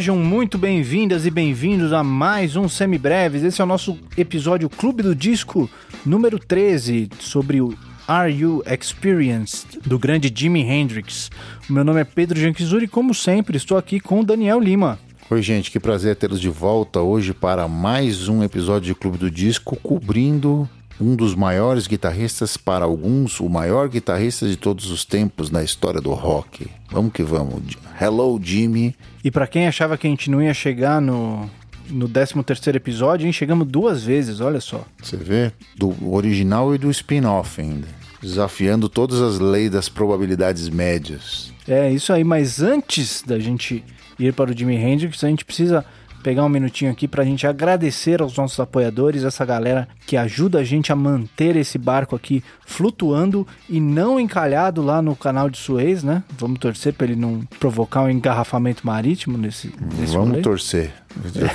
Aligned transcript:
Sejam 0.00 0.16
muito 0.16 0.56
bem-vindas 0.56 1.26
e 1.26 1.30
bem-vindos 1.30 1.92
a 1.92 2.02
mais 2.02 2.56
um 2.56 2.70
Semibreves. 2.70 3.42
Esse 3.42 3.60
é 3.60 3.64
o 3.64 3.66
nosso 3.66 3.98
episódio 4.16 4.70
Clube 4.70 5.02
do 5.02 5.14
Disco 5.14 5.68
número 6.06 6.38
13 6.38 7.10
sobre 7.18 7.60
o 7.60 7.76
Are 8.08 8.32
You 8.32 8.62
Experienced 8.66 9.78
do 9.84 9.98
grande 9.98 10.32
Jimi 10.34 10.62
Hendrix. 10.62 11.30
O 11.68 11.74
meu 11.74 11.84
nome 11.84 12.00
é 12.00 12.04
Pedro 12.04 12.40
Janquizuri 12.40 12.86
e 12.86 12.88
como 12.88 13.12
sempre 13.12 13.58
estou 13.58 13.76
aqui 13.76 14.00
com 14.00 14.20
o 14.20 14.24
Daniel 14.24 14.58
Lima. 14.58 14.98
Oi, 15.28 15.42
gente, 15.42 15.70
que 15.70 15.78
prazer 15.78 16.16
tê-los 16.16 16.40
de 16.40 16.48
volta 16.48 17.02
hoje 17.02 17.34
para 17.34 17.68
mais 17.68 18.26
um 18.26 18.42
episódio 18.42 18.94
de 18.94 18.98
Clube 18.98 19.18
do 19.18 19.30
Disco 19.30 19.76
cobrindo 19.76 20.66
um 21.00 21.16
dos 21.16 21.34
maiores 21.34 21.86
guitarristas, 21.86 22.56
para 22.56 22.84
alguns, 22.84 23.40
o 23.40 23.48
maior 23.48 23.88
guitarrista 23.88 24.46
de 24.46 24.56
todos 24.56 24.90
os 24.90 25.04
tempos 25.04 25.50
na 25.50 25.62
história 25.62 26.00
do 26.00 26.12
rock. 26.12 26.68
Vamos 26.90 27.12
que 27.12 27.22
vamos. 27.22 27.76
Hello, 28.00 28.38
Jimmy. 28.42 28.94
E 29.24 29.30
para 29.30 29.46
quem 29.46 29.66
achava 29.66 29.96
que 29.96 30.06
a 30.06 30.10
gente 30.10 30.30
não 30.30 30.42
ia 30.42 30.52
chegar 30.52 31.00
no, 31.00 31.48
no 31.88 32.08
13 32.08 32.42
terceiro 32.42 32.76
episódio, 32.76 33.26
hein? 33.26 33.32
chegamos 33.32 33.66
duas 33.66 34.04
vezes, 34.04 34.40
olha 34.40 34.60
só. 34.60 34.84
Você 35.02 35.16
vê? 35.16 35.52
Do 35.76 35.94
original 36.12 36.74
e 36.74 36.78
do 36.78 36.90
spin-off 36.90 37.60
ainda. 37.60 37.88
Desafiando 38.22 38.88
todas 38.88 39.20
as 39.20 39.38
leis 39.38 39.70
das 39.70 39.88
probabilidades 39.88 40.68
médias. 40.68 41.52
É, 41.66 41.90
isso 41.90 42.12
aí, 42.12 42.22
mas 42.22 42.60
antes 42.60 43.22
da 43.22 43.38
gente 43.38 43.82
ir 44.18 44.34
para 44.34 44.50
o 44.50 44.56
Jimi 44.56 44.76
Hendrix, 44.76 45.24
a 45.24 45.28
gente 45.28 45.44
precisa 45.44 45.84
pegar 46.22 46.44
um 46.44 46.48
minutinho 46.48 46.90
aqui 46.90 47.08
para 47.08 47.22
a 47.22 47.26
gente 47.26 47.46
agradecer 47.46 48.20
aos 48.20 48.36
nossos 48.36 48.58
apoiadores, 48.60 49.24
essa 49.24 49.44
galera 49.44 49.88
que 50.06 50.16
ajuda 50.16 50.58
a 50.60 50.64
gente 50.64 50.92
a 50.92 50.96
manter 50.96 51.56
esse 51.56 51.78
barco 51.78 52.14
aqui 52.14 52.42
flutuando 52.66 53.46
e 53.68 53.80
não 53.80 54.20
encalhado 54.20 54.82
lá 54.82 55.00
no 55.02 55.16
canal 55.16 55.50
de 55.50 55.58
Suez, 55.58 56.02
né? 56.02 56.22
Vamos 56.38 56.58
torcer 56.58 56.92
para 56.92 57.06
ele 57.06 57.16
não 57.16 57.40
provocar 57.58 58.02
um 58.02 58.10
engarrafamento 58.10 58.86
marítimo 58.86 59.36
nesse, 59.36 59.72
nesse 59.98 60.12
Vamos 60.12 60.30
rolê. 60.30 60.42
torcer. 60.42 60.92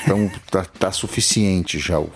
Então, 0.04 0.30
tá, 0.52 0.66
tá 0.66 0.92
suficiente 0.92 1.80
já 1.80 2.00
o, 2.00 2.10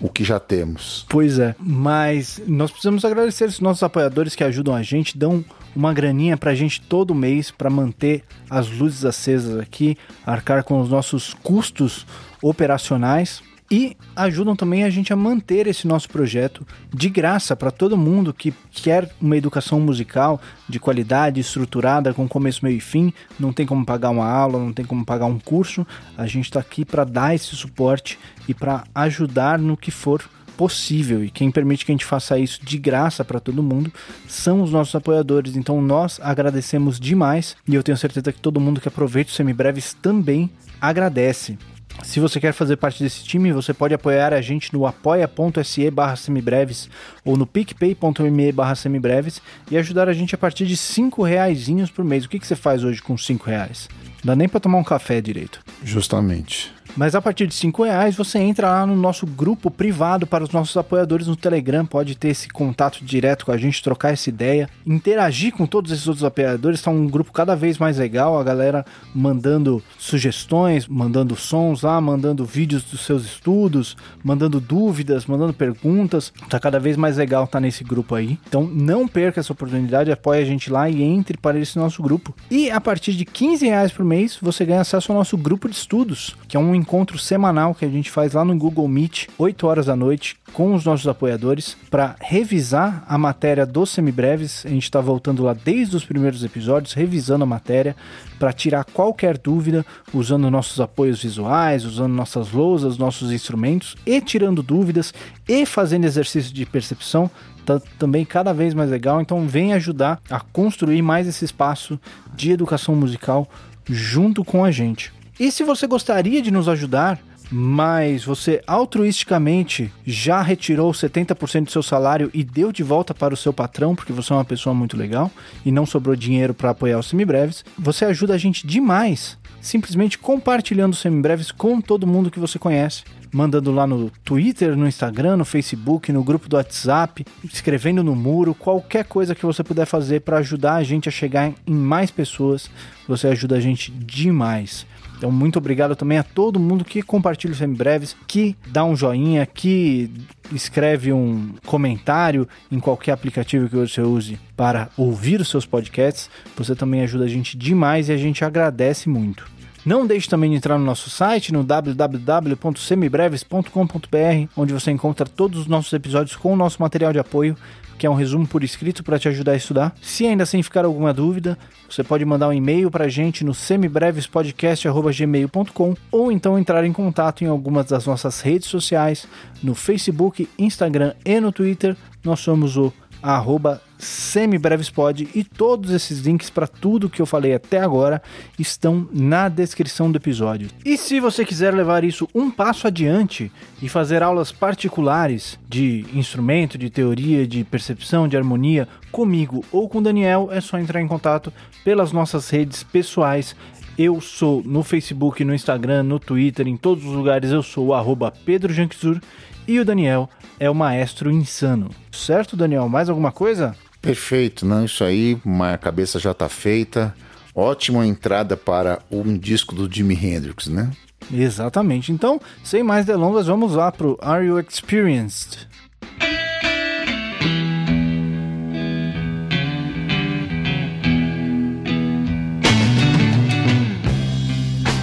o 0.00 0.08
que 0.08 0.24
já 0.24 0.40
temos. 0.40 1.04
Pois 1.08 1.38
é, 1.38 1.54
mas 1.58 2.40
nós 2.46 2.70
precisamos 2.70 3.04
agradecer 3.04 3.44
os 3.44 3.60
nossos 3.60 3.82
apoiadores 3.82 4.34
que 4.34 4.44
ajudam 4.44 4.74
a 4.74 4.82
gente, 4.82 5.18
dão 5.18 5.44
uma 5.74 5.92
graninha 5.92 6.36
pra 6.36 6.54
gente 6.54 6.80
todo 6.80 7.14
mês 7.14 7.50
para 7.50 7.70
manter 7.70 8.24
as 8.48 8.68
luzes 8.68 9.04
acesas 9.04 9.58
aqui, 9.58 9.96
arcar 10.26 10.64
com 10.64 10.80
os 10.80 10.88
nossos 10.88 11.34
custos 11.34 12.06
operacionais 12.42 13.42
e 13.70 13.96
ajudam 14.16 14.56
também 14.56 14.82
a 14.82 14.90
gente 14.90 15.12
a 15.12 15.16
manter 15.16 15.68
esse 15.68 15.86
nosso 15.86 16.08
projeto 16.08 16.66
de 16.92 17.08
graça 17.08 17.54
para 17.54 17.70
todo 17.70 17.96
mundo 17.96 18.34
que 18.34 18.52
quer 18.72 19.08
uma 19.20 19.36
educação 19.36 19.78
musical 19.78 20.40
de 20.68 20.80
qualidade, 20.80 21.40
estruturada, 21.40 22.12
com 22.12 22.26
começo, 22.26 22.64
meio 22.64 22.78
e 22.78 22.80
fim. 22.80 23.12
Não 23.38 23.52
tem 23.52 23.64
como 23.64 23.86
pagar 23.86 24.10
uma 24.10 24.26
aula, 24.26 24.58
não 24.58 24.72
tem 24.72 24.84
como 24.84 25.04
pagar 25.04 25.26
um 25.26 25.38
curso. 25.38 25.86
A 26.18 26.26
gente 26.26 26.46
está 26.46 26.58
aqui 26.58 26.84
para 26.84 27.04
dar 27.04 27.34
esse 27.34 27.54
suporte 27.54 28.18
e 28.48 28.54
para 28.54 28.82
ajudar 28.92 29.56
no 29.56 29.76
que 29.76 29.92
for 29.92 30.28
possível. 30.56 31.24
E 31.24 31.30
quem 31.30 31.50
permite 31.50 31.86
que 31.86 31.92
a 31.92 31.94
gente 31.94 32.04
faça 32.04 32.38
isso 32.38 32.60
de 32.64 32.76
graça 32.76 33.24
para 33.24 33.38
todo 33.38 33.62
mundo 33.62 33.92
são 34.26 34.62
os 34.62 34.72
nossos 34.72 34.94
apoiadores. 34.96 35.56
Então 35.56 35.80
nós 35.80 36.18
agradecemos 36.20 36.98
demais 36.98 37.56
e 37.68 37.76
eu 37.76 37.84
tenho 37.84 37.96
certeza 37.96 38.32
que 38.32 38.40
todo 38.40 38.60
mundo 38.60 38.80
que 38.80 38.88
aproveita 38.88 39.30
os 39.30 39.36
semibreves 39.36 39.94
também 39.94 40.50
agradece. 40.80 41.56
Se 42.02 42.18
você 42.18 42.40
quer 42.40 42.52
fazer 42.52 42.76
parte 42.76 43.02
desse 43.02 43.22
time, 43.24 43.52
você 43.52 43.72
pode 43.72 43.94
apoiar 43.94 44.32
a 44.32 44.40
gente 44.40 44.72
no 44.72 44.86
apoia.se 44.86 45.90
barra 45.90 46.16
semibreves 46.16 46.88
ou 47.24 47.36
no 47.36 47.46
picpay.me 47.46 48.52
barra 48.52 48.74
semibreves 48.74 49.40
e 49.70 49.76
ajudar 49.76 50.08
a 50.08 50.12
gente 50.12 50.34
a 50.34 50.38
partir 50.38 50.66
de 50.66 50.76
5 50.76 51.22
reais 51.22 51.68
por 51.94 52.04
mês. 52.04 52.24
O 52.24 52.28
que, 52.28 52.38
que 52.38 52.46
você 52.46 52.56
faz 52.56 52.82
hoje 52.82 53.02
com 53.02 53.16
5 53.16 53.46
reais? 53.46 53.88
Não 54.24 54.32
dá 54.32 54.36
nem 54.36 54.48
para 54.48 54.60
tomar 54.60 54.78
um 54.78 54.84
café 54.84 55.20
direito. 55.20 55.60
Justamente. 55.82 56.72
Mas 56.96 57.14
a 57.14 57.22
partir 57.22 57.46
de 57.46 57.54
5 57.54 57.84
reais 57.84 58.16
você 58.16 58.38
entra 58.38 58.68
lá 58.68 58.86
no 58.86 58.96
nosso 58.96 59.26
grupo 59.26 59.70
privado 59.70 60.26
para 60.26 60.44
os 60.44 60.50
nossos 60.50 60.76
apoiadores 60.76 61.26
no 61.26 61.36
Telegram, 61.36 61.84
pode 61.86 62.16
ter 62.16 62.28
esse 62.28 62.48
contato 62.48 63.04
direto 63.04 63.46
com 63.46 63.52
a 63.52 63.56
gente, 63.56 63.82
trocar 63.82 64.12
essa 64.12 64.28
ideia, 64.28 64.68
interagir 64.86 65.52
com 65.52 65.66
todos 65.66 65.92
esses 65.92 66.06
outros 66.06 66.24
apoiadores. 66.24 66.80
Está 66.80 66.90
um 66.90 67.06
grupo 67.06 67.32
cada 67.32 67.54
vez 67.54 67.78
mais 67.78 67.98
legal, 67.98 68.38
a 68.38 68.44
galera 68.44 68.84
mandando 69.14 69.82
sugestões, 69.98 70.86
mandando 70.86 71.36
sons 71.36 71.82
lá, 71.82 72.00
mandando 72.00 72.44
vídeos 72.44 72.82
dos 72.84 73.02
seus 73.02 73.24
estudos, 73.24 73.96
mandando 74.22 74.60
dúvidas, 74.60 75.26
mandando 75.26 75.52
perguntas. 75.52 76.32
Tá 76.48 76.58
cada 76.58 76.80
vez 76.80 76.96
mais 76.96 77.16
legal 77.16 77.44
estar 77.44 77.58
tá 77.58 77.60
nesse 77.60 77.84
grupo 77.84 78.14
aí. 78.14 78.38
Então 78.48 78.62
não 78.66 79.06
perca 79.06 79.40
essa 79.40 79.52
oportunidade, 79.52 80.10
apoie 80.10 80.40
a 80.40 80.44
gente 80.44 80.70
lá 80.70 80.88
e 80.88 81.02
entre 81.02 81.38
para 81.38 81.58
esse 81.58 81.78
nosso 81.78 82.02
grupo. 82.02 82.34
E 82.50 82.70
a 82.70 82.80
partir 82.80 83.12
de 83.12 83.24
15 83.24 83.66
reais 83.66 83.92
por 83.92 84.04
mês 84.10 84.36
você 84.42 84.64
ganha 84.64 84.80
acesso 84.80 85.12
ao 85.12 85.18
nosso 85.18 85.36
grupo 85.36 85.68
de 85.68 85.76
estudos, 85.76 86.36
que 86.48 86.56
é 86.56 86.60
um 86.60 86.74
encontro 86.74 87.16
semanal 87.16 87.76
que 87.76 87.84
a 87.84 87.88
gente 87.88 88.10
faz 88.10 88.32
lá 88.32 88.44
no 88.44 88.56
Google 88.56 88.88
Meet, 88.88 89.28
8 89.38 89.66
horas 89.68 89.86
da 89.86 89.94
noite, 89.94 90.36
com 90.52 90.74
os 90.74 90.84
nossos 90.84 91.06
apoiadores, 91.06 91.76
para 91.88 92.16
revisar 92.20 93.04
a 93.06 93.16
matéria 93.16 93.64
dos 93.64 93.90
semibreves. 93.90 94.66
A 94.66 94.68
gente 94.68 94.82
está 94.82 95.00
voltando 95.00 95.44
lá 95.44 95.54
desde 95.54 95.94
os 95.94 96.04
primeiros 96.04 96.42
episódios, 96.42 96.92
revisando 96.92 97.44
a 97.44 97.46
matéria, 97.46 97.94
para 98.36 98.52
tirar 98.52 98.84
qualquer 98.84 99.38
dúvida, 99.38 99.86
usando 100.12 100.50
nossos 100.50 100.80
apoios 100.80 101.22
visuais, 101.22 101.84
usando 101.84 102.12
nossas 102.12 102.50
lousas, 102.50 102.98
nossos 102.98 103.30
instrumentos, 103.30 103.94
e 104.04 104.20
tirando 104.20 104.60
dúvidas, 104.60 105.14
e 105.48 105.64
fazendo 105.64 106.04
exercício 106.04 106.52
de 106.52 106.66
percepção 106.66 107.30
tá 107.64 107.80
também 107.98 108.24
cada 108.24 108.52
vez 108.52 108.74
mais 108.74 108.90
legal. 108.90 109.20
Então 109.20 109.46
vem 109.46 109.72
ajudar 109.72 110.20
a 110.28 110.40
construir 110.40 111.02
mais 111.02 111.28
esse 111.28 111.44
espaço 111.44 112.00
de 112.34 112.50
educação 112.50 112.96
musical 112.96 113.48
junto 113.90 114.44
com 114.44 114.64
a 114.64 114.70
gente. 114.70 115.12
E 115.38 115.50
se 115.50 115.64
você 115.64 115.86
gostaria 115.86 116.40
de 116.40 116.50
nos 116.50 116.68
ajudar, 116.68 117.18
mas 117.50 118.24
você 118.24 118.62
altruisticamente 118.66 119.92
já 120.06 120.40
retirou 120.40 120.92
70% 120.92 121.64
do 121.64 121.70
seu 121.70 121.82
salário 121.82 122.30
e 122.32 122.44
deu 122.44 122.70
de 122.70 122.82
volta 122.82 123.12
para 123.12 123.34
o 123.34 123.36
seu 123.36 123.52
patrão, 123.52 123.96
porque 123.96 124.12
você 124.12 124.32
é 124.32 124.36
uma 124.36 124.44
pessoa 124.44 124.74
muito 124.74 124.96
legal 124.96 125.30
e 125.64 125.72
não 125.72 125.84
sobrou 125.84 126.14
dinheiro 126.14 126.54
para 126.54 126.70
apoiar 126.70 126.98
os 126.98 127.08
semibreves, 127.08 127.64
você 127.76 128.04
ajuda 128.04 128.34
a 128.34 128.38
gente 128.38 128.66
demais 128.66 129.36
simplesmente 129.60 130.18
compartilhando 130.18 130.96
semibreves 130.96 131.50
com 131.50 131.80
todo 131.80 132.06
mundo 132.06 132.30
que 132.30 132.40
você 132.40 132.58
conhece. 132.58 133.02
Mandando 133.32 133.70
lá 133.70 133.86
no 133.86 134.10
Twitter, 134.24 134.76
no 134.76 134.88
Instagram, 134.88 135.36
no 135.36 135.44
Facebook, 135.44 136.10
no 136.10 136.24
grupo 136.24 136.48
do 136.48 136.56
WhatsApp, 136.56 137.24
escrevendo 137.44 138.02
no 138.02 138.16
muro, 138.16 138.54
qualquer 138.54 139.04
coisa 139.04 139.34
que 139.34 139.46
você 139.46 139.62
puder 139.62 139.86
fazer 139.86 140.20
para 140.20 140.38
ajudar 140.38 140.76
a 140.76 140.82
gente 140.82 141.08
a 141.08 141.12
chegar 141.12 141.52
em 141.66 141.72
mais 141.72 142.10
pessoas, 142.10 142.68
você 143.06 143.28
ajuda 143.28 143.56
a 143.56 143.60
gente 143.60 143.92
demais. 143.92 144.84
Então, 145.20 145.30
muito 145.30 145.58
obrigado 145.58 145.94
também 145.94 146.16
a 146.16 146.22
todo 146.22 146.58
mundo 146.58 146.82
que 146.82 147.02
compartilha 147.02 147.52
os 147.52 147.58
semibreves, 147.58 148.16
que 148.26 148.56
dá 148.68 148.86
um 148.86 148.96
joinha, 148.96 149.44
que 149.44 150.10
escreve 150.50 151.12
um 151.12 151.50
comentário 151.66 152.48
em 152.72 152.80
qualquer 152.80 153.12
aplicativo 153.12 153.68
que 153.68 153.76
você 153.76 154.00
use 154.00 154.40
para 154.56 154.88
ouvir 154.96 155.38
os 155.38 155.50
seus 155.50 155.66
podcasts. 155.66 156.30
Você 156.56 156.74
também 156.74 157.02
ajuda 157.02 157.26
a 157.26 157.28
gente 157.28 157.54
demais 157.54 158.08
e 158.08 158.12
a 158.12 158.16
gente 158.16 158.42
agradece 158.42 159.10
muito. 159.10 159.46
Não 159.84 160.06
deixe 160.06 160.26
também 160.26 160.50
de 160.50 160.56
entrar 160.56 160.78
no 160.78 160.86
nosso 160.86 161.10
site 161.10 161.52
no 161.52 161.62
www.semibreves.com.br, 161.64 164.48
onde 164.56 164.72
você 164.72 164.90
encontra 164.90 165.26
todos 165.26 165.60
os 165.60 165.66
nossos 165.66 165.92
episódios 165.92 166.34
com 166.34 166.54
o 166.54 166.56
nosso 166.56 166.80
material 166.80 167.12
de 167.12 167.18
apoio 167.18 167.54
que 168.00 168.06
é 168.06 168.10
um 168.10 168.14
resumo 168.14 168.46
por 168.46 168.64
escrito 168.64 169.04
para 169.04 169.18
te 169.18 169.28
ajudar 169.28 169.52
a 169.52 169.56
estudar. 169.56 169.94
Se 170.00 170.26
ainda 170.26 170.44
assim 170.44 170.62
ficar 170.62 170.86
alguma 170.86 171.12
dúvida, 171.12 171.58
você 171.86 172.02
pode 172.02 172.24
mandar 172.24 172.48
um 172.48 172.52
e-mail 172.54 172.90
para 172.90 173.04
a 173.04 173.10
gente 173.10 173.44
no 173.44 173.52
semibrevespodcast.gmail.com 173.52 175.94
ou 176.10 176.32
então 176.32 176.58
entrar 176.58 176.82
em 176.82 176.94
contato 176.94 177.44
em 177.44 177.46
algumas 177.46 177.84
das 177.84 178.06
nossas 178.06 178.40
redes 178.40 178.68
sociais, 178.68 179.28
no 179.62 179.74
Facebook, 179.74 180.48
Instagram 180.58 181.12
e 181.26 181.38
no 181.40 181.52
Twitter. 181.52 181.94
Nós 182.24 182.40
somos 182.40 182.78
o 182.78 182.90
arroba 183.22 183.82
semibrevespod 184.00 185.28
e 185.34 185.44
todos 185.44 185.90
esses 185.90 186.20
links 186.20 186.50
para 186.50 186.66
tudo 186.66 187.08
que 187.08 187.20
eu 187.20 187.26
falei 187.26 187.54
até 187.54 187.78
agora 187.78 188.22
estão 188.58 189.08
na 189.12 189.48
descrição 189.48 190.10
do 190.10 190.16
episódio. 190.16 190.68
E 190.84 190.96
se 190.96 191.20
você 191.20 191.44
quiser 191.44 191.74
levar 191.74 192.02
isso 192.02 192.28
um 192.34 192.50
passo 192.50 192.86
adiante 192.86 193.52
e 193.80 193.88
fazer 193.88 194.22
aulas 194.22 194.50
particulares 194.50 195.58
de 195.68 196.04
instrumento, 196.14 196.76
de 196.76 196.90
teoria, 196.90 197.46
de 197.46 197.64
percepção, 197.64 198.26
de 198.26 198.36
harmonia 198.36 198.88
comigo 199.12 199.64
ou 199.70 199.88
com 199.88 200.02
Daniel, 200.02 200.48
é 200.50 200.60
só 200.60 200.78
entrar 200.78 201.00
em 201.00 201.08
contato 201.08 201.52
pelas 201.84 202.12
nossas 202.12 202.48
redes 202.50 202.82
pessoais. 202.82 203.54
Eu 203.98 204.20
sou 204.20 204.62
no 204.64 204.82
Facebook, 204.82 205.44
no 205.44 205.54
Instagram, 205.54 206.04
no 206.04 206.18
Twitter, 206.18 206.66
em 206.66 206.76
todos 206.76 207.04
os 207.04 207.12
lugares 207.12 207.50
eu 207.50 207.62
sou 207.62 207.88
o 207.88 207.94
arroba 207.94 208.32
Pedro 208.44 208.72
Janquizur 208.72 209.20
e 209.66 209.78
o 209.78 209.84
Daniel 209.84 210.28
é 210.58 210.68
o 210.70 210.74
maestro 210.74 211.30
insano. 211.30 211.90
Certo, 212.10 212.56
Daniel? 212.56 212.88
Mais 212.88 213.08
alguma 213.08 213.30
coisa? 213.30 213.74
Perfeito, 214.00 214.64
não, 214.64 214.84
isso 214.84 215.04
aí, 215.04 215.38
a 215.72 215.76
cabeça 215.76 216.18
já 216.18 216.30
está 216.30 216.48
feita. 216.48 217.14
Ótima 217.54 218.06
entrada 218.06 218.56
para 218.56 219.00
um 219.10 219.36
disco 219.36 219.74
do 219.74 219.92
Jimi 219.92 220.14
Hendrix, 220.14 220.68
né? 220.68 220.90
Exatamente. 221.32 222.10
Então, 222.10 222.40
sem 222.64 222.82
mais 222.82 223.04
delongas, 223.04 223.46
vamos 223.46 223.74
lá 223.74 223.92
pro 223.92 224.18
Are 224.20 224.44
You 224.44 224.58
Experienced? 224.58 225.68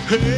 Hey 0.10 0.37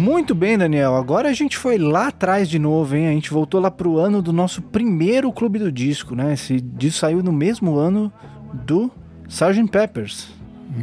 Muito 0.00 0.34
bem, 0.34 0.56
Daniel. 0.56 0.96
Agora 0.96 1.28
a 1.28 1.32
gente 1.34 1.58
foi 1.58 1.76
lá 1.76 2.08
atrás 2.08 2.48
de 2.48 2.58
novo, 2.58 2.96
hein? 2.96 3.06
A 3.06 3.12
gente 3.12 3.30
voltou 3.30 3.60
lá 3.60 3.70
pro 3.70 3.98
ano 3.98 4.22
do 4.22 4.32
nosso 4.32 4.62
primeiro 4.62 5.30
clube 5.30 5.58
do 5.58 5.70
disco, 5.70 6.14
né? 6.14 6.32
Esse 6.32 6.58
disco 6.58 7.00
saiu 7.00 7.22
no 7.22 7.30
mesmo 7.30 7.76
ano 7.76 8.10
do 8.50 8.90
Sgt. 9.28 9.68
Peppers. 9.70 10.28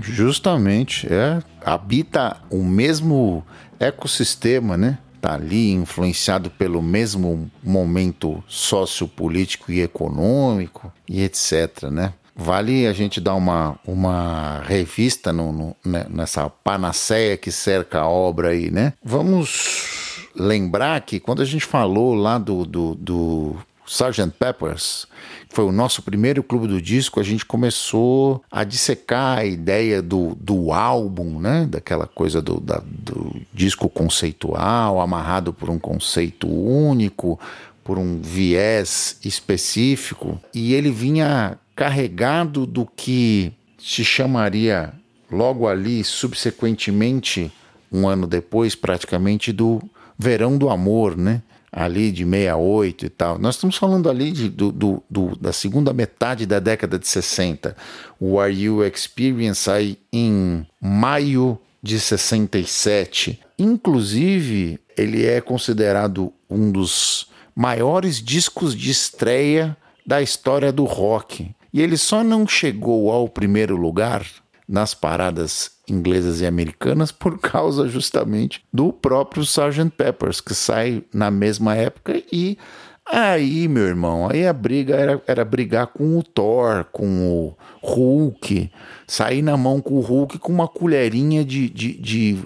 Justamente, 0.01 1.11
é. 1.11 1.41
Habita 1.65 2.37
o 2.51 2.63
mesmo 2.63 3.43
ecossistema, 3.79 4.77
né? 4.77 4.99
Tá 5.19 5.33
ali 5.33 5.71
influenciado 5.71 6.51
pelo 6.51 6.79
mesmo 6.79 7.49
momento 7.63 8.43
sociopolítico 8.47 9.71
e 9.71 9.81
econômico 9.81 10.93
e 11.09 11.23
etc, 11.23 11.89
né? 11.89 12.13
Vale 12.37 12.85
a 12.85 12.93
gente 12.93 13.19
dar 13.19 13.33
uma, 13.33 13.79
uma 13.85 14.61
revista 14.63 15.33
no, 15.33 15.51
no, 15.51 15.75
né, 15.83 16.05
nessa 16.07 16.47
panaceia 16.49 17.35
que 17.35 17.51
cerca 17.51 18.01
a 18.01 18.07
obra 18.07 18.49
aí, 18.49 18.69
né? 18.69 18.93
Vamos 19.03 20.29
lembrar 20.35 21.01
que 21.01 21.19
quando 21.19 21.41
a 21.41 21.45
gente 21.45 21.65
falou 21.65 22.13
lá 22.13 22.37
do, 22.37 22.63
do, 22.63 22.93
do 22.93 23.55
Sgt. 23.87 24.33
Peppers, 24.37 25.07
foi 25.49 25.65
o 25.65 25.71
nosso 25.71 26.03
primeiro 26.03 26.43
clube 26.43 26.67
do 26.67 26.81
disco, 26.81 27.19
a 27.19 27.23
gente 27.23 27.43
começou 27.43 28.43
a 28.51 28.63
dissecar 28.63 29.39
a 29.39 29.45
ideia 29.45 30.01
do, 30.01 30.35
do 30.35 30.71
álbum, 30.71 31.39
né? 31.39 31.65
Daquela 31.67 32.05
coisa 32.05 32.41
do, 32.41 32.59
da, 32.59 32.83
do 32.85 33.35
disco 33.51 33.89
conceitual, 33.89 35.01
amarrado 35.01 35.51
por 35.51 35.69
um 35.69 35.79
conceito 35.79 36.47
único, 36.47 37.39
por 37.83 37.97
um 37.97 38.21
viés 38.21 39.17
específico, 39.23 40.39
e 40.53 40.73
ele 40.73 40.91
vinha 40.91 41.57
carregado 41.77 42.65
do 42.65 42.87
que 42.87 43.53
se 43.77 44.03
chamaria 44.03 44.91
logo 45.31 45.67
ali, 45.67 46.03
subsequentemente, 46.03 47.51
um 47.91 48.07
ano 48.07 48.25
depois, 48.25 48.73
praticamente, 48.73 49.53
do 49.53 49.79
Verão 50.17 50.57
do 50.57 50.71
Amor, 50.71 51.15
né? 51.15 51.43
Ali 51.71 52.11
de 52.11 52.23
68 52.25 53.05
e 53.05 53.09
tal. 53.09 53.37
Nós 53.37 53.55
estamos 53.55 53.77
falando 53.77 54.09
ali 54.09 54.31
de, 54.31 54.49
do, 54.49 54.71
do, 54.71 55.03
do, 55.07 55.35
da 55.35 55.53
segunda 55.53 55.93
metade 55.93 56.47
da 56.47 56.59
década 56.59 56.97
de 56.97 57.07
60. 57.07 57.77
O 58.19 58.39
Are 58.39 58.51
You 58.51 58.83
Experience 58.83 59.69
aí 59.69 59.99
em 60.11 60.65
maio 60.81 61.59
de 61.83 61.99
67. 61.99 63.39
Inclusive, 63.59 64.79
ele 64.97 65.27
é 65.27 65.39
considerado 65.39 66.33
um 66.49 66.71
dos 66.71 67.27
maiores 67.55 68.19
discos 68.19 68.73
de 68.73 68.89
estreia 68.89 69.77
da 70.03 70.21
história 70.21 70.71
do 70.71 70.85
rock. 70.85 71.51
E 71.77 71.81
ele 71.83 71.95
só 71.95 72.23
não 72.23 72.47
chegou 72.47 73.11
ao 73.11 73.29
primeiro 73.29 73.75
lugar 73.75 74.25
nas 74.67 74.95
paradas 74.95 75.73
inglesas 75.87 76.41
e 76.41 76.45
americanas 76.47 77.11
por 77.11 77.37
causa 77.37 77.87
justamente 77.87 78.63
do 78.73 78.91
próprio 78.91 79.43
Sgt. 79.43 79.91
Peppers, 79.95 80.41
que 80.41 80.55
sai 80.55 81.03
na 81.13 81.29
mesma 81.29 81.75
época 81.75 82.19
e 82.33 82.57
aí, 83.05 83.67
meu 83.67 83.83
irmão, 83.83 84.27
aí 84.27 84.47
a 84.47 84.53
briga 84.53 84.95
era, 84.95 85.21
era 85.27 85.45
brigar 85.45 85.85
com 85.85 86.17
o 86.17 86.23
Thor, 86.23 86.83
com 86.91 87.05
o 87.29 87.55
Hulk, 87.83 88.71
sair 89.05 89.43
na 89.43 89.55
mão 89.55 89.79
com 89.79 89.93
o 89.93 90.01
Hulk 90.01 90.39
com 90.39 90.51
uma 90.51 90.67
colherinha 90.67 91.45
de, 91.45 91.69
de, 91.69 91.93
de 91.93 92.39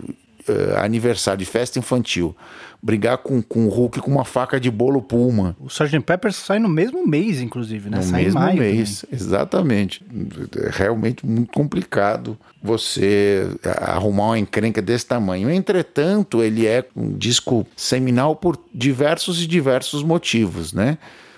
uh, 0.47 0.77
aniversário, 0.79 1.39
de 1.39 1.45
festa 1.45 1.79
infantil 1.79 2.35
brigar 2.81 3.19
com, 3.19 3.41
com 3.41 3.67
o 3.67 3.69
Hulk 3.69 3.99
com 4.01 4.09
uma 4.09 4.25
faca 4.25 4.59
de 4.59 4.71
bolo 4.71 5.01
Puma. 5.01 5.55
O 5.59 5.67
Sgt. 5.67 5.99
Pepper 6.01 6.33
sai 6.33 6.57
no 6.57 6.67
mesmo 6.67 7.05
mês, 7.05 7.39
inclusive, 7.39 7.89
né? 7.89 7.97
No 7.97 8.03
sai 8.03 8.23
mesmo 8.23 8.39
mês, 8.39 9.01
também. 9.01 9.15
exatamente. 9.15 10.05
É 10.57 10.69
realmente 10.71 11.25
muito 11.25 11.51
complicado 11.51 12.37
você 12.61 13.47
arrumar 13.81 14.27
uma 14.27 14.39
encrenca 14.39 14.81
desse 14.81 15.05
tamanho. 15.05 15.49
Entretanto, 15.49 16.41
ele 16.41 16.65
é 16.65 16.83
um 16.95 17.15
disco 17.15 17.67
seminal 17.75 18.35
por 18.35 18.57
diversos 18.73 19.41
e 19.43 19.47
diversos 19.47 20.01
motivos, 20.01 20.73
né? 20.73 20.97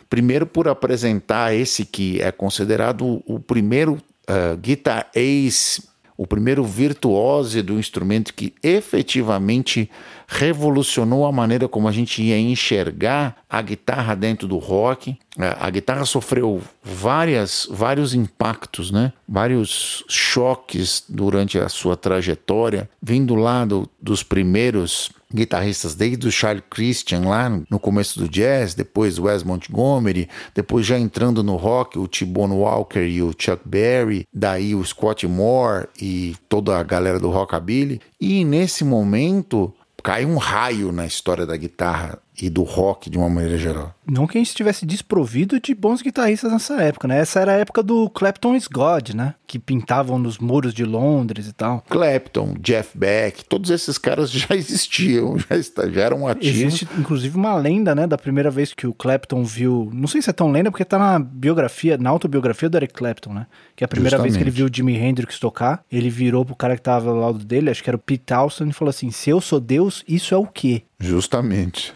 Primeiro, 0.09 0.45
por 0.45 0.67
apresentar 0.67 1.53
esse 1.55 1.83
que 1.83 2.21
é 2.21 2.31
considerado 2.31 3.21
o 3.25 3.39
primeiro 3.39 3.93
uh, 4.29 4.55
guitar 4.57 5.09
ace, 5.13 5.83
o 6.23 6.27
primeiro 6.27 6.63
virtuose 6.63 7.61
do 7.61 7.77
instrumento 7.77 8.33
que 8.33 8.53
efetivamente 8.63 9.91
revolucionou 10.25 11.25
a 11.25 11.33
maneira 11.33 11.67
como 11.67 11.85
a 11.85 11.91
gente 11.91 12.23
ia 12.23 12.39
enxergar 12.39 13.35
a 13.49 13.61
guitarra 13.61 14.15
dentro 14.15 14.47
do 14.47 14.57
rock. 14.57 15.17
É, 15.37 15.57
a 15.59 15.69
guitarra 15.69 16.05
sofreu 16.05 16.61
várias, 16.81 17.67
vários 17.69 18.13
impactos, 18.13 18.89
né? 18.89 19.11
vários 19.27 20.05
choques 20.07 21.03
durante 21.09 21.59
a 21.59 21.67
sua 21.67 21.97
trajetória, 21.97 22.89
vindo 23.01 23.35
lá 23.35 23.65
do, 23.65 23.89
dos 24.01 24.23
primeiros 24.23 25.11
guitarristas, 25.33 25.95
desde 25.95 26.27
o 26.27 26.31
Charlie 26.31 26.63
Christian 26.69 27.27
lá 27.27 27.49
no 27.69 27.79
começo 27.79 28.19
do 28.19 28.29
jazz, 28.29 28.73
depois 28.73 29.17
Wes 29.17 29.43
Montgomery, 29.43 30.29
depois 30.53 30.85
já 30.85 30.97
entrando 30.97 31.43
no 31.43 31.55
rock, 31.55 31.97
o 31.97 32.07
T-Bone 32.07 32.53
Walker 32.53 33.03
e 33.05 33.21
o 33.21 33.33
Chuck 33.37 33.61
Berry, 33.65 34.27
daí 34.33 34.75
o 34.75 34.83
Scott 34.83 35.27
Moore 35.27 35.87
e 35.99 36.35
toda 36.47 36.77
a 36.77 36.83
galera 36.83 37.19
do 37.19 37.29
rockabilly. 37.29 38.01
E 38.19 38.45
nesse 38.45 38.83
momento 38.83 39.73
cai 40.03 40.25
um 40.25 40.37
raio 40.37 40.91
na 40.91 41.05
história 41.05 41.45
da 41.45 41.55
guitarra 41.55 42.19
e 42.41 42.49
do 42.49 42.63
rock 42.63 43.09
de 43.09 43.17
uma 43.17 43.29
maneira 43.29 43.57
geral. 43.57 43.93
Não 44.05 44.27
que 44.27 44.37
a 44.37 44.41
gente 44.41 44.49
estivesse 44.49 44.85
desprovido 44.85 45.59
de 45.59 45.73
bons 45.73 46.01
guitarristas 46.01 46.51
nessa 46.51 46.81
época, 46.81 47.07
né? 47.07 47.19
Essa 47.19 47.39
era 47.39 47.53
a 47.53 47.57
época 47.57 47.81
do 47.81 48.09
Clapton 48.09 48.55
is 48.55 48.67
God, 48.67 49.11
né? 49.11 49.35
Que 49.47 49.57
pintavam 49.57 50.19
nos 50.19 50.39
muros 50.39 50.73
de 50.73 50.83
Londres 50.83 51.47
e 51.47 51.53
tal. 51.53 51.81
Clapton, 51.89 52.55
Jeff 52.59 52.97
Beck, 52.97 53.45
todos 53.45 53.69
esses 53.69 53.97
caras 53.97 54.29
já 54.31 54.55
existiam, 54.55 55.37
já, 55.37 55.89
já 55.89 56.01
eram 56.01 56.27
ativos. 56.27 56.59
Existe, 56.59 56.87
inclusive, 56.97 57.37
uma 57.37 57.55
lenda, 57.55 57.95
né? 57.95 58.05
Da 58.05 58.17
primeira 58.17 58.51
vez 58.51 58.73
que 58.73 58.85
o 58.85 58.93
Clapton 58.93 59.43
viu. 59.43 59.89
Não 59.93 60.07
sei 60.07 60.21
se 60.21 60.29
é 60.29 60.33
tão 60.33 60.51
lenda, 60.51 60.69
porque 60.69 60.83
tá 60.83 60.99
na 60.99 61.19
biografia, 61.19 61.97
na 61.97 62.09
autobiografia 62.09 62.69
do 62.69 62.77
Eric 62.77 62.93
Clapton, 62.93 63.33
né? 63.33 63.47
Que 63.75 63.83
é 63.83 63.85
a 63.85 63.87
primeira 63.87 64.17
Justamente. 64.17 64.33
vez 64.33 64.37
que 64.37 64.43
ele 64.43 64.55
viu 64.55 64.65
o 64.65 64.69
Jimi 64.73 64.97
Hendrix 64.97 65.39
tocar, 65.39 65.83
ele 65.91 66.09
virou 66.09 66.43
pro 66.43 66.55
cara 66.55 66.75
que 66.75 66.81
tava 66.81 67.09
ao 67.09 67.15
lado 67.15 67.39
dele, 67.39 67.69
acho 67.69 67.83
que 67.83 67.89
era 67.89 67.97
o 67.97 67.99
Pete 67.99 68.23
Townsend, 68.25 68.71
e 68.71 68.73
falou 68.73 68.89
assim: 68.89 69.11
Se 69.11 69.29
eu 69.29 69.39
sou 69.39 69.59
Deus, 69.59 70.03
isso 70.07 70.33
é 70.33 70.37
o 70.37 70.45
quê? 70.45 70.83
Justamente. 71.03 71.93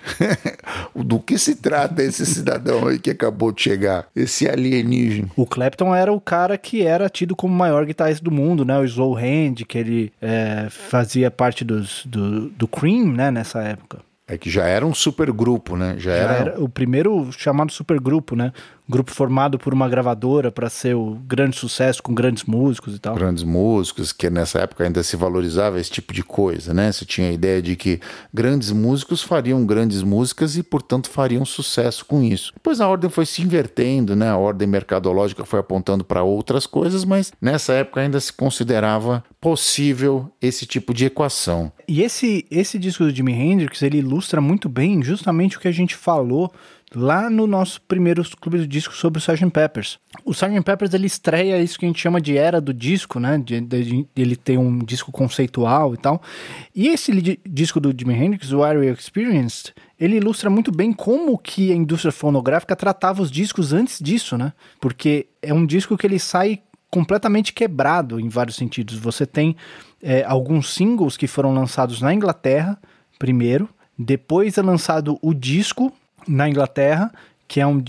Do 0.93 1.19
que 1.19 1.37
se 1.37 1.55
trata 1.55 2.03
esse 2.03 2.25
cidadão 2.25 2.87
aí 2.87 2.99
que 2.99 3.09
acabou 3.09 3.51
de 3.51 3.61
chegar? 3.61 4.07
Esse 4.15 4.49
alienígena? 4.49 5.29
O 5.35 5.45
Clapton 5.45 5.95
era 5.95 6.11
o 6.11 6.19
cara 6.19 6.57
que 6.57 6.83
era 6.83 7.09
tido 7.09 7.35
como 7.35 7.53
o 7.53 7.57
maior 7.57 7.85
guitarrista 7.85 8.23
do 8.23 8.31
mundo, 8.31 8.65
né? 8.65 8.77
O 8.77 8.83
Slow 8.83 9.17
Hand, 9.17 9.63
que 9.67 9.77
ele 9.77 10.13
é, 10.21 10.67
fazia 10.69 11.31
parte 11.31 11.63
dos, 11.63 12.05
do, 12.05 12.49
do 12.49 12.67
Cream, 12.67 13.13
né? 13.13 13.31
Nessa 13.31 13.61
época. 13.63 13.99
É 14.27 14.37
que 14.37 14.49
já 14.49 14.65
era 14.65 14.85
um 14.85 14.93
supergrupo, 14.93 15.77
né? 15.77 15.95
Já, 15.97 16.11
já 16.11 16.17
era... 16.17 16.33
era... 16.33 16.61
o 16.61 16.67
primeiro 16.67 17.31
chamado 17.31 17.71
supergrupo, 17.71 18.35
né? 18.35 18.51
Grupo 18.89 19.11
formado 19.11 19.59
por 19.59 19.73
uma 19.73 19.89
gravadora 19.89 20.51
para 20.51 20.69
ser 20.69 20.95
o 20.95 21.15
grande 21.27 21.57
sucesso 21.57 22.01
com 22.01 22.13
grandes 22.13 22.43
músicos 22.43 22.95
e 22.95 22.99
tal. 22.99 23.15
Grandes 23.15 23.43
músicos, 23.43 24.13
que 24.13 24.29
nessa 24.29 24.59
época 24.59 24.83
ainda 24.83 25.03
se 25.03 25.15
valorizava 25.15 25.79
esse 25.79 25.91
tipo 25.91 26.13
de 26.13 26.23
coisa, 26.23 26.73
né? 26.73 26.91
Você 26.91 27.05
tinha 27.05 27.29
a 27.29 27.33
ideia 27.33 27.61
de 27.61 27.75
que 27.75 27.99
grandes 28.33 28.71
músicos 28.71 29.21
fariam 29.21 29.65
grandes 29.65 30.03
músicas 30.03 30.55
e, 30.55 30.63
portanto, 30.63 31.09
fariam 31.09 31.45
sucesso 31.45 32.05
com 32.05 32.23
isso. 32.23 32.53
Depois 32.53 32.79
a 32.79 32.87
ordem 32.87 33.09
foi 33.09 33.25
se 33.25 33.41
invertendo, 33.41 34.15
né? 34.15 34.29
A 34.29 34.37
ordem 34.37 34.67
mercadológica 34.67 35.45
foi 35.45 35.59
apontando 35.59 36.03
para 36.03 36.23
outras 36.23 36.65
coisas, 36.65 37.03
mas 37.03 37.31
nessa 37.41 37.73
época 37.73 38.01
ainda 38.01 38.19
se 38.19 38.31
considerava 38.31 39.23
possível 39.41 40.31
esse 40.41 40.65
tipo 40.65 40.93
de 40.93 41.05
equação. 41.05 41.71
E 41.87 42.01
esse, 42.01 42.45
esse 42.49 42.77
disco 42.77 43.03
do 43.03 43.15
Jimi 43.15 43.33
Hendrix, 43.33 43.81
ele 43.81 43.99
ilustra 43.99 44.41
muito 44.41 44.67
bem 44.67 45.01
justamente 45.01 45.57
o 45.57 45.59
que 45.59 45.67
a 45.67 45.71
gente 45.71 45.95
falou 45.95 46.51
lá 46.95 47.29
no 47.29 47.45
nosso 47.45 47.81
primeiro 47.81 48.23
clube 48.39 48.59
do 48.59 48.67
disco 48.67 48.93
sobre 48.93 49.19
o 49.19 49.21
Sgt. 49.21 49.49
Peppers. 49.49 49.99
O 50.23 50.31
Sgt. 50.31 50.61
Peppers 50.63 50.93
ele 50.93 51.07
estreia 51.07 51.61
isso 51.61 51.77
que 51.77 51.85
a 51.85 51.89
gente 51.89 51.99
chama 51.99 52.21
de 52.21 52.37
era 52.37 52.61
do 52.61 52.73
disco, 52.73 53.19
né? 53.19 53.37
De, 53.37 53.59
de, 53.59 54.07
ele 54.15 54.35
tem 54.35 54.57
um 54.57 54.79
disco 54.79 55.11
conceitual 55.11 55.93
e 55.93 55.97
tal. 55.97 56.21
E 56.73 56.87
esse 56.87 57.39
disco 57.47 57.79
do 57.79 57.93
Jimi 57.97 58.13
Hendrix, 58.13 58.51
o 58.51 58.63
Are 58.63 58.77
You 58.77 58.93
Experienced, 58.93 59.73
ele 59.99 60.17
ilustra 60.17 60.49
muito 60.49 60.71
bem 60.71 60.93
como 60.93 61.37
que 61.37 61.71
a 61.71 61.75
indústria 61.75 62.11
fonográfica 62.11 62.75
tratava 62.75 63.21
os 63.21 63.31
discos 63.31 63.73
antes 63.73 63.99
disso, 63.99 64.37
né? 64.37 64.53
Porque 64.79 65.27
é 65.41 65.53
um 65.53 65.65
disco 65.65 65.97
que 65.97 66.07
ele 66.07 66.19
sai 66.19 66.61
completamente 66.89 67.51
quebrado 67.51 68.19
em 68.19 68.29
vários 68.29 68.55
sentidos. 68.55 68.97
Você 68.97 69.25
tem 69.25 69.57
é, 70.01 70.23
alguns 70.23 70.73
singles 70.73 71.17
que 71.17 71.27
foram 71.27 71.53
lançados 71.53 72.01
na 72.01 72.13
Inglaterra 72.13 72.79
primeiro, 73.19 73.67
depois 73.97 74.57
é 74.57 74.61
lançado 74.61 75.17
o 75.21 75.33
disco 75.33 75.91
na 76.27 76.49
Inglaterra, 76.49 77.11
que 77.47 77.59
é 77.59 77.67
um, 77.67 77.81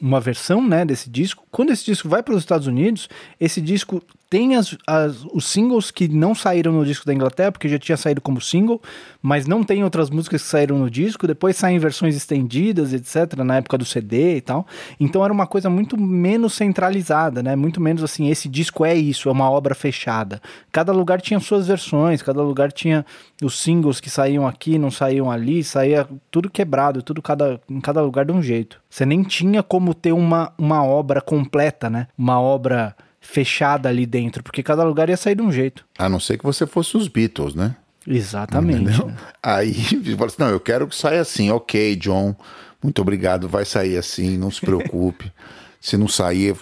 uma 0.00 0.20
versão 0.20 0.66
né, 0.66 0.84
desse 0.84 1.08
disco. 1.08 1.44
Quando 1.50 1.70
esse 1.70 1.84
disco 1.84 2.08
vai 2.08 2.22
para 2.22 2.34
os 2.34 2.42
Estados 2.42 2.66
Unidos, 2.66 3.08
esse 3.40 3.60
disco 3.60 4.02
tem 4.28 4.56
as, 4.56 4.76
as, 4.86 5.24
os 5.32 5.46
singles 5.46 5.90
que 5.90 6.08
não 6.08 6.34
saíram 6.34 6.72
no 6.72 6.84
disco 6.84 7.06
da 7.06 7.14
Inglaterra, 7.14 7.52
porque 7.52 7.68
já 7.68 7.78
tinha 7.78 7.96
saído 7.96 8.20
como 8.20 8.40
single, 8.40 8.82
mas 9.22 9.46
não 9.46 9.62
tem 9.62 9.84
outras 9.84 10.10
músicas 10.10 10.42
que 10.42 10.48
saíram 10.48 10.78
no 10.78 10.90
disco, 10.90 11.26
depois 11.26 11.56
saem 11.56 11.78
versões 11.78 12.16
estendidas, 12.16 12.92
etc., 12.92 13.34
na 13.44 13.56
época 13.56 13.78
do 13.78 13.84
CD 13.84 14.36
e 14.36 14.40
tal. 14.40 14.66
Então 14.98 15.24
era 15.24 15.32
uma 15.32 15.46
coisa 15.46 15.70
muito 15.70 16.00
menos 16.00 16.54
centralizada, 16.54 17.42
né? 17.42 17.54
Muito 17.54 17.80
menos 17.80 18.02
assim, 18.02 18.28
esse 18.28 18.48
disco 18.48 18.84
é 18.84 18.94
isso, 18.94 19.28
é 19.28 19.32
uma 19.32 19.48
obra 19.48 19.74
fechada. 19.74 20.42
Cada 20.72 20.92
lugar 20.92 21.20
tinha 21.20 21.38
suas 21.38 21.68
versões, 21.68 22.20
cada 22.20 22.42
lugar 22.42 22.72
tinha 22.72 23.06
os 23.42 23.60
singles 23.60 24.00
que 24.00 24.10
saíam 24.10 24.46
aqui, 24.46 24.78
não 24.78 24.90
saíam 24.90 25.30
ali, 25.30 25.62
saía 25.62 26.06
tudo 26.30 26.50
quebrado, 26.50 27.02
tudo 27.02 27.22
cada, 27.22 27.60
em 27.70 27.80
cada 27.80 28.02
lugar 28.02 28.24
de 28.24 28.32
um 28.32 28.42
jeito. 28.42 28.80
Você 28.90 29.06
nem 29.06 29.22
tinha 29.22 29.62
como 29.62 29.94
ter 29.94 30.12
uma, 30.12 30.52
uma 30.58 30.82
obra 30.84 31.20
completa, 31.20 31.88
né? 31.88 32.08
Uma 32.18 32.40
obra 32.40 32.96
fechada 33.26 33.88
ali 33.88 34.06
dentro, 34.06 34.42
porque 34.42 34.62
cada 34.62 34.84
lugar 34.84 35.08
ia 35.08 35.16
sair 35.16 35.34
de 35.34 35.42
um 35.42 35.52
jeito. 35.52 35.84
A 35.98 36.08
não 36.08 36.20
ser 36.20 36.38
que 36.38 36.44
você 36.44 36.66
fosse 36.66 36.96
os 36.96 37.08
Beatles, 37.08 37.54
né? 37.54 37.76
Exatamente. 38.06 39.04
Né? 39.04 39.16
Aí 39.42 39.74
fala 40.16 40.26
assim: 40.26 40.36
não, 40.38 40.48
eu 40.48 40.60
quero 40.60 40.86
que 40.86 40.94
saia 40.94 41.20
assim, 41.20 41.50
ok, 41.50 41.96
John, 41.96 42.34
muito 42.82 43.02
obrigado, 43.02 43.48
vai 43.48 43.64
sair 43.64 43.96
assim, 43.96 44.38
não 44.38 44.50
se 44.50 44.60
preocupe. 44.60 45.30
se 45.80 45.96
não 45.96 46.08
sair, 46.08 46.54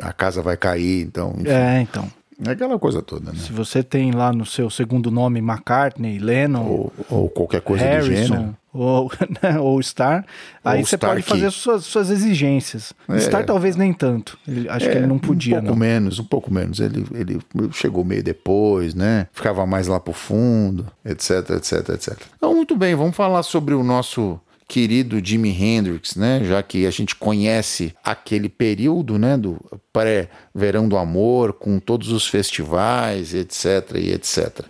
a 0.00 0.12
casa 0.12 0.40
vai 0.40 0.56
cair, 0.56 1.02
então. 1.02 1.34
Enfim. 1.38 1.48
É, 1.48 1.80
então. 1.80 2.10
É 2.44 2.50
aquela 2.50 2.78
coisa 2.78 3.00
toda, 3.00 3.32
né? 3.32 3.38
Se 3.38 3.52
você 3.52 3.82
tem 3.82 4.10
lá 4.10 4.32
no 4.32 4.44
seu 4.44 4.68
segundo 4.68 5.10
nome 5.10 5.38
McCartney, 5.38 6.18
Lennon, 6.18 6.66
ou, 6.66 6.92
ou 7.08 7.28
qualquer 7.28 7.60
coisa 7.60 7.84
Harrison, 7.84 8.10
do 8.10 8.16
gênero, 8.16 8.56
ou, 8.74 9.10
né, 9.40 9.58
ou 9.60 9.80
Star, 9.80 10.26
ou 10.64 10.72
aí 10.72 10.84
você 10.84 10.98
pode 10.98 11.22
fazer 11.22 11.50
suas, 11.52 11.84
suas 11.84 12.10
exigências. 12.10 12.92
É, 13.08 13.20
Star 13.20 13.46
talvez 13.46 13.76
nem 13.76 13.92
tanto. 13.92 14.36
Ele, 14.46 14.68
acho 14.68 14.86
é, 14.86 14.90
que 14.90 14.98
ele 14.98 15.06
não 15.06 15.18
podia, 15.18 15.58
Um 15.58 15.60
pouco 15.60 15.70
não. 15.70 15.78
menos, 15.78 16.18
um 16.18 16.24
pouco 16.24 16.52
menos. 16.52 16.80
Ele, 16.80 17.06
ele 17.14 17.38
chegou 17.72 18.04
meio 18.04 18.22
depois, 18.22 18.94
né? 18.94 19.28
Ficava 19.32 19.64
mais 19.64 19.86
lá 19.86 20.00
pro 20.00 20.12
fundo, 20.12 20.86
etc, 21.04 21.50
etc, 21.50 21.88
etc. 21.90 22.18
Então, 22.36 22.52
muito 22.52 22.76
bem, 22.76 22.96
vamos 22.96 23.14
falar 23.14 23.44
sobre 23.44 23.74
o 23.74 23.84
nosso 23.84 24.40
querido 24.66 25.24
Jimi 25.24 25.50
Hendrix, 25.50 26.16
né? 26.16 26.42
Já 26.42 26.62
que 26.62 26.84
a 26.84 26.90
gente 26.90 27.14
conhece 27.14 27.94
aquele 28.02 28.48
período, 28.48 29.18
né, 29.18 29.36
do 29.36 29.60
pré-verão 29.92 30.88
do 30.88 30.96
amor, 30.96 31.52
com 31.52 31.78
todos 31.78 32.10
os 32.10 32.26
festivais, 32.26 33.34
etc 33.34 33.92
e 33.96 34.12
etc. 34.12 34.64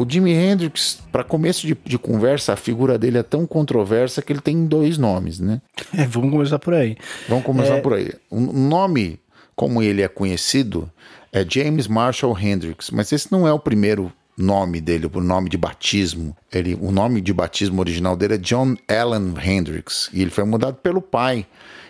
O 0.00 0.06
Jimi 0.08 0.32
Hendrix, 0.32 0.98
para 1.12 1.22
começo 1.22 1.66
de, 1.66 1.76
de, 1.84 1.98
conversa, 1.98 2.54
a 2.54 2.56
figura 2.56 2.98
dele 2.98 3.18
é 3.18 3.22
tão 3.22 3.46
controversa 3.46 4.22
que 4.22 4.32
ele 4.32 4.40
tem 4.40 4.64
dois 4.64 4.96
nomes, 4.96 5.38
né? 5.38 5.60
É, 5.92 6.06
vamos 6.06 6.30
começar 6.30 6.58
por 6.58 6.72
aí. 6.72 6.96
Vamos 7.28 7.44
começar 7.44 7.74
é... 7.74 7.80
por 7.82 7.92
aí. 7.92 8.10
O 8.30 8.40
nome, 8.40 9.20
como 9.54 9.82
ele 9.82 10.00
é 10.00 10.08
conhecido, 10.08 10.90
é 11.30 11.44
James 11.46 11.86
Marshall 11.86 12.34
Hendrix, 12.38 12.90
mas 12.90 13.12
esse 13.12 13.30
não 13.30 13.46
é 13.46 13.52
o 13.52 13.58
primeiro 13.58 14.10
nome 14.38 14.80
dele, 14.80 15.04
o 15.12 15.20
nome 15.20 15.50
de 15.50 15.58
batismo. 15.58 16.34
Ele, 16.50 16.78
o 16.80 16.90
nome 16.90 17.20
de 17.20 17.34
batismo 17.34 17.78
original 17.80 18.16
dele 18.16 18.36
é 18.36 18.38
John 18.38 18.76
Allen 18.88 19.34
Hendricks 19.38 20.08
e 20.14 20.22
ele 20.22 20.30
foi 20.30 20.44
mudado 20.44 20.76
pelo 20.76 21.02
pai. 21.02 21.46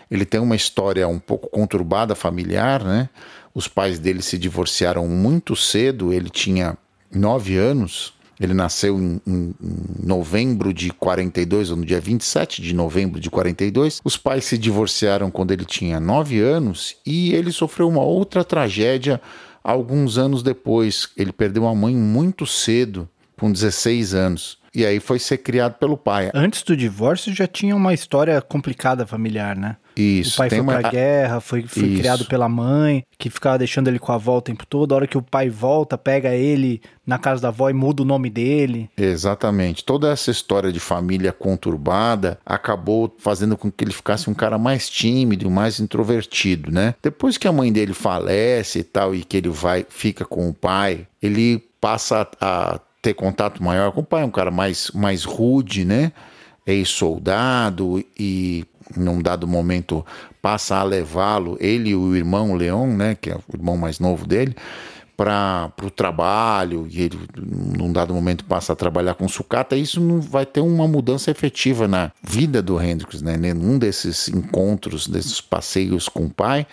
Ele 0.09 0.25
tem 0.25 0.41
uma 0.41 0.57
história 0.57 1.07
um 1.07 1.17
pouco 1.17 1.49
conturbada 1.49 2.13
familiar, 2.13 2.83
né? 2.83 3.07
Os 3.55 3.69
pais 3.69 3.99
dele 3.99 4.21
se 4.21 4.37
divorciaram 4.37 5.07
muito 5.07 5.55
cedo, 5.55 6.11
ele 6.11 6.29
tinha 6.29 6.77
nove 7.13 7.57
anos. 7.57 8.13
Ele 8.39 8.53
nasceu 8.55 8.97
em, 8.99 9.21
em, 9.27 9.53
em, 9.61 9.75
novembro 10.03 10.73
de 10.73 10.89
42, 10.89 11.69
ou 11.69 11.77
no 11.77 11.85
dia 11.85 12.01
27 12.01 12.61
de 12.61 12.73
novembro 12.73 13.19
de 13.19 13.29
42. 13.29 14.01
Os 14.03 14.17
pais 14.17 14.45
se 14.45 14.57
divorciaram 14.57 15.29
quando 15.29 15.51
ele 15.51 15.63
tinha 15.63 15.99
nove 15.99 16.39
anos 16.39 16.95
e 17.05 17.33
ele 17.33 17.51
sofreu 17.51 17.87
uma 17.87 18.01
outra 18.01 18.43
tragédia 18.43 19.21
Alguns 19.63 20.17
anos 20.17 20.41
depois, 20.41 21.09
ele 21.15 21.31
perdeu 21.31 21.67
a 21.67 21.75
mãe 21.75 21.95
muito 21.95 22.47
cedo, 22.47 23.07
com 23.39 23.51
16 23.51 24.15
anos. 24.15 24.57
E 24.73 24.85
aí 24.85 24.99
foi 24.99 25.19
ser 25.19 25.37
criado 25.37 25.73
pelo 25.73 25.97
pai. 25.97 26.31
Antes 26.33 26.63
do 26.63 26.75
divórcio 26.75 27.33
já 27.33 27.45
tinha 27.45 27.75
uma 27.75 27.93
história 27.93 28.41
complicada 28.41 29.05
familiar, 29.05 29.55
né? 29.55 29.75
Isso. 29.95 30.35
O 30.35 30.37
pai 30.37 30.49
foi 30.49 30.59
uma... 30.61 30.79
pra 30.79 30.89
guerra, 30.89 31.41
foi, 31.41 31.63
foi 31.63 31.95
criado 31.97 32.25
pela 32.25 32.47
mãe, 32.47 33.03
que 33.17 33.29
ficava 33.29 33.57
deixando 33.57 33.89
ele 33.89 33.99
com 33.99 34.11
a 34.11 34.15
avó 34.15 34.37
o 34.37 34.41
tempo 34.41 34.65
todo. 34.65 34.93
A 34.93 34.95
hora 34.95 35.07
que 35.07 35.17
o 35.17 35.21
pai 35.21 35.49
volta, 35.49 35.97
pega 35.97 36.33
ele 36.33 36.81
na 37.05 37.17
casa 37.17 37.41
da 37.41 37.47
avó 37.49 37.69
e 37.69 37.73
muda 37.73 38.01
o 38.01 38.05
nome 38.05 38.29
dele. 38.29 38.89
Exatamente. 38.97 39.83
Toda 39.83 40.09
essa 40.09 40.31
história 40.31 40.71
de 40.71 40.79
família 40.79 41.33
conturbada 41.33 42.39
acabou 42.45 43.13
fazendo 43.19 43.57
com 43.57 43.69
que 43.69 43.83
ele 43.83 43.91
ficasse 43.91 44.29
um 44.29 44.33
cara 44.33 44.57
mais 44.57 44.89
tímido, 44.89 45.51
mais 45.51 45.79
introvertido, 45.81 46.71
né? 46.71 46.95
Depois 47.01 47.37
que 47.37 47.47
a 47.47 47.51
mãe 47.51 47.71
dele 47.73 47.93
falece 47.93 48.79
e 48.79 48.83
tal, 48.83 49.13
e 49.13 49.23
que 49.23 49.35
ele 49.35 49.49
vai, 49.49 49.85
fica 49.89 50.23
com 50.23 50.47
o 50.47 50.53
pai, 50.53 51.05
ele 51.21 51.61
passa 51.81 52.27
a 52.39 52.79
ter 53.01 53.13
contato 53.13 53.63
maior 53.63 53.91
com 53.91 54.01
o 54.01 54.05
pai, 54.05 54.23
um 54.23 54.31
cara 54.31 54.51
mais, 54.51 54.91
mais 54.93 55.23
rude, 55.23 55.83
né? 55.83 56.11
Ex-soldado 56.65 58.03
e 58.17 58.65
num 58.95 59.21
dado 59.21 59.47
momento 59.47 60.05
passa 60.41 60.77
a 60.77 60.83
levá-lo, 60.83 61.57
ele 61.59 61.89
e 61.89 61.95
o 61.95 62.15
irmão 62.15 62.53
Leon, 62.53 62.87
né, 62.87 63.15
que 63.19 63.29
é 63.29 63.35
o 63.35 63.55
irmão 63.55 63.77
mais 63.77 63.99
novo 63.99 64.27
dele, 64.27 64.55
para 65.15 65.71
o 65.83 65.91
trabalho, 65.91 66.87
e 66.89 67.03
ele, 67.03 67.19
num 67.37 67.93
dado 67.93 68.13
momento, 68.13 68.43
passa 68.45 68.73
a 68.73 68.75
trabalhar 68.75 69.13
com 69.13 69.27
sucata, 69.27 69.75
isso 69.75 70.01
não 70.01 70.19
vai 70.19 70.47
ter 70.47 70.61
uma 70.61 70.87
mudança 70.87 71.29
efetiva 71.29 71.87
na 71.87 72.11
vida 72.23 72.59
do 72.61 72.81
Hendrix, 72.81 73.21
né? 73.21 73.37
Nenhum 73.37 73.77
desses 73.77 74.27
encontros, 74.27 75.07
desses 75.07 75.39
passeios 75.39 76.09
com 76.09 76.25
o 76.25 76.29
pai, 76.29 76.65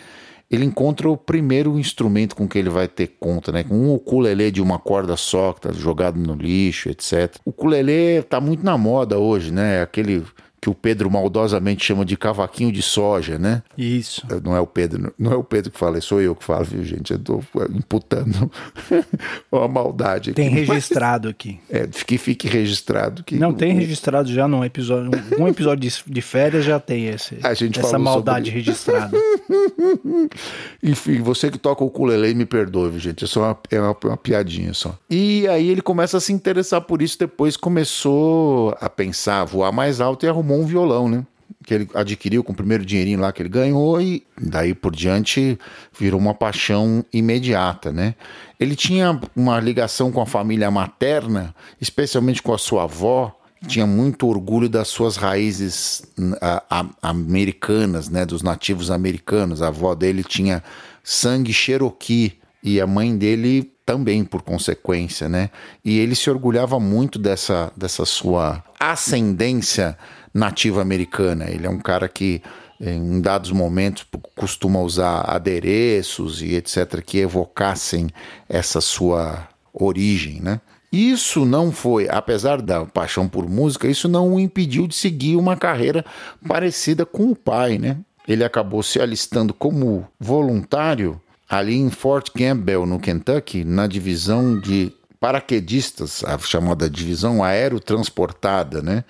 ele 0.51 0.65
encontra 0.65 1.09
o 1.09 1.17
primeiro 1.17 1.79
instrumento 1.79 2.35
com 2.35 2.49
que 2.49 2.59
ele 2.59 2.71
vai 2.71 2.89
ter 2.89 3.09
conta, 3.21 3.53
né? 3.53 3.63
Com 3.63 3.75
um 3.75 3.95
ukulele 3.95 4.51
de 4.51 4.63
uma 4.63 4.79
corda 4.79 5.17
só, 5.17 5.53
que 5.53 5.61
tá 5.61 5.73
jogado 5.73 6.19
no 6.19 6.35
lixo, 6.35 6.89
etc. 6.89 7.37
O 7.45 7.51
ukulele 7.51 8.23
tá 8.23 8.41
muito 8.41 8.65
na 8.65 8.79
moda 8.79 9.19
hoje, 9.19 9.53
né? 9.53 9.83
Aquele 9.83 10.25
que 10.61 10.69
o 10.69 10.75
Pedro 10.75 11.11
maldosamente 11.11 11.85
chama 11.85 12.05
de 12.05 12.17
cavaquinho 12.17 12.73
de 12.73 12.83
soja, 12.83 13.39
né? 13.39 13.63
Isso. 13.77 14.27
Não 14.43 14.57
é 14.57 14.61
o 14.61 14.67
Pedro, 14.67 15.13
não 15.19 15.33
é 15.33 15.37
o 15.37 15.45
Pedro 15.45 15.71
que 15.71 15.79
fala, 15.79 16.01
sou 16.01 16.21
eu 16.21 16.35
que 16.35 16.45
falo, 16.45 16.65
viu, 16.65 16.85
gente? 16.85 17.13
Eu 17.13 17.19
tô 17.19 17.41
imputando 17.71 18.51
uma 19.51 19.69
maldade 19.69 20.31
aqui. 20.31 20.37
Tem 20.37 20.49
registrado 20.49 21.29
aqui. 21.29 21.61
É, 21.71 21.87
que 21.87 22.19
fique 22.19 22.49
registrado 22.49 23.23
que 23.23 23.37
Não 23.37 23.53
tem 23.53 23.73
registrado 23.73 24.33
já 24.33 24.49
num 24.49 24.65
episódio, 24.65 25.11
um 25.39 25.47
episódio 25.47 25.89
de, 25.89 26.03
de 26.07 26.23
férias 26.23 26.65
já 26.65 26.81
tem 26.81 27.07
esse 27.07 27.39
A 27.43 27.55
gente 27.55 27.79
essa 27.79 27.99
maldade 27.99 28.47
sobre... 28.47 28.61
registrada. 28.61 29.17
Enfim, 30.83 31.21
você 31.21 31.51
que 31.51 31.59
toca 31.59 31.85
o 31.85 31.87
ukulele 31.87 32.35
me 32.35 32.47
perdoe, 32.47 32.91
viu, 32.91 33.01
gente? 33.01 33.25
É 33.25 33.27
só 33.27 33.43
uma, 33.43 33.59
é 33.71 33.81
uma, 33.81 33.97
uma 34.05 34.17
piadinha 34.17 34.75
só. 34.75 34.97
E 35.09 35.47
aí 35.49 35.69
ele 35.69 35.83
começa 35.83 36.17
a 36.17 36.21
se 36.21 36.33
interessar 36.33 36.81
por 36.81 37.03
isso, 37.03 37.19
depois 37.19 37.57
começou 37.57 38.77
a 38.81 38.89
pensar, 38.89 39.45
voar 39.45 39.73
mais 39.73 40.01
alto 40.01 40.27
e 40.27 40.29
arrumar 40.29 40.48
arrumou 40.49 40.61
um 40.61 40.67
violão, 40.67 41.09
né? 41.09 41.25
Que 41.65 41.75
ele 41.75 41.89
adquiriu 41.95 42.43
com 42.43 42.53
o 42.53 42.57
primeiro 42.57 42.85
dinheirinho 42.85 43.21
lá 43.21 43.33
que 43.33 43.43
ele 43.43 43.49
ganhou 43.49 44.01
e 44.01 44.25
daí 44.41 44.75
por 44.75 44.95
diante 44.95 45.59
virou 45.99 46.19
uma 46.19 46.35
paixão 46.35 47.05
imediata, 47.13 47.93
né? 47.93 48.15
Ele 48.59 48.75
tinha 48.75 49.21
uma 49.37 49.61
ligação 49.61 50.11
com 50.11 50.21
a 50.21 50.27
família 50.27 50.71
materna, 50.71 51.55
especialmente 51.81 52.43
com 52.43 52.55
a 52.55 52.59
sua 52.59 52.85
avó, 52.85 53.35
tinha 53.67 53.87
muito 53.87 54.27
orgulho 54.27 54.69
das 54.69 54.89
suas 54.89 55.17
raízes 55.17 56.03
a, 56.41 56.63
a, 56.71 56.87
americanas, 57.03 58.09
né, 58.09 58.25
dos 58.25 58.41
nativos 58.41 58.91
americanos. 58.91 59.61
A 59.61 59.69
avó 59.69 59.95
dele 59.95 60.23
tinha 60.23 60.63
sangue 61.03 61.53
cherokee 61.53 62.39
e 62.63 62.81
a 62.81 62.87
mãe 62.87 63.17
dele 63.17 63.73
também 63.85 64.25
por 64.25 64.43
consequência, 64.43 65.29
né? 65.29 65.51
E 65.85 65.99
ele 65.99 66.15
se 66.15 66.29
orgulhava 66.29 66.79
muito 66.79 67.19
dessa, 67.19 67.73
dessa 67.77 68.05
sua 68.05 68.63
ascendência 68.79 69.97
nativa 70.33 70.83
americana. 70.83 71.51
Ele 71.51 71.67
é 71.67 71.71
um 71.71 71.79
cara 71.79 72.09
que 72.09 72.43
em 72.81 73.21
dados 73.21 73.51
momentos 73.51 74.07
costuma 74.37 74.81
usar 74.81 75.23
adereços 75.23 76.43
e 76.43 76.55
etc 76.55 77.03
que 77.05 77.19
evocassem 77.19 78.09
essa 78.49 78.81
sua 78.81 79.49
origem, 79.73 80.41
né? 80.41 80.61
Isso 80.91 81.45
não 81.45 81.71
foi, 81.71 82.09
apesar 82.09 82.63
da 82.63 82.87
paixão 82.87 83.29
por 83.29 83.47
música, 83.49 83.87
isso 83.87 84.09
não 84.09 84.35
o 84.35 84.41
impediu 84.41 84.87
de 84.87 84.95
seguir 84.95 85.37
uma 85.37 85.55
carreira 85.55 86.05
parecida 86.47 87.05
com 87.05 87.31
o 87.31 87.37
pai, 87.37 87.79
né? 87.79 87.99
Ele 88.27 88.43
acabou 88.43 88.83
se 88.83 89.01
alistando 89.01 89.53
como 89.53 90.07
voluntário 90.19 91.21
ali 91.49 91.75
em 91.75 91.91
Fort 91.91 92.31
Campbell, 92.31 92.87
no 92.87 92.99
Kentucky, 92.99 93.65
na 93.65 93.87
divisão 93.87 94.59
de 94.59 94.93
paraquedistas, 95.21 96.23
a 96.25 96.39
chamada 96.39 96.89
divisão 96.89 97.43
aerotransportada, 97.43 98.83
né? 98.83 99.05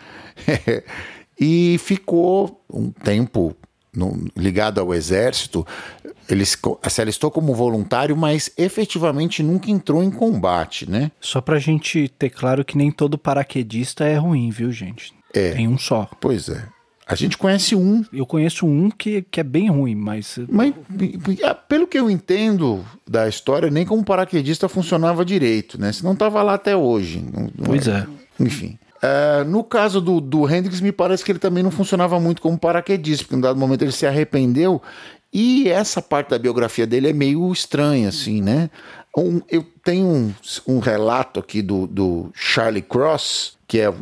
e 1.38 1.78
ficou 1.78 2.64
um 2.72 2.90
tempo 2.90 3.56
no, 3.94 4.26
ligado 4.36 4.80
ao 4.80 4.94
exército. 4.94 5.66
Ele 6.28 6.44
se 6.44 7.00
alistou 7.00 7.30
como 7.30 7.54
voluntário, 7.54 8.16
mas 8.16 8.50
efetivamente 8.56 9.42
nunca 9.42 9.70
entrou 9.70 10.02
em 10.02 10.10
combate, 10.10 10.88
né? 10.88 11.10
Só 11.20 11.40
pra 11.40 11.58
gente 11.58 12.08
ter 12.18 12.30
claro 12.30 12.64
que 12.64 12.76
nem 12.76 12.90
todo 12.90 13.16
paraquedista 13.16 14.04
é 14.04 14.16
ruim, 14.16 14.50
viu, 14.50 14.70
gente? 14.70 15.14
É. 15.32 15.52
Tem 15.52 15.66
um 15.68 15.78
só. 15.78 16.08
Pois 16.20 16.48
é. 16.48 16.66
A 17.08 17.14
gente 17.14 17.38
conhece 17.38 17.74
um. 17.74 18.04
Eu 18.12 18.26
conheço 18.26 18.66
um 18.66 18.90
que, 18.90 19.22
que 19.22 19.40
é 19.40 19.42
bem 19.42 19.70
ruim, 19.70 19.94
mas. 19.94 20.38
Mas, 20.46 20.74
pelo 21.66 21.86
que 21.86 21.98
eu 21.98 22.10
entendo 22.10 22.84
da 23.08 23.26
história, 23.26 23.70
nem 23.70 23.86
como 23.86 24.04
paraquedista 24.04 24.68
funcionava 24.68 25.24
direito, 25.24 25.80
né? 25.80 25.90
Se 25.90 26.04
não 26.04 26.12
estava 26.12 26.42
lá 26.42 26.52
até 26.52 26.76
hoje. 26.76 27.24
Pois 27.64 27.88
é. 27.88 28.06
Enfim. 28.38 28.78
É, 29.00 29.42
no 29.44 29.64
caso 29.64 30.02
do, 30.02 30.20
do 30.20 30.46
Hendrix, 30.46 30.82
me 30.82 30.92
parece 30.92 31.24
que 31.24 31.32
ele 31.32 31.38
também 31.38 31.62
não 31.62 31.70
funcionava 31.70 32.20
muito 32.20 32.42
como 32.42 32.58
paraquedista, 32.58 33.24
porque 33.24 33.36
em 33.36 33.38
um 33.38 33.40
dado 33.40 33.58
momento 33.58 33.82
ele 33.82 33.92
se 33.92 34.06
arrependeu. 34.06 34.82
E 35.32 35.68
essa 35.68 36.02
parte 36.02 36.30
da 36.30 36.38
biografia 36.38 36.86
dele 36.86 37.08
é 37.08 37.12
meio 37.12 37.50
estranha, 37.52 38.08
assim, 38.08 38.42
né? 38.42 38.68
Um, 39.16 39.40
eu 39.48 39.64
tenho 39.82 40.06
um, 40.06 40.34
um 40.66 40.78
relato 40.78 41.40
aqui 41.40 41.62
do, 41.62 41.86
do 41.86 42.30
Charlie 42.34 42.82
Cross, 42.82 43.56
que 43.66 43.80
é, 43.80 43.92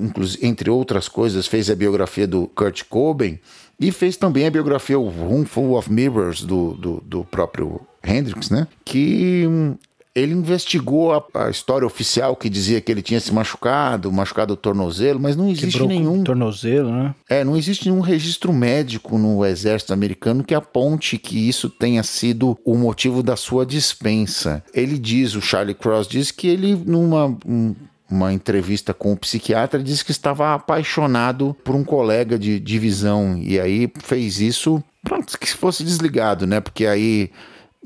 entre 0.42 0.70
outras 0.70 1.08
coisas, 1.08 1.46
fez 1.46 1.70
a 1.70 1.74
biografia 1.74 2.26
do 2.26 2.46
Kurt 2.48 2.84
Cobain 2.88 3.38
e 3.78 3.92
fez 3.92 4.16
também 4.16 4.46
a 4.46 4.50
biografia 4.50 4.98
o 4.98 5.08
Room 5.08 5.44
Full 5.44 5.76
of 5.76 5.92
Mirrors 5.92 6.42
do, 6.42 6.74
do, 6.74 7.02
do 7.04 7.24
próprio 7.24 7.80
Hendrix, 8.02 8.50
né? 8.50 8.66
Que 8.84 9.46
hum, 9.46 9.76
ele 10.16 10.32
investigou 10.32 11.12
a, 11.12 11.22
a, 11.34 11.50
história 11.50 11.86
oficial 11.86 12.34
que 12.34 12.48
dizia 12.48 12.80
que 12.80 12.90
ele 12.90 13.02
tinha 13.02 13.20
se 13.20 13.34
machucado, 13.34 14.10
machucado 14.10 14.54
o 14.54 14.56
tornozelo, 14.56 15.20
mas 15.20 15.36
não 15.36 15.46
existe 15.50 15.72
Quebrou 15.72 15.88
nenhum. 15.88 16.24
tornozelo, 16.24 16.90
né? 16.90 17.14
É, 17.28 17.44
não 17.44 17.54
existe 17.54 17.90
nenhum 17.90 18.00
registro 18.00 18.50
médico 18.50 19.18
no 19.18 19.44
exército 19.44 19.92
americano 19.92 20.42
que 20.42 20.54
aponte 20.54 21.18
que 21.18 21.46
isso 21.46 21.68
tenha 21.68 22.02
sido 22.02 22.58
o 22.64 22.74
motivo 22.76 23.22
da 23.22 23.36
sua 23.36 23.66
dispensa. 23.66 24.64
Ele 24.72 24.98
diz, 24.98 25.34
o 25.34 25.42
Charlie 25.42 25.74
Cross 25.74 26.08
diz 26.08 26.30
que 26.30 26.46
ele, 26.46 26.74
numa. 26.74 27.36
Um, 27.46 27.74
uma 28.08 28.32
entrevista 28.32 28.94
com 28.94 29.12
o 29.12 29.16
psiquiatra, 29.16 29.82
disse 29.82 30.04
que 30.04 30.12
estava 30.12 30.54
apaixonado 30.54 31.56
por 31.64 31.74
um 31.74 31.82
colega 31.82 32.38
de 32.38 32.60
divisão 32.60 33.36
e 33.36 33.58
aí 33.58 33.90
fez 33.98 34.40
isso, 34.40 34.80
pronto, 35.02 35.36
que 35.36 35.52
fosse 35.52 35.82
desligado, 35.82 36.46
né? 36.46 36.60
Porque 36.60 36.86
aí 36.86 37.32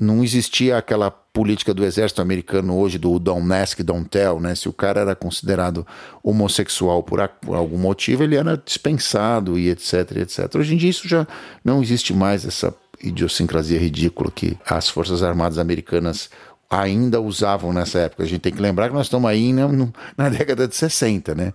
não 0.01 0.23
existia 0.23 0.77
aquela 0.77 1.11
política 1.11 1.75
do 1.75 1.85
exército 1.85 2.23
americano 2.23 2.75
hoje 2.75 2.97
do 2.97 3.19
don't 3.19 3.53
ask, 3.53 3.79
don't 3.81 4.09
tell, 4.09 4.39
né? 4.39 4.55
Se 4.55 4.67
o 4.67 4.73
cara 4.73 5.01
era 5.01 5.15
considerado 5.15 5.85
homossexual 6.23 7.03
por, 7.03 7.25
por, 7.39 7.55
algum 7.55 7.77
motivo, 7.77 8.23
ele 8.23 8.35
era 8.35 8.57
dispensado 8.57 9.59
e 9.59 9.69
etc, 9.69 10.17
etc. 10.17 10.55
Hoje 10.55 10.73
em 10.73 10.77
dia 10.77 10.89
isso 10.89 11.07
já 11.07 11.27
não 11.63 11.83
existe 11.83 12.15
mais 12.15 12.43
essa 12.45 12.73
idiosincrasia 13.01 13.79
ridícula 13.79 14.31
que 14.31 14.57
as 14.65 14.89
forças 14.89 15.21
armadas 15.21 15.59
americanas 15.59 16.31
ainda 16.67 17.21
usavam 17.21 17.71
nessa 17.71 17.99
época. 17.99 18.23
A 18.23 18.25
gente 18.25 18.41
tem 18.41 18.51
que 18.51 18.61
lembrar 18.61 18.87
que 18.87 18.95
nós 18.95 19.05
estamos 19.05 19.29
aí 19.29 19.53
na, 19.53 19.67
na 20.17 20.29
década 20.29 20.67
de 20.67 20.75
60, 20.75 21.35
né? 21.35 21.53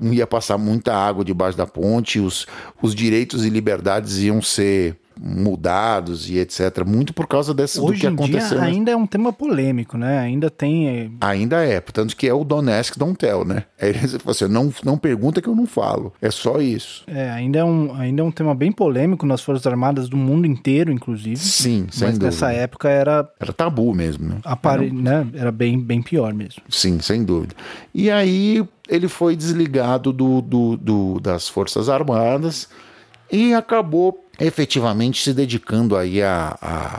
Ia 0.00 0.26
passar 0.28 0.58
muita 0.58 0.94
água 0.94 1.24
debaixo 1.24 1.58
da 1.58 1.66
ponte, 1.66 2.20
os, 2.20 2.46
os 2.80 2.94
direitos 2.94 3.44
e 3.44 3.50
liberdades 3.50 4.18
iam 4.18 4.40
ser 4.40 4.96
mudados 5.22 6.30
e 6.30 6.38
etc. 6.38 6.84
Muito 6.86 7.12
por 7.12 7.26
causa 7.26 7.52
desse, 7.52 7.78
Hoje 7.78 7.92
do 7.92 8.00
que 8.00 8.06
aconteceu. 8.06 8.58
Dia 8.58 8.66
ainda 8.66 8.90
é 8.90 8.96
um 8.96 9.06
tema 9.06 9.32
polêmico, 9.32 9.98
né? 9.98 10.18
Ainda 10.18 10.48
tem. 10.48 10.88
É, 10.88 11.10
ainda 11.20 11.62
é, 11.62 11.78
portanto 11.80 12.16
que 12.16 12.26
é 12.26 12.32
o 12.32 12.42
Don't 12.42 12.70
Ask, 12.70 12.96
Don't 12.96 13.16
Tell, 13.16 13.44
né? 13.44 13.64
É 13.78 13.92
você 14.24 14.48
não, 14.48 14.72
não 14.82 14.96
pergunta 14.96 15.42
que 15.42 15.48
eu 15.48 15.54
não 15.54 15.66
falo. 15.66 16.12
É 16.22 16.30
só 16.30 16.60
isso. 16.60 17.04
É, 17.06 17.30
ainda 17.30 17.58
é, 17.58 17.64
um, 17.64 17.94
ainda 17.94 18.22
é 18.22 18.24
um 18.24 18.30
tema 18.30 18.54
bem 18.54 18.72
polêmico 18.72 19.26
nas 19.26 19.42
Forças 19.42 19.66
Armadas 19.66 20.08
do 20.08 20.16
mundo 20.16 20.46
inteiro, 20.46 20.90
inclusive. 20.90 21.36
Sim, 21.36 21.86
sem 21.90 22.08
Mas 22.08 22.18
dúvida. 22.18 22.26
nessa 22.26 22.52
época 22.52 22.88
era. 22.88 23.28
Era 23.38 23.52
tabu 23.52 23.94
mesmo, 23.94 24.28
né? 24.28 24.36
Apare... 24.44 24.86
Era, 24.86 24.94
né? 24.94 25.26
era 25.34 25.52
bem, 25.52 25.78
bem 25.78 26.00
pior 26.00 26.32
mesmo. 26.32 26.62
Sim, 26.68 27.00
sem 27.00 27.24
dúvida. 27.24 27.54
E 27.94 28.10
aí 28.10 28.66
ele 28.88 29.08
foi 29.08 29.36
desligado 29.36 30.12
do, 30.12 30.40
do, 30.40 30.76
do 30.76 31.20
das 31.20 31.48
Forças 31.48 31.88
Armadas 31.88 32.68
e 33.30 33.54
acabou 33.54 34.24
efetivamente 34.40 35.22
se 35.22 35.34
dedicando 35.34 35.96
aí 35.96 36.22
a, 36.22 36.56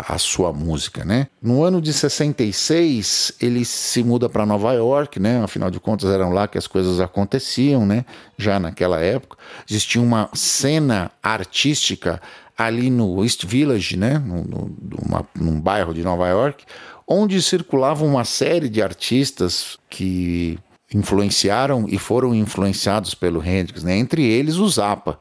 a, 0.07 0.17
sua 0.17 0.53
música, 0.53 1.03
né? 1.03 1.27
No 1.41 1.63
ano 1.63 1.81
de 1.81 1.91
66, 1.91 3.33
ele 3.41 3.65
se 3.65 4.03
muda 4.03 4.29
para 4.29 4.45
Nova 4.45 4.71
York, 4.73 5.19
né? 5.19 5.43
Afinal 5.43 5.71
de 5.71 5.79
contas, 5.79 6.09
eram 6.11 6.31
lá 6.31 6.47
que 6.47 6.57
as 6.57 6.67
coisas 6.67 6.99
aconteciam, 6.99 7.85
né? 7.85 8.05
Já 8.37 8.59
naquela 8.59 9.01
época. 9.01 9.37
Existia 9.67 10.01
uma 10.01 10.29
cena 10.33 11.11
artística 11.21 12.21
ali 12.55 12.91
no 12.91 13.23
East 13.23 13.45
Village, 13.45 13.97
né? 13.97 14.19
No, 14.19 14.43
no, 14.43 15.27
num 15.35 15.59
bairro 15.59 15.93
de 15.93 16.03
Nova 16.03 16.27
York, 16.27 16.63
onde 17.07 17.41
circulava 17.41 18.05
uma 18.05 18.23
série 18.23 18.69
de 18.69 18.81
artistas 18.81 19.77
que 19.89 20.59
influenciaram 20.93 21.85
e 21.87 21.97
foram 21.97 22.35
influenciados 22.35 23.15
pelo 23.15 23.43
Hendrix, 23.43 23.83
né? 23.83 23.97
Entre 23.97 24.23
eles 24.23 24.57
o 24.57 24.67
Zappa. 24.69 25.19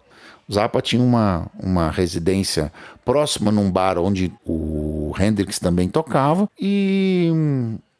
Zappa 0.52 0.82
tinha 0.82 1.02
uma, 1.02 1.46
uma 1.58 1.90
residência 1.90 2.72
próxima 3.04 3.52
num 3.52 3.70
bar 3.70 3.98
onde 3.98 4.32
o 4.44 5.14
Hendrix 5.18 5.58
também 5.58 5.88
tocava 5.88 6.48
e 6.60 7.30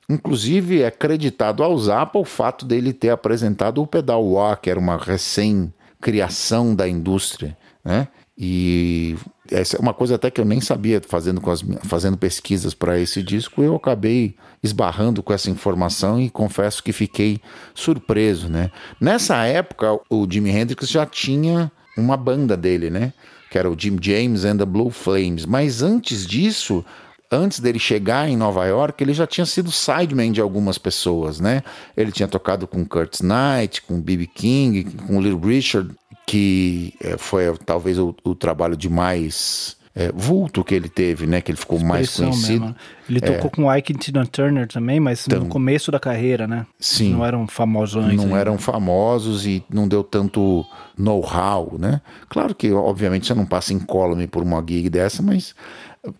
inclusive 0.08 0.82
é 0.82 0.90
creditado 0.90 1.62
ao 1.62 1.78
Zappa 1.78 2.18
o 2.18 2.24
fato 2.24 2.64
dele 2.64 2.92
ter 2.92 3.10
apresentado 3.10 3.80
o 3.80 3.86
pedal 3.86 4.24
wah, 4.24 4.56
que 4.56 4.68
era 4.68 4.80
uma 4.80 4.96
recém-criação 4.96 6.74
da 6.74 6.88
indústria, 6.88 7.56
né? 7.84 8.08
E 8.42 9.16
essa 9.50 9.76
é 9.76 9.80
uma 9.80 9.92
coisa 9.92 10.14
até 10.14 10.30
que 10.30 10.40
eu 10.40 10.46
nem 10.46 10.62
sabia 10.62 11.00
fazendo, 11.06 11.42
as, 11.50 11.62
fazendo 11.82 12.16
pesquisas 12.16 12.72
para 12.72 12.98
esse 12.98 13.22
disco, 13.22 13.62
eu 13.62 13.76
acabei 13.76 14.34
esbarrando 14.62 15.22
com 15.22 15.32
essa 15.32 15.50
informação 15.50 16.18
e 16.18 16.30
confesso 16.30 16.82
que 16.82 16.92
fiquei 16.92 17.38
surpreso, 17.74 18.48
né? 18.48 18.70
Nessa 18.98 19.44
época, 19.44 20.00
o 20.08 20.26
Jimi 20.28 20.50
Hendrix 20.50 20.88
já 20.88 21.04
tinha 21.04 21.70
uma 21.96 22.16
banda 22.16 22.57
dele, 22.57 22.90
né? 22.90 23.12
Que 23.50 23.59
era 23.59 23.70
o 23.70 23.76
Jim 23.79 23.96
James 24.00 24.44
and 24.44 24.59
the 24.59 24.64
Blue 24.64 24.90
Flames. 24.90 25.44
Mas 25.44 25.83
antes 25.83 26.26
disso, 26.26 26.85
antes 27.31 27.61
dele 27.61 27.79
chegar 27.79 28.29
em 28.29 28.37
Nova 28.37 28.64
York, 28.66 29.03
ele 29.03 29.12
já 29.12 29.26
tinha 29.26 29.46
sido 29.46 29.70
sideman 29.70 30.33
de 30.33 30.40
algumas 30.40 30.79
pessoas, 30.79 31.40
né? 31.40 31.62
Ele 31.96 32.12
tinha 32.12 32.29
tocado 32.29 32.66
com 32.66 32.85
Kurt 32.85 33.20
Knight, 33.20 33.83
com 33.83 34.00
B.B. 34.00 34.26
King, 34.26 34.85
com 35.07 35.20
Little 35.20 35.40
Richard, 35.40 35.94
que 36.26 36.94
é, 37.00 37.16
foi 37.16 37.44
talvez 37.64 37.98
o, 37.98 38.14
o 38.24 38.35
trabalho 38.35 38.76
de 38.76 38.88
mais 38.88 39.80
é, 39.94 40.12
vulto 40.12 40.62
que 40.62 40.74
ele 40.74 40.88
teve, 40.88 41.26
né? 41.26 41.40
Que 41.40 41.50
ele 41.50 41.59
ficou 41.59 41.79
mais 41.81 42.16
conhecido. 42.16 42.61
Mesmo. 42.66 42.76
Ele 43.09 43.18
é. 43.18 43.20
tocou 43.20 43.50
com 43.50 43.74
Ike 43.74 43.94
Tina 43.94 44.24
Turner 44.24 44.68
também, 44.68 45.00
mas 45.00 45.26
então, 45.26 45.40
no 45.40 45.46
começo 45.46 45.90
da 45.90 45.98
carreira, 45.98 46.46
né? 46.46 46.64
Sim. 46.79 47.14
Não 47.14 47.26
eram 47.26 47.46
famosões. 47.48 48.14
Não 48.14 48.37
eram 48.37 48.57
famosos 48.57 49.44
e 49.46 49.64
não 49.68 49.88
deu 49.88 50.05
tanto 50.05 50.64
know-how, 50.96 51.76
né? 51.79 52.00
Claro 52.29 52.55
que, 52.55 52.70
obviamente, 52.72 53.26
você 53.26 53.35
não 53.35 53.44
passa 53.44 53.74
incólume 53.74 54.29
por 54.29 54.42
uma 54.44 54.64
gig 54.66 54.88
dessa, 54.88 55.22
mas 55.22 55.55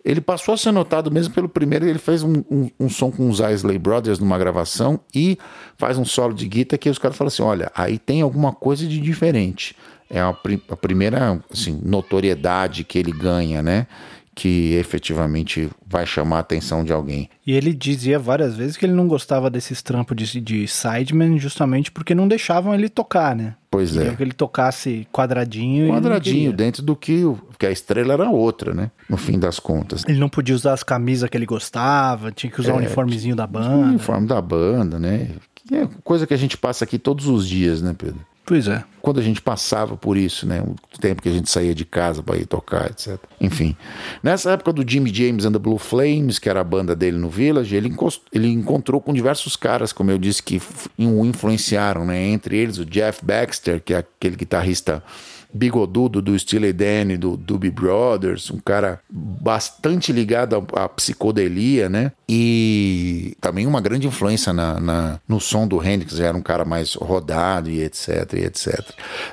ele 0.03 0.19
passou 0.19 0.53
a 0.53 0.57
ser 0.57 0.71
notado 0.71 1.09
mesmo 1.09 1.33
pelo 1.33 1.47
primeiro. 1.47 1.85
Ele 1.85 1.97
fez 1.97 2.23
um, 2.23 2.43
um, 2.51 2.69
um, 2.77 2.89
som 2.89 3.09
com 3.09 3.29
os 3.29 3.39
Isley 3.39 3.79
Brothers 3.79 4.19
numa 4.19 4.37
gravação 4.37 4.99
e 5.15 5.37
faz 5.77 5.97
um 5.97 6.05
solo 6.05 6.33
de 6.33 6.45
guitarra 6.47 6.77
que 6.77 6.89
os 6.89 6.99
caras 6.99 7.17
falam 7.17 7.29
assim: 7.29 7.41
olha, 7.41 7.71
aí 7.73 7.97
tem 7.97 8.21
alguma 8.21 8.51
coisa 8.51 8.85
de 8.85 8.99
diferente 8.99 9.75
é 10.11 10.19
a, 10.19 10.29
a 10.29 10.77
primeira 10.77 11.41
assim, 11.51 11.79
notoriedade 11.83 12.83
que 12.83 12.99
ele 12.99 13.11
ganha, 13.11 13.63
né? 13.63 13.87
que 14.33 14.75
efetivamente 14.75 15.69
vai 15.85 16.05
chamar 16.05 16.37
a 16.37 16.39
atenção 16.39 16.83
de 16.83 16.93
alguém. 16.93 17.29
E 17.45 17.51
ele 17.51 17.73
dizia 17.73 18.17
várias 18.17 18.55
vezes 18.55 18.77
que 18.77 18.85
ele 18.85 18.93
não 18.93 19.07
gostava 19.07 19.49
desses 19.49 19.81
trampos 19.81 20.15
de, 20.15 20.39
de 20.39 20.67
sideman 20.67 21.37
justamente 21.37 21.91
porque 21.91 22.15
não 22.15 22.27
deixavam 22.27 22.73
ele 22.73 22.87
tocar, 22.87 23.35
né? 23.35 23.55
Pois 23.69 23.95
é. 23.95 24.15
que 24.15 24.23
ele 24.23 24.31
tocasse 24.31 25.07
quadradinho. 25.11 25.93
Quadradinho, 25.93 26.53
dentro 26.53 26.81
do 26.81 26.95
que, 26.95 27.23
que 27.59 27.65
a 27.65 27.71
estrela 27.71 28.13
era 28.13 28.29
outra, 28.29 28.73
né? 28.73 28.89
No 29.09 29.17
fim 29.17 29.37
das 29.37 29.59
contas. 29.59 30.03
Ele 30.07 30.19
não 30.19 30.29
podia 30.29 30.55
usar 30.55 30.73
as 30.73 30.83
camisas 30.83 31.29
que 31.29 31.37
ele 31.37 31.45
gostava, 31.45 32.31
tinha 32.31 32.51
que 32.51 32.59
usar 32.59 32.71
é, 32.71 32.75
o 32.75 32.77
uniformezinho 32.77 33.35
da 33.35 33.45
banda. 33.45 33.75
O 33.75 33.89
uniforme 33.89 34.27
da 34.27 34.41
banda, 34.41 34.97
né? 34.97 35.29
Que 35.53 35.75
é 35.75 35.89
coisa 36.03 36.25
que 36.25 36.33
a 36.33 36.37
gente 36.37 36.57
passa 36.57 36.85
aqui 36.85 36.97
todos 36.97 37.27
os 37.27 37.47
dias, 37.47 37.81
né, 37.81 37.93
Pedro? 37.97 38.19
Pois 38.45 38.67
é. 38.67 38.83
Quando 39.01 39.19
a 39.19 39.23
gente 39.23 39.41
passava 39.41 39.95
por 39.95 40.17
isso, 40.17 40.47
né? 40.47 40.61
O 40.61 40.99
tempo 40.99 41.21
que 41.21 41.29
a 41.29 41.31
gente 41.31 41.49
saía 41.49 41.73
de 41.73 41.85
casa 41.85 42.21
para 42.21 42.37
ir 42.37 42.45
tocar, 42.45 42.89
etc. 42.89 43.17
Enfim. 43.39 43.75
Nessa 44.21 44.51
época 44.51 44.73
do 44.73 44.87
Jimmy 44.87 45.13
James 45.13 45.45
and 45.45 45.53
the 45.53 45.59
Blue 45.59 45.77
Flames, 45.77 46.37
que 46.37 46.49
era 46.49 46.61
a 46.61 46.63
banda 46.63 46.95
dele 46.95 47.17
no 47.17 47.29
Village, 47.29 47.75
ele, 47.75 47.95
ele 48.31 48.47
encontrou 48.47 48.99
com 48.99 49.13
diversos 49.13 49.55
caras, 49.55 49.93
como 49.93 50.11
eu 50.11 50.17
disse, 50.17 50.43
que 50.43 50.61
o 50.97 51.25
influenciaram, 51.25 52.05
né? 52.05 52.27
Entre 52.27 52.57
eles 52.57 52.77
o 52.77 52.85
Jeff 52.85 53.23
Baxter, 53.23 53.81
que 53.81 53.93
é 53.93 53.97
aquele 53.97 54.35
guitarrista 54.35 55.03
bigodudo 55.53 56.21
do 56.21 56.37
Steely 56.37 56.73
Dan, 56.73 57.17
do 57.17 57.35
Doobie 57.35 57.71
Brothers, 57.71 58.49
um 58.49 58.59
cara 58.59 58.99
bastante 59.09 60.11
ligado 60.11 60.65
à, 60.73 60.87
psicodelia, 60.87 61.89
né? 61.89 62.11
E 62.27 63.35
também 63.41 63.67
uma 63.67 63.81
grande 63.81 64.07
influência 64.07 64.53
na, 64.53 64.79
na, 64.79 65.19
no 65.27 65.39
som 65.39 65.67
do 65.67 65.83
Hendrix, 65.83 66.19
era 66.19 66.37
um 66.37 66.41
cara 66.41 66.63
mais 66.63 66.95
rodado 66.95 67.69
e 67.69 67.81
etc, 67.81 68.33
e 68.33 68.45
etc. 68.45 68.79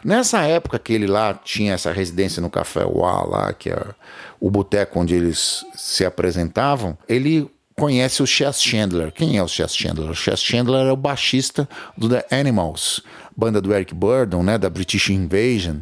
Nessa 0.04 0.42
época 0.42 0.78
que 0.78 0.92
ele 0.92 1.06
lá 1.06 1.34
tinha 1.34 1.74
essa 1.74 1.92
residência 1.92 2.42
no 2.42 2.50
Café 2.50 2.84
Uá, 2.84 3.22
lá, 3.22 3.52
que 3.52 3.70
é 3.70 3.80
o 4.40 4.50
boteco 4.50 5.00
onde 5.00 5.14
eles 5.14 5.64
se 5.74 6.04
apresentavam, 6.04 6.96
ele 7.08 7.48
conhece 7.78 8.22
o 8.22 8.26
Chess 8.26 8.60
Chandler. 8.60 9.12
Quem 9.12 9.38
é 9.38 9.42
o 9.42 9.48
Chess 9.48 9.74
Chandler? 9.74 10.10
O 10.10 10.14
Chess 10.14 10.42
Chandler 10.42 10.88
é 10.88 10.92
o 10.92 10.96
baixista 10.96 11.68
do 11.96 12.08
The 12.08 12.26
Animals, 12.30 13.02
banda 13.38 13.60
do 13.60 13.72
Eric 13.72 13.94
Burdon, 13.94 14.42
né, 14.42 14.58
da 14.58 14.68
British 14.68 15.10
Invasion, 15.10 15.76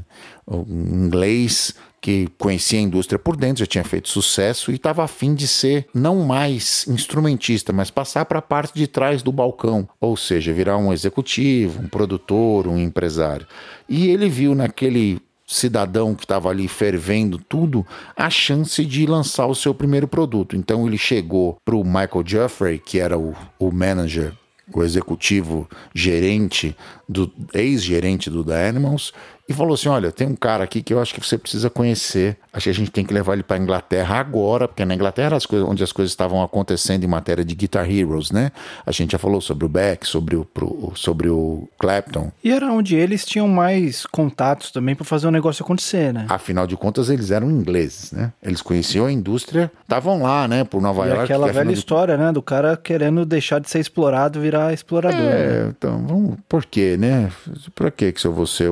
um 0.47 1.07
inglês 1.07 1.75
que 2.03 2.29
conhecia 2.37 2.79
a 2.79 2.83
indústria 2.83 3.19
por 3.19 3.35
dentro, 3.35 3.61
já 3.61 3.67
tinha 3.67 3.83
feito 3.83 4.11
sucesso 4.11 4.71
e 4.71 4.75
estava 4.75 5.03
afim 5.03 5.35
de 5.35 5.49
ser 5.49 5.87
não 5.95 6.23
mais 6.23 6.87
instrumentista, 6.87 7.73
mas 7.73 7.91
passar 7.91 8.27
para 8.27 8.41
a 8.41 8.43
parte 8.43 8.75
de 8.75 8.87
trás 8.87 9.23
do 9.23 9.33
balcão, 9.33 9.89
ou 9.99 10.19
seja, 10.19 10.53
virar 10.53 10.77
um 10.77 10.93
executivo, 10.93 11.83
um 11.83 11.89
produtor, 11.89 12.69
um 12.69 12.79
empresário. 12.79 13.47
E 13.89 14.09
ele 14.09 14.29
viu 14.29 14.55
naquele 14.55 15.19
cidadão 15.47 16.15
que 16.15 16.25
estava 16.25 16.51
ali 16.51 16.69
fervendo 16.69 17.39
tudo 17.39 17.87
a 18.15 18.29
chance 18.29 18.85
de 18.85 19.07
lançar 19.07 19.47
o 19.47 19.55
seu 19.55 19.73
primeiro 19.73 20.07
produto. 20.07 20.55
Então 20.55 20.87
ele 20.87 20.99
chegou 20.99 21.57
para 21.65 21.75
o 21.75 21.85
Michael 21.85 22.23
Jeffrey, 22.27 22.79
que 22.79 22.99
era 22.99 23.19
o, 23.19 23.35
o 23.59 23.73
manager 23.73 24.35
o 24.75 24.83
executivo 24.83 25.69
gerente 25.95 26.77
do 27.09 27.33
ex-gerente 27.55 28.29
do 28.29 28.45
The 28.45 28.69
Animals 28.69 29.13
e 29.49 29.53
falou 29.53 29.75
assim: 29.75 29.89
Olha, 29.89 30.11
tem 30.11 30.27
um 30.27 30.35
cara 30.35 30.65
aqui 30.65 30.83
que 30.83 30.93
eu 30.93 31.01
acho 31.01 31.15
que 31.15 31.25
você 31.25 31.39
precisa 31.39 31.71
conhecer. 31.71 32.37
Acho 32.53 32.65
que 32.65 32.71
a 32.71 32.75
gente 32.75 32.91
tem 32.91 33.05
que 33.05 33.13
levar 33.13 33.35
ele 33.35 33.43
para 33.43 33.59
Inglaterra 33.59 34.17
agora, 34.17 34.67
porque 34.67 34.85
na 34.85 34.95
Inglaterra 34.95 35.37
as 35.37 35.47
coisas, 35.47 35.69
onde 35.69 35.85
as 35.85 35.93
coisas 35.93 36.11
estavam 36.11 36.43
acontecendo 36.43 37.05
em 37.05 37.07
matéria 37.07 37.45
de 37.45 37.55
Guitar 37.55 37.91
Heroes, 37.91 38.31
né? 38.31 38.51
A 38.85 38.91
gente 38.91 39.13
já 39.13 39.19
falou 39.19 39.41
sobre 39.41 39.65
o 39.67 39.69
Beck, 39.69 40.07
sobre 40.07 40.37
o, 40.37 40.45
pro, 40.45 40.93
sobre 40.95 41.29
o 41.29 41.69
Clapton. 41.79 42.33
E 42.43 42.51
era 42.51 42.73
onde 42.73 42.97
eles 42.97 43.25
tinham 43.25 43.47
mais 43.47 44.07
contatos 44.07 44.71
também 44.71 44.95
para 44.95 45.05
fazer 45.05 45.27
o 45.27 45.31
negócio 45.31 45.63
acontecer, 45.63 46.13
né? 46.13 46.27
Afinal 46.29 46.67
de 46.67 46.77
contas, 46.77 47.11
eles 47.11 47.31
eram 47.31 47.51
ingleses, 47.51 48.13
né? 48.13 48.33
Eles 48.43 48.63
conheciam 48.63 49.07
a 49.07 49.13
indústria, 49.13 49.71
estavam 49.83 50.23
lá, 50.23 50.49
né, 50.49 50.65
por 50.65 50.81
Nova 50.81 51.07
e 51.07 51.11
York. 51.11 51.25
Aquela 51.25 51.53
velha 51.53 51.73
de... 51.73 51.79
história, 51.79 52.17
né, 52.17 52.33
do 52.33 52.43
cara 52.43 52.77
querendo 52.77 53.25
deixar 53.25 53.61
de 53.61 53.69
ser 53.69 53.81
explorado 53.81 54.41
virar 54.41 54.73
explorador. 54.73 55.21
É, 55.21 55.65
né? 55.65 55.75
então, 55.77 56.05
vamos, 56.07 56.37
por 56.49 56.65
quê, 56.65 56.97
né? 56.97 57.31
Por 57.75 57.91
que 57.91 58.13
que 58.13 58.21
se 58.21 58.27
eu 58.27 58.33
vou 58.33 58.47
ser 58.47 58.71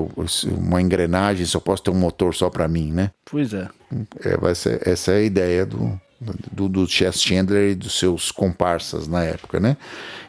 uma 0.64 0.80
engrenagem, 0.80 1.46
se 1.46 1.56
eu 1.56 1.60
posso 1.60 1.82
ter 1.82 1.90
um 1.90 1.98
motor 1.98 2.34
só 2.34 2.48
para 2.48 2.66
mim, 2.66 2.92
né? 2.92 3.10
Pois 3.24 3.52
é. 3.52 3.68
é 4.22 4.36
vai 4.36 4.54
ser, 4.54 4.86
essa 4.86 5.12
é 5.12 5.16
a 5.16 5.22
ideia 5.22 5.66
do, 5.66 6.00
do, 6.52 6.68
do 6.68 6.86
Chess 6.86 7.20
Chandler 7.20 7.72
e 7.72 7.74
dos 7.74 7.98
seus 7.98 8.30
comparsas 8.30 9.06
na 9.06 9.22
época, 9.22 9.60
né? 9.60 9.76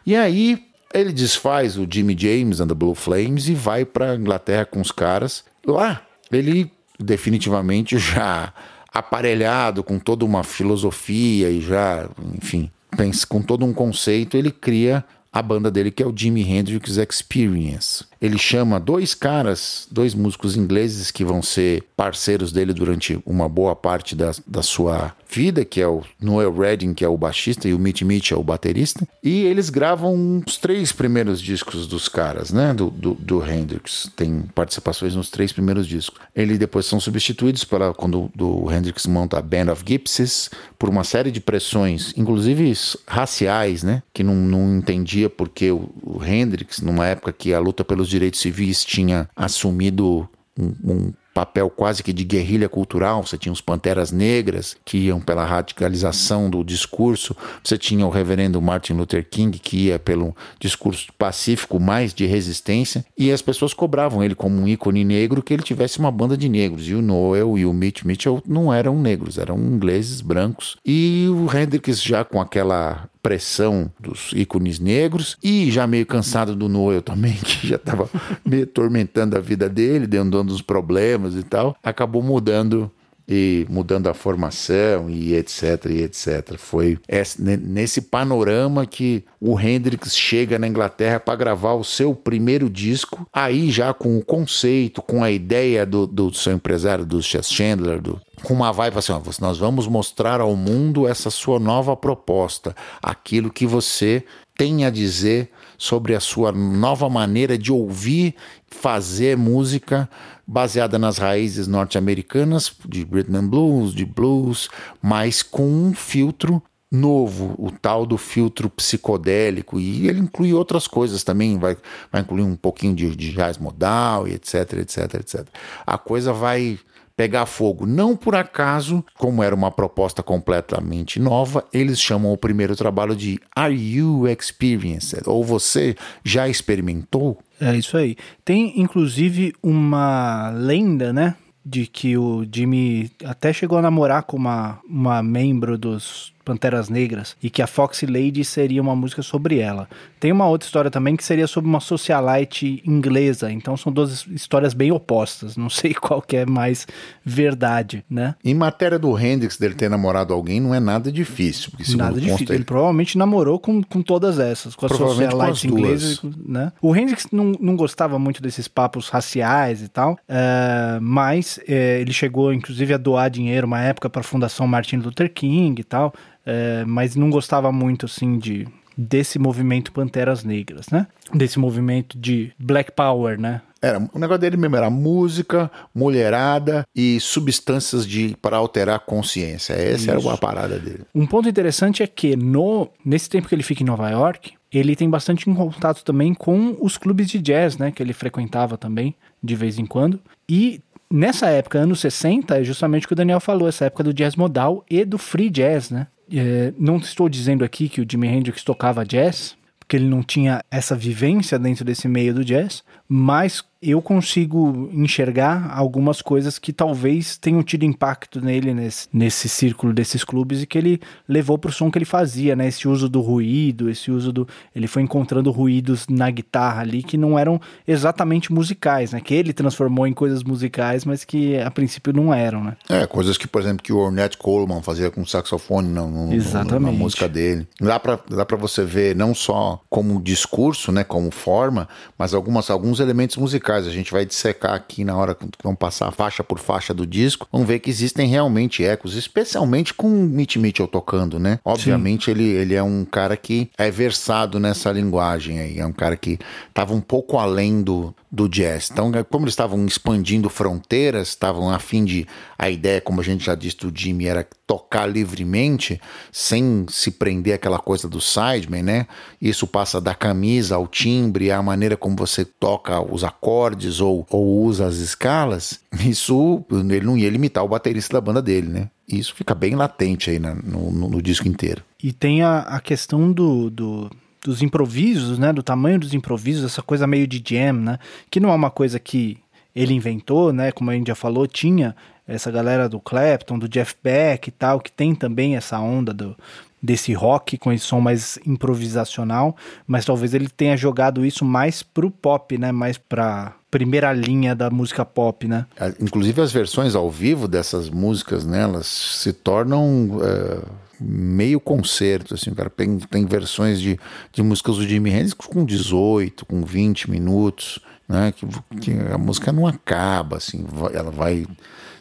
E 0.05 0.15
aí 0.15 0.63
ele 0.93 1.11
desfaz 1.11 1.77
o 1.77 1.87
Jimmy 1.89 2.15
James 2.17 2.59
and 2.59 2.67
the 2.67 2.73
Blue 2.73 2.95
Flames 2.95 3.47
e 3.47 3.53
vai 3.53 3.85
para 3.85 4.15
Inglaterra 4.15 4.65
com 4.65 4.79
os 4.81 4.91
caras. 4.91 5.43
Lá 5.65 6.01
ele 6.31 6.71
definitivamente 6.99 7.97
já 7.97 8.53
aparelhado 8.93 9.83
com 9.83 9.99
toda 9.99 10.23
uma 10.23 10.43
filosofia 10.43 11.49
e 11.49 11.59
já, 11.59 12.09
enfim, 12.33 12.71
pensa 12.95 13.27
com 13.27 13.41
todo 13.41 13.65
um 13.65 13.73
conceito, 13.73 14.37
ele 14.37 14.51
cria 14.51 15.03
a 15.31 15.41
banda 15.41 15.69
dele, 15.69 15.91
que 15.91 16.01
é 16.01 16.07
o 16.07 16.13
Jimi 16.15 16.49
Hendrix 16.49 16.95
Experience. 16.97 18.05
Ele 18.21 18.37
chama 18.37 18.79
dois 18.79 19.13
caras, 19.13 19.87
dois 19.91 20.13
músicos 20.13 20.55
ingleses 20.55 21.11
que 21.11 21.23
vão 21.23 21.41
ser 21.41 21.83
parceiros 21.95 22.51
dele 22.51 22.73
durante 22.73 23.19
uma 23.25 23.47
boa 23.47 23.75
parte 23.75 24.15
da, 24.15 24.31
da 24.47 24.61
sua 24.61 25.13
vida, 25.29 25.65
que 25.65 25.81
é 25.81 25.87
o 25.87 26.01
Noel 26.21 26.55
Redding, 26.55 26.93
que 26.93 27.03
é 27.03 27.07
o 27.07 27.17
baixista, 27.17 27.67
e 27.67 27.73
o 27.73 27.79
Mitch 27.79 28.01
Mitchell, 28.03 28.39
o 28.39 28.43
baterista. 28.43 29.07
E 29.23 29.43
eles 29.43 29.69
gravam 29.69 30.41
os 30.45 30.57
três 30.57 30.91
primeiros 30.91 31.41
discos 31.41 31.87
dos 31.87 32.07
caras, 32.07 32.51
né? 32.51 32.73
Do, 32.73 32.89
do, 32.89 33.13
do 33.15 33.45
Hendrix. 33.45 34.09
Tem 34.15 34.43
participações 34.53 35.15
nos 35.15 35.29
três 35.29 35.51
primeiros 35.51 35.87
discos. 35.87 36.19
Eles 36.35 36.57
depois 36.57 36.85
são 36.85 36.99
substituídos 36.99 37.63
pela, 37.63 37.93
quando 37.93 38.31
o 38.39 38.71
Hendrix 38.71 39.05
monta 39.05 39.37
a 39.37 39.41
Band 39.41 39.71
of 39.71 39.83
Gypsies, 39.85 40.49
por 40.79 40.89
uma 40.89 41.03
série 41.03 41.31
de 41.31 41.41
pressões, 41.41 42.13
inclusive 42.15 42.73
raciais, 43.07 43.83
né? 43.83 44.03
Que 44.13 44.23
não, 44.23 44.35
não 44.35 44.77
entendia 44.77 45.29
porque 45.29 45.71
o, 45.71 45.89
o 46.01 46.23
Hendrix, 46.23 46.79
numa 46.79 47.07
época 47.07 47.33
que 47.33 47.53
a 47.53 47.59
luta 47.59 47.83
pelos 47.83 48.04
direitos 48.09 48.39
civis 48.39 48.83
tinha 48.83 49.29
assumido 49.35 50.27
um, 50.57 50.73
um 50.83 51.13
papel 51.35 51.69
quase 51.69 52.01
que 52.01 52.13
de 52.13 52.23
guerrilha 52.23 52.69
cultural. 52.69 53.21
Você 53.25 53.37
tinha 53.37 53.51
os 53.51 53.59
Panteras 53.59 54.09
Negras, 54.09 54.77
que 54.85 54.97
iam 54.97 55.19
pela 55.19 55.43
radicalização 55.43 56.49
do 56.49 56.63
discurso. 56.63 57.35
Você 57.61 57.77
tinha 57.77 58.07
o 58.07 58.09
reverendo 58.09 58.61
Martin 58.61 58.93
Luther 58.93 59.27
King, 59.29 59.59
que 59.59 59.87
ia 59.87 59.99
pelo 59.99 60.33
discurso 60.57 61.11
pacífico, 61.17 61.77
mais 61.77 62.13
de 62.13 62.25
resistência. 62.25 63.05
E 63.17 63.33
as 63.33 63.41
pessoas 63.41 63.73
cobravam 63.73 64.23
ele 64.23 64.33
como 64.33 64.55
um 64.55 64.65
ícone 64.65 65.03
negro 65.03 65.43
que 65.43 65.53
ele 65.53 65.61
tivesse 65.61 65.99
uma 65.99 66.09
banda 66.09 66.37
de 66.37 66.47
negros. 66.47 66.87
E 66.87 66.93
o 66.93 67.01
Noel 67.01 67.57
e 67.57 67.65
o 67.65 67.73
Mitch 67.73 68.03
Mitchell 68.03 68.41
não 68.47 68.73
eram 68.73 68.97
negros, 68.97 69.37
eram 69.37 69.59
ingleses 69.59 70.21
brancos. 70.21 70.77
E 70.85 71.27
o 71.29 71.53
Hendrix 71.53 72.01
já 72.01 72.23
com 72.23 72.39
aquela 72.39 73.09
pressão 73.25 73.91
dos 73.99 74.31
ícones 74.35 74.79
negros 74.79 75.35
e 75.43 75.71
já 75.71 75.87
meio 75.87 76.05
cansado 76.05 76.55
do 76.55 76.69
Noel 76.69 77.01
também, 77.01 77.33
que 77.43 77.67
já 77.67 77.75
estava 77.75 78.07
meio 78.45 78.65
atormentando 78.65 79.35
a 79.35 79.39
vida 79.39 79.67
dele, 79.67 80.05
dando 80.05 80.39
uns 80.39 80.61
problemas 80.61 81.33
e 81.33 81.41
tal, 81.41 81.75
acabou 81.83 82.21
mudando 82.21 82.91
e 83.27 83.65
mudando 83.69 84.07
a 84.07 84.13
formação 84.13 85.09
e 85.09 85.33
etc 85.33 85.85
e 85.89 86.03
etc. 86.03 86.57
Foi 86.57 86.97
nesse 87.37 88.01
panorama 88.01 88.85
que 88.85 89.23
o 89.39 89.59
Hendrix 89.59 90.15
chega 90.15 90.59
na 90.59 90.67
Inglaterra 90.67 91.19
para 91.19 91.35
gravar 91.35 91.73
o 91.73 91.83
seu 91.83 92.13
primeiro 92.13 92.69
disco, 92.69 93.27
aí 93.33 93.71
já 93.71 93.93
com 93.93 94.17
o 94.17 94.23
conceito, 94.23 95.01
com 95.01 95.23
a 95.23 95.31
ideia 95.31 95.85
do, 95.85 96.05
do 96.05 96.33
seu 96.33 96.53
empresário, 96.53 97.05
do 97.05 97.21
Chess 97.21 97.51
Chandler, 97.51 98.01
do, 98.01 98.21
com 98.43 98.53
uma 98.53 98.71
vibe 98.71 98.97
assim, 98.97 99.11
ó, 99.11 99.21
nós 99.39 99.57
vamos 99.57 99.87
mostrar 99.87 100.39
ao 100.39 100.55
mundo 100.55 101.07
essa 101.07 101.29
sua 101.29 101.59
nova 101.59 101.95
proposta, 101.95 102.75
aquilo 103.01 103.51
que 103.51 103.65
você 103.65 104.23
tem 104.57 104.85
a 104.85 104.89
dizer 104.89 105.49
sobre 105.77 106.15
a 106.15 106.19
sua 106.19 106.51
nova 106.51 107.09
maneira 107.09 107.57
de 107.57 107.71
ouvir, 107.71 108.35
fazer 108.67 109.37
música 109.37 110.09
baseada 110.47 110.99
nas 110.99 111.17
raízes 111.17 111.67
norte-americanas 111.67 112.71
de 112.87 113.03
rhythm 113.03 113.47
blues, 113.47 113.93
de 113.93 114.05
blues, 114.05 114.69
mas 115.01 115.41
com 115.41 115.67
um 115.67 115.93
filtro 115.93 116.61
novo, 116.91 117.55
o 117.57 117.71
tal 117.71 118.05
do 118.05 118.17
filtro 118.17 118.69
psicodélico, 118.69 119.79
e 119.79 120.07
ele 120.07 120.19
inclui 120.19 120.53
outras 120.53 120.87
coisas 120.87 121.23
também, 121.23 121.57
vai, 121.57 121.75
vai 122.11 122.21
incluir 122.21 122.43
um 122.43 122.55
pouquinho 122.55 122.95
de, 122.95 123.15
de 123.15 123.33
jazz 123.33 123.57
modal 123.57 124.27
e 124.27 124.33
etc, 124.33 124.73
etc, 124.73 125.15
etc. 125.15 125.47
A 125.85 125.97
coisa 125.97 126.31
vai 126.31 126.79
pegar 127.15 127.45
fogo. 127.45 127.85
Não 127.85 128.15
por 128.15 128.35
acaso, 128.35 129.03
como 129.17 129.41
era 129.41 129.55
uma 129.55 129.71
proposta 129.71 130.21
completamente 130.21 131.19
nova, 131.19 131.65
eles 131.73 131.99
chamam 131.99 132.31
o 132.31 132.37
primeiro 132.37 132.75
trabalho 132.75 133.15
de 133.15 133.39
Are 133.55 133.73
You 133.73 134.27
Experienced? 134.27 135.23
Ou 135.25 135.43
você 135.43 135.95
já 136.23 136.47
experimentou? 136.47 137.39
É 137.59 137.75
isso 137.75 137.97
aí. 137.97 138.15
Tem 138.43 138.79
inclusive 138.79 139.53
uma 139.63 140.49
lenda, 140.49 141.13
né? 141.13 141.35
De 141.65 141.87
que 141.87 142.15
o 142.15 142.45
Jimmy 142.51 143.11
até 143.23 143.51
chegou 143.51 143.77
a 143.77 143.81
namorar 143.81 144.23
com 144.23 144.37
uma, 144.37 144.79
uma 144.87 145.23
membro 145.23 145.77
dos 145.77 146.34
Panteras 146.45 146.87
Negras 146.87 147.35
e 147.41 147.49
que 147.49 147.61
a 147.61 147.67
Foxy 147.67 148.05
Lady 148.05 148.45
seria 148.45 148.81
uma 148.81 148.95
música 148.95 149.23
sobre 149.23 149.59
ela. 149.59 149.89
Tem 150.19 150.31
uma 150.31 150.47
outra 150.47 150.67
história 150.67 150.91
também 150.91 151.15
que 151.15 151.23
seria 151.23 151.47
sobre 151.47 151.69
uma 151.69 151.79
socialite 151.79 152.81
inglesa, 152.85 153.51
então 153.51 153.75
são 153.75 153.91
duas 153.91 154.25
histórias 154.27 154.73
bem 154.73 154.91
opostas, 154.91 155.57
não 155.57 155.69
sei 155.69 155.93
qual 155.99 156.21
que 156.21 156.37
é 156.37 156.45
mais 156.45 156.87
verdade, 157.23 158.05
né? 158.09 158.35
Em 158.43 158.53
matéria 158.53 158.99
do 158.99 159.17
Hendrix 159.17 159.57
dele 159.57 159.73
ter 159.73 159.89
namorado 159.89 160.33
alguém 160.33 160.61
não 160.61 160.73
é 160.73 160.79
nada 160.79 161.11
difícil, 161.11 161.71
porque 161.71 161.95
nada 161.95 162.21
difícil, 162.21 162.45
ele... 162.49 162.57
ele... 162.57 162.63
provavelmente 162.63 163.17
namorou 163.17 163.59
com, 163.59 163.81
com 163.81 164.01
todas 164.01 164.39
essas, 164.39 164.75
com 164.75 164.85
as 164.85 164.95
socialites 164.95 165.65
inglesas, 165.65 166.21
né? 166.45 166.71
O 166.81 166.95
Hendrix 166.95 167.27
não, 167.31 167.53
não 167.59 167.75
gostava 167.75 168.19
muito 168.19 168.41
desses 168.41 168.67
papos 168.67 169.09
raciais 169.09 169.81
e 169.81 169.87
tal, 169.87 170.17
é, 170.27 170.99
mas 171.01 171.59
é, 171.67 171.99
ele 172.01 172.13
chegou 172.13 172.53
inclusive 172.53 172.93
a 172.93 172.97
doar 172.97 173.29
dinheiro 173.29 173.65
uma 173.65 173.81
época 173.81 174.09
para 174.09 174.21
a 174.21 174.23
Fundação 174.23 174.67
Martin 174.67 174.97
Luther 174.97 175.31
King 175.33 175.81
e 175.81 175.83
tal, 175.83 176.13
é, 176.45 176.85
mas 176.85 177.15
não 177.15 177.29
gostava 177.29 177.71
muito 177.71 178.05
assim 178.05 178.37
de 178.37 178.67
desse 178.97 179.37
movimento 179.37 179.91
Panteras 179.91 180.43
Negras, 180.43 180.87
né? 180.89 181.07
Desse 181.33 181.59
movimento 181.59 182.17
de 182.17 182.53
Black 182.57 182.91
Power, 182.91 183.39
né? 183.39 183.61
Era, 183.81 183.99
o 184.13 184.17
negócio 184.17 184.39
dele 184.39 184.57
mesmo 184.57 184.75
era 184.77 184.89
música, 184.89 185.69
mulherada 185.93 186.87
e 186.95 187.19
substâncias 187.19 188.07
de 188.07 188.35
para 188.41 188.57
alterar 188.57 188.95
a 188.95 188.99
consciência. 188.99 189.73
Essa 189.73 189.95
Isso. 189.95 190.11
era 190.11 190.33
a 190.33 190.37
parada 190.37 190.79
dele. 190.79 191.03
Um 191.13 191.25
ponto 191.25 191.47
interessante 191.47 192.01
é 192.01 192.07
que 192.07 192.35
no 192.35 192.89
nesse 193.03 193.29
tempo 193.29 193.47
que 193.47 193.53
ele 193.53 193.63
fica 193.63 193.83
em 193.83 193.85
Nova 193.85 194.09
York, 194.09 194.53
ele 194.71 194.95
tem 194.95 195.09
bastante 195.09 195.45
contato 195.45 196.03
também 196.03 196.33
com 196.33 196.75
os 196.79 196.97
clubes 196.97 197.29
de 197.29 197.39
jazz, 197.39 197.77
né, 197.77 197.91
que 197.91 198.01
ele 198.01 198.13
frequentava 198.13 198.77
também 198.77 199.15
de 199.43 199.55
vez 199.55 199.77
em 199.77 199.85
quando. 199.85 200.19
E 200.49 200.81
nessa 201.11 201.47
época, 201.47 201.79
anos 201.79 201.99
60, 201.99 202.59
é 202.59 202.63
justamente 202.63 203.05
o 203.05 203.07
que 203.07 203.13
o 203.13 203.15
Daniel 203.15 203.39
falou, 203.39 203.67
essa 203.67 203.85
época 203.85 204.03
do 204.03 204.13
jazz 204.13 204.35
modal 204.35 204.83
e 204.89 205.05
do 205.05 205.17
free 205.17 205.49
jazz, 205.49 205.91
né? 205.91 206.07
É, 206.31 206.73
não 206.77 206.97
estou 206.97 207.29
dizendo 207.29 207.63
aqui 207.63 207.87
que 207.87 208.01
o 208.01 208.05
Jimi 208.09 208.27
Hendrix 208.27 208.63
tocava 208.63 209.05
jazz, 209.05 209.55
porque 209.79 209.95
ele 209.95 210.05
não 210.05 210.23
tinha 210.23 210.63
essa 210.71 210.95
vivência 210.95 211.59
dentro 211.59 211.85
desse 211.85 212.07
meio 212.07 212.33
do 212.33 212.43
jazz, 212.43 212.83
mas 213.07 213.63
eu 213.87 214.01
consigo 214.01 214.89
enxergar 214.91 215.71
algumas 215.71 216.21
coisas 216.21 216.57
que 216.57 216.73
talvez 216.73 217.37
tenham 217.37 217.61
tido 217.61 217.85
impacto 217.85 218.41
nele 218.41 218.73
nesse, 218.73 219.07
nesse 219.13 219.47
círculo 219.47 219.93
desses 219.93 220.23
clubes 220.23 220.63
e 220.63 220.65
que 220.65 220.77
ele 220.77 221.01
levou 221.27 221.57
para 221.57 221.69
o 221.69 221.73
som 221.73 221.91
que 221.91 221.97
ele 221.97 222.05
fazia, 222.05 222.55
né? 222.55 222.67
Esse 222.67 222.87
uso 222.87 223.07
do 223.07 223.21
ruído, 223.21 223.89
esse 223.89 224.09
uso 224.09 224.33
do. 224.33 224.47
Ele 224.75 224.87
foi 224.87 225.03
encontrando 225.03 225.51
ruídos 225.51 226.07
na 226.09 226.29
guitarra 226.31 226.81
ali 226.81 227.03
que 227.03 227.17
não 227.17 227.37
eram 227.37 227.61
exatamente 227.87 228.51
musicais, 228.51 229.11
né? 229.11 229.21
Que 229.21 229.35
ele 229.35 229.53
transformou 229.53 230.07
em 230.07 230.13
coisas 230.13 230.43
musicais, 230.43 231.05
mas 231.05 231.23
que 231.23 231.59
a 231.59 231.69
princípio 231.69 232.11
não 232.11 232.33
eram, 232.33 232.63
né? 232.63 232.77
É, 232.89 233.05
coisas 233.05 233.37
que, 233.37 233.47
por 233.47 233.61
exemplo, 233.61 233.83
que 233.83 233.93
o 233.93 233.97
Ornette 233.97 234.37
Coleman 234.37 234.81
fazia 234.81 235.11
com 235.11 235.23
saxofone 235.25 235.89
no, 235.89 236.09
no, 236.09 236.79
na 236.79 236.91
música 236.91 237.27
dele. 237.27 237.67
Dá 237.79 237.99
para 237.99 238.19
dá 238.29 238.45
pra 238.45 238.57
você 238.57 238.83
ver 238.83 239.15
não 239.15 239.35
só 239.35 239.79
como 239.89 240.19
discurso, 240.21 240.91
né? 240.91 241.03
Como 241.03 241.29
forma, 241.29 241.87
mas 242.17 242.33
algumas, 242.33 242.71
alguns 242.71 242.94
elementos 242.99 243.37
musicais 243.37 243.55
musicais. 243.55 243.87
A 243.87 243.91
gente 243.91 244.11
vai 244.11 244.25
dissecar 244.25 244.73
aqui 244.73 245.03
na 245.03 245.15
hora 245.15 245.35
que 245.35 245.45
vamos 245.63 245.79
passar 245.79 246.11
faixa 246.11 246.43
por 246.43 246.59
faixa 246.59 246.93
do 246.93 247.05
disco. 247.05 247.47
Vamos 247.51 247.67
ver 247.67 247.79
que 247.79 247.89
existem 247.89 248.27
realmente 248.27 248.83
ecos, 248.83 249.15
especialmente 249.15 249.93
com 249.93 250.07
o 250.07 250.23
Mitch 250.23 250.57
Mitchell 250.57 250.87
tocando, 250.87 251.39
né? 251.39 251.59
Obviamente 251.63 252.29
ele, 252.29 252.43
ele 252.43 252.75
é 252.75 252.83
um 252.83 253.05
cara 253.05 253.35
que 253.37 253.69
é 253.77 253.89
versado 253.89 254.59
nessa 254.59 254.91
linguagem 254.91 255.59
aí. 255.59 255.79
É 255.79 255.85
um 255.85 255.93
cara 255.93 256.15
que 256.15 256.39
estava 256.67 256.93
um 256.93 257.01
pouco 257.01 257.37
além 257.37 257.81
do, 257.81 258.13
do 258.35 258.49
jazz. 258.49 258.89
Então, 258.91 259.11
é, 259.15 259.23
como 259.23 259.45
eles 259.45 259.53
estavam 259.53 259.83
expandindo 259.85 260.49
fronteiras, 260.49 261.29
estavam 261.29 261.69
a 261.69 261.79
fim 261.79 262.03
de. 262.03 262.27
A 262.57 262.69
ideia, 262.69 263.01
como 263.01 263.21
a 263.21 263.23
gente 263.23 263.45
já 263.45 263.55
disse 263.55 263.77
do 263.77 263.91
Jimmy, 263.93 264.25
era 264.25 264.47
tocar 264.67 265.05
livremente, 265.05 265.99
sem 266.31 266.85
se 266.89 267.11
prender 267.11 267.53
aquela 267.53 267.79
coisa 267.79 268.07
do 268.07 268.19
sideman, 268.19 268.83
né? 268.83 269.07
Isso 269.41 269.65
passa 269.65 270.01
da 270.01 270.13
camisa 270.13 270.75
ao 270.75 270.87
timbre, 270.87 271.51
à 271.51 271.61
maneira 271.61 271.95
como 271.95 272.15
você 272.15 272.43
toca 272.43 272.99
os 273.01 273.23
acordes 273.23 273.99
ou, 273.99 274.25
ou 274.29 274.63
usa 274.63 274.85
as 274.85 274.95
escalas. 274.97 275.79
Isso 276.05 276.63
ele 276.69 277.05
não 277.05 277.17
ia 277.17 277.29
limitar 277.29 277.63
o 277.63 277.69
baterista 277.69 278.13
da 278.13 278.21
banda 278.21 278.41
dele, 278.41 278.67
né? 278.67 278.89
Isso 279.07 279.35
fica 279.35 279.53
bem 279.53 279.75
latente 279.75 280.29
aí 280.29 280.39
no, 280.39 280.55
no, 280.55 281.09
no 281.09 281.21
disco 281.21 281.47
inteiro. 281.47 281.83
E 282.01 282.11
tem 282.11 282.41
a, 282.41 282.59
a 282.59 282.79
questão 282.79 283.31
do, 283.31 283.69
do 283.69 284.09
dos 284.45 284.61
improvisos, 284.61 285.39
né, 285.39 285.51
do 285.51 285.63
tamanho 285.63 285.99
dos 285.99 286.13
improvisos, 286.13 286.63
essa 286.63 286.83
coisa 286.83 287.07
meio 287.07 287.25
de 287.25 287.41
jam, 287.43 287.73
né, 287.73 287.99
que 288.29 288.39
não 288.39 288.51
é 288.51 288.53
uma 288.53 288.69
coisa 288.69 288.99
que 288.99 289.39
ele 289.75 289.93
inventou, 289.93 290.53
né, 290.53 290.71
como 290.71 290.91
a 290.91 290.93
gente 290.93 291.07
já 291.07 291.15
falou, 291.15 291.47
tinha 291.47 291.95
essa 292.27 292.51
galera 292.51 292.87
do 292.87 292.99
Clapton, 292.99 293.57
do 293.57 293.67
Jeff 293.67 293.95
Beck 294.03 294.47
e 294.47 294.51
tal, 294.51 294.79
que 294.79 294.91
tem 294.91 295.15
também 295.15 295.55
essa 295.55 295.79
onda 295.79 296.13
do, 296.13 296.35
desse 296.81 297.11
rock 297.11 297.57
com 297.57 297.73
esse 297.73 297.85
som 297.85 297.99
mais 297.99 298.37
improvisacional, 298.45 299.55
mas 299.87 300.05
talvez 300.05 300.35
ele 300.35 300.47
tenha 300.47 300.77
jogado 300.77 301.25
isso 301.25 301.43
mais 301.43 301.81
pro 301.81 302.11
pop, 302.11 302.55
né, 302.55 302.71
mais 302.71 302.99
pra 302.99 303.53
primeira 303.71 304.13
linha 304.13 304.55
da 304.55 304.69
música 304.69 305.03
pop, 305.03 305.47
né? 305.47 305.65
Inclusive 305.99 306.39
as 306.39 306.51
versões 306.51 306.95
ao 306.95 307.09
vivo 307.09 307.47
dessas 307.47 307.89
músicas, 307.89 308.45
né, 308.45 308.61
elas 308.61 308.85
se 308.85 309.33
tornam... 309.33 310.19
Uh 310.21 310.84
meio 310.99 311.59
concerto, 311.59 312.33
assim, 312.33 312.51
o 312.51 312.55
cara 312.55 312.69
tem, 312.69 312.97
tem 312.97 313.25
versões 313.25 313.79
de, 313.79 313.99
de 314.31 314.43
músicas 314.43 314.77
do 314.77 314.87
Jimi 314.87 315.09
Hendrix 315.09 315.33
com 315.33 315.65
18, 315.65 316.45
com 316.45 316.63
20 316.63 317.09
minutos, 317.09 317.79
né, 318.07 318.31
que, 318.31 318.45
que 318.79 318.91
a 319.11 319.17
música 319.17 319.51
não 319.51 319.65
acaba, 319.65 320.37
assim, 320.37 320.65
ela 320.93 321.11
vai 321.11 321.45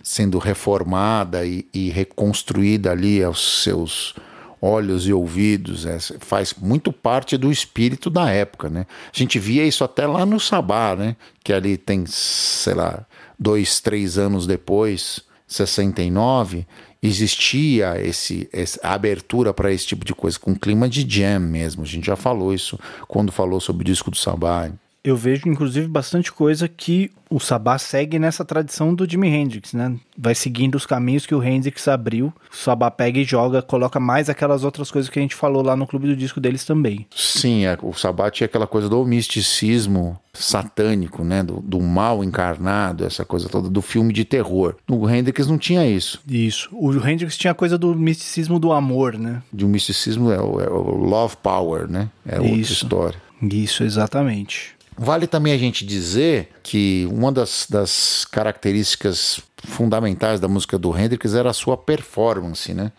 sendo 0.02 0.38
reformada 0.38 1.46
e, 1.46 1.66
e 1.72 1.88
reconstruída 1.90 2.92
ali 2.92 3.22
aos 3.24 3.62
seus 3.62 4.14
olhos 4.60 5.06
e 5.06 5.12
ouvidos, 5.12 5.84
é, 5.84 5.98
faz 6.20 6.54
muito 6.54 6.90
parte 6.90 7.36
do 7.36 7.52
espírito 7.52 8.08
da 8.08 8.30
época, 8.30 8.70
né? 8.70 8.86
A 9.14 9.18
gente 9.18 9.38
via 9.38 9.62
isso 9.66 9.84
até 9.84 10.06
lá 10.06 10.24
no 10.24 10.40
Sabá, 10.40 10.96
né? 10.96 11.16
Que 11.42 11.52
ali 11.52 11.76
tem, 11.76 12.06
sei 12.06 12.72
lá, 12.72 13.04
dois, 13.38 13.80
três 13.80 14.16
anos 14.16 14.46
depois, 14.46 15.20
69, 15.46 16.66
existia 17.06 18.00
esse, 18.00 18.48
essa 18.50 18.80
abertura 18.82 19.52
para 19.52 19.70
esse 19.70 19.86
tipo 19.86 20.06
de 20.06 20.14
coisa, 20.14 20.38
com 20.38 20.54
clima 20.54 20.88
de 20.88 21.06
jam 21.06 21.38
mesmo. 21.38 21.82
A 21.82 21.86
gente 21.86 22.06
já 22.06 22.16
falou 22.16 22.54
isso 22.54 22.78
quando 23.06 23.30
falou 23.30 23.60
sobre 23.60 23.82
o 23.82 23.84
disco 23.84 24.10
do 24.10 24.16
Sabá. 24.16 24.70
Eu 25.04 25.18
vejo, 25.18 25.46
inclusive, 25.46 25.86
bastante 25.86 26.32
coisa 26.32 26.66
que 26.66 27.10
o 27.28 27.38
Sabá 27.38 27.76
segue 27.76 28.18
nessa 28.18 28.42
tradição 28.42 28.94
do 28.94 29.08
Jimi 29.08 29.28
Hendrix, 29.28 29.74
né? 29.74 29.94
Vai 30.16 30.34
seguindo 30.34 30.76
os 30.76 30.86
caminhos 30.86 31.26
que 31.26 31.34
o 31.34 31.44
Hendrix 31.44 31.86
abriu. 31.88 32.32
O 32.50 32.56
Sabá 32.56 32.90
pega 32.90 33.18
e 33.18 33.24
joga, 33.24 33.60
coloca 33.60 34.00
mais 34.00 34.30
aquelas 34.30 34.64
outras 34.64 34.90
coisas 34.90 35.10
que 35.10 35.18
a 35.18 35.22
gente 35.22 35.34
falou 35.34 35.62
lá 35.62 35.76
no 35.76 35.86
clube 35.86 36.06
do 36.06 36.16
disco 36.16 36.40
deles 36.40 36.64
também. 36.64 37.06
Sim, 37.14 37.66
é, 37.66 37.76
o 37.82 37.92
Sabá 37.92 38.30
tinha 38.30 38.46
aquela 38.46 38.66
coisa 38.66 38.88
do 38.88 39.04
misticismo 39.04 40.18
satânico, 40.32 41.22
né? 41.22 41.42
Do, 41.42 41.60
do, 41.60 41.80
mal 41.80 42.24
encarnado, 42.24 43.04
essa 43.04 43.26
coisa 43.26 43.46
toda 43.46 43.68
do 43.68 43.82
filme 43.82 44.10
de 44.10 44.24
terror. 44.24 44.74
O 44.88 45.06
Hendrix 45.06 45.46
não 45.46 45.58
tinha 45.58 45.86
isso. 45.86 46.22
Isso. 46.26 46.70
O 46.72 46.92
Hendrix 47.06 47.36
tinha 47.36 47.50
a 47.50 47.54
coisa 47.54 47.76
do 47.76 47.94
misticismo 47.94 48.58
do 48.58 48.72
amor, 48.72 49.18
né? 49.18 49.42
De 49.52 49.66
um 49.66 49.68
misticismo 49.68 50.32
é 50.32 50.40
o, 50.40 50.60
é 50.62 50.68
o 50.70 50.96
love 50.96 51.36
power, 51.42 51.90
né? 51.90 52.08
É 52.26 52.40
outra 52.40 52.56
história. 52.56 53.22
Isso, 53.42 53.84
exatamente. 53.84 54.74
Vale 54.96 55.26
também 55.26 55.52
a 55.52 55.58
gente 55.58 55.84
dizer 55.84 56.50
que 56.62 57.08
uma 57.10 57.32
das, 57.32 57.66
das 57.68 58.24
características 58.30 59.40
fundamentais 59.64 60.38
da 60.38 60.46
música 60.46 60.78
do 60.78 60.96
Hendrix 60.96 61.34
era 61.34 61.50
a 61.50 61.54
sua 61.54 61.76
performance, 61.76 62.72
né? 62.72 62.92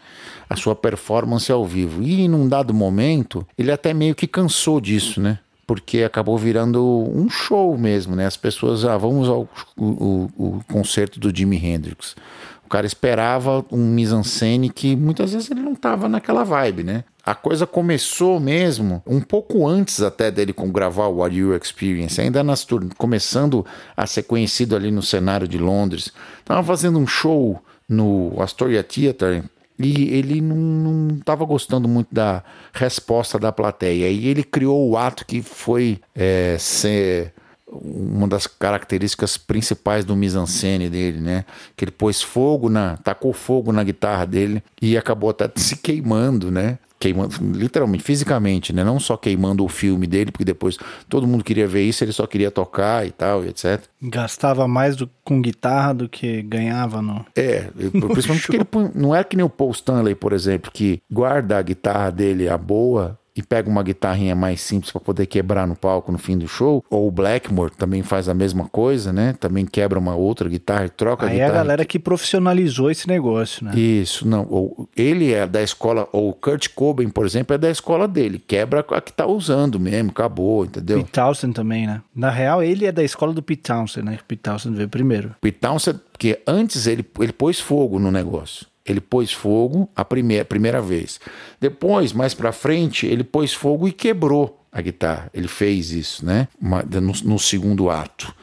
A 0.49 0.55
sua 0.55 0.75
performance 0.75 1.51
ao 1.51 1.65
vivo. 1.65 2.03
E 2.03 2.27
num 2.27 2.47
dado 2.47 2.73
momento, 2.73 3.47
ele 3.57 3.71
até 3.71 3.93
meio 3.93 4.13
que 4.13 4.27
cansou 4.27 4.81
disso, 4.81 5.21
né? 5.21 5.39
Porque 5.65 6.03
acabou 6.03 6.37
virando 6.37 6.83
um 6.83 7.29
show 7.29 7.77
mesmo, 7.77 8.15
né? 8.15 8.25
As 8.25 8.37
pessoas, 8.37 8.83
ah, 8.83 8.97
vamos 8.97 9.29
ao 9.29 9.47
o, 9.77 9.85
o, 9.85 10.31
o 10.37 10.63
concerto 10.71 11.19
do 11.19 11.35
Jimi 11.35 11.57
Hendrix. 11.57 12.15
O 12.65 12.69
cara 12.69 12.85
esperava 12.85 13.63
um 13.71 13.87
mise-en-scène 13.87 14.69
que 14.69 14.95
muitas 14.95 15.31
vezes 15.33 15.49
ele 15.49 15.61
não 15.61 15.73
estava 15.73 16.09
naquela 16.09 16.43
vibe, 16.43 16.83
né? 16.83 17.03
A 17.25 17.33
coisa 17.33 17.65
começou 17.65 18.39
mesmo 18.39 19.01
um 19.05 19.19
pouco 19.19 19.67
antes 19.67 20.01
até 20.03 20.29
dele 20.29 20.53
gravar 20.67 21.07
o 21.07 21.17
What 21.17 21.35
You 21.35 21.55
Experience, 21.55 22.21
ainda 22.21 22.43
nas 22.43 22.67
começando 22.97 23.65
a 23.97 24.05
ser 24.05 24.23
conhecido 24.23 24.75
ali 24.75 24.91
no 24.91 25.01
cenário 25.01 25.47
de 25.47 25.57
Londres. 25.57 26.13
Tava 26.43 26.61
fazendo 26.63 26.99
um 26.99 27.07
show 27.07 27.59
no 27.89 28.31
Astoria 28.39 28.83
Theatre 28.83 29.43
e 29.79 30.13
ele 30.13 30.39
não 30.39 31.17
estava 31.17 31.43
gostando 31.45 31.87
muito 31.87 32.13
da 32.13 32.43
resposta 32.71 33.39
da 33.39 33.51
plateia. 33.51 34.07
E 34.07 34.27
ele 34.27 34.43
criou 34.43 34.87
o 34.87 34.95
ato 34.95 35.25
que 35.25 35.41
foi 35.41 35.99
é, 36.13 36.57
ser 36.59 37.33
uma 37.67 38.27
das 38.27 38.45
características 38.45 39.35
principais 39.35 40.05
do 40.05 40.15
mise-en-scène 40.15 40.89
dele, 40.89 41.19
né? 41.19 41.43
Que 41.75 41.85
ele 41.85 41.91
pôs 41.91 42.21
fogo 42.21 42.69
na, 42.69 42.97
tacou 42.97 43.33
fogo 43.33 43.71
na 43.71 43.83
guitarra 43.83 44.25
dele 44.25 44.63
e 44.79 44.95
acabou 44.95 45.31
até 45.31 45.49
se 45.59 45.77
queimando, 45.77 46.51
né? 46.51 46.77
Queimando, 47.05 47.35
literalmente, 47.53 48.03
fisicamente, 48.03 48.73
né? 48.73 48.83
Não 48.83 48.99
só 48.99 49.15
queimando 49.15 49.63
o 49.63 49.69
filme 49.69 50.07
dele, 50.07 50.31
porque 50.31 50.43
depois 50.43 50.75
todo 51.07 51.27
mundo 51.27 51.43
queria 51.43 51.67
ver 51.67 51.83
isso, 51.83 52.03
ele 52.03 52.11
só 52.11 52.25
queria 52.25 52.49
tocar 52.49 53.05
e 53.05 53.11
tal, 53.11 53.45
e 53.45 53.49
etc. 53.49 53.83
Gastava 54.01 54.67
mais 54.67 54.95
do, 54.95 55.07
com 55.23 55.39
guitarra 55.39 55.93
do 55.93 56.09
que 56.09 56.41
ganhava 56.41 57.03
no. 57.03 57.23
É, 57.35 57.69
principalmente 57.91 58.47
porque 58.47 58.77
ele 58.77 58.91
não 58.95 59.15
é 59.15 59.23
que 59.23 59.35
nem 59.35 59.45
o 59.45 59.49
Paul 59.49 59.69
Stanley, 59.69 60.15
por 60.15 60.33
exemplo, 60.33 60.71
que 60.73 60.99
guarda 61.11 61.59
a 61.59 61.61
guitarra 61.61 62.09
dele 62.09 62.49
a 62.49 62.57
boa 62.57 63.19
e 63.35 63.43
pega 63.43 63.69
uma 63.69 63.83
guitarrinha 63.83 64.35
mais 64.35 64.61
simples 64.61 64.91
para 64.91 65.01
poder 65.01 65.25
quebrar 65.25 65.67
no 65.67 65.75
palco 65.75 66.11
no 66.11 66.17
fim 66.17 66.37
do 66.37 66.47
show. 66.47 66.83
Ou 66.89 67.07
o 67.07 67.11
Blackmore 67.11 67.71
também 67.71 68.01
faz 68.01 68.29
a 68.29 68.33
mesma 68.33 68.65
coisa, 68.69 69.11
né? 69.11 69.33
Também 69.33 69.65
quebra 69.65 69.99
uma 69.99 70.15
outra 70.15 70.47
guitarra 70.47 70.85
e 70.85 70.89
troca 70.89 71.25
Aí 71.25 71.29
a 71.29 71.33
guitarra. 71.33 71.51
Aí 71.51 71.55
a 71.55 71.57
galera 71.63 71.85
que 71.85 71.99
profissionalizou 71.99 72.89
esse 72.89 73.07
negócio, 73.07 73.65
né? 73.65 73.75
Isso, 73.75 74.27
não. 74.27 74.47
Ou 74.49 74.87
ele 74.95 75.33
é 75.33 75.45
da 75.45 75.61
escola, 75.61 76.07
ou 76.13 76.29
o 76.29 76.33
Kurt 76.33 76.69
Cobain, 76.73 77.09
por 77.09 77.25
exemplo, 77.25 77.53
é 77.53 77.57
da 77.57 77.69
escola 77.69 78.07
dele. 78.07 78.39
Quebra 78.39 78.85
a 78.89 79.01
que 79.01 79.11
tá 79.11 79.25
usando 79.25 79.79
mesmo, 79.79 80.11
acabou, 80.11 80.63
entendeu? 80.63 80.99
Pete 80.99 81.11
Townsend 81.11 81.53
também, 81.53 81.85
né? 81.85 82.01
Na 82.15 82.29
real, 82.29 82.63
ele 82.63 82.85
é 82.85 82.91
da 82.91 83.03
escola 83.03 83.33
do 83.33 83.43
Pete 83.43 83.63
Townsend, 83.63 84.05
né? 84.05 84.17
Pete 84.25 84.41
Townsend 84.41 84.75
veio 84.75 84.87
primeiro. 84.87 85.35
Pete 85.41 85.59
Townsend, 85.59 85.99
porque 86.11 86.39
antes 86.47 86.87
ele, 86.87 87.05
ele 87.19 87.33
pôs 87.33 87.59
fogo 87.59 87.99
no 87.99 88.11
negócio. 88.11 88.65
Ele 88.85 89.01
pôs 89.01 89.33
fogo 89.33 89.89
a 89.95 90.05
primeira, 90.05 90.45
primeira 90.45 90.81
vez. 90.81 91.19
Depois, 91.59 92.13
mais 92.13 92.33
para 92.33 92.51
frente, 92.51 93.07
ele 93.07 93.23
pôs 93.23 93.53
fogo 93.53 93.87
e 93.87 93.91
quebrou 93.91 94.61
a 94.71 94.81
guitarra. 94.81 95.29
Ele 95.33 95.47
fez 95.47 95.91
isso, 95.91 96.23
né? 96.23 96.47
No, 96.61 97.13
no 97.23 97.39
segundo 97.39 97.89
ato. 97.89 98.33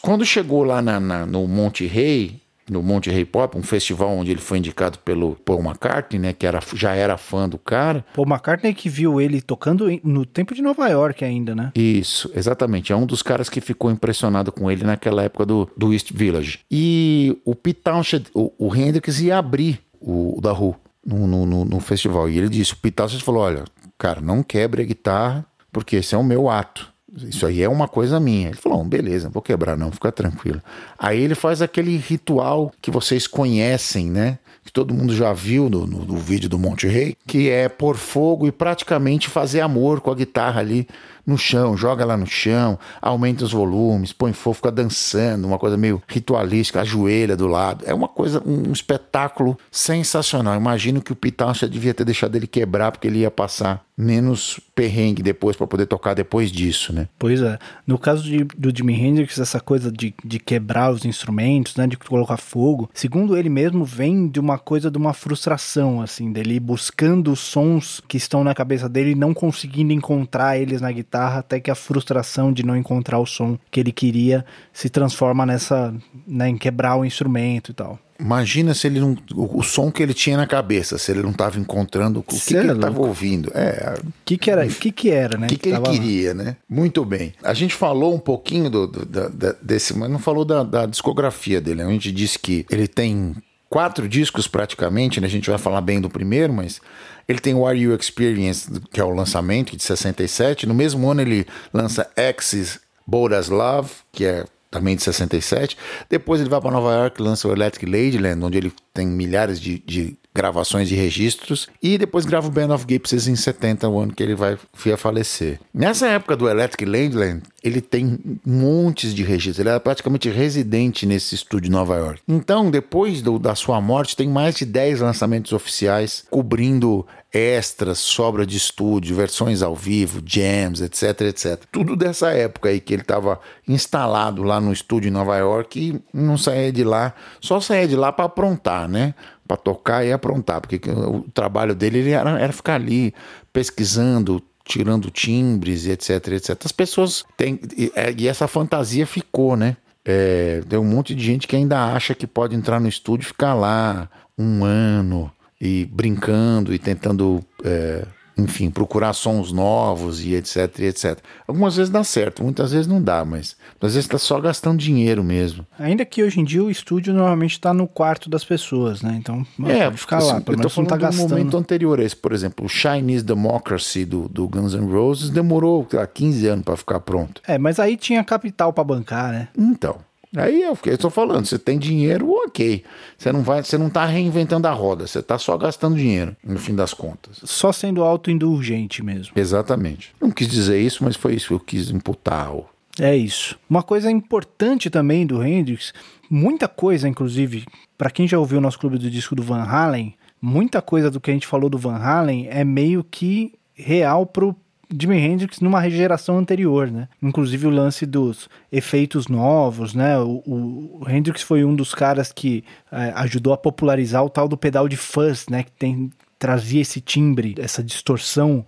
Quando 0.00 0.24
chegou 0.24 0.62
lá 0.62 0.80
na, 0.80 1.00
na, 1.00 1.26
no 1.26 1.48
Monte 1.48 1.86
Rei, 1.86 2.43
no 2.68 2.82
Monte 2.82 3.10
Rei 3.10 3.24
Pop, 3.24 3.56
um 3.56 3.62
festival 3.62 4.10
onde 4.10 4.30
ele 4.30 4.40
foi 4.40 4.58
indicado 4.58 4.98
pelo 4.98 5.36
Paul 5.44 5.60
McCartney, 5.60 6.18
né, 6.18 6.32
que 6.32 6.46
era, 6.46 6.60
já 6.74 6.94
era 6.94 7.16
fã 7.16 7.48
do 7.48 7.58
cara. 7.58 8.04
Paul 8.14 8.26
McCartney 8.26 8.74
que 8.74 8.88
viu 8.88 9.20
ele 9.20 9.40
tocando 9.40 9.86
no 10.02 10.24
tempo 10.24 10.54
de 10.54 10.62
Nova 10.62 10.88
York 10.88 11.24
ainda, 11.24 11.54
né? 11.54 11.72
Isso, 11.74 12.30
exatamente. 12.34 12.92
É 12.92 12.96
um 12.96 13.06
dos 13.06 13.22
caras 13.22 13.48
que 13.48 13.60
ficou 13.60 13.90
impressionado 13.90 14.50
com 14.50 14.70
ele 14.70 14.84
naquela 14.84 15.22
época 15.22 15.44
do, 15.44 15.68
do 15.76 15.92
East 15.92 16.12
Village. 16.12 16.60
E 16.70 17.38
o 17.44 17.54
Pete 17.54 17.80
Townshend, 17.82 18.26
o, 18.34 18.52
o 18.58 18.74
Hendrix 18.74 19.20
ia 19.20 19.38
abrir 19.38 19.80
o, 20.00 20.38
o 20.38 20.40
da 20.40 20.52
Who 20.52 20.76
no, 21.04 21.26
no, 21.26 21.46
no, 21.46 21.64
no, 21.64 21.80
festival. 21.80 22.28
E 22.28 22.38
ele 22.38 22.48
disse, 22.48 22.72
o 22.72 22.76
Pete 22.76 22.94
Townshend 22.94 23.22
falou, 23.22 23.42
olha, 23.42 23.64
cara, 23.98 24.20
não 24.20 24.42
quebre 24.42 24.82
a 24.82 24.86
guitarra, 24.86 25.44
porque 25.70 25.96
esse 25.96 26.14
é 26.14 26.18
o 26.18 26.24
meu 26.24 26.48
ato 26.48 26.93
Isso 27.22 27.46
aí 27.46 27.62
é 27.62 27.68
uma 27.68 27.86
coisa 27.86 28.18
minha. 28.18 28.48
Ele 28.48 28.56
falou: 28.56 28.82
beleza, 28.84 29.28
vou 29.28 29.42
quebrar, 29.42 29.76
não, 29.76 29.90
fica 29.90 30.10
tranquilo. 30.10 30.60
Aí 30.98 31.20
ele 31.20 31.34
faz 31.34 31.62
aquele 31.62 31.96
ritual 31.96 32.72
que 32.80 32.90
vocês 32.90 33.26
conhecem, 33.26 34.10
né? 34.10 34.38
que 34.64 34.72
todo 34.72 34.94
mundo 34.94 35.14
já 35.14 35.32
viu 35.32 35.68
no, 35.68 35.86
no, 35.86 36.06
no, 36.06 36.16
vídeo 36.16 36.48
do 36.48 36.58
Monte 36.58 36.86
Rei, 36.86 37.14
que 37.26 37.50
é 37.50 37.68
pôr 37.68 37.96
fogo 37.96 38.46
e 38.46 38.52
praticamente 38.52 39.28
fazer 39.28 39.60
amor 39.60 40.00
com 40.00 40.10
a 40.10 40.14
guitarra 40.14 40.60
ali 40.60 40.88
no 41.26 41.38
chão, 41.38 41.76
joga 41.76 42.04
lá 42.04 42.16
no 42.16 42.26
chão, 42.26 42.78
aumenta 43.00 43.44
os 43.44 43.52
volumes, 43.52 44.12
põe 44.12 44.32
fogo, 44.32 44.54
fica 44.54 44.70
dançando, 44.70 45.46
uma 45.46 45.58
coisa 45.58 45.76
meio 45.76 46.02
ritualística, 46.06 46.80
ajoelha 46.80 47.36
do 47.36 47.46
lado. 47.46 47.84
É 47.86 47.94
uma 47.94 48.08
coisa, 48.08 48.42
um 48.44 48.72
espetáculo 48.72 49.58
sensacional. 49.70 50.56
Imagino 50.56 51.00
que 51.00 51.12
o 51.12 51.16
Pitácia 51.16 51.68
devia 51.68 51.94
ter 51.94 52.04
deixado 52.04 52.36
ele 52.36 52.46
quebrar, 52.46 52.92
porque 52.92 53.06
ele 53.06 53.20
ia 53.20 53.30
passar 53.30 53.84
menos 53.96 54.58
perrengue 54.74 55.22
depois 55.22 55.56
para 55.56 55.66
poder 55.66 55.86
tocar 55.86 56.14
depois 56.14 56.50
disso, 56.50 56.92
né? 56.92 57.08
Pois 57.16 57.40
é. 57.40 57.58
No 57.86 57.96
caso 57.96 58.24
de, 58.24 58.42
do 58.44 58.76
Jimi 58.76 58.92
Hendrix, 58.92 59.38
essa 59.38 59.60
coisa 59.60 59.90
de, 59.90 60.12
de 60.24 60.38
quebrar 60.40 60.90
os 60.90 61.04
instrumentos, 61.04 61.76
né, 61.76 61.86
de 61.86 61.96
colocar 61.96 62.36
fogo, 62.36 62.90
segundo 62.92 63.36
ele 63.36 63.48
mesmo, 63.48 63.84
vem 63.84 64.26
de 64.26 64.40
uma 64.40 64.58
coisa 64.58 64.90
de 64.90 64.98
uma 64.98 65.12
frustração, 65.12 66.02
assim, 66.02 66.32
dele 66.32 66.58
buscando 66.58 67.30
os 67.30 67.40
sons 67.40 68.02
que 68.08 68.16
estão 68.16 68.42
na 68.42 68.54
cabeça 68.54 68.88
dele 68.88 69.10
e 69.10 69.14
não 69.14 69.32
conseguindo 69.32 69.92
encontrar 69.92 70.58
eles 70.58 70.80
na 70.80 70.90
guitarra 70.90 71.13
guitarra 71.14 71.38
até 71.40 71.60
que 71.60 71.70
a 71.70 71.74
frustração 71.74 72.52
de 72.52 72.64
não 72.64 72.76
encontrar 72.76 73.18
o 73.18 73.26
som 73.26 73.56
que 73.70 73.78
ele 73.78 73.92
queria 73.92 74.44
se 74.72 74.88
transforma 74.88 75.46
nessa, 75.46 75.94
né, 76.26 76.48
em 76.48 76.58
quebrar 76.58 76.96
o 76.96 77.04
instrumento 77.04 77.70
e 77.70 77.74
tal. 77.74 77.98
Imagina 78.18 78.74
se 78.74 78.86
ele 78.86 79.00
não. 79.00 79.16
O, 79.34 79.58
o, 79.58 79.62
som 79.62 79.90
que 79.90 80.00
ele 80.00 80.14
tinha 80.14 80.36
na 80.36 80.46
cabeça, 80.46 80.96
se 80.98 81.10
ele 81.10 81.22
não 81.22 81.30
estava 81.30 81.58
encontrando 81.58 82.20
o 82.20 82.22
que, 82.22 82.38
que, 82.38 82.54
ele 82.54 82.72
estava 82.72 83.00
ouvindo. 83.00 83.50
É. 83.52 83.98
O 83.98 84.12
que, 84.24 84.38
que 84.38 84.50
era? 84.50 84.64
O 84.64 84.68
que, 84.68 84.92
que 84.92 85.10
era, 85.10 85.36
né? 85.36 85.46
O 85.46 85.48
que, 85.48 85.56
que, 85.56 85.68
ele 85.68 85.80
queria, 85.80 86.28
lá. 86.28 86.44
né? 86.44 86.56
Muito 86.68 87.04
bem. 87.04 87.34
A 87.42 87.52
gente 87.52 87.74
falou 87.74 88.14
um 88.14 88.20
pouquinho 88.20 88.70
do, 88.70 88.86
do 88.86 89.04
da, 89.04 89.56
desse, 89.60 89.98
mas 89.98 90.08
não 90.08 90.20
falou 90.20 90.44
da, 90.44 90.62
da 90.62 90.86
discografia 90.86 91.60
dele. 91.60 91.82
A 91.82 91.88
gente 91.88 92.12
disse 92.12 92.38
que 92.38 92.64
ele 92.70 92.86
tem 92.86 93.34
quatro 93.68 94.08
discos 94.08 94.46
praticamente, 94.46 95.20
né? 95.20 95.26
A 95.26 95.30
gente 95.30 95.50
vai 95.50 95.58
falar 95.58 95.80
bem 95.80 96.00
do 96.00 96.10
primeiro, 96.10 96.52
mas 96.52 96.80
ele 97.28 97.38
tem 97.38 97.54
o 97.54 97.66
Are 97.66 97.78
You 97.78 97.94
Experience, 97.94 98.70
que 98.92 99.00
é 99.00 99.04
o 99.04 99.10
lançamento 99.10 99.76
de 99.76 99.82
67. 99.82 100.66
No 100.66 100.74
mesmo 100.74 101.10
ano 101.10 101.22
ele 101.22 101.46
lança 101.72 102.10
Axis 102.16 102.80
Bold 103.06 103.34
Love, 103.50 103.90
que 104.12 104.24
é 104.24 104.44
também 104.70 104.96
de 104.96 105.02
67. 105.02 105.76
Depois 106.10 106.40
ele 106.40 106.50
vai 106.50 106.60
para 106.60 106.70
Nova 106.70 106.92
York, 106.92 107.22
lança 107.22 107.46
o 107.46 107.52
Electric 107.52 107.86
Ladyland, 107.86 108.44
onde 108.44 108.58
ele 108.58 108.72
tem 108.92 109.06
milhares 109.06 109.60
de, 109.60 109.78
de 109.78 110.16
gravações 110.34 110.90
e 110.90 110.94
registros. 110.94 111.68
E 111.82 111.96
depois 111.96 112.26
grava 112.26 112.48
o 112.48 112.50
Band 112.50 112.74
of 112.74 112.84
Gypsies 112.88 113.28
em 113.28 113.36
70, 113.36 113.88
o 113.88 114.00
ano 114.00 114.12
que 114.12 114.22
ele 114.22 114.34
vai 114.34 114.58
vir 114.76 114.92
a 114.92 114.96
falecer. 114.96 115.60
Nessa 115.72 116.08
época 116.08 116.36
do 116.36 116.48
Electric 116.48 116.84
Ladyland, 116.84 117.42
ele 117.62 117.80
tem 117.80 118.18
montes 118.44 119.14
de 119.14 119.22
registros. 119.22 119.60
Ele 119.60 119.68
era 119.68 119.80
praticamente 119.80 120.28
residente 120.28 121.06
nesse 121.06 121.34
estúdio 121.34 121.68
em 121.68 121.72
Nova 121.72 121.96
York. 121.96 122.20
Então, 122.28 122.70
depois 122.70 123.22
do, 123.22 123.38
da 123.38 123.54
sua 123.54 123.80
morte, 123.80 124.16
tem 124.16 124.28
mais 124.28 124.56
de 124.56 124.64
10 124.64 125.00
lançamentos 125.00 125.52
oficiais 125.52 126.24
cobrindo 126.30 127.06
extras, 127.34 127.98
sobra 127.98 128.46
de 128.46 128.56
estúdio, 128.56 129.16
versões 129.16 129.60
ao 129.60 129.74
vivo, 129.74 130.22
jams, 130.24 130.80
etc, 130.80 131.22
etc. 131.22 131.64
Tudo 131.72 131.96
dessa 131.96 132.30
época 132.30 132.68
aí 132.68 132.78
que 132.78 132.94
ele 132.94 133.02
estava 133.02 133.40
instalado 133.66 134.44
lá 134.44 134.60
no 134.60 134.72
estúdio 134.72 135.08
em 135.08 135.12
Nova 135.12 135.36
York 135.36 135.80
e 135.80 136.16
não 136.16 136.38
saía 136.38 136.70
de 136.70 136.84
lá, 136.84 137.12
só 137.40 137.60
saía 137.60 137.88
de 137.88 137.96
lá 137.96 138.12
para 138.12 138.26
aprontar, 138.26 138.88
né? 138.88 139.14
Para 139.46 139.56
tocar 139.56 140.04
e 140.04 140.12
aprontar, 140.12 140.60
porque 140.60 140.80
o 140.90 141.26
trabalho 141.34 141.74
dele 141.74 142.10
era, 142.10 142.38
era 142.40 142.52
ficar 142.52 142.76
ali 142.76 143.12
pesquisando, 143.52 144.42
tirando 144.64 145.10
timbres, 145.10 145.86
etc, 145.86 146.28
etc. 146.28 146.58
As 146.64 146.72
pessoas 146.72 147.24
têm. 147.36 147.60
E, 147.76 147.92
é, 147.94 148.14
e 148.16 148.26
essa 148.26 148.48
fantasia 148.48 149.06
ficou, 149.06 149.56
né? 149.56 149.76
É, 150.04 150.62
tem 150.68 150.78
um 150.78 150.84
monte 150.84 151.14
de 151.14 151.24
gente 151.24 151.46
que 151.46 151.56
ainda 151.56 151.92
acha 151.94 152.14
que 152.14 152.26
pode 152.26 152.54
entrar 152.54 152.80
no 152.80 152.88
estúdio 152.88 153.24
e 153.24 153.28
ficar 153.28 153.54
lá 153.54 154.08
um 154.36 154.64
ano 154.64 155.30
e 155.60 155.86
brincando 155.86 156.74
e 156.74 156.78
tentando 156.78 157.42
é, 157.64 158.06
enfim, 158.36 158.70
procurar 158.70 159.12
sons 159.12 159.52
novos 159.52 160.24
e 160.24 160.34
etc, 160.34 160.78
e 160.78 160.84
etc. 160.84 161.18
Algumas 161.46 161.76
vezes 161.76 161.90
dá 161.90 162.02
certo, 162.02 162.42
muitas 162.42 162.72
vezes 162.72 162.86
não 162.86 163.00
dá, 163.02 163.24
mas 163.24 163.56
às 163.80 163.94
vezes 163.94 164.06
está 164.06 164.18
só 164.18 164.40
gastando 164.40 164.78
dinheiro 164.78 165.22
mesmo. 165.22 165.66
Ainda 165.78 166.04
que 166.04 166.22
hoje 166.22 166.40
em 166.40 166.44
dia 166.44 166.62
o 166.62 166.70
estúdio 166.70 167.12
normalmente 167.12 167.52
está 167.52 167.72
no 167.72 167.86
quarto 167.86 168.28
das 168.28 168.44
pessoas, 168.44 169.02
né? 169.02 169.16
Então, 169.18 169.46
é, 169.66 169.90
ficar 169.92 170.18
assim, 170.18 170.32
lá, 170.32 170.40
pelo 170.40 170.58
menos 170.58 170.76
não 170.76 170.84
tá 170.84 170.96
gastando. 170.96 171.30
momento 171.30 171.56
anterior 171.56 172.00
a 172.00 172.04
esse, 172.04 172.16
por 172.16 172.32
exemplo, 172.32 172.64
o 172.66 172.68
Chinese 172.68 173.24
Democracy 173.24 174.04
do, 174.04 174.28
do 174.28 174.48
Guns 174.48 174.74
N' 174.74 174.90
Roses 174.90 175.30
demorou 175.30 175.86
lá, 175.92 176.06
15 176.06 176.46
anos 176.46 176.64
para 176.64 176.76
ficar 176.76 177.00
pronto. 177.00 177.40
É, 177.46 177.58
mas 177.58 177.78
aí 177.78 177.96
tinha 177.96 178.24
capital 178.24 178.72
para 178.72 178.84
bancar, 178.84 179.32
né? 179.32 179.48
Então, 179.56 179.98
Aí 180.36 180.62
eu 180.62 180.76
estou 180.86 181.10
falando, 181.10 181.46
você 181.46 181.58
tem 181.58 181.78
dinheiro, 181.78 182.30
ok. 182.30 182.82
Você 183.16 183.32
não 183.32 183.42
vai, 183.42 183.62
você 183.62 183.78
não 183.78 183.86
está 183.86 184.04
reinventando 184.04 184.66
a 184.66 184.72
roda, 184.72 185.06
você 185.06 185.20
está 185.20 185.38
só 185.38 185.56
gastando 185.56 185.96
dinheiro, 185.96 186.36
no 186.42 186.58
fim 186.58 186.74
das 186.74 186.92
contas. 186.92 187.38
Só 187.44 187.72
sendo 187.72 188.02
autoindulgente 188.02 189.02
mesmo. 189.02 189.32
Exatamente. 189.36 190.12
Não 190.20 190.30
quis 190.30 190.48
dizer 190.48 190.80
isso, 190.80 191.04
mas 191.04 191.16
foi 191.16 191.34
isso 191.34 191.48
que 191.48 191.54
eu 191.54 191.60
quis 191.60 191.90
imputar. 191.90 192.50
É 192.98 193.16
isso. 193.16 193.58
Uma 193.68 193.82
coisa 193.82 194.10
importante 194.10 194.90
também 194.90 195.26
do 195.26 195.42
Hendrix, 195.42 195.92
muita 196.28 196.68
coisa, 196.68 197.08
inclusive, 197.08 197.64
para 197.96 198.10
quem 198.10 198.26
já 198.26 198.38
ouviu 198.38 198.58
o 198.58 198.60
nosso 198.60 198.78
clube 198.78 198.98
do 198.98 199.10
disco 199.10 199.34
do 199.34 199.42
Van 199.42 199.62
Halen, 199.62 200.14
muita 200.40 200.82
coisa 200.82 201.10
do 201.10 201.20
que 201.20 201.30
a 201.30 201.34
gente 201.34 201.46
falou 201.46 201.70
do 201.70 201.78
Van 201.78 201.96
Halen 201.96 202.48
é 202.50 202.64
meio 202.64 203.04
que 203.04 203.54
real 203.74 204.26
pro 204.26 204.54
Jimi 204.98 205.16
Hendrix 205.16 205.60
numa 205.60 205.88
geração 205.88 206.38
anterior, 206.38 206.90
né? 206.90 207.08
Inclusive 207.22 207.66
o 207.66 207.70
lance 207.70 208.06
dos 208.06 208.48
efeitos 208.70 209.28
novos, 209.28 209.94
né? 209.94 210.18
O, 210.18 210.42
o 210.46 211.04
Hendrix 211.08 211.42
foi 211.42 211.64
um 211.64 211.74
dos 211.74 211.94
caras 211.94 212.32
que 212.32 212.64
é, 212.92 213.12
ajudou 213.16 213.52
a 213.52 213.56
popularizar 213.58 214.24
o 214.24 214.30
tal 214.30 214.46
do 214.46 214.56
pedal 214.56 214.88
de 214.88 214.96
fuzz, 214.96 215.46
né? 215.48 215.62
Que 215.64 215.72
tem, 215.72 216.10
trazia 216.38 216.82
esse 216.82 217.00
timbre, 217.00 217.54
essa 217.58 217.82
distorção 217.82 218.64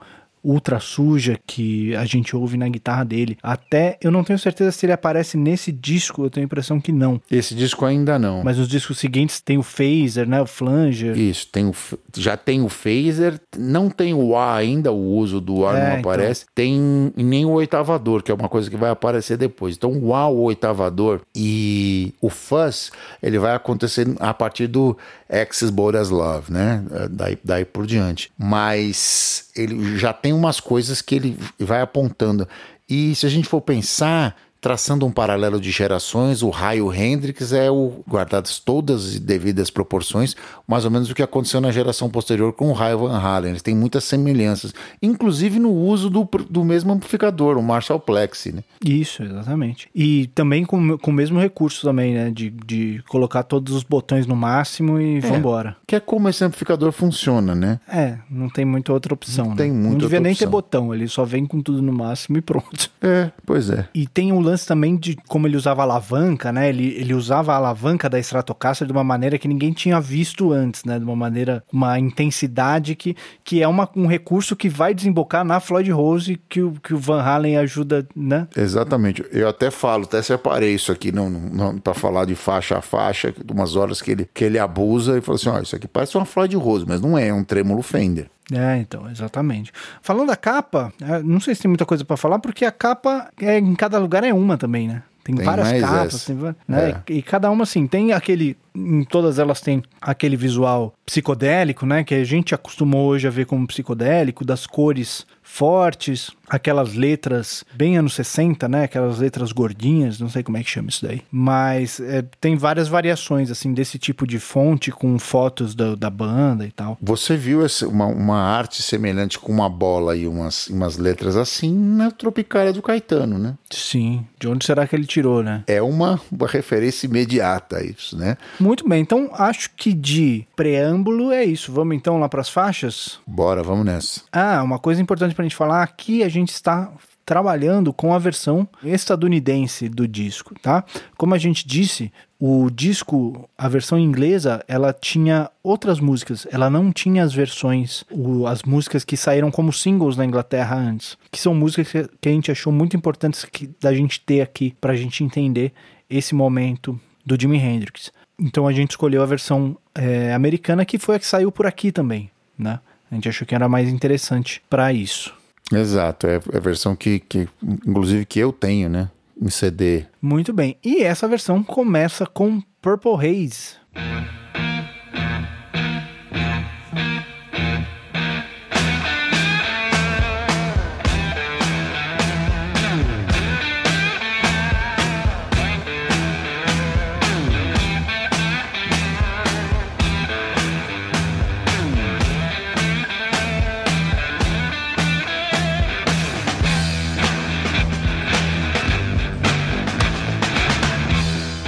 ultra 0.46 0.78
suja 0.78 1.38
que 1.46 1.94
a 1.96 2.04
gente 2.04 2.36
ouve 2.36 2.56
na 2.56 2.68
guitarra 2.68 3.04
dele. 3.04 3.36
Até 3.42 3.98
eu 4.00 4.10
não 4.10 4.22
tenho 4.22 4.38
certeza 4.38 4.70
se 4.70 4.86
ele 4.86 4.92
aparece 4.92 5.36
nesse 5.36 5.72
disco, 5.72 6.24
eu 6.24 6.30
tenho 6.30 6.44
a 6.44 6.46
impressão 6.46 6.80
que 6.80 6.92
não. 6.92 7.20
Esse 7.30 7.54
disco 7.54 7.84
ainda 7.84 8.18
não. 8.18 8.44
Mas 8.44 8.58
os 8.58 8.68
discos 8.68 8.98
seguintes 8.98 9.40
tem 9.40 9.58
o 9.58 9.62
phaser, 9.62 10.28
né, 10.28 10.40
o 10.40 10.46
flanger. 10.46 11.18
Isso, 11.18 11.48
tem 11.50 11.66
o 11.66 11.74
já 12.16 12.36
tem 12.36 12.62
o 12.62 12.68
phaser, 12.68 13.40
não 13.58 13.90
tem 13.90 14.14
o 14.14 14.36
A 14.36 14.54
ainda, 14.54 14.92
o 14.92 15.16
uso 15.16 15.40
do 15.40 15.66
A 15.66 15.76
é, 15.76 15.80
não 15.80 15.98
então. 15.98 16.00
aparece. 16.00 16.44
Então... 16.44 16.54
Tem 16.54 17.12
nem 17.16 17.44
o 17.44 17.50
oitavador, 17.50 18.22
que 18.22 18.30
é 18.30 18.34
uma 18.34 18.48
coisa 18.48 18.70
que 18.70 18.76
vai 18.76 18.90
aparecer 18.90 19.36
depois. 19.36 19.76
Então 19.76 19.92
o 19.92 20.14
A, 20.14 20.28
o 20.28 20.42
oitavador 20.42 21.20
e 21.34 22.14
o 22.20 22.30
fuzz, 22.30 22.90
ele 23.22 23.38
vai 23.38 23.54
acontecer 23.54 24.06
a 24.20 24.32
partir 24.32 24.66
do 24.66 24.96
Access 25.28 25.72
Bold 25.72 25.98
as 25.98 26.10
Love, 26.10 26.52
né? 26.52 26.84
Daí, 27.10 27.38
daí 27.42 27.64
por 27.64 27.86
diante. 27.86 28.30
Mas 28.38 29.50
ele 29.56 29.96
já 29.98 30.12
tem 30.12 30.32
umas 30.36 30.60
coisas 30.60 31.00
que 31.02 31.14
ele 31.14 31.38
vai 31.58 31.80
apontando. 31.80 32.48
E 32.88 33.14
se 33.14 33.26
a 33.26 33.28
gente 33.28 33.48
for 33.48 33.60
pensar, 33.60 34.36
Traçando 34.66 35.06
um 35.06 35.12
paralelo 35.12 35.60
de 35.60 35.70
gerações, 35.70 36.42
o 36.42 36.50
raio 36.50 36.92
Hendrix 36.92 37.52
é 37.52 37.70
o, 37.70 38.02
guardadas 38.04 38.58
todas 38.58 39.06
as 39.06 39.20
devidas 39.20 39.70
proporções, 39.70 40.34
mais 40.66 40.84
ou 40.84 40.90
menos 40.90 41.08
o 41.08 41.14
que 41.14 41.22
aconteceu 41.22 41.60
na 41.60 41.70
geração 41.70 42.10
posterior 42.10 42.52
com 42.52 42.70
o 42.70 42.72
raio 42.72 42.98
Van 42.98 43.16
Halen. 43.16 43.50
Eles 43.50 43.62
têm 43.62 43.76
muitas 43.76 44.02
semelhanças, 44.02 44.74
inclusive 45.00 45.60
no 45.60 45.70
uso 45.70 46.10
do, 46.10 46.28
do 46.50 46.64
mesmo 46.64 46.92
amplificador, 46.92 47.56
o 47.56 47.62
Marshall 47.62 48.00
Plexi, 48.00 48.50
né? 48.50 48.64
Isso, 48.84 49.22
exatamente. 49.22 49.88
E 49.94 50.26
também 50.34 50.64
com, 50.64 50.98
com 50.98 51.12
o 51.12 51.14
mesmo 51.14 51.38
recurso 51.38 51.86
também, 51.86 52.14
né? 52.14 52.32
De, 52.32 52.50
de 52.50 53.04
colocar 53.08 53.44
todos 53.44 53.72
os 53.72 53.84
botões 53.84 54.26
no 54.26 54.34
máximo 54.34 55.00
e 55.00 55.18
é, 55.18 55.20
vambora. 55.20 55.76
Que 55.86 55.94
é 55.94 56.00
como 56.00 56.28
esse 56.28 56.42
amplificador 56.42 56.90
funciona, 56.90 57.54
né? 57.54 57.78
É, 57.88 58.18
não 58.28 58.48
tem 58.48 58.64
muita 58.64 58.92
outra 58.92 59.14
opção. 59.14 59.44
Não 59.44 59.50
né? 59.52 59.58
tem 59.58 59.70
muita 59.70 59.90
Não 59.90 59.98
devia 59.98 60.18
nem 60.18 60.32
opção. 60.32 60.48
ter 60.48 60.50
botão, 60.50 60.92
ele 60.92 61.06
só 61.06 61.24
vem 61.24 61.46
com 61.46 61.62
tudo 61.62 61.80
no 61.80 61.92
máximo 61.92 62.36
e 62.36 62.40
pronto. 62.40 62.90
É, 63.00 63.30
pois 63.44 63.70
é. 63.70 63.88
E 63.94 64.08
tem 64.08 64.32
um 64.32 64.40
lance 64.40 64.55
lance 64.56 64.66
também 64.66 64.96
de 64.96 65.16
como 65.28 65.46
ele 65.46 65.56
usava 65.56 65.82
alavanca, 65.82 66.50
né? 66.50 66.70
Ele, 66.70 66.96
ele 66.98 67.12
usava 67.12 67.52
a 67.52 67.56
alavanca 67.56 68.08
da 68.08 68.18
Stratocaster 68.18 68.86
de 68.86 68.92
uma 68.92 69.04
maneira 69.04 69.38
que 69.38 69.46
ninguém 69.46 69.72
tinha 69.72 70.00
visto 70.00 70.52
antes, 70.52 70.84
né? 70.84 70.98
De 70.98 71.04
uma 71.04 71.14
maneira, 71.14 71.62
uma 71.70 71.98
intensidade 71.98 72.96
que, 72.96 73.14
que 73.44 73.62
é 73.62 73.68
uma, 73.68 73.88
um 73.94 74.06
recurso 74.06 74.56
que 74.56 74.68
vai 74.68 74.94
desembocar 74.94 75.44
na 75.44 75.60
Floyd 75.60 75.90
Rose 75.90 76.40
que 76.48 76.62
o, 76.62 76.72
que 76.82 76.94
o 76.94 76.98
Van 76.98 77.22
Halen 77.22 77.58
ajuda, 77.58 78.06
né? 78.16 78.48
Exatamente. 78.56 79.24
Eu 79.30 79.48
até 79.48 79.70
falo, 79.70 80.04
até 80.04 80.22
separei 80.22 80.74
isso 80.74 80.90
aqui 80.90 81.12
não, 81.12 81.28
não, 81.28 81.78
para 81.78 81.94
falar 81.94 82.24
de 82.24 82.34
faixa 82.34 82.78
a 82.78 82.82
faixa, 82.82 83.34
umas 83.50 83.76
horas 83.76 84.00
que 84.00 84.10
ele, 84.10 84.28
que 84.32 84.44
ele 84.44 84.58
abusa 84.58 85.18
e 85.18 85.20
fala 85.20 85.36
assim: 85.36 85.48
ó, 85.50 85.58
oh, 85.58 85.62
isso 85.62 85.76
aqui 85.76 85.86
parece 85.86 86.16
uma 86.16 86.24
Floyd 86.24 86.56
Rose, 86.56 86.86
mas 86.88 87.00
não 87.00 87.18
é, 87.18 87.28
é 87.28 87.34
um 87.34 87.44
trêmulo 87.44 87.82
Fender. 87.82 88.30
É, 88.52 88.76
então, 88.78 89.10
exatamente. 89.10 89.72
Falando 90.00 90.28
da 90.28 90.36
capa, 90.36 90.92
é, 91.00 91.22
não 91.22 91.40
sei 91.40 91.54
se 91.54 91.62
tem 91.62 91.68
muita 91.68 91.84
coisa 91.84 92.04
para 92.04 92.16
falar, 92.16 92.38
porque 92.38 92.64
a 92.64 92.70
capa 92.70 93.28
é, 93.40 93.58
em 93.58 93.74
cada 93.74 93.98
lugar 93.98 94.22
é 94.22 94.32
uma 94.32 94.56
também, 94.56 94.86
né? 94.86 95.02
Tem, 95.24 95.34
tem 95.34 95.44
várias 95.44 95.80
capas, 95.80 96.24
tem, 96.24 96.36
né? 96.36 96.54
É. 96.68 97.12
E, 97.12 97.18
e, 97.18 97.22
cada 97.22 97.50
uma, 97.50 97.64
assim, 97.64 97.84
tem 97.88 98.12
aquele. 98.12 98.56
Em 98.72 99.02
todas 99.02 99.40
elas 99.40 99.60
tem 99.60 99.82
aquele 100.00 100.36
visual 100.36 100.94
psicodélico, 101.04 101.84
né? 101.84 102.04
Que 102.04 102.14
a 102.14 102.24
gente 102.24 102.54
acostumou 102.54 103.08
hoje 103.08 103.26
a 103.26 103.30
ver 103.30 103.44
como 103.44 103.66
psicodélico, 103.66 104.44
das 104.44 104.68
cores 104.68 105.26
fortes, 105.56 106.30
aquelas 106.46 106.94
letras 106.94 107.64
bem 107.72 107.96
anos 107.96 108.14
60, 108.14 108.68
né? 108.68 108.84
Aquelas 108.84 109.18
letras 109.18 109.52
gordinhas, 109.52 110.20
não 110.20 110.28
sei 110.28 110.42
como 110.42 110.58
é 110.58 110.62
que 110.62 110.68
chama 110.68 110.90
isso 110.90 111.06
daí. 111.06 111.22
Mas 111.30 111.98
é, 111.98 112.22
tem 112.38 112.56
várias 112.56 112.88
variações, 112.88 113.50
assim, 113.50 113.72
desse 113.72 113.98
tipo 113.98 114.26
de 114.26 114.38
fonte 114.38 114.92
com 114.92 115.18
fotos 115.18 115.74
do, 115.74 115.96
da 115.96 116.10
banda 116.10 116.66
e 116.66 116.70
tal. 116.70 116.98
Você 117.00 117.38
viu 117.38 117.64
essa, 117.64 117.88
uma, 117.88 118.04
uma 118.04 118.38
arte 118.38 118.82
semelhante 118.82 119.38
com 119.38 119.50
uma 119.50 119.68
bola 119.68 120.14
e 120.14 120.26
umas, 120.26 120.68
umas 120.68 120.98
letras 120.98 121.36
assim 121.36 121.74
na 121.74 122.10
Tropicália 122.10 122.72
do 122.72 122.82
Caetano, 122.82 123.38
né? 123.38 123.54
Sim. 123.70 124.26
De 124.38 124.46
onde 124.46 124.66
será 124.66 124.86
que 124.86 124.94
ele 124.94 125.06
tirou, 125.06 125.42
né? 125.42 125.64
É 125.66 125.80
uma, 125.80 126.20
uma 126.30 126.46
referência 126.46 127.06
imediata 127.06 127.78
a 127.78 127.82
isso, 127.82 128.16
né? 128.16 128.36
Muito 128.60 128.86
bem. 128.86 129.00
Então, 129.00 129.30
acho 129.32 129.70
que 129.74 129.94
de 129.94 130.46
preâmbulo 130.54 131.32
é 131.32 131.44
isso. 131.44 131.72
Vamos 131.72 131.96
então 131.96 132.18
lá 132.18 132.28
para 132.28 132.42
as 132.42 132.50
faixas? 132.50 133.18
Bora, 133.26 133.62
vamos 133.62 133.86
nessa. 133.86 134.20
Ah, 134.30 134.62
uma 134.62 134.78
coisa 134.78 135.00
importante 135.00 135.34
para 135.34 135.45
falar 135.54 135.82
aqui, 135.82 136.22
a 136.22 136.28
gente 136.28 136.50
está 136.50 136.92
trabalhando 137.26 137.92
com 137.92 138.14
a 138.14 138.18
versão 138.18 138.68
estadunidense 138.84 139.88
do 139.88 140.06
disco, 140.06 140.54
tá? 140.60 140.84
Como 141.16 141.34
a 141.34 141.38
gente 141.38 141.66
disse, 141.66 142.12
o 142.38 142.70
disco, 142.70 143.50
a 143.58 143.68
versão 143.68 143.98
inglesa, 143.98 144.64
ela 144.68 144.92
tinha 144.92 145.50
outras 145.60 145.98
músicas, 145.98 146.46
ela 146.52 146.70
não 146.70 146.92
tinha 146.92 147.24
as 147.24 147.34
versões, 147.34 148.04
o, 148.12 148.46
as 148.46 148.62
músicas 148.62 149.04
que 149.04 149.16
saíram 149.16 149.50
como 149.50 149.72
singles 149.72 150.16
na 150.16 150.24
Inglaterra 150.24 150.76
antes, 150.76 151.18
que 151.32 151.40
são 151.40 151.52
músicas 151.52 151.90
que, 151.90 152.08
que 152.20 152.28
a 152.28 152.32
gente 152.32 152.52
achou 152.52 152.72
muito 152.72 152.96
importantes 152.96 153.44
que, 153.44 153.68
da 153.80 153.92
gente 153.92 154.20
ter 154.20 154.40
aqui, 154.40 154.76
para 154.80 154.92
a 154.92 154.96
gente 154.96 155.24
entender 155.24 155.72
esse 156.08 156.32
momento 156.32 156.98
do 157.24 157.40
Jimi 157.40 157.58
Hendrix. 157.58 158.12
Então 158.38 158.68
a 158.68 158.72
gente 158.72 158.90
escolheu 158.90 159.22
a 159.22 159.26
versão 159.26 159.76
é, 159.92 160.32
americana, 160.32 160.84
que 160.84 160.98
foi 160.98 161.16
a 161.16 161.18
que 161.18 161.26
saiu 161.26 161.50
por 161.50 161.66
aqui 161.66 161.90
também, 161.90 162.30
né? 162.56 162.78
A 163.10 163.14
gente 163.14 163.28
achou 163.28 163.46
que 163.46 163.54
era 163.54 163.68
mais 163.68 163.88
interessante 163.88 164.62
para 164.68 164.92
isso. 164.92 165.32
Exato, 165.72 166.26
é 166.26 166.36
a 166.54 166.60
versão 166.60 166.94
que, 166.94 167.18
que, 167.18 167.48
inclusive, 167.86 168.24
que 168.24 168.38
eu 168.38 168.52
tenho, 168.52 168.88
né? 168.88 169.10
Em 169.40 169.50
CD. 169.50 170.06
Muito 170.22 170.52
bem. 170.52 170.78
E 170.82 171.02
essa 171.02 171.28
versão 171.28 171.62
começa 171.62 172.24
com 172.24 172.62
Purple 172.80 173.12
Haze. 173.14 173.74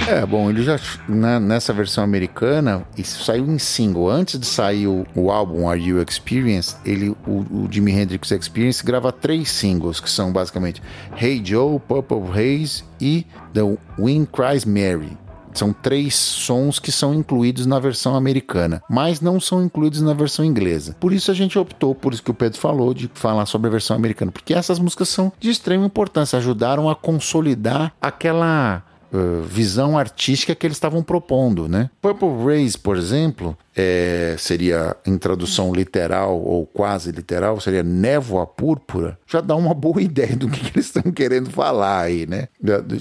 É, 0.09 0.25
bom, 0.25 0.49
ele 0.49 0.63
já 0.63 0.79
na, 1.07 1.39
nessa 1.39 1.71
versão 1.71 2.03
americana, 2.03 2.83
isso 2.97 3.23
saiu 3.23 3.45
em 3.45 3.59
single. 3.59 4.09
Antes 4.09 4.39
de 4.39 4.45
sair 4.47 4.87
o, 4.87 5.05
o 5.13 5.29
álbum 5.29 5.69
Are 5.69 5.79
You 5.79 6.01
Experienced, 6.01 6.77
ele, 6.83 7.09
o, 7.27 7.45
o, 7.51 7.67
Jimi 7.69 7.91
Hendrix 7.91 8.31
Experience 8.31 8.83
grava 8.83 9.11
três 9.11 9.51
singles, 9.51 9.99
que 9.99 10.09
são 10.09 10.33
basicamente 10.33 10.81
Hey 11.15 11.39
Joe, 11.45 11.79
Purple 11.79 12.23
Haze 12.31 12.83
e 12.99 13.23
The 13.53 13.61
Wind 13.99 14.29
Cries 14.33 14.65
Mary. 14.65 15.15
São 15.53 15.71
três 15.71 16.15
sons 16.15 16.79
que 16.79 16.91
são 16.91 17.13
incluídos 17.13 17.67
na 17.67 17.77
versão 17.77 18.15
americana, 18.15 18.81
mas 18.89 19.21
não 19.21 19.39
são 19.39 19.63
incluídos 19.63 20.01
na 20.01 20.13
versão 20.13 20.43
inglesa. 20.43 20.95
Por 20.99 21.13
isso 21.13 21.29
a 21.29 21.35
gente 21.35 21.59
optou, 21.59 21.93
por 21.93 22.13
isso 22.13 22.23
que 22.23 22.31
o 22.31 22.35
Pedro 22.35 22.57
falou, 22.57 22.95
de 22.95 23.11
falar 23.13 23.45
sobre 23.45 23.67
a 23.67 23.71
versão 23.71 23.95
americana, 23.95 24.31
porque 24.31 24.55
essas 24.55 24.79
músicas 24.79 25.09
são 25.09 25.31
de 25.39 25.51
extrema 25.51 25.85
importância, 25.85 26.37
ajudaram 26.37 26.89
a 26.89 26.95
consolidar 26.95 27.93
aquela 28.01 28.83
uh, 29.13 29.41
visão 29.43 29.97
artística 29.97 30.55
que 30.55 30.65
eles 30.65 30.77
estavam 30.77 31.03
propondo, 31.03 31.67
né? 31.67 31.89
Purple 32.01 32.29
Race, 32.43 32.77
por 32.77 32.97
exemplo, 32.97 33.57
é, 33.75 34.35
seria 34.37 34.95
em 35.05 35.17
tradução 35.17 35.73
literal 35.73 36.39
ou 36.39 36.65
quase 36.65 37.11
literal, 37.11 37.59
seria 37.59 37.83
névoa 37.83 38.45
púrpura, 38.45 39.17
já 39.27 39.41
dá 39.41 39.55
uma 39.55 39.73
boa 39.73 40.01
ideia 40.03 40.35
do 40.35 40.49
que, 40.49 40.59
que 40.59 40.77
eles 40.77 40.85
estão 40.85 41.11
querendo 41.11 41.49
falar 41.49 42.01
aí, 42.01 42.25
né? 42.25 42.47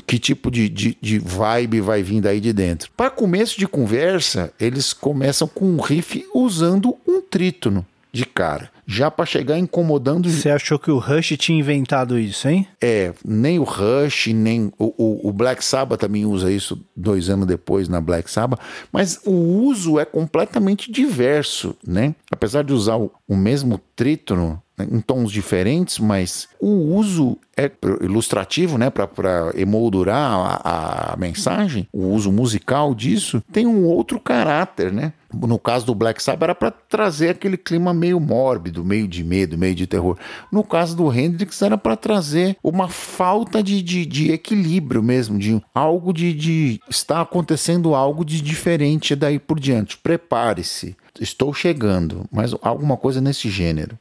Que 0.07 0.19
tipo 0.19 0.51
de, 0.51 0.69
de, 0.69 0.97
de 1.01 1.19
vibe 1.19 1.81
vai 1.81 2.03
vir 2.03 2.21
daí 2.21 2.41
de 2.41 2.53
dentro. 2.53 2.91
Para 2.97 3.11
começo 3.11 3.59
de 3.59 3.67
conversa, 3.67 4.53
eles 4.59 4.93
começam 4.93 5.49
com 5.49 5.65
um 5.65 5.81
riff 5.81 6.27
usando 6.35 6.97
um 7.07 7.21
trítono 7.21 7.85
de 8.13 8.25
cara 8.25 8.71
já 8.91 9.11
para 9.11 9.27
chegar 9.27 9.59
incomodando. 9.59 10.31
Você 10.31 10.49
achou 10.49 10.79
que 10.79 10.91
o 10.91 10.97
Rush 10.97 11.37
tinha 11.37 11.59
inventado 11.59 12.19
isso, 12.19 12.49
hein? 12.49 12.67
É, 12.81 13.13
nem 13.23 13.59
o 13.59 13.63
Rush, 13.63 14.29
nem 14.29 14.73
o, 14.79 14.95
o, 14.97 15.29
o, 15.29 15.33
Black 15.33 15.63
Sabbath 15.63 16.01
também 16.01 16.25
usa 16.25 16.51
isso 16.51 16.83
dois 16.97 17.29
anos 17.29 17.47
depois 17.47 17.87
na 17.87 18.01
Black 18.01 18.31
Sabbath, 18.31 18.59
mas 18.91 19.21
o 19.27 19.33
uso 19.33 19.99
é 19.99 20.07
completamente 20.07 20.91
diverso, 20.91 21.77
né? 21.87 22.15
Apesar 22.31 22.65
de 22.65 22.73
usar 22.73 22.97
o, 22.97 23.13
o 23.29 23.37
mesmo 23.37 23.79
trítono, 23.95 24.63
em 24.81 25.01
tons 25.01 25.31
diferentes, 25.31 25.99
mas 25.99 26.49
o 26.61 26.95
uso 26.95 27.39
é 27.57 27.71
ilustrativo, 28.01 28.79
né, 28.79 28.89
para 28.89 29.09
emoldurar 29.57 30.63
a, 30.65 31.13
a, 31.13 31.17
mensagem, 31.17 31.89
o 31.93 32.07
uso 32.07 32.31
musical 32.31 32.95
disso 32.95 33.43
tem 33.53 33.67
um 33.67 33.85
outro 33.85 34.21
caráter, 34.21 34.93
né? 34.93 35.13
No 35.35 35.59
caso 35.59 35.85
do 35.85 35.95
Black 35.95 36.23
Sabbath 36.23 36.45
era 36.45 36.55
para 36.55 36.71
trazer 36.71 37.31
aquele 37.31 37.59
clima 37.59 37.93
meio 37.93 38.19
mórbido, 38.19 38.85
meio 38.85 39.07
de 39.07 39.23
medo, 39.23 39.59
meio 39.59 39.75
de 39.75 39.87
terror. 39.87 40.17
No 40.51 40.65
caso 40.65 40.97
do 40.97 41.13
Hendrix 41.13 41.61
era 41.61 41.77
para 41.77 41.97
trazer 41.97 42.57
uma 42.63 42.89
falta 42.89 43.63
de, 43.63 43.83
de, 43.83 44.07
de, 44.07 44.33
equilíbrio 44.33 45.03
mesmo, 45.03 45.39
de 45.39 45.61
algo 45.75 46.15
de, 46.15 46.33
de 46.33 46.81
está 46.89 47.21
acontecendo 47.21 47.95
algo 47.95 48.25
de 48.25 48.41
diferente 48.41 49.15
daí 49.15 49.39
por 49.39 49.61
diante. 49.61 49.99
Prepare-se, 49.99 50.97
estou 51.21 51.53
chegando, 51.53 52.25
mas 52.33 52.55
alguma 52.63 52.97
coisa 52.97 53.21
nesse 53.21 53.51
gênero. 53.51 53.99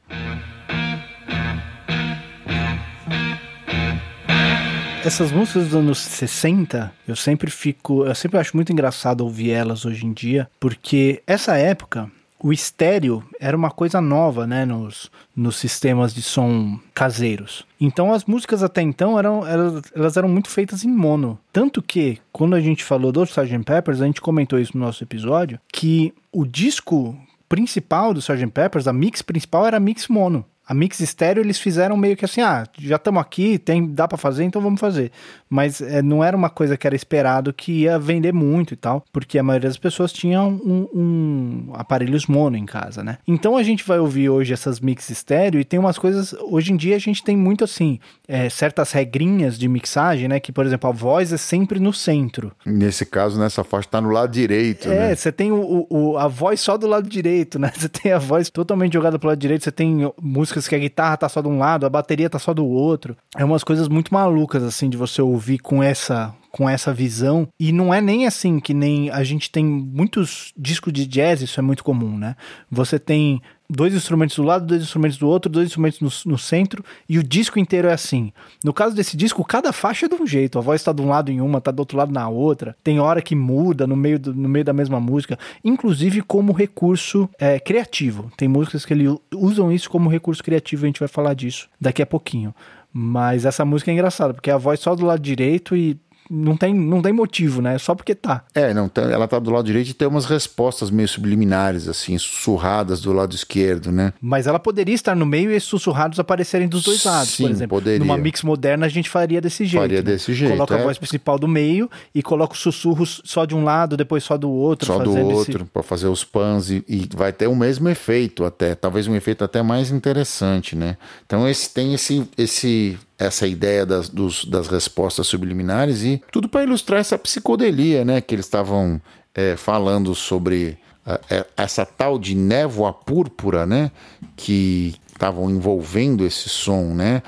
Essas 5.08 5.32
músicas 5.32 5.64
dos 5.64 5.74
anos 5.74 5.98
60, 5.98 6.92
eu 7.08 7.16
sempre 7.16 7.50
fico, 7.50 8.04
eu 8.04 8.14
sempre 8.14 8.38
acho 8.38 8.54
muito 8.54 8.70
engraçado 8.70 9.22
ouvir 9.22 9.52
elas 9.52 9.86
hoje 9.86 10.04
em 10.04 10.12
dia, 10.12 10.50
porque 10.60 11.22
essa 11.26 11.56
época 11.56 12.10
o 12.38 12.52
estéreo 12.52 13.24
era 13.40 13.56
uma 13.56 13.70
coisa 13.70 14.02
nova, 14.02 14.46
né, 14.46 14.66
nos, 14.66 15.10
nos 15.34 15.56
sistemas 15.56 16.14
de 16.14 16.20
som 16.20 16.78
caseiros. 16.92 17.66
Então 17.80 18.12
as 18.12 18.26
músicas 18.26 18.62
até 18.62 18.82
então 18.82 19.18
eram 19.18 19.46
elas, 19.46 19.82
elas 19.96 20.16
eram 20.18 20.28
muito 20.28 20.50
feitas 20.50 20.84
em 20.84 20.90
mono. 20.90 21.38
Tanto 21.50 21.80
que, 21.80 22.18
quando 22.30 22.54
a 22.54 22.60
gente 22.60 22.84
falou 22.84 23.10
do 23.10 23.22
Sgt. 23.22 23.64
Peppers, 23.64 24.02
a 24.02 24.06
gente 24.06 24.20
comentou 24.20 24.58
isso 24.58 24.76
no 24.76 24.84
nosso 24.84 25.02
episódio, 25.02 25.58
que 25.72 26.12
o 26.30 26.44
disco 26.44 27.18
principal 27.48 28.12
do 28.12 28.20
Sgt. 28.20 28.48
Peppers, 28.48 28.86
a 28.86 28.92
mix 28.92 29.22
principal 29.22 29.66
era 29.66 29.80
mix 29.80 30.06
mono. 30.06 30.44
A 30.68 30.74
mix 30.74 31.00
estéreo 31.00 31.42
eles 31.42 31.58
fizeram 31.58 31.96
meio 31.96 32.14
que 32.14 32.26
assim, 32.26 32.42
ah, 32.42 32.66
já 32.78 32.96
estamos 32.96 33.22
aqui, 33.22 33.58
tem, 33.58 33.86
dá 33.86 34.06
para 34.06 34.18
fazer, 34.18 34.44
então 34.44 34.60
vamos 34.60 34.78
fazer. 34.78 35.10
Mas 35.48 35.80
é, 35.80 36.02
não 36.02 36.22
era 36.22 36.36
uma 36.36 36.50
coisa 36.50 36.76
que 36.76 36.86
era 36.86 36.94
esperado 36.94 37.54
que 37.54 37.72
ia 37.72 37.98
vender 37.98 38.34
muito 38.34 38.74
e 38.74 38.76
tal, 38.76 39.02
porque 39.10 39.38
a 39.38 39.42
maioria 39.42 39.70
das 39.70 39.78
pessoas 39.78 40.12
tinham 40.12 40.50
um, 40.50 40.88
um 40.94 41.70
aparelhos 41.72 42.26
mono 42.26 42.54
em 42.54 42.66
casa, 42.66 43.02
né? 43.02 43.16
Então 43.26 43.56
a 43.56 43.62
gente 43.62 43.82
vai 43.82 43.98
ouvir 43.98 44.28
hoje 44.28 44.52
essas 44.52 44.78
mix 44.78 45.08
estéreo 45.08 45.58
e 45.58 45.64
tem 45.64 45.80
umas 45.80 45.96
coisas, 45.96 46.34
hoje 46.42 46.70
em 46.70 46.76
dia 46.76 46.96
a 46.96 46.98
gente 46.98 47.24
tem 47.24 47.34
muito 47.34 47.64
assim, 47.64 47.98
é, 48.26 48.50
certas 48.50 48.92
regrinhas 48.92 49.58
de 49.58 49.66
mixagem, 49.68 50.28
né? 50.28 50.38
Que, 50.38 50.52
por 50.52 50.66
exemplo, 50.66 50.90
a 50.90 50.92
voz 50.92 51.32
é 51.32 51.38
sempre 51.38 51.80
no 51.80 51.94
centro. 51.94 52.52
Nesse 52.66 53.06
caso, 53.06 53.40
nessa 53.40 53.64
faixa 53.64 53.88
tá 53.88 54.02
no 54.02 54.10
lado 54.10 54.30
direito, 54.30 54.86
é, 54.90 55.08
né? 55.08 55.14
você 55.14 55.32
tem 55.32 55.50
o, 55.50 55.86
o, 55.88 56.18
a 56.18 56.28
voz 56.28 56.60
só 56.60 56.76
do 56.76 56.86
lado 56.86 57.08
direito, 57.08 57.58
né? 57.58 57.72
Você 57.78 57.88
tem 57.88 58.12
a 58.12 58.18
voz 58.18 58.50
totalmente 58.50 58.92
jogada 58.92 59.18
pro 59.18 59.28
lado 59.28 59.38
direito, 59.38 59.62
você 59.62 59.70
tem 59.70 60.12
música 60.20 60.57
músicas 60.58 60.68
que 60.68 60.74
a 60.74 60.78
guitarra 60.78 61.16
tá 61.16 61.28
só 61.28 61.40
de 61.40 61.48
um 61.48 61.58
lado, 61.58 61.86
a 61.86 61.90
bateria 61.90 62.28
tá 62.28 62.38
só 62.38 62.52
do 62.52 62.66
outro. 62.66 63.16
É 63.36 63.44
umas 63.44 63.62
coisas 63.62 63.88
muito 63.88 64.12
malucas, 64.12 64.62
assim, 64.62 64.90
de 64.90 64.96
você 64.96 65.22
ouvir 65.22 65.58
com 65.58 65.82
essa 65.82 66.34
com 66.50 66.68
essa 66.68 66.94
visão. 66.94 67.46
E 67.60 67.70
não 67.72 67.92
é 67.92 68.00
nem 68.00 68.26
assim 68.26 68.58
que 68.58 68.72
nem 68.72 69.10
a 69.10 69.22
gente 69.22 69.50
tem 69.50 69.64
muitos 69.64 70.52
discos 70.56 70.92
de 70.92 71.06
jazz, 71.06 71.42
isso 71.42 71.60
é 71.60 71.62
muito 71.62 71.84
comum, 71.84 72.16
né? 72.16 72.34
Você 72.70 72.98
tem 72.98 73.40
dois 73.68 73.94
instrumentos 73.94 74.36
do 74.36 74.42
lado, 74.42 74.66
dois 74.66 74.82
instrumentos 74.82 75.18
do 75.18 75.28
outro, 75.28 75.50
dois 75.50 75.66
instrumentos 75.66 76.00
no, 76.00 76.32
no, 76.32 76.38
centro, 76.38 76.82
e 77.08 77.18
o 77.18 77.22
disco 77.22 77.58
inteiro 77.58 77.88
é 77.88 77.92
assim. 77.92 78.32
No 78.64 78.72
caso 78.72 78.94
desse 78.94 79.16
disco, 79.16 79.44
cada 79.44 79.72
faixa 79.72 80.06
é 80.06 80.08
de 80.08 80.14
um 80.14 80.26
jeito. 80.26 80.58
A 80.58 80.62
voz 80.62 80.80
está 80.80 80.92
de 80.92 81.02
um 81.02 81.08
lado 81.08 81.30
em 81.30 81.40
uma, 81.40 81.58
está 81.58 81.70
do 81.70 81.80
outro 81.80 81.98
lado 81.98 82.12
na 82.12 82.28
outra. 82.28 82.76
Tem 82.82 82.98
hora 82.98 83.20
que 83.20 83.34
muda 83.34 83.86
no 83.86 83.96
meio, 83.96 84.18
do, 84.18 84.34
no 84.34 84.48
meio 84.48 84.64
da 84.64 84.72
mesma 84.72 84.98
música, 84.98 85.38
inclusive 85.62 86.22
como 86.22 86.52
recurso 86.52 87.28
é, 87.38 87.60
criativo. 87.60 88.32
Tem 88.36 88.48
músicas 88.48 88.86
que 88.86 88.94
eles 88.94 89.14
usam 89.34 89.70
isso 89.70 89.90
como 89.90 90.08
recurso 90.08 90.42
criativo, 90.42 90.84
a 90.84 90.86
gente 90.86 91.00
vai 91.00 91.08
falar 91.08 91.34
disso 91.34 91.68
daqui 91.80 92.00
a 92.00 92.06
pouquinho. 92.06 92.54
Mas 92.92 93.44
essa 93.44 93.64
música 93.64 93.90
é 93.90 93.94
engraçada, 93.94 94.32
porque 94.32 94.50
a 94.50 94.56
voz 94.56 94.80
só 94.80 94.94
do 94.94 95.04
lado 95.04 95.20
direito 95.20 95.76
e 95.76 95.98
não 96.30 96.56
tem, 96.56 96.74
não 96.74 97.00
tem 97.02 97.12
motivo, 97.12 97.60
né? 97.62 97.78
Só 97.78 97.94
porque 97.94 98.14
tá. 98.14 98.44
É, 98.54 98.72
não, 98.74 98.90
ela 98.96 99.26
tá 99.28 99.38
do 99.38 99.50
lado 99.50 99.64
direito 99.64 99.90
e 99.90 99.94
tem 99.94 100.06
umas 100.08 100.24
respostas 100.26 100.90
meio 100.90 101.08
subliminares, 101.08 101.88
assim, 101.88 102.16
sussurradas 102.18 103.00
do 103.00 103.12
lado 103.12 103.34
esquerdo, 103.34 103.90
né? 103.92 104.12
Mas 104.20 104.46
ela 104.46 104.58
poderia 104.58 104.94
estar 104.94 105.14
no 105.14 105.26
meio 105.26 105.50
e 105.50 105.54
esses 105.54 105.68
sussurrados 105.68 106.18
aparecerem 106.18 106.68
dos 106.68 106.84
dois 106.84 107.04
lados, 107.04 107.30
Sim, 107.30 107.44
por 107.44 107.50
exemplo. 107.50 107.78
poderia. 107.78 107.98
Numa 107.98 108.16
mix 108.16 108.42
moderna 108.42 108.86
a 108.86 108.88
gente 108.88 109.08
faria 109.10 109.40
desse 109.40 109.64
jeito. 109.64 109.82
Faria 109.82 109.98
né? 109.98 110.02
desse 110.02 110.32
jeito, 110.34 110.52
Coloca 110.52 110.74
é. 110.76 110.80
a 110.80 110.82
voz 110.84 110.98
principal 110.98 111.38
do 111.38 111.48
meio 111.48 111.90
e 112.14 112.22
coloca 112.22 112.54
os 112.54 112.60
sussurros 112.60 113.20
só 113.24 113.44
de 113.44 113.54
um 113.54 113.64
lado, 113.64 113.96
depois 113.96 114.24
só 114.24 114.36
do 114.36 114.50
outro. 114.50 114.86
Só 114.86 114.98
do 114.98 115.16
outro, 115.16 115.62
esse- 115.62 115.70
pra 115.70 115.82
fazer 115.82 116.08
os 116.08 116.24
pans 116.24 116.70
e, 116.70 116.84
e 116.88 117.08
vai 117.14 117.32
ter 117.32 117.46
o 117.46 117.54
mesmo 117.56 117.88
efeito 117.88 118.44
até, 118.44 118.74
talvez 118.74 119.06
um 119.06 119.14
efeito 119.14 119.44
até 119.44 119.62
mais 119.62 119.90
interessante, 119.90 120.74
né? 120.76 120.96
Então 121.26 121.48
esse 121.48 121.72
tem 121.72 121.94
esse, 121.94 122.28
esse 122.36 122.98
essa 123.18 123.46
ideia 123.46 123.84
das, 123.84 124.08
dos- 124.08 124.44
das 124.44 124.68
respostas 124.68 125.26
subliminares 125.26 126.02
e 126.02 126.22
tudo 126.30 126.48
para 126.48 126.62
ilustrar 126.62 127.00
essa 127.00 127.18
psicodelia, 127.18 128.04
né? 128.04 128.20
Que 128.20 128.34
eles 128.34 128.46
estavam 128.46 129.00
é, 129.34 129.56
falando 129.56 130.14
sobre 130.14 130.78
ah, 131.04 131.20
é, 131.28 131.44
essa 131.56 131.84
tal 131.84 132.18
de 132.18 132.34
névoa 132.34 132.92
púrpura, 132.92 133.66
né? 133.66 133.90
Que 134.36 134.94
estavam 135.08 135.50
envolvendo 135.50 136.24
esse 136.24 136.48
som, 136.48 136.94
né? 136.94 137.22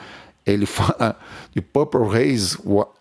Ele 0.47 0.65
fala 0.67 1.17
de 1.55 1.61
Purple 1.61 2.03
Haze 2.17 2.57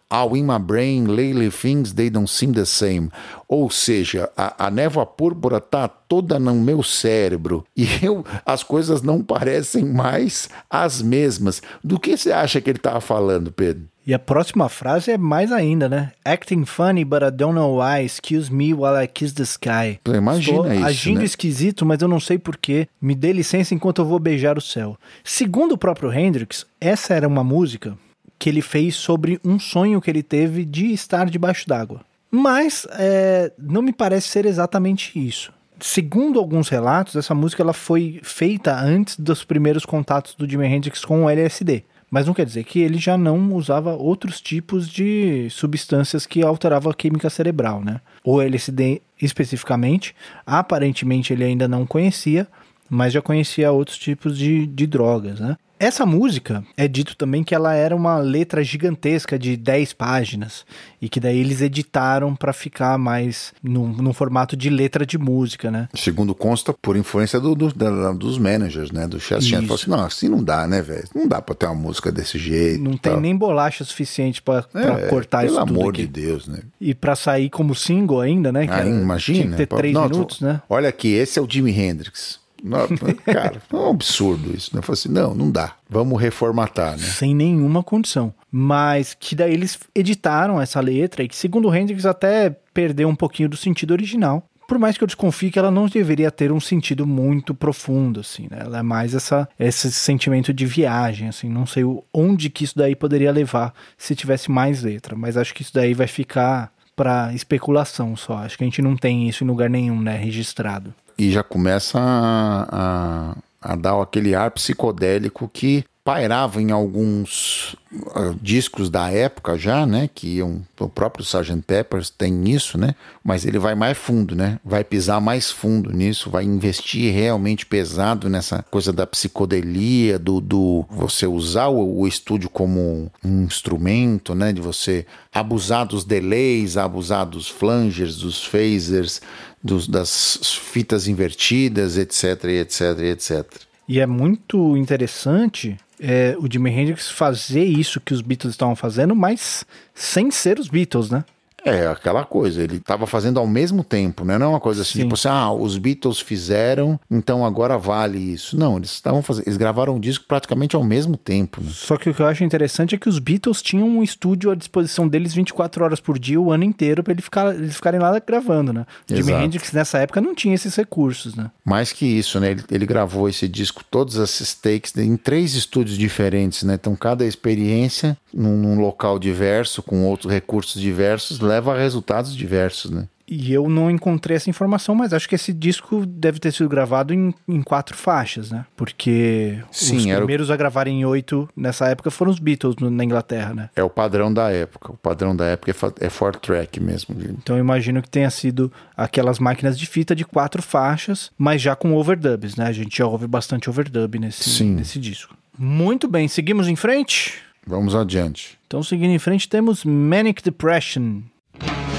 all 0.10 0.36
in 0.36 0.46
my 0.46 0.58
brain, 0.58 1.06
lately 1.08 1.52
things 1.52 1.94
they 1.94 2.10
don't 2.10 2.30
seem 2.30 2.54
the 2.54 2.66
same. 2.66 3.10
Ou 3.48 3.70
seja, 3.70 4.30
a, 4.36 4.68
a 4.68 4.72
névoa 4.72 5.06
púrpura 5.06 5.62
tá 5.62 5.88
toda 5.88 6.40
no 6.40 6.54
meu 6.56 6.82
cérebro 6.84 7.64
e 7.76 7.88
eu, 8.02 8.26
as 8.46 8.64
coisas 8.64 9.02
não 9.02 9.24
parecem 9.24 9.86
mais 9.86 10.50
as 10.70 11.02
mesmas. 11.02 11.62
Do 11.84 12.00
que 12.00 12.18
você 12.18 12.32
acha 12.32 12.60
que 12.60 12.70
ele 12.70 12.80
tava 12.80 13.00
falando, 13.00 13.52
Pedro? 13.52 13.88
E 14.08 14.14
a 14.14 14.18
próxima 14.18 14.68
frase 14.70 15.12
é 15.12 15.18
mais 15.20 15.52
ainda, 15.52 15.88
né? 15.88 16.12
Acting 16.26 16.66
funny, 16.66 17.06
but 17.06 17.22
I 17.22 17.30
don't 17.30 17.54
know 17.54 17.80
why. 17.80 18.04
Excuse 18.04 18.52
me 18.52 18.74
while 18.74 18.98
I 19.00 19.08
kiss 19.08 19.36
the 19.36 19.44
sky. 19.44 20.00
Pô, 20.04 20.16
imagina 20.16 20.58
Estou 20.58 20.74
isso, 20.74 20.86
agindo 20.86 21.20
né? 21.20 21.26
esquisito, 21.26 21.86
mas 21.86 22.02
eu 22.02 22.08
não 22.08 22.20
sei 22.20 22.40
porquê. 22.40 22.88
Me 23.00 23.14
dê 23.14 23.32
licença 23.32 23.76
enquanto 23.76 24.02
eu 24.02 24.06
vou 24.06 24.18
beijar 24.18 24.58
o 24.58 24.62
céu. 24.62 24.98
Segundo 25.24 25.74
o 25.74 25.78
próprio 25.78 26.12
Hendrix, 26.12 26.66
essa 26.82 27.14
era 27.14 27.28
uma 27.28 27.44
música 27.44 27.96
que 28.40 28.50
ele 28.50 28.62
fez 28.62 28.96
sobre 28.96 29.40
um 29.44 29.60
sonho 29.60 30.00
que 30.00 30.10
ele 30.10 30.24
teve 30.24 30.64
de 30.64 30.94
estar 30.94 31.30
debaixo 31.30 31.68
d'água. 31.68 32.02
Mas 32.32 32.88
é, 32.92 33.52
não 33.60 33.82
me 33.82 33.92
parece 33.92 34.30
ser 34.30 34.46
exatamente 34.46 35.20
isso. 35.20 35.52
Segundo 35.80 36.40
alguns 36.40 36.70
relatos, 36.70 37.16
essa 37.16 37.36
música 37.36 37.62
ela 37.62 37.74
foi 37.74 38.20
feita 38.24 38.76
antes 38.76 39.20
dos 39.20 39.44
primeiros 39.44 39.86
contatos 39.86 40.36
do 40.36 40.50
Jimi 40.50 40.66
Hendrix 40.66 41.04
com 41.04 41.26
o 41.26 41.30
LSD. 41.30 41.84
Mas 42.12 42.26
não 42.26 42.34
quer 42.34 42.46
dizer 42.46 42.64
que 42.64 42.80
ele 42.80 42.98
já 42.98 43.18
não 43.18 43.54
usava 43.54 43.94
outros 43.94 44.42
tipos 44.42 44.90
de 44.90 45.48
substâncias 45.52 46.26
que 46.26 46.44
alteravam 46.44 46.92
a 46.92 46.96
química 46.96 47.30
cerebral, 47.30 47.84
né? 47.84 48.02
O 48.24 48.42
LSD 48.42 49.02
especificamente, 49.22 50.16
aparentemente 50.46 51.34
ele 51.34 51.44
ainda 51.44 51.68
não 51.68 51.86
conhecia, 51.86 52.48
mas 52.90 53.14
já 53.14 53.22
conhecia 53.22 53.72
outros 53.72 53.98
tipos 53.98 54.38
de, 54.38 54.66
de 54.66 54.88
drogas, 54.88 55.40
né? 55.40 55.56
Essa 55.80 56.06
música 56.06 56.62
é 56.76 56.90
dito 56.90 57.16
também 57.16 57.42
que 57.42 57.56
ela 57.56 57.74
era 57.74 57.96
uma 57.96 58.18
letra 58.18 58.62
gigantesca 58.64 59.40
de 59.40 59.56
10 59.56 59.94
páginas 59.94 60.66
e 61.02 61.08
que 61.08 61.22
daí 61.22 61.40
eles 61.40 61.62
editaram 61.62 62.36
para 62.36 62.52
ficar 62.52 62.98
mais 62.98 63.54
num, 63.64 63.88
num 63.88 64.12
formato 64.12 64.58
de 64.58 64.70
letra 64.70 65.06
de 65.06 65.18
música, 65.18 65.72
né? 65.72 65.88
Segundo 65.96 66.36
consta, 66.36 66.74
por 66.74 66.98
influência 66.98 67.40
do, 67.40 67.56
do- 67.56 67.74
da- 67.74 68.12
dos 68.12 68.38
managers, 68.38 68.92
né? 68.92 69.08
Do 69.08 69.22
Chester. 69.22 69.58
Isso. 69.60 69.62
Falou 69.62 69.76
assim: 69.76 69.90
não, 69.90 70.00
assim 70.02 70.28
não 70.30 70.44
dá, 70.44 70.68
né, 70.68 70.82
velho? 70.82 71.08
Não 71.16 71.26
dá 71.28 71.42
pra 71.42 71.56
ter 71.56 71.66
uma 71.68 71.76
música 71.76 72.12
desse 72.12 72.38
jeito. 72.38 72.84
Não 72.84 72.98
tem 72.98 73.18
nem 73.18 73.34
bolacha 73.36 73.86
suficiente 73.86 74.42
para 74.42 74.66
É, 74.76 75.08
cortar 75.08 75.46
pelo 75.46 75.52
isso 75.54 75.66
tudo 75.66 75.80
amor 75.80 75.94
aqui. 75.94 76.02
de 76.02 76.08
Deus, 76.08 76.46
né? 76.46 76.60
E 76.82 76.94
para 76.94 77.16
sair 77.16 77.50
como 77.50 77.74
single 77.74 78.20
ainda, 78.20 78.52
né? 78.52 78.68
Ah, 78.70 78.86
imagina. 78.86 79.40
Tinha 79.40 79.52
que 79.52 79.56
ter 79.58 79.66
Pô, 79.68 79.78
três 79.78 79.94
não, 79.94 80.04
minutos, 80.10 80.40
tô- 80.40 80.46
né? 80.46 80.62
Olha 80.70 80.90
aqui, 80.90 81.08
esse 81.14 81.40
é 81.40 81.42
o 81.42 81.48
Jimi 81.50 81.72
Hendrix. 81.72 82.39
Não, 82.64 82.88
cara, 83.26 83.62
é 83.72 83.76
um 83.76 83.90
absurdo 83.90 84.56
isso. 84.56 84.72
Né? 84.74 84.80
Eu 84.80 84.84
falei 84.84 85.00
assim: 85.00 85.10
não, 85.10 85.34
não 85.34 85.52
dá. 85.52 85.76
Vamos 85.90 86.22
reformatar, 86.22 86.92
né? 86.92 87.04
Sem 87.04 87.36
nenhuma 87.36 87.84
condição. 87.84 88.34
Mas 88.52 89.16
que 89.18 89.36
daí 89.36 89.54
eles 89.54 89.78
editaram 89.94 90.60
essa 90.62 90.80
letra 90.80 91.24
e 91.24 91.28
que, 91.28 91.36
segundo 91.36 91.68
o 91.68 91.76
Hendrix, 91.76 92.06
até 92.06 92.50
perdeu 92.74 93.08
um 93.08 93.16
pouquinho 93.16 93.50
do 93.50 93.58
sentido 93.58 93.92
original. 93.92 94.44
Por 94.68 94.78
mais 94.78 94.96
que 94.96 95.04
eu 95.04 95.08
desconfie 95.08 95.50
que 95.50 95.58
ela 95.58 95.72
não 95.72 95.88
deveria 95.88 96.30
ter 96.30 96.52
um 96.52 96.60
sentido 96.60 97.08
muito 97.08 97.56
profundo, 97.56 98.20
assim, 98.20 98.48
né? 98.52 98.60
Ela 98.62 98.80
é 98.80 98.84
mais 98.84 99.16
essa, 99.16 99.50
esse 99.60 99.92
sentimento 99.92 100.54
de 100.54 100.64
viagem, 100.64 101.28
assim. 101.28 101.50
Não 101.50 101.66
sei 101.66 101.84
onde 102.14 102.52
que 102.52 102.66
isso 102.66 102.78
daí 102.78 102.96
poderia 102.96 103.32
levar 103.32 103.74
se 103.98 104.16
tivesse 104.16 104.52
mais 104.52 104.84
letra. 104.84 105.16
Mas 105.16 105.38
acho 105.38 105.56
que 105.56 105.64
isso 105.64 105.74
daí 105.74 105.96
vai 105.96 106.06
ficar 106.06 106.72
para 106.96 107.34
especulação 107.34 108.16
só. 108.16 108.40
Acho 108.40 108.58
que 108.58 108.64
a 108.64 108.68
gente 108.68 108.82
não 108.82 108.96
tem 108.96 109.28
isso 109.28 109.44
em 109.44 109.48
lugar 109.48 109.72
nenhum, 109.72 110.00
né? 110.00 110.16
Registrado. 110.18 110.94
E 111.20 111.32
já 111.32 111.44
começa 111.44 112.00
a, 112.00 113.36
a, 113.62 113.74
a 113.74 113.76
dar 113.76 114.02
aquele 114.02 114.34
ar 114.34 114.52
psicodélico 114.52 115.50
que 115.52 115.84
pairava 116.10 116.62
em 116.62 116.72
alguns 116.72 117.76
ah, 118.16 118.34
discos 118.42 118.90
da 118.90 119.12
época 119.12 119.58
já, 119.58 119.86
né? 119.86 120.10
Que 120.12 120.38
iam, 120.38 120.62
o 120.80 120.90
próprio 120.90 121.24
Sgt. 121.24 121.62
Peppers 121.68 122.10
tem 122.10 122.50
isso, 122.50 122.78
né? 122.78 122.96
Mas 123.24 123.46
ele 123.46 123.60
vai 123.60 123.76
mais 123.76 123.98
fundo, 123.98 124.36
né? 124.36 124.60
Vai 124.64 124.84
pisar 124.84 125.22
mais 125.22 125.52
fundo 125.52 125.92
nisso, 125.92 126.30
vai 126.30 126.46
investir 126.46 127.14
realmente 127.14 127.66
pesado 127.66 128.28
nessa 128.28 128.64
coisa 128.72 128.92
da 128.94 129.06
psicodelia, 129.06 130.18
do, 130.18 130.40
do 130.40 130.86
você 130.90 131.28
usar 131.28 131.68
o, 131.68 132.00
o 132.00 132.08
estúdio 132.08 132.50
como 132.50 133.12
um 133.24 133.44
instrumento, 133.44 134.34
né? 134.34 134.52
De 134.52 134.62
você 134.62 135.06
abusar 135.32 135.86
dos 135.86 136.04
delays, 136.04 136.78
abusar 136.78 137.26
dos 137.26 137.48
flangers, 137.48 138.18
dos 138.18 138.44
phasers, 138.44 139.22
dos, 139.64 139.88
das 139.88 140.40
fitas 140.72 141.08
invertidas, 141.08 141.98
etc, 141.98 142.46
etc, 142.46 142.82
etc. 143.00 143.46
E 143.88 144.00
é 144.00 144.06
muito 144.06 144.78
interessante 144.78 145.78
é, 146.00 146.36
o 146.40 146.52
Jimi 146.52 146.70
Hendrix 146.70 147.10
fazer 147.10 147.64
isso 147.64 148.00
que 148.00 148.14
os 148.14 148.22
Beatles 148.22 148.54
estavam 148.54 148.76
fazendo, 148.76 149.16
mas 149.16 149.66
sem 149.94 150.32
ser 150.32 150.60
os 150.60 150.68
Beatles, 150.68 151.10
né? 151.10 151.26
É, 151.66 151.88
aquela 151.88 152.24
coisa, 152.24 152.62
ele 152.64 152.78
estava 152.78 153.06
fazendo 153.06 153.40
ao 153.40 153.48
mesmo 153.48 153.84
tempo, 153.84 154.24
né? 154.24 154.38
Não 154.38 154.48
é 154.48 154.50
uma 154.50 154.60
coisa 154.60 154.82
assim, 154.82 155.00
Sim. 155.00 155.04
tipo 155.04 155.16
assim, 155.16 155.28
ah, 155.28 155.52
os 155.52 155.78
Beatles 155.78 156.20
fizeram, 156.20 157.00
então 157.10 157.46
agora 157.46 157.78
vale 157.78 158.18
isso. 158.18 158.58
Não, 158.58 158.78
eles 158.78 158.92
estavam 158.92 159.22
fazendo, 159.22 159.46
eles 159.48 159.58
gravaram 159.58 159.96
o 159.96 160.00
disco 160.00 160.26
praticamente 160.28 160.76
ao 160.76 160.84
mesmo 160.84 161.18
tempo. 161.18 161.62
né? 161.62 161.70
Só 161.72 161.98
que 161.98 162.10
o 162.10 162.14
que 162.14 162.22
eu 162.22 162.28
acho 162.28 162.44
interessante 162.44 162.96
é 162.96 162.98
que 162.98 163.10
os 163.10 163.20
Beatles 163.20 163.62
tinham 163.62 163.88
um 163.88 164.04
estúdio 164.04 164.52
à 164.52 164.56
disposição 164.56 165.08
deles 165.08 165.34
24 165.34 165.84
horas 165.84 166.00
por 166.00 166.18
dia, 166.18 166.40
o 166.40 166.52
ano 166.52 166.64
inteiro, 166.64 167.04
para 167.04 167.14
ele 167.14 167.22
ficar, 167.22 167.54
eles 167.54 167.76
ficarem 167.76 168.00
lá 168.00 168.18
gravando, 168.20 168.72
né? 168.74 168.86
O 169.10 169.16
Jimi. 169.16 169.32
Hendrix 169.34 169.72
nessa 169.72 170.00
época 170.00 170.22
não 170.22 170.34
tinha 170.34 170.56
esses 170.56 170.76
recursos, 170.76 171.36
né? 171.36 171.52
Mais 171.64 171.92
que 171.92 172.06
isso, 172.06 172.40
né? 172.40 172.52
Ele, 172.52 172.64
ele 172.72 172.86
gravou 172.86 173.28
esse 173.28 173.48
disco, 173.48 173.84
todos 173.90 174.16
esses 174.16 174.54
takes, 174.54 174.96
em 174.98 175.16
três 175.18 175.54
estúdios 175.56 175.98
diferentes, 175.98 176.64
né? 176.64 176.76
Então, 176.76 176.96
cada 176.96 177.26
experiência 177.26 178.18
num, 178.34 178.56
num 178.58 178.80
local 178.80 179.20
diverso, 179.20 179.82
com 179.82 180.06
outros 180.06 180.32
recursos 180.32 180.82
diversos, 180.82 181.40
leva 181.50 181.74
a 181.76 181.78
resultados 181.80 182.36
diversos, 182.36 182.92
né? 182.92 183.08
E 183.32 183.54
eu 183.54 183.70
não 183.70 183.92
encontrei 183.92 184.36
essa 184.36 184.50
informação, 184.50 184.96
mas 184.96 185.14
acho 185.14 185.30
que 185.30 185.36
esse 185.36 185.54
disco 185.54 186.04
deve 186.04 186.40
ter 186.40 186.52
sido 186.52 186.68
gravado 186.68 187.14
em, 187.14 187.32
em 187.48 187.62
quatro 187.62 187.96
faixas, 187.96 188.50
né? 188.50 188.66
Porque 188.76 189.60
Sim, 189.72 189.98
os 189.98 190.06
era 190.08 190.16
o- 190.16 190.22
primeiros 190.22 190.50
a 190.50 190.58
gravarem 190.58 191.02
em 191.02 191.06
oito 191.06 191.48
nessa 191.56 191.88
época 191.90 192.10
foram 192.10 192.32
os 192.32 192.40
Beatles 192.40 192.76
no- 192.78 192.90
na 192.90 193.04
Inglaterra, 193.04 193.54
né? 193.54 193.70
É 193.76 193.84
o 193.84 193.90
padrão 193.90 194.34
da 194.34 194.50
época. 194.50 194.94
O 194.94 194.98
padrão 194.98 195.36
da 195.36 195.46
época 195.46 195.70
é, 196.02 196.06
é 196.08 196.10
four 196.10 196.36
track 196.38 196.80
mesmo. 196.80 197.16
Então 197.38 197.56
eu 197.56 197.60
imagino 197.60 198.02
que 198.02 198.10
tenha 198.10 198.32
sido 198.32 198.72
aquelas 198.98 199.38
máquinas 199.38 199.78
de 199.78 199.86
fita 199.86 200.16
de 200.16 200.26
quatro 200.26 200.64
faixas, 200.64 201.30
mas 201.38 201.62
já 201.62 201.76
com 201.76 201.94
overdubs, 201.94 202.56
né? 202.56 202.66
A 202.66 202.72
gente 202.72 202.98
já 202.98 203.06
ouve 203.06 203.28
bastante 203.28 203.70
overdub 203.70 204.18
nesse, 204.18 204.50
Sim. 204.50 204.72
nesse 204.74 204.98
disco. 204.98 205.36
Muito 205.56 206.08
bem, 206.08 206.28
seguimos 206.28 206.68
em 206.68 206.76
frente? 206.76 207.36
Vamos 207.68 207.94
adiante. 207.94 208.58
Então, 208.66 208.82
seguindo 208.82 209.12
em 209.12 209.20
frente, 209.20 209.48
temos 209.48 209.84
Manic 209.86 210.42
Depression. 210.42 211.22
Manic 211.62 211.99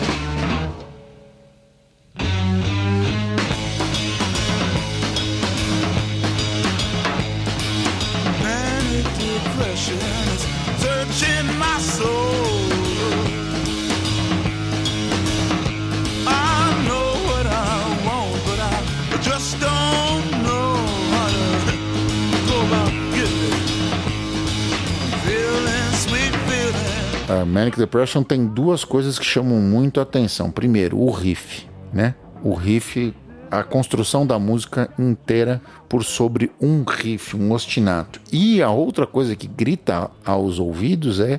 A 27.30 27.44
Manic 27.44 27.78
Depression 27.78 28.24
tem 28.24 28.44
duas 28.44 28.84
coisas 28.84 29.16
que 29.16 29.24
chamam 29.24 29.60
muito 29.60 30.00
a 30.00 30.02
atenção. 30.02 30.50
Primeiro, 30.50 30.98
o 30.98 31.12
riff, 31.12 31.64
né? 31.92 32.16
O 32.42 32.54
riff, 32.54 33.14
a 33.48 33.62
construção 33.62 34.26
da 34.26 34.36
música 34.36 34.90
inteira 34.98 35.62
por 35.88 36.02
sobre 36.02 36.50
um 36.60 36.82
riff, 36.82 37.36
um 37.36 37.52
ostinato. 37.52 38.20
E 38.32 38.60
a 38.60 38.70
outra 38.70 39.06
coisa 39.06 39.36
que 39.36 39.46
grita 39.46 40.10
aos 40.24 40.58
ouvidos 40.58 41.20
é 41.20 41.38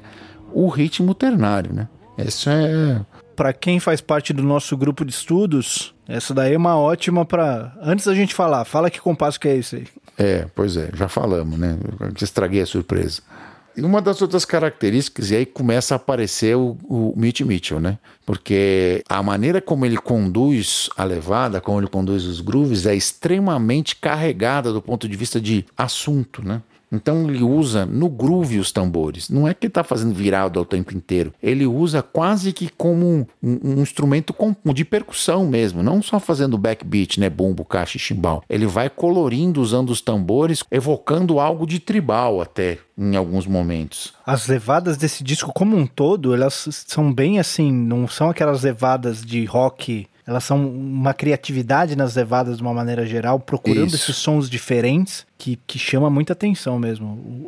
o 0.53 0.69
ritmo 0.69 1.13
ternário, 1.13 1.73
né? 1.73 1.89
Isso 2.17 2.49
é. 2.49 3.01
Pra 3.35 3.51
quem 3.51 3.77
faz 3.77 3.99
parte 3.99 4.31
do 4.31 4.43
nosso 4.43 4.77
grupo 4.77 5.03
de 5.03 5.11
estudos, 5.11 5.93
essa 6.07 6.33
daí 6.33 6.53
é 6.53 6.57
uma 6.57 6.77
ótima 6.77 7.25
pra. 7.25 7.73
Antes 7.81 8.05
da 8.05 8.15
gente 8.15 8.33
falar, 8.33 8.63
fala 8.63 8.89
que 8.89 9.01
compasso 9.01 9.37
que 9.37 9.49
é 9.49 9.57
esse 9.57 9.75
aí. 9.75 9.87
É, 10.17 10.47
pois 10.55 10.77
é, 10.77 10.89
já 10.93 11.09
falamos, 11.09 11.59
né? 11.59 11.77
Estraguei 12.21 12.61
a 12.61 12.65
surpresa. 12.65 13.21
E 13.75 13.81
uma 13.81 14.01
das 14.01 14.21
outras 14.21 14.43
características, 14.43 15.31
e 15.31 15.35
aí 15.35 15.45
começa 15.45 15.95
a 15.95 15.97
aparecer 15.97 16.55
o, 16.55 16.77
o 16.83 17.13
Mitch 17.15 17.41
Mitchell, 17.41 17.79
né? 17.79 17.97
Porque 18.25 19.03
a 19.07 19.23
maneira 19.23 19.61
como 19.61 19.85
ele 19.85 19.97
conduz 19.97 20.89
a 20.97 21.03
levada, 21.03 21.61
como 21.61 21.79
ele 21.79 21.87
conduz 21.87 22.25
os 22.25 22.41
grooves, 22.41 22.85
é 22.85 22.95
extremamente 22.95 23.95
carregada 23.95 24.73
do 24.73 24.81
ponto 24.81 25.07
de 25.07 25.15
vista 25.15 25.39
de 25.39 25.65
assunto, 25.77 26.45
né? 26.45 26.61
Então 26.91 27.29
ele 27.29 27.41
usa 27.43 27.85
no 27.85 28.09
groove 28.09 28.59
os 28.59 28.71
tambores. 28.71 29.29
Não 29.29 29.47
é 29.47 29.53
que 29.53 29.65
ele 29.67 29.69
está 29.71 29.83
fazendo 29.83 30.13
virado 30.13 30.59
ao 30.59 30.65
tempo 30.65 30.93
inteiro. 30.95 31.33
Ele 31.41 31.65
usa 31.65 32.01
quase 32.01 32.51
que 32.51 32.69
como 32.77 33.05
um, 33.05 33.25
um- 33.41 33.59
um 33.77 33.81
instrumento 33.81 34.33
com- 34.33 34.55
de 34.73 34.83
percussão 34.83 35.47
mesmo, 35.47 35.81
não 35.81 36.01
só 36.01 36.19
fazendo 36.19 36.57
backbeat, 36.57 37.19
né, 37.19 37.29
bumbo, 37.29 37.63
caixa 37.63 37.97
e 37.97 37.99
chimbal. 37.99 38.43
Ele 38.49 38.65
vai 38.65 38.89
colorindo 38.89 39.61
usando 39.61 39.89
os 39.89 40.01
tambores, 40.01 40.63
evocando 40.69 41.39
algo 41.39 41.65
de 41.65 41.79
tribal 41.79 42.41
até 42.41 42.77
em 42.97 43.15
alguns 43.15 43.47
momentos. 43.47 44.13
As 44.25 44.47
levadas 44.47 44.97
desse 44.97 45.23
disco 45.23 45.51
como 45.53 45.77
um 45.77 45.87
todo, 45.87 46.33
elas 46.33 46.67
são 46.87 47.11
bem 47.13 47.39
assim, 47.39 47.71
não 47.71 48.07
são 48.07 48.29
aquelas 48.29 48.63
levadas 48.63 49.23
de 49.23 49.45
rock. 49.45 50.07
Elas 50.27 50.43
são 50.43 50.69
uma 50.69 51.13
criatividade 51.15 51.95
nas 51.95 52.15
levadas 52.15 52.57
de 52.57 52.61
uma 52.61 52.73
maneira 52.73 53.05
geral, 53.05 53.39
procurando 53.39 53.87
Isso. 53.87 53.95
esses 53.95 54.15
sons 54.17 54.49
diferentes 54.49 55.25
que, 55.41 55.59
que 55.65 55.79
chama 55.79 56.07
muita 56.07 56.33
atenção 56.33 56.77
mesmo. 56.77 57.07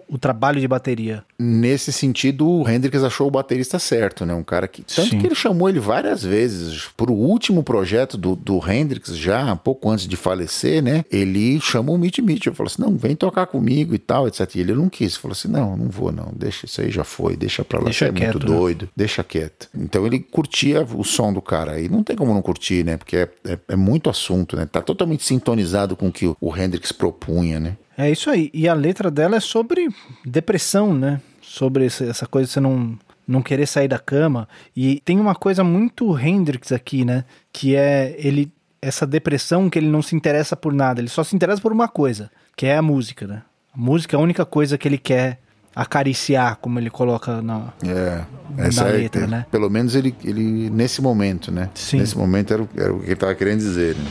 O, 0.10 0.16
o 0.16 0.18
trabalho 0.18 0.60
de 0.60 0.68
bateria. 0.68 1.24
Nesse 1.38 1.94
sentido, 1.94 2.50
o 2.50 2.68
Hendrix 2.68 3.04
achou 3.04 3.28
o 3.28 3.32
baterista 3.32 3.78
certo, 3.78 4.26
né? 4.26 4.34
Um 4.34 4.44
cara 4.44 4.68
que. 4.68 4.82
Tanto 4.82 5.10
Sim. 5.12 5.20
que 5.20 5.28
ele 5.28 5.36
chamou 5.36 5.70
ele 5.70 5.80
várias 5.80 6.24
vezes. 6.24 6.88
Pro 6.98 7.14
último 7.14 7.62
projeto 7.62 8.18
do, 8.18 8.36
do 8.36 8.60
Hendrix, 8.68 9.16
já 9.16 9.56
pouco 9.56 9.92
antes 9.92 10.08
de 10.08 10.16
falecer, 10.16 10.82
né? 10.82 11.06
Ele 11.12 11.62
chamou 11.62 11.94
o 11.96 12.00
Mitch 12.00 12.18
Mitchell. 12.18 12.56
Falou 12.56 12.68
assim: 12.72 12.82
não, 12.82 12.98
vem 12.98 13.16
tocar 13.16 13.46
comigo 13.46 13.94
e 13.94 14.00
tal, 14.00 14.28
etc. 14.28 14.56
E 14.56 14.62
ele 14.62 14.74
não 14.74 14.90
quis. 14.90 15.16
Falou 15.16 15.34
assim: 15.34 15.48
não, 15.48 15.78
não 15.78 15.90
vou, 15.90 16.12
não. 16.12 16.32
Deixa 16.36 16.66
isso 16.66 16.82
aí, 16.82 16.90
já 16.90 17.04
foi. 17.04 17.38
Deixa 17.38 17.64
pra 17.64 17.78
lá. 17.78 17.86
Deixa 17.86 18.06
é 18.06 18.12
muito 18.12 18.22
quieto, 18.24 18.40
né? 18.40 18.46
doido. 18.46 18.90
Deixa 18.96 19.24
quieto. 19.24 19.70
Então 19.78 20.04
ele 20.08 20.20
curtia 20.20 20.82
o 20.84 21.04
som 21.04 21.32
do 21.32 21.44
cara. 21.44 21.80
E 21.80 21.88
não 21.88 22.04
tem 22.04 22.16
como 22.16 22.34
não 22.34 22.42
curtir, 22.42 22.84
né? 22.84 22.98
Porque 22.98 23.18
é, 23.18 23.30
é- 23.46 23.60
é 23.68 23.76
muito 23.76 24.10
assunto, 24.10 24.56
né? 24.56 24.66
Tá 24.66 24.82
totalmente 24.82 25.24
sintonizado 25.24 25.96
com 25.96 26.08
o 26.08 26.12
que 26.12 26.26
o, 26.26 26.36
o 26.42 26.58
Hendrix 26.58 26.92
propunha, 26.92 27.60
né? 27.60 27.78
É 27.98 28.10
isso 28.10 28.30
aí. 28.30 28.50
E 28.54 28.68
a 28.68 28.74
letra 28.74 29.10
dela 29.12 29.36
é 29.36 29.40
sobre 29.40 29.88
depressão, 30.26 30.94
né? 30.94 31.22
Sobre 31.42 31.86
essa 31.86 32.26
coisa 32.26 32.48
de 32.48 32.54
você 32.54 32.60
não, 32.60 32.98
não 33.28 33.42
querer 33.42 33.68
sair 33.68 33.88
da 33.88 34.00
cama. 34.00 34.48
E 34.76 35.00
tem 35.06 35.20
uma 35.20 35.36
coisa 35.36 35.64
muito 35.64 36.18
Hendrix 36.18 36.72
aqui, 36.72 37.06
né? 37.06 37.24
Que 37.52 37.76
é 37.76 38.16
ele 38.18 38.52
essa 38.82 39.06
depressão 39.08 39.70
que 39.70 39.80
ele 39.80 39.88
não 39.88 40.02
se 40.02 40.16
interessa 40.16 40.56
por 40.58 40.74
nada. 40.74 41.00
Ele 41.00 41.08
só 41.10 41.24
se 41.24 41.36
interessa 41.36 41.62
por 41.62 41.72
uma 41.72 41.88
coisa, 41.88 42.30
que 42.56 42.66
é 42.66 42.76
a 42.78 42.82
música, 42.82 43.26
né? 43.28 43.42
A 43.74 43.78
música 43.78 44.16
é 44.16 44.20
a 44.20 44.22
única 44.22 44.46
coisa 44.46 44.78
que 44.78 44.88
ele 44.88 44.98
quer 44.98 45.40
acariciar, 45.76 46.58
como 46.62 46.80
ele 46.80 46.90
coloca 46.90 47.42
na. 47.42 47.74
É, 47.86 48.24
Na 48.58 48.66
essa 48.68 48.88
é, 48.90 48.92
letra, 48.92 49.24
é- 49.24 49.28
né? 49.28 49.46
Pelo 49.50 49.70
menos 49.70 49.96
ele, 49.96 50.14
ele 50.24 50.70
nesse 50.70 51.02
momento, 51.02 51.52
né? 51.52 51.70
Sim. 51.76 51.98
Nesse 52.00 52.18
momento 52.18 52.54
era, 52.54 52.64
o- 52.64 52.70
era 52.76 52.94
o 52.94 53.00
que 53.00 53.06
ele 53.06 53.14
estava 53.14 53.34
querendo 53.36 53.60
dizer. 53.60 53.96
Né? 53.96 54.04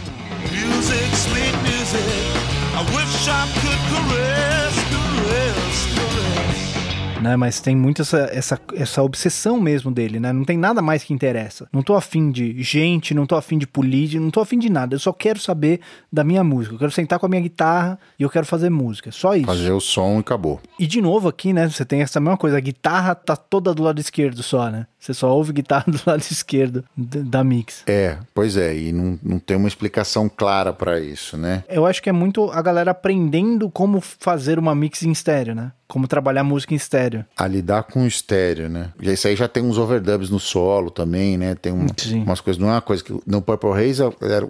Music, 0.74 1.16
sweet 1.16 1.56
music. 1.62 2.02
I 2.74 2.96
wish 2.96 3.28
I 3.28 3.60
could 3.60 3.71
né? 7.22 7.36
Mas 7.36 7.60
tem 7.60 7.76
muito 7.76 8.02
essa, 8.02 8.28
essa, 8.32 8.60
essa 8.74 9.02
obsessão 9.02 9.60
mesmo 9.60 9.90
dele, 9.90 10.20
né? 10.20 10.32
Não 10.32 10.44
tem 10.44 10.58
nada 10.58 10.82
mais 10.82 11.04
que 11.04 11.14
interessa. 11.14 11.68
Não 11.72 11.82
tô 11.82 11.94
afim 11.94 12.30
de 12.30 12.62
gente, 12.62 13.14
não 13.14 13.26
tô 13.26 13.36
afim 13.36 13.56
de 13.56 13.66
política, 13.66 14.20
não 14.20 14.30
tô 14.30 14.40
afim 14.40 14.58
de 14.58 14.68
nada. 14.68 14.94
Eu 14.94 14.98
só 14.98 15.12
quero 15.12 15.38
saber 15.38 15.80
da 16.12 16.24
minha 16.24 16.42
música. 16.44 16.74
Eu 16.74 16.78
quero 16.78 16.90
sentar 16.90 17.18
com 17.18 17.26
a 17.26 17.28
minha 17.28 17.40
guitarra 17.40 17.98
e 18.18 18.22
eu 18.22 18.30
quero 18.30 18.44
fazer 18.44 18.70
música. 18.70 19.10
Só 19.10 19.34
isso. 19.34 19.46
Fazer 19.46 19.70
o 19.70 19.80
som 19.80 20.16
e 20.16 20.20
acabou. 20.20 20.60
E 20.78 20.86
de 20.86 21.00
novo 21.00 21.28
aqui, 21.28 21.52
né? 21.52 21.68
Você 21.68 21.84
tem 21.84 22.02
essa 22.02 22.20
mesma 22.20 22.36
coisa. 22.36 22.56
A 22.56 22.60
guitarra 22.60 23.14
tá 23.14 23.36
toda 23.36 23.72
do 23.72 23.82
lado 23.82 24.00
esquerdo 24.00 24.42
só, 24.42 24.70
né? 24.70 24.86
Você 25.02 25.12
só 25.12 25.34
ouve 25.34 25.52
guitarra 25.52 25.86
do 25.90 26.00
lado 26.06 26.20
esquerdo 26.20 26.84
da 26.96 27.42
mix. 27.42 27.82
É, 27.88 28.18
pois 28.32 28.56
é, 28.56 28.76
e 28.76 28.92
não, 28.92 29.18
não 29.20 29.38
tem 29.40 29.56
uma 29.56 29.66
explicação 29.66 30.28
clara 30.28 30.72
para 30.72 31.00
isso, 31.00 31.36
né? 31.36 31.64
Eu 31.68 31.84
acho 31.84 32.00
que 32.00 32.08
é 32.08 32.12
muito 32.12 32.48
a 32.52 32.62
galera 32.62 32.92
aprendendo 32.92 33.68
como 33.68 34.00
fazer 34.00 34.60
uma 34.60 34.76
mix 34.76 35.02
em 35.02 35.10
estéreo, 35.10 35.56
né? 35.56 35.72
Como 35.88 36.06
trabalhar 36.06 36.44
música 36.44 36.72
em 36.72 36.76
estéreo. 36.76 37.24
A 37.36 37.48
lidar 37.48 37.82
com 37.82 38.04
o 38.04 38.06
estéreo, 38.06 38.68
né? 38.68 38.90
E 39.02 39.10
isso 39.12 39.26
aí 39.26 39.34
já 39.34 39.48
tem 39.48 39.62
uns 39.64 39.76
overdubs 39.76 40.30
no 40.30 40.38
solo 40.38 40.88
também, 40.88 41.36
né? 41.36 41.56
Tem 41.56 41.72
um- 41.72 41.86
umas 42.24 42.40
coisas, 42.40 42.62
não 42.62 42.68
é 42.68 42.72
uma 42.74 42.80
coisa 42.80 43.02
que 43.02 43.12
no 43.26 43.42
Purple 43.42 43.70
Haze 43.72 44.02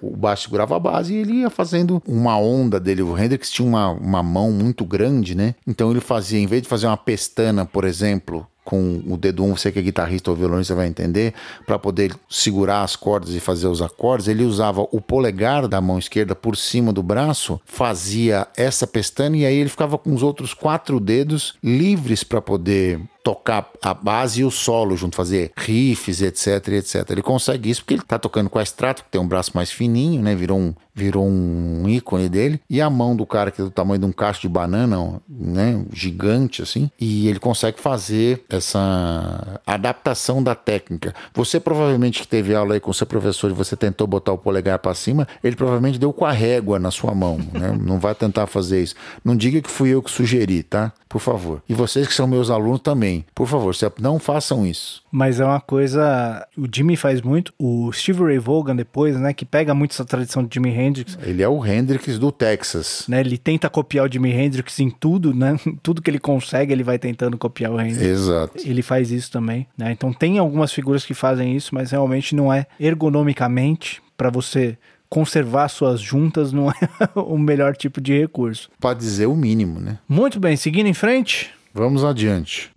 o 0.03 0.17
baixo 0.17 0.43
segurava 0.45 0.77
a 0.77 0.79
base 0.79 1.15
e 1.15 1.17
ele 1.17 1.33
ia 1.41 1.51
fazendo 1.51 2.01
uma 2.07 2.37
onda 2.39 2.79
dele. 2.79 3.01
O 3.03 3.19
Hendrix 3.19 3.51
tinha 3.51 3.67
uma, 3.67 3.89
uma 3.89 4.23
mão 4.23 4.53
muito 4.53 4.85
grande, 4.85 5.35
né? 5.35 5.55
Então 5.67 5.91
ele 5.91 6.01
fazia, 6.01 6.39
em 6.39 6.47
vez 6.47 6.61
de 6.63 6.69
fazer 6.69 6.87
uma 6.87 6.97
pestana, 6.97 7.65
por 7.65 7.85
exemplo, 7.85 8.47
com 8.65 9.03
o 9.07 9.17
dedo 9.17 9.45
1, 9.45 9.57
você 9.57 9.73
que 9.73 9.79
é 9.79 9.83
guitarrista 9.83 10.31
ou 10.31 10.37
violonista 10.37 10.75
vai 10.75 10.87
entender, 10.87 11.35
para 11.67 11.79
poder 11.79 12.15
segurar 12.29 12.83
as 12.83 12.97
cordas 12.97 13.35
e 13.35 13.41
fazer 13.41 13.67
os 13.67 13.83
acordes, 13.83 14.29
ele 14.29 14.45
usava 14.45 14.87
o 14.93 15.01
polegar 15.01 15.67
da 15.67 15.81
mão 15.81 15.99
esquerda 15.99 16.35
por 16.35 16.57
cima 16.57 16.93
do 16.93 17.03
braço, 17.03 17.61
fazia 17.65 18.47
essa 18.57 18.87
pestana 18.87 19.37
e 19.37 19.47
aí 19.47 19.57
ele 19.57 19.69
ficava 19.69 19.99
com 19.99 20.15
os 20.15 20.23
outros 20.23 20.55
quatro 20.55 21.01
dedos 21.01 21.55
livres 21.63 22.23
para 22.23 22.41
poder 22.41 23.01
tocar 23.23 23.71
a 23.81 23.95
base 23.95 24.41
e 24.41 24.45
o 24.45 24.51
solo 24.51 24.97
junto, 24.97 25.17
fazer 25.17 25.53
riffs, 25.57 26.21
etc, 26.21 26.69
etc. 26.69 27.11
Ele 27.11 27.23
consegue 27.23 27.71
isso 27.71 27.83
porque 27.83 27.95
ele 27.95 28.03
tá 28.03 28.19
tocando 28.19 28.51
com 28.51 28.59
a 28.59 28.63
Strato, 28.63 29.05
que 29.05 29.11
tem 29.11 29.21
um 29.21 29.29
braço 29.29 29.53
mais 29.55 29.71
fininho, 29.71 30.21
né? 30.21 30.35
Virou 30.35 30.59
um, 30.59 30.75
virou 30.95 31.27
um 31.27 31.89
ícone 31.89 32.29
dele. 32.29 32.61
E 32.69 32.81
a 32.81 32.91
mão 32.91 33.17
do 33.17 33.27
cara, 33.27 33.51
que 33.51 33.61
é 33.61 33.65
do 33.65 33.71
tamanho 33.71 34.01
de 34.01 34.07
um 34.07 34.13
cacho 34.13 34.43
de 34.43 34.49
banana, 34.49 35.21
né? 35.29 35.85
Gigante, 35.93 36.63
assim. 36.63 36.91
E 37.01 37.29
ele 37.29 37.39
consegue 37.39 37.81
fazer 37.81 38.45
essa 38.49 39.61
adaptação 39.67 40.43
da 40.43 40.55
técnica. 40.55 41.15
Você 41.35 41.59
provavelmente 41.59 42.21
que 42.21 42.29
teve 42.29 42.55
aula 42.55 42.75
aí 42.75 42.81
com 42.81 42.93
seu 42.93 43.07
professor 43.07 43.51
e 43.51 43.55
você 43.55 43.77
tentou 43.77 44.07
botar 44.07 44.33
o 44.33 44.39
polegar 44.39 44.79
para 44.79 44.95
cima, 44.95 45.27
ele 45.43 45.57
provavelmente 45.57 45.99
deu 45.99 46.13
com 46.13 46.25
a 46.25 46.33
régua 46.33 46.79
na 46.79 46.91
sua 46.91 47.15
mão, 47.15 47.39
né? 47.53 47.77
Não 47.83 47.99
vai 47.99 48.15
tentar 48.15 48.47
fazer 48.47 48.83
isso. 48.83 48.95
Não 49.25 49.37
diga 49.37 49.61
que 49.61 49.71
fui 49.71 49.91
eu 49.91 50.03
que 50.03 50.11
sugeri, 50.11 50.63
tá? 50.63 50.93
Por 51.09 51.21
favor. 51.21 51.63
E 51.69 51.75
vocês 51.75 52.07
que 52.07 52.15
são 52.15 52.27
meus 52.27 52.51
alunos 52.51 52.81
também, 52.81 53.25
por 53.35 53.47
favor, 53.47 53.75
não 53.99 54.19
façam 54.19 54.67
isso. 54.67 55.02
Mas 55.13 55.39
é 55.39 55.45
uma 55.45 55.61
coisa. 55.61 56.47
O 56.57 56.67
Jimmy 56.75 56.97
faz 56.97 57.21
muito. 57.21 57.53
O 57.59 57.93
Steve 57.93 58.25
Ray 58.25 58.39
Vaughan, 58.39 58.75
depois, 58.75 59.15
né? 59.21 59.35
Que 59.35 59.45
pega 59.45 59.75
muito 59.75 59.91
essa 59.91 60.07
tradição 60.07 60.43
de 60.43 60.55
Jimi 60.55 60.71
Hendrix. 60.71 61.19
Ele 61.23 61.43
é 61.43 61.49
o 61.49 61.65
Hendrix 61.65 62.19
do 62.19 62.33
Texas. 62.33 63.05
Né, 63.07 63.21
ele 63.21 63.37
tenta 63.37 63.69
copiar 63.69 64.09
o 64.09 64.13
Jimi 64.13 64.33
Hendrix 64.33 64.81
em 64.81 64.89
tudo, 64.89 65.35
né? 65.35 65.61
Tudo 65.83 66.01
que 66.01 66.09
ele 66.09 66.19
consegue, 66.19 66.73
ele 66.73 66.83
vai 66.83 66.99
tentando 66.99 67.37
copiar 67.37 67.73
o 67.73 67.81
Hendrix. 67.81 68.01
Exato. 68.01 68.55
Ele 68.65 68.81
faz 68.81 69.11
isso 69.11 69.31
também, 69.31 69.67
né? 69.77 69.93
Então 69.93 70.13
tem 70.13 70.39
algumas 70.39 70.73
figuras 70.73 71.05
que 71.05 71.13
fazem 71.13 71.55
isso, 71.55 71.75
mas 71.75 71.91
realmente 71.91 72.35
não 72.35 72.51
é 72.51 72.67
ergonomicamente 72.81 74.01
para 74.17 74.31
você 74.31 74.79
conservar 75.11 75.69
suas 75.69 76.01
juntas, 76.01 76.53
não 76.53 76.71
é 76.71 76.75
o 77.15 77.37
melhor 77.37 77.77
tipo 77.77 78.01
de 78.01 78.19
recurso. 78.19 78.71
Para 78.81 78.97
dizer 78.97 79.27
o 79.27 79.37
mínimo, 79.37 79.79
né? 79.79 79.99
Muito 80.09 80.41
bem, 80.41 80.57
seguindo 80.57 80.87
em 80.87 80.95
frente. 80.95 81.51
Vamos 81.75 82.03
adiante. 82.03 82.71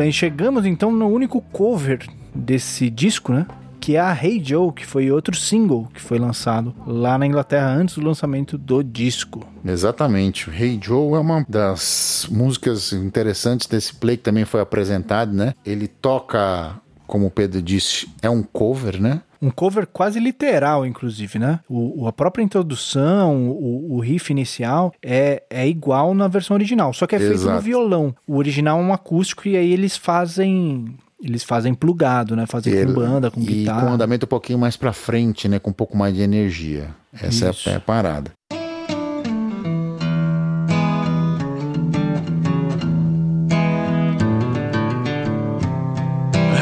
Bem, 0.00 0.10
chegamos 0.10 0.64
então 0.64 0.90
no 0.90 1.06
único 1.08 1.42
cover 1.42 2.08
desse 2.34 2.88
disco, 2.88 3.34
né? 3.34 3.46
Que 3.78 3.96
é 3.96 4.00
a 4.00 4.16
Hey 4.18 4.42
Joe, 4.42 4.72
que 4.72 4.86
foi 4.86 5.10
outro 5.10 5.36
single 5.36 5.88
que 5.92 6.00
foi 6.00 6.18
lançado 6.18 6.74
lá 6.86 7.18
na 7.18 7.26
Inglaterra 7.26 7.68
antes 7.68 7.96
do 7.96 8.06
lançamento 8.06 8.56
do 8.56 8.82
disco. 8.82 9.46
Exatamente. 9.62 10.48
Hey 10.50 10.80
Joe 10.82 11.12
é 11.12 11.18
uma 11.18 11.44
das 11.46 12.26
músicas 12.30 12.94
interessantes 12.94 13.66
desse 13.66 13.92
play 13.94 14.16
que 14.16 14.22
também 14.22 14.46
foi 14.46 14.62
apresentado, 14.62 15.34
né? 15.34 15.52
Ele 15.66 15.86
toca, 15.86 16.80
como 17.06 17.26
o 17.26 17.30
Pedro 17.30 17.60
disse, 17.60 18.08
é 18.22 18.30
um 18.30 18.42
cover, 18.42 18.98
né? 18.98 19.20
Um 19.42 19.50
cover 19.50 19.86
quase 19.86 20.20
literal, 20.20 20.84
inclusive, 20.84 21.38
né? 21.38 21.60
O, 21.68 22.06
a 22.06 22.12
própria 22.12 22.42
introdução, 22.42 23.48
o, 23.50 23.94
o 23.96 24.00
riff 24.00 24.30
inicial 24.30 24.92
é, 25.02 25.42
é 25.48 25.66
igual 25.66 26.12
na 26.14 26.28
versão 26.28 26.54
original, 26.54 26.92
só 26.92 27.06
que 27.06 27.14
é 27.14 27.18
feito 27.18 27.30
no 27.38 27.42
Exato. 27.44 27.62
violão. 27.62 28.14
O 28.26 28.36
original 28.36 28.78
é 28.78 28.82
um 28.82 28.92
acústico 28.92 29.48
e 29.48 29.56
aí 29.56 29.72
eles 29.72 29.96
fazem 29.96 30.94
Eles 31.22 31.42
fazem 31.42 31.72
plugado, 31.74 32.36
né? 32.36 32.44
Fazem 32.46 32.72
Ele- 32.72 32.86
com 32.86 32.92
banda, 33.00 33.30
com 33.30 33.40
e 33.40 33.44
guitarra. 33.44 33.80
com 33.82 33.86
um 33.90 33.94
andamento 33.94 34.26
um 34.26 34.28
pouquinho 34.28 34.58
mais 34.58 34.76
pra 34.76 34.92
frente, 34.92 35.48
né? 35.48 35.58
Com 35.58 35.70
um 35.70 35.74
pouco 35.74 35.96
mais 35.96 36.14
de 36.14 36.20
energia. 36.22 36.88
Essa 37.12 37.50
Isso. 37.50 37.68
é 37.68 37.72
a- 37.72 37.74
é 37.74 37.76
a 37.78 37.80
parada. 37.80 38.30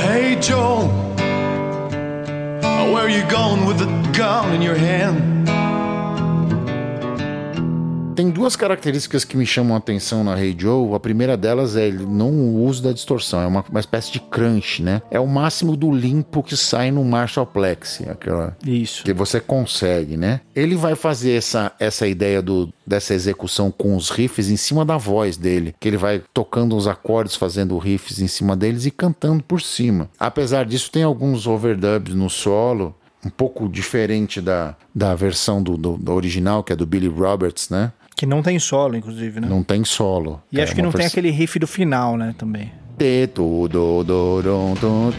Hey 0.05 0.39
Joe, 0.41 0.89
where 2.93 3.05
are 3.05 3.09
you 3.09 3.29
going 3.29 3.67
with 3.67 3.79
the 3.79 3.87
gun 4.13 4.55
in 4.55 4.63
your 4.63 4.75
hand? 4.75 5.38
Tem 8.19 8.31
duas 8.31 8.57
características 8.57 9.25
que 9.25 9.37
me 9.37 9.47
chamam 9.47 9.77
a 9.77 9.79
atenção 9.79 10.25
na 10.25 10.37
Hey 10.37 10.53
Joe. 10.59 10.93
A 10.93 10.99
primeira 10.99 11.37
delas 11.37 11.77
é 11.77 11.89
não 11.89 12.33
o 12.33 12.65
uso 12.65 12.83
da 12.83 12.91
distorção, 12.91 13.41
é 13.41 13.47
uma, 13.47 13.65
uma 13.71 13.79
espécie 13.79 14.11
de 14.11 14.19
crunch, 14.19 14.83
né? 14.83 15.01
É 15.09 15.21
o 15.21 15.27
máximo 15.29 15.77
do 15.77 15.93
limpo 15.93 16.43
que 16.43 16.57
sai 16.57 16.91
no 16.91 17.05
Marshallplex, 17.05 18.03
aquela 18.09 18.57
Isso. 18.67 19.05
que 19.05 19.13
você 19.13 19.39
consegue, 19.39 20.17
né? 20.17 20.41
Ele 20.53 20.75
vai 20.75 20.97
fazer 20.97 21.35
essa, 21.35 21.71
essa 21.79 22.09
ideia 22.09 22.43
do, 22.43 22.69
dessa 22.85 23.15
execução 23.15 23.71
com 23.71 23.95
os 23.95 24.11
riffs 24.11 24.51
em 24.51 24.57
cima 24.57 24.85
da 24.85 24.97
voz 24.97 25.37
dele, 25.37 25.73
que 25.79 25.87
ele 25.87 25.97
vai 25.97 26.21
tocando 26.35 26.77
os 26.77 26.89
acordes, 26.89 27.37
fazendo 27.37 27.79
riffs 27.79 28.21
em 28.21 28.27
cima 28.27 28.57
deles 28.57 28.85
e 28.85 28.91
cantando 28.91 29.45
por 29.45 29.63
cima. 29.63 30.11
Apesar 30.19 30.67
disso, 30.67 30.91
tem 30.91 31.05
alguns 31.05 31.47
overdubs 31.47 32.17
no 32.17 32.29
solo, 32.29 32.97
um 33.25 33.31
pouco 33.31 33.69
diferente 33.69 34.41
da, 34.41 34.77
da 34.95 35.15
versão 35.15 35.63
do, 35.63 35.77
do, 35.77 35.97
do 35.97 36.13
original, 36.13 36.63
que 36.63 36.73
é 36.73 36.77
do 36.77 36.87
Billy 36.87 37.09
Roberts, 37.09 37.69
né? 37.69 37.93
Que 38.19 38.27
não 38.27 38.43
tem 38.43 38.59
solo, 38.59 38.97
inclusive, 38.97 39.39
né? 39.41 39.47
Não 39.49 39.63
tem 39.63 39.85
solo. 39.85 40.43
E 40.51 40.61
acho 40.61 40.73
É 40.73 40.75
que 40.75 40.81
uma 40.81 40.87
não 40.87 40.91
tem 40.93 41.03
vers- 41.03 41.13
aquele 41.13 41.31
riff 41.31 41.57
do 41.57 41.69
final, 41.69 42.17
né? 42.17 42.35
Também. 42.37 42.73
Do, 43.33 43.69
do, 43.69 44.03
do. 44.03 45.15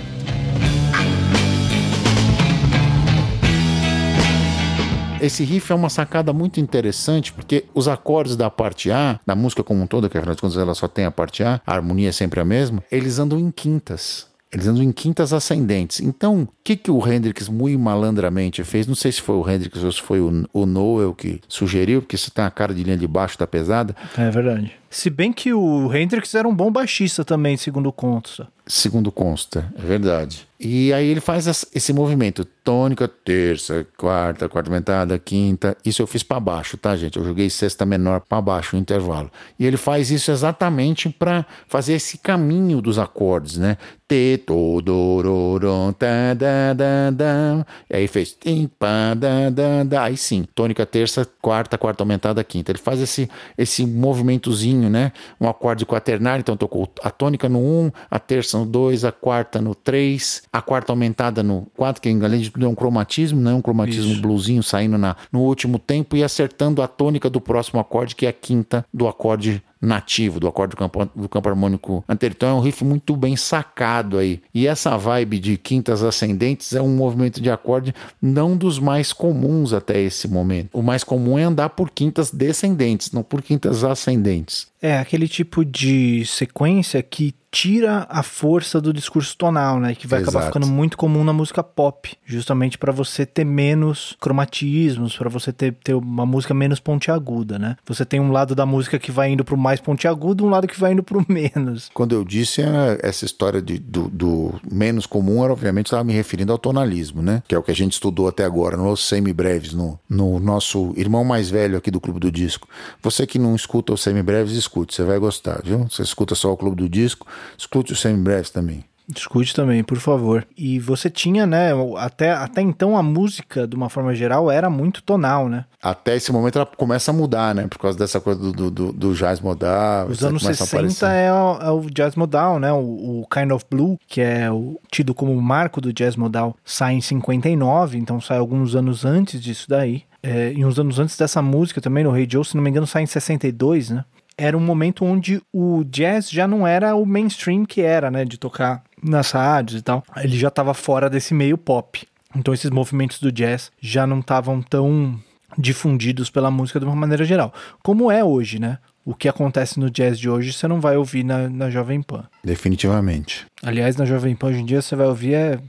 Esse 5.22 5.43
riff 5.43 5.70
é 5.72 5.76
uma 5.76 5.89
sacada 5.89 6.32
muito 6.32 6.62
interessante 6.62 7.34
porque 7.34 7.66
os 7.74 7.89
acordes 7.89 8.38
da 8.38 8.50
parte 8.50 8.89
A, 8.89 9.20
da 9.26 9.36
música 9.36 9.64
como 9.64 9.82
um 9.84 9.88
todo, 9.88 10.10
que 10.10 10.18
afinal 10.18 10.34
de 10.34 10.41
contas 10.41 10.58
ela 10.58 10.74
só 10.74 10.88
tem 10.88 11.04
a 11.06 11.12
parte 11.12 11.43
A, 11.43 11.60
a 11.68 11.74
harmonia 11.74 12.08
é 12.08 12.12
sempre 12.12 12.39
a 12.39 12.45
mesma, 12.45 12.82
eles 12.89 13.20
andam 13.20 13.38
em 13.38 13.52
quintas. 13.52 14.29
Eles 14.52 14.68
andam 14.68 14.82
em 14.82 14.91
quintas 14.91 15.32
ascendentes. 15.32 16.00
Então, 16.00 16.41
o 16.41 16.50
que, 16.64 16.76
que 16.76 16.89
o 16.89 17.08
Hendrix 17.08 17.47
muito 17.47 17.78
malandramente 17.78 18.64
fez? 18.64 18.88
Não 18.88 18.95
sei 18.95 19.12
se 19.12 19.22
foi 19.22 19.36
o 19.36 19.47
Hendrix 19.47 19.84
ou 19.84 19.91
se 19.91 20.02
foi 20.02 20.20
o, 20.20 20.47
o 20.52 20.66
Noel 20.66 21.14
que 21.14 21.39
sugeriu, 21.47 22.02
porque 22.02 22.16
isso 22.16 22.32
tem 22.32 22.43
a 22.43 22.50
cara 22.50 22.74
de 22.74 22.84
linha 22.84 22.97
de 22.97 23.08
baixo 23.08 23.38
da 23.38 23.45
pesada. 23.45 23.95
É 24.18 24.30
verdade. 24.32 24.72
Se 24.89 25.10
bem 25.10 25.32
que 25.32 25.54
o 25.54 25.93
Hendrix 25.93 26.34
era 26.34 26.47
um 26.47 26.56
bom 26.56 26.72
baixista 26.72 27.24
também, 27.24 27.58
segundo 27.58 27.91
consta. 27.91 28.47
Segundo 28.66 29.12
consta, 29.12 29.72
é 29.78 29.82
verdade. 29.82 30.47
E 30.60 30.91
aí 30.93 31.08
ele 31.08 31.22
faz 31.22 31.47
esse 31.74 31.93
movimento: 31.93 32.45
tônica, 32.70 33.07
terça, 33.07 33.84
quarta, 33.97 34.47
quarta 34.47 34.70
aumentada, 34.70 35.17
quinta. 35.17 35.76
Isso 35.84 36.03
eu 36.03 36.05
fiz 36.05 36.22
pra 36.22 36.39
baixo, 36.39 36.78
tá, 36.78 36.95
gente? 36.95 37.17
Eu 37.17 37.26
joguei 37.26 37.49
sexta 37.49 37.84
menor 37.84 38.20
pra 38.20 38.39
baixo 38.39 38.76
no 38.76 38.80
intervalo. 38.80 39.32
E 39.57 39.65
ele 39.65 39.76
faz 39.76 40.11
isso 40.11 40.30
exatamente 40.30 41.09
pra 41.09 41.47
fazer 41.67 41.93
esse 41.93 42.20
caminho 42.20 42.80
dos 42.80 42.99
acordes, 42.99 43.57
né? 43.57 43.76
Tê, 44.07 44.39
tô, 44.43 44.82
do, 44.82 45.22
ro, 45.22 45.57
ro, 45.57 45.93
tá, 45.93 46.34
da, 46.36 46.74
da, 46.74 47.11
da. 47.11 47.65
E 47.89 47.95
aí 47.95 48.07
fez 48.07 48.34
tim, 48.34 48.67
pá, 48.67 49.13
da, 49.13 49.49
da, 49.51 49.84
da. 49.84 50.03
Aí 50.03 50.17
sim, 50.17 50.45
tônica, 50.55 50.84
terça, 50.86 51.28
quarta, 51.41 51.78
quarta 51.78 52.03
aumentada, 52.03 52.43
quinta. 52.43 52.72
Ele 52.72 52.80
faz 52.80 52.99
esse, 53.01 53.30
esse 53.55 53.86
movimentozinho, 53.86 54.89
né? 54.89 55.11
Um 55.39 55.47
acorde 55.47 55.86
quaternário, 55.86 56.41
então 56.41 56.57
tocou 56.57 56.91
a 57.03 57.11
tônica 57.11 57.47
no 57.47 57.59
1, 57.59 57.91
a 58.09 58.20
terça 58.20 58.57
no 58.57 58.65
2, 58.65 59.05
a 59.05 59.11
quarta 59.11 59.61
no 59.61 59.76
3, 59.76 60.43
a 60.51 60.59
quarta 60.59 60.91
aumentada 60.91 61.43
no 61.43 61.67
4, 61.78 62.01
que 62.01 62.09
além 62.09 62.41
de 62.41 62.49
é 62.66 62.70
um 62.70 62.76
cromatismo, 62.76 63.41
né? 63.41 63.53
Um 63.53 63.62
cromatismo 63.62 64.14
Isso. 64.14 64.22
bluesinho 64.22 64.64
saindo 64.64 64.97
na, 64.97 65.16
no 65.32 65.41
último 65.41 65.80
tempo 65.80 66.16
e 66.16 66.24
acertando 66.24 66.82
a 66.82 66.88
tônica 66.88 67.30
do 67.30 67.41
próximo 67.41 67.80
acorde, 67.80 68.16
que 68.16 68.26
é 68.26 68.30
a 68.30 68.34
quinta 68.34 68.86
do 68.93 69.07
acorde 69.07 69.64
nativo, 69.82 70.40
do 70.40 70.48
acorde 70.48 70.72
do 70.72 70.78
campo, 70.78 71.10
do 71.16 71.30
campo 71.30 71.50
harmônico 71.50 72.04
anterior. 72.08 72.36
Então 72.36 72.50
é 72.50 72.54
um 72.54 72.60
riff 72.60 72.84
muito 72.84 73.16
bem 73.16 73.36
sacado 73.36 74.18
aí. 74.18 74.42
E 74.54 74.68
essa 74.68 74.98
vibe 74.98 75.40
de 75.40 75.58
quintas 75.58 76.04
ascendentes 76.04 76.74
é 76.74 76.82
um 76.82 76.96
movimento 76.96 77.42
de 77.42 77.50
acorde 77.50 77.94
não 78.22 78.58
dos 78.58 78.80
mais 78.80 79.14
comuns 79.14 79.74
até 79.74 80.00
esse 80.00 80.28
momento. 80.28 80.70
O 80.74 80.82
mais 80.82 81.04
comum 81.04 81.38
é 81.40 81.44
andar 81.44 81.70
por 81.70 81.90
quintas 81.90 82.32
descendentes, 82.32 83.12
não 83.12 83.24
por 83.24 83.42
quintas 83.42 83.84
ascendentes. 83.84 84.68
É 84.82 84.98
aquele 84.98 85.28
tipo 85.28 85.66
de 85.66 86.26
sequência 86.26 87.02
que 87.04 87.36
tira 87.52 88.06
a 88.10 88.22
força 88.22 88.80
do 88.80 88.94
discurso 88.94 89.36
tonal, 89.36 89.80
né? 89.80 89.96
Que 89.96 90.08
vai 90.08 90.22
acabar 90.22 90.40
Exato. 90.40 90.54
ficando 90.54 90.68
muito 90.72 90.98
comum 90.98 91.24
na 91.24 91.34
música 91.34 91.64
pop, 91.64 92.16
justamente 92.26 92.78
para 92.78 92.92
você 92.92 93.26
ter 93.26 93.44
menos 93.44 94.16
cromatismos, 94.20 95.18
para 95.18 95.30
você 95.30 95.52
ter, 95.52 95.74
ter 95.74 95.96
uma 95.96 96.26
música 96.26 96.54
menos 96.54 96.80
pontiaguda, 96.80 97.58
né? 97.58 97.76
Você 97.86 98.06
tem 98.06 98.20
um 98.20 98.32
lado 98.32 98.54
da 98.54 98.66
música 98.66 99.00
que 99.00 99.12
vai 99.12 99.32
indo 99.32 99.44
pro 99.44 99.58
mais 99.70 99.80
pontiagudo, 99.80 100.43
um 100.43 100.49
lado 100.49 100.67
que 100.67 100.80
vai 100.80 100.93
indo 100.93 101.03
pro 101.03 101.24
menos. 101.30 101.89
Quando 101.93 102.13
eu 102.15 102.24
disse 102.24 102.61
era 102.61 102.97
essa 103.03 103.24
história 103.24 103.61
de- 103.61 103.78
do, 103.78 104.09
do 104.09 104.59
menos 104.70 105.05
comum, 105.05 105.43
era 105.43 105.53
obviamente 105.53 105.88
estava 105.88 106.03
me 106.03 106.13
referindo 106.13 106.51
ao 106.51 106.57
tonalismo, 106.57 107.22
né? 107.22 107.43
Que 107.47 107.53
é 107.53 107.57
o 107.57 107.61
que 107.63 107.72
a 107.72 107.76
gente 107.76 107.93
estudou 107.93 108.28
até 108.28 108.43
agora 108.43 108.76
nos 108.76 109.07
semibreves, 109.07 109.74
no, 109.74 109.99
no 110.09 110.39
nosso 110.39 110.91
irmão 110.97 111.24
mais 111.24 111.49
velho 111.49 111.78
aqui 111.78 111.91
do 111.91 111.99
Clube 112.01 112.20
do 112.20 112.32
Disco. 112.32 112.67
Você 113.01 113.28
que 113.28 113.38
não 113.38 113.55
escuta 113.55 113.93
os 113.93 114.01
semibreves, 114.01 114.53
escute, 114.53 114.95
você 114.95 115.03
vai 115.03 115.20
gostar, 115.20 115.61
viu? 115.63 115.86
Você 115.89 116.01
escuta 116.01 116.34
só 116.34 116.51
o 116.51 116.57
Clube 116.57 116.78
do 116.78 116.89
Disco, 116.89 117.28
escute 117.57 117.93
os 117.93 118.01
semibreves 118.01 118.49
também. 118.49 118.84
Discute 119.12 119.55
também, 119.55 119.84
por 119.84 119.97
favor. 119.97 120.45
E 120.55 120.80
você 120.80 121.10
tinha, 121.10 121.45
né? 121.47 121.72
Até, 121.97 122.32
até 122.32 122.62
então 122.62 122.95
a 122.95 123.01
música, 123.01 123.68
de 123.68 123.76
uma 123.76 123.89
forma 123.89 124.14
geral, 124.14 124.51
era 124.51 124.70
muito 124.70 125.01
tonal, 125.01 125.49
né? 125.49 125.66
Até 125.82 126.16
esse 126.16 126.32
momento 126.32 126.57
ela 126.57 126.66
começa 126.66 127.10
a 127.10 127.14
mudar, 127.14 127.55
né? 127.55 127.66
Por 127.68 127.80
causa 127.80 127.97
dessa 127.97 128.20
coisa 128.22 128.39
do, 128.39 128.51
do, 128.51 128.70
do- 128.72 128.93
do 128.93 129.14
jazz 129.16 129.39
modal. 129.39 130.07
Os 130.07 130.24
anos 130.24 130.43
começa 130.43 130.64
a 130.64 130.68
60 130.68 130.78
aparecer. 130.78 131.05
é 131.26 131.34
o, 131.34 131.62
é 131.62 131.72
o 131.72 131.89
jazz 131.89 132.16
modal, 132.16 132.60
né? 132.60 132.72
O, 132.72 133.22
o 133.22 133.28
Kind 133.34 133.51
of 133.51 133.66
Blue, 133.70 133.97
que 134.07 134.22
é 134.22 134.51
o, 134.51 134.80
tido 134.91 135.14
como 135.16 135.34
o 135.34 135.41
marco 135.41 135.82
do 135.82 135.91
jazz 135.91 136.16
modal, 136.16 136.55
sai 136.64 136.93
em 136.93 137.01
59, 137.01 137.97
então 137.97 138.22
sai 138.22 138.38
alguns 138.38 138.76
anos 138.76 139.05
antes 139.05 139.41
disso 139.41 139.66
daí. 139.70 140.03
É, 140.22 140.51
e 140.53 140.66
uns 140.66 140.78
anos 140.78 140.99
antes 140.99 141.16
dessa 141.18 141.41
música 141.41 141.80
também, 141.80 142.03
no 142.03 142.16
Hey 142.16 142.28
Joe, 142.30 142.43
se 142.43 142.53
não 142.55 142.62
me 142.62 142.70
engano, 142.70 142.86
sai 142.86 143.03
em 143.03 143.07
62, 143.07 143.89
né? 143.89 144.03
Era 144.42 144.58
um 144.58 144.62
momento 144.62 145.04
onde 145.04 145.42
o 145.52 145.84
jazz 145.84 146.30
já 146.30 146.48
não 146.48 146.66
era 146.66 146.96
o 146.96 147.06
mainstream 147.06 147.66
que 147.66 147.82
era, 147.82 148.10
né? 148.10 148.24
De 148.24 148.38
tocar 148.38 148.82
nas 149.04 149.32
rádios 149.32 149.82
e 149.82 149.84
tal. 149.84 150.02
Ele 150.16 150.38
já 150.38 150.48
estava 150.48 150.74
fora 150.74 151.10
desse 151.10 151.34
meio 151.34 151.58
pop. 151.58 152.08
Então 152.34 152.54
esses 152.54 152.70
movimentos 152.70 153.20
do 153.20 153.34
jazz 153.34 153.70
já 153.82 154.08
não 154.08 154.22
estavam 154.22 154.62
tão 154.62 155.20
difundidos 155.58 156.30
pela 156.30 156.50
música 156.50 156.80
de 156.80 156.86
uma 156.86 156.96
maneira 156.96 157.26
geral. 157.26 157.54
Como 157.84 158.10
é 158.10 158.24
hoje, 158.24 158.60
né? 158.60 158.78
O 159.04 159.14
que 159.14 159.28
acontece 159.28 159.78
no 159.78 159.90
jazz 159.90 160.18
de 160.18 160.30
hoje 160.30 160.54
você 160.54 160.70
não 160.70 160.80
vai 160.80 160.96
ouvir 160.96 161.26
na, 161.26 161.50
na 161.50 161.70
Jovem 161.70 162.02
Pan. 162.02 162.24
Definitivamente. 162.42 163.46
Aliás, 163.62 163.98
na 163.98 164.06
Jovem 164.06 164.38
Pan 164.38 164.48
hoje 164.48 164.62
em 164.62 164.66
dia 164.66 164.82
você 164.82 164.96
vai 164.96 165.08
ouvir 165.08 165.34
é. 165.34 165.60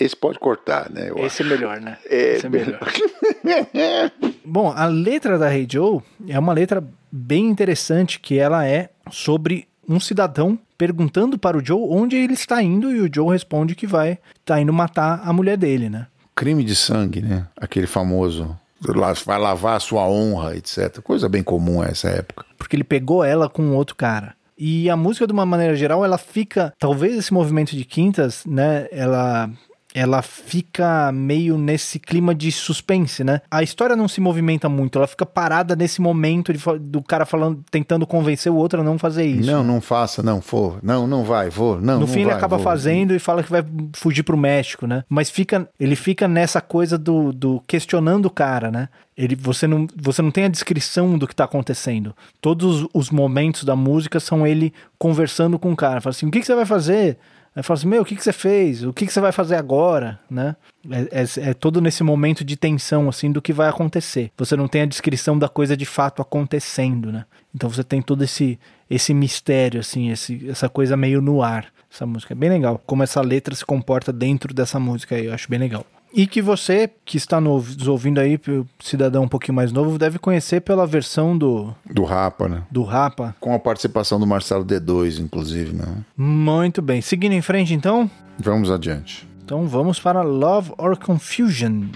Esse 0.00 0.16
pode 0.16 0.38
cortar, 0.38 0.90
né? 0.90 1.10
Eu 1.10 1.18
Esse 1.18 1.42
é 1.42 1.44
melhor, 1.44 1.80
né? 1.80 1.98
É, 2.06 2.36
Esse 2.36 2.46
é 2.46 2.48
melhor. 2.48 2.80
Bom, 4.44 4.72
a 4.74 4.86
letra 4.86 5.38
da 5.38 5.54
Hey 5.54 5.66
Joe 5.70 6.00
é 6.26 6.38
uma 6.38 6.52
letra 6.52 6.82
bem 7.12 7.46
interessante 7.46 8.18
que 8.18 8.38
ela 8.38 8.66
é 8.66 8.88
sobre 9.10 9.68
um 9.86 10.00
cidadão 10.00 10.58
perguntando 10.78 11.38
para 11.38 11.58
o 11.58 11.64
Joe 11.64 11.86
onde 11.90 12.16
ele 12.16 12.32
está 12.32 12.62
indo 12.62 12.90
e 12.90 13.00
o 13.00 13.10
Joe 13.12 13.30
responde 13.30 13.74
que 13.74 13.86
vai 13.86 14.18
tá 14.44 14.60
indo 14.60 14.72
matar 14.72 15.20
a 15.22 15.32
mulher 15.32 15.56
dele, 15.56 15.90
né? 15.90 16.06
crime 16.40 16.64
de 16.64 16.74
sangue, 16.74 17.20
né? 17.20 17.46
Aquele 17.54 17.86
famoso 17.86 18.56
lá, 18.88 19.12
vai 19.26 19.38
lavar 19.38 19.76
a 19.76 19.80
sua 19.80 20.08
honra, 20.08 20.56
etc. 20.56 21.02
Coisa 21.02 21.28
bem 21.28 21.42
comum 21.42 21.84
essa 21.84 22.08
época. 22.08 22.46
porque 22.56 22.76
ele 22.76 22.84
pegou 22.84 23.22
ela 23.22 23.46
com 23.46 23.74
outro 23.76 23.94
cara. 23.94 24.34
E 24.56 24.88
a 24.88 24.96
música, 24.96 25.26
de 25.26 25.34
uma 25.34 25.44
maneira 25.44 25.76
geral, 25.76 26.02
ela 26.02 26.16
fica. 26.16 26.72
Talvez 26.78 27.14
esse 27.14 27.32
movimento 27.32 27.76
de 27.76 27.84
quintas, 27.84 28.44
né? 28.46 28.88
Ela. 28.90 29.50
Ela 29.94 30.22
fica 30.22 31.10
meio 31.12 31.58
nesse 31.58 31.98
clima 31.98 32.34
de 32.34 32.52
suspense, 32.52 33.24
né? 33.24 33.40
A 33.50 33.62
história 33.62 33.96
não 33.96 34.06
se 34.06 34.20
movimenta 34.20 34.68
muito, 34.68 34.98
ela 34.98 35.06
fica 35.06 35.26
parada 35.26 35.74
nesse 35.74 36.00
momento 36.00 36.52
de 36.52 36.60
do 36.80 37.02
cara 37.02 37.26
falando, 37.26 37.64
tentando 37.70 38.06
convencer 38.06 38.52
o 38.52 38.56
outro 38.56 38.80
a 38.80 38.84
não 38.84 38.98
fazer 38.98 39.24
isso. 39.24 39.50
Não, 39.50 39.64
não 39.64 39.80
faça, 39.80 40.22
não, 40.22 40.40
for. 40.40 40.78
Não, 40.82 41.06
não 41.06 41.24
vai, 41.24 41.50
vou. 41.50 41.80
Não, 41.80 41.94
No 41.94 42.00
não 42.00 42.06
fim 42.06 42.20
ele 42.20 42.26
vai, 42.26 42.36
acaba 42.36 42.56
vou. 42.56 42.64
fazendo 42.64 43.14
e 43.14 43.18
fala 43.18 43.42
que 43.42 43.50
vai 43.50 43.64
fugir 43.94 44.22
pro 44.22 44.36
México, 44.36 44.86
né? 44.86 45.04
Mas 45.08 45.30
fica, 45.30 45.68
ele 45.78 45.96
fica 45.96 46.28
nessa 46.28 46.60
coisa 46.60 46.96
do, 46.96 47.32
do 47.32 47.62
questionando 47.66 48.26
o 48.26 48.30
cara, 48.30 48.70
né? 48.70 48.88
Ele, 49.16 49.36
você, 49.36 49.66
não, 49.66 49.86
você 49.96 50.22
não 50.22 50.30
tem 50.30 50.44
a 50.44 50.48
descrição 50.48 51.18
do 51.18 51.26
que 51.26 51.34
tá 51.34 51.44
acontecendo. 51.44 52.14
Todos 52.40 52.86
os 52.94 53.10
momentos 53.10 53.64
da 53.64 53.76
música 53.76 54.18
são 54.18 54.46
ele 54.46 54.72
conversando 54.98 55.58
com 55.58 55.72
o 55.72 55.76
cara. 55.76 56.00
Fala 56.00 56.12
assim, 56.12 56.26
o 56.26 56.30
que, 56.30 56.40
que 56.40 56.46
você 56.46 56.54
vai 56.54 56.64
fazer? 56.64 57.18
Aí 57.54 57.62
fala 57.62 57.78
assim, 57.78 57.88
meu, 57.88 58.02
o 58.02 58.04
que, 58.04 58.14
que 58.14 58.22
você 58.22 58.32
fez? 58.32 58.84
O 58.84 58.92
que, 58.92 59.06
que 59.06 59.12
você 59.12 59.20
vai 59.20 59.32
fazer 59.32 59.56
agora? 59.56 60.20
Né? 60.30 60.54
É, 60.88 61.22
é- 61.22 61.50
é 61.50 61.54
todo 61.54 61.80
nesse 61.80 62.02
momento 62.02 62.44
de 62.44 62.56
tensão, 62.56 63.08
assim, 63.08 63.30
do 63.30 63.42
que 63.42 63.52
vai 63.52 63.68
acontecer. 63.68 64.30
Você 64.36 64.56
não 64.56 64.68
tem 64.68 64.82
a 64.82 64.86
descrição 64.86 65.38
da 65.38 65.48
coisa 65.48 65.76
de 65.76 65.84
fato 65.84 66.22
acontecendo, 66.22 67.10
né? 67.10 67.24
Então 67.54 67.68
você 67.68 67.82
tem 67.82 68.00
todo 68.00 68.22
esse, 68.22 68.58
esse 68.88 69.12
mistério, 69.12 69.80
assim, 69.80 70.10
esse, 70.10 70.48
essa 70.48 70.68
coisa 70.68 70.96
meio 70.96 71.20
no 71.20 71.42
ar. 71.42 71.66
Essa 71.92 72.06
música 72.06 72.34
é 72.34 72.36
bem 72.36 72.50
legal. 72.50 72.80
Como 72.86 73.02
essa 73.02 73.20
letra 73.20 73.54
se 73.54 73.64
comporta 73.64 74.12
dentro 74.12 74.54
dessa 74.54 74.78
música 74.78 75.16
aí, 75.16 75.26
eu 75.26 75.34
acho 75.34 75.50
bem 75.50 75.58
legal. 75.58 75.84
E 76.12 76.26
que 76.26 76.42
você, 76.42 76.90
que 77.04 77.16
está 77.16 77.40
nos 77.40 77.86
ouvindo 77.86 78.18
aí, 78.18 78.38
cidadão 78.80 79.24
um 79.24 79.28
pouquinho 79.28 79.54
mais 79.54 79.70
novo, 79.70 79.96
deve 79.96 80.18
conhecer 80.18 80.60
pela 80.60 80.86
versão 80.86 81.38
do, 81.38 81.72
Do 81.88 82.02
Rapa, 82.04 82.48
né? 82.48 82.62
do 82.70 82.82
Rapa. 82.82 83.34
Com 83.38 83.54
a 83.54 83.58
participação 83.58 84.18
do 84.18 84.26
Marcelo 84.26 84.64
D2, 84.64 85.20
inclusive, 85.20 85.72
né? 85.74 85.86
Muito 86.16 86.82
bem. 86.82 87.00
Seguindo 87.00 87.32
em 87.32 87.42
frente, 87.42 87.72
então. 87.74 88.10
Vamos 88.38 88.70
adiante. 88.70 89.28
Então 89.44 89.66
vamos 89.66 89.98
para 90.00 90.22
Love 90.22 90.72
or 90.78 90.96
Confusion. 90.96 91.86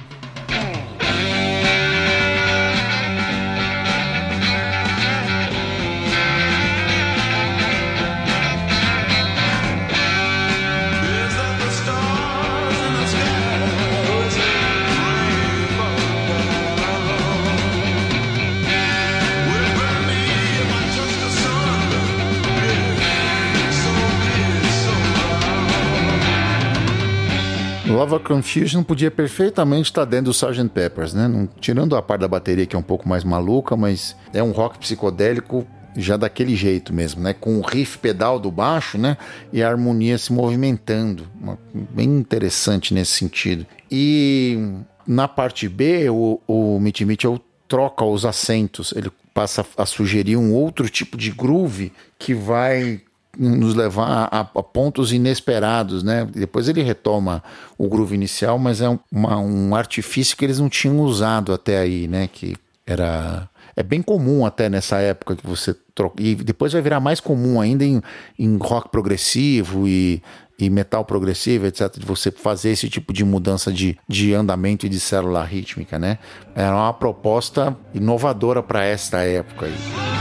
Or 27.98 28.20
Confusion 28.20 28.82
podia 28.82 29.10
perfeitamente 29.10 29.90
estar 29.90 30.04
dentro 30.04 30.26
do 30.26 30.30
Sgt. 30.32 30.68
Peppers, 30.70 31.14
né? 31.14 31.28
Não- 31.28 31.48
tirando 31.60 31.96
a 31.96 32.02
parte 32.02 32.22
da 32.22 32.28
bateria 32.28 32.66
que 32.66 32.74
é 32.74 32.78
um 32.78 32.82
pouco 32.82 33.08
mais 33.08 33.24
maluca, 33.24 33.76
mas 33.76 34.16
é 34.32 34.42
um 34.42 34.52
rock 34.52 34.78
psicodélico 34.78 35.66
já 35.96 36.16
daquele 36.16 36.56
jeito 36.56 36.92
mesmo, 36.92 37.22
né? 37.22 37.32
Com 37.32 37.58
o 37.58 37.62
riff 37.62 37.98
pedal 37.98 38.38
do 38.38 38.50
baixo, 38.50 38.98
né? 38.98 39.16
E 39.52 39.62
a 39.62 39.68
harmonia 39.68 40.18
se 40.18 40.32
movimentando. 40.32 41.28
Bem 41.72 42.08
interessante 42.08 42.92
nesse 42.92 43.12
sentido. 43.12 43.66
E 43.90 44.58
na 45.06 45.28
parte 45.28 45.68
B, 45.68 46.08
o, 46.10 46.40
o 46.46 46.80
Mitch 46.80 47.02
Mitchell 47.02 47.40
troca 47.68 48.04
os 48.04 48.24
acentos. 48.24 48.92
Ele 48.96 49.10
passa 49.32 49.64
a 49.76 49.86
sugerir 49.86 50.36
um 50.36 50.52
outro 50.52 50.88
tipo 50.88 51.16
de 51.16 51.30
groove 51.30 51.92
que 52.18 52.34
vai 52.34 53.00
nos 53.38 53.74
levar 53.74 54.28
a, 54.30 54.40
a 54.40 54.62
pontos 54.62 55.12
inesperados, 55.12 56.02
né? 56.02 56.26
Depois 56.34 56.68
ele 56.68 56.82
retoma 56.82 57.42
o 57.78 57.88
groove 57.88 58.14
inicial, 58.14 58.58
mas 58.58 58.80
é 58.80 58.88
um, 58.88 58.98
uma- 59.10 59.38
um 59.38 59.74
artifício 59.74 60.36
que 60.36 60.44
eles 60.44 60.58
não 60.58 60.68
tinham 60.68 61.00
usado 61.00 61.52
até 61.52 61.78
aí, 61.78 62.06
né? 62.08 62.28
Que 62.32 62.54
era 62.86 63.48
é 63.76 63.82
bem 63.82 64.00
comum 64.00 64.46
até 64.46 64.68
nessa 64.68 64.98
época 64.98 65.34
que 65.34 65.44
você 65.46 65.74
troca 65.94 66.22
e 66.22 66.34
depois 66.36 66.72
vai 66.72 66.80
virar 66.82 67.00
mais 67.00 67.18
comum 67.18 67.60
ainda 67.60 67.84
em, 67.84 68.00
em 68.38 68.56
rock 68.56 68.88
progressivo 68.88 69.88
e, 69.88 70.22
e 70.56 70.70
metal 70.70 71.04
progressivo, 71.04 71.66
etc. 71.66 71.98
De 71.98 72.06
você 72.06 72.30
fazer 72.30 72.70
esse 72.70 72.88
tipo 72.88 73.12
de 73.12 73.24
mudança 73.24 73.72
de, 73.72 73.98
de 74.08 74.32
andamento 74.32 74.86
e 74.86 74.88
de 74.88 75.00
célula 75.00 75.42
rítmica, 75.44 75.98
né? 75.98 76.18
Era 76.54 76.74
uma 76.76 76.92
proposta 76.92 77.76
inovadora 77.92 78.62
para 78.62 78.84
esta 78.84 79.18
época 79.22 79.66
aí. 79.66 80.13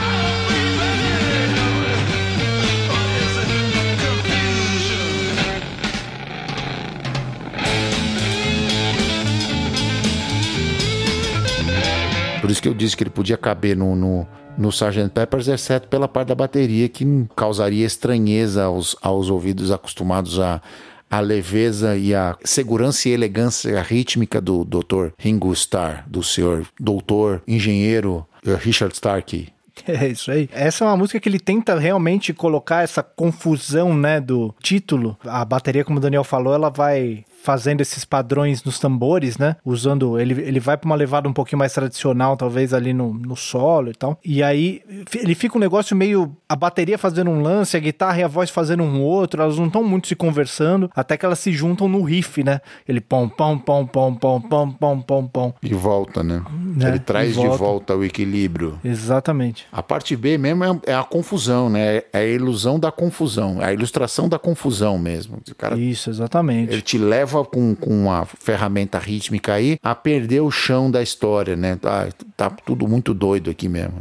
Por 12.44 12.52
isso 12.52 12.62
que 12.62 12.68
eu 12.68 12.74
disse 12.74 12.98
que 12.98 13.04
ele 13.04 13.10
podia 13.10 13.38
caber 13.38 13.74
no, 13.78 13.96
no, 13.96 14.28
no 14.58 14.68
Sgt. 14.68 15.12
Peppers, 15.14 15.48
exceto 15.48 15.88
pela 15.88 16.10
parte 16.10 16.28
da 16.28 16.36
bateria, 16.36 16.90
que 16.90 17.06
causaria 17.38 17.86
estranheza 17.86 18.66
aos, 18.66 18.98
aos 19.02 19.30
ouvidos 19.30 19.72
acostumados 19.72 20.42
a 20.42 20.62
a 21.10 21.20
leveza 21.22 21.96
e 21.96 22.14
a 22.14 22.36
segurança 22.44 23.08
e 23.08 23.12
elegância 23.12 23.80
rítmica 23.82 24.42
do 24.42 24.66
Dr. 24.66 25.12
Ringo 25.18 25.54
Starr, 25.54 26.04
do 26.06 26.22
senhor 26.22 26.66
doutor, 26.78 27.42
engenheiro 27.48 28.28
eh, 28.46 28.56
Richard 28.56 28.94
Starkey. 28.94 29.48
É 29.88 30.08
isso 30.08 30.30
aí. 30.30 30.50
Essa 30.52 30.84
é 30.84 30.88
uma 30.88 30.98
música 30.98 31.20
que 31.20 31.28
ele 31.28 31.40
tenta 31.40 31.78
realmente 31.80 32.34
colocar 32.34 32.84
essa 32.84 33.02
confusão, 33.02 33.96
né, 33.96 34.20
do 34.20 34.54
título. 34.62 35.18
A 35.24 35.44
bateria, 35.44 35.84
como 35.84 35.98
o 35.98 36.02
Daniel 36.02 36.24
falou, 36.24 36.54
ela 36.54 36.70
vai 36.70 37.26
fazendo 37.44 37.82
esses 37.82 38.06
padrões 38.06 38.64
nos 38.64 38.80
tambores, 38.80 39.38
né? 39.38 39.58
Usando. 39.66 40.18
Ele, 40.18 40.42
ele 40.42 40.60
vai 40.60 40.78
pra 40.78 40.88
uma 40.90 40.96
levada 40.96 41.28
um 41.28 41.34
pouquinho 41.34 41.60
mais 41.60 41.74
tradicional, 41.74 42.38
talvez 42.38 42.74
ali 42.74 42.94
no, 42.94 43.14
no 43.14 43.36
solo 43.36 43.92
e 43.92 43.94
tal. 43.94 44.18
E 44.24 44.42
aí 44.42 44.82
ele 45.14 45.36
fica 45.36 45.58
um 45.58 45.62
negócio 45.62 45.96
meio. 45.96 46.36
A 46.48 46.56
bateria 46.56 46.98
fazendo 46.98 47.30
um 47.30 47.42
lance, 47.42 47.76
a 47.76 47.80
guitarra 47.80 48.20
e 48.20 48.24
a 48.24 48.28
voz 48.28 48.50
fazendo 48.50 48.84
um 48.84 49.02
outro. 49.02 49.42
Elas 49.42 49.58
não 49.58 49.68
estão 49.68 49.84
muito 49.84 50.08
se 50.08 50.16
conversando, 50.16 50.90
até 50.96 51.18
que 51.18 51.26
elas 51.26 51.40
se 51.40 51.52
juntam 51.52 51.88
no 51.90 52.02
riff, 52.04 52.44
né? 52.44 52.62
Ele 52.88 53.02
pom, 53.02 53.28
pom, 53.28 53.58
pom, 53.58 53.86
pom, 53.86 54.16
pom, 54.16 54.40
pom, 54.42 54.72
pom, 54.72 55.02
pom, 55.02 55.28
pom. 55.28 55.54
E 55.62 55.74
volta, 55.74 56.24
né? 56.24 56.42
Né? 56.76 56.90
Ele 56.90 57.00
traz 57.00 57.32
E 57.32 57.40
de 57.42 57.46
volta. 57.46 57.58
volta 57.58 57.96
o 57.96 58.04
equilíbrio. 58.04 58.80
Exatamente. 58.84 59.68
A 59.72 59.84
parte 59.84 60.16
B 60.16 60.38
mesmo 60.38 60.64
é, 60.64 60.80
é 60.88 60.96
a 60.96 61.04
confusão, 61.04 61.70
né? 61.70 61.98
É 62.14 62.20
a 62.20 62.26
ilusão 62.26 62.80
da 62.80 62.92
confusão, 62.92 63.62
é 63.62 63.66
a 63.66 63.74
ilustração 63.74 64.30
da 64.30 64.40
confusão 64.40 64.98
mesmo. 64.98 65.40
O 65.50 65.56
cara 65.56 65.78
Isso, 65.78 66.10
exatamente. 66.10 66.72
Ele 66.72 66.82
te 66.82 66.98
leva 66.98 67.33
com, 67.44 67.74
com 67.76 67.90
uma 68.04 68.26
ferramenta 68.26 69.00
rítmica 69.00 69.54
aí 69.54 69.78
a 69.82 69.96
perder 69.96 70.42
o 70.42 70.52
chão 70.52 70.92
da 70.92 71.02
história, 71.02 71.56
né? 71.56 71.78
Tá, 71.78 72.10
tá 72.36 72.50
tudo 72.50 72.88
muito 72.88 73.14
doido 73.14 73.50
aqui 73.50 73.70
mesmo. 73.70 73.96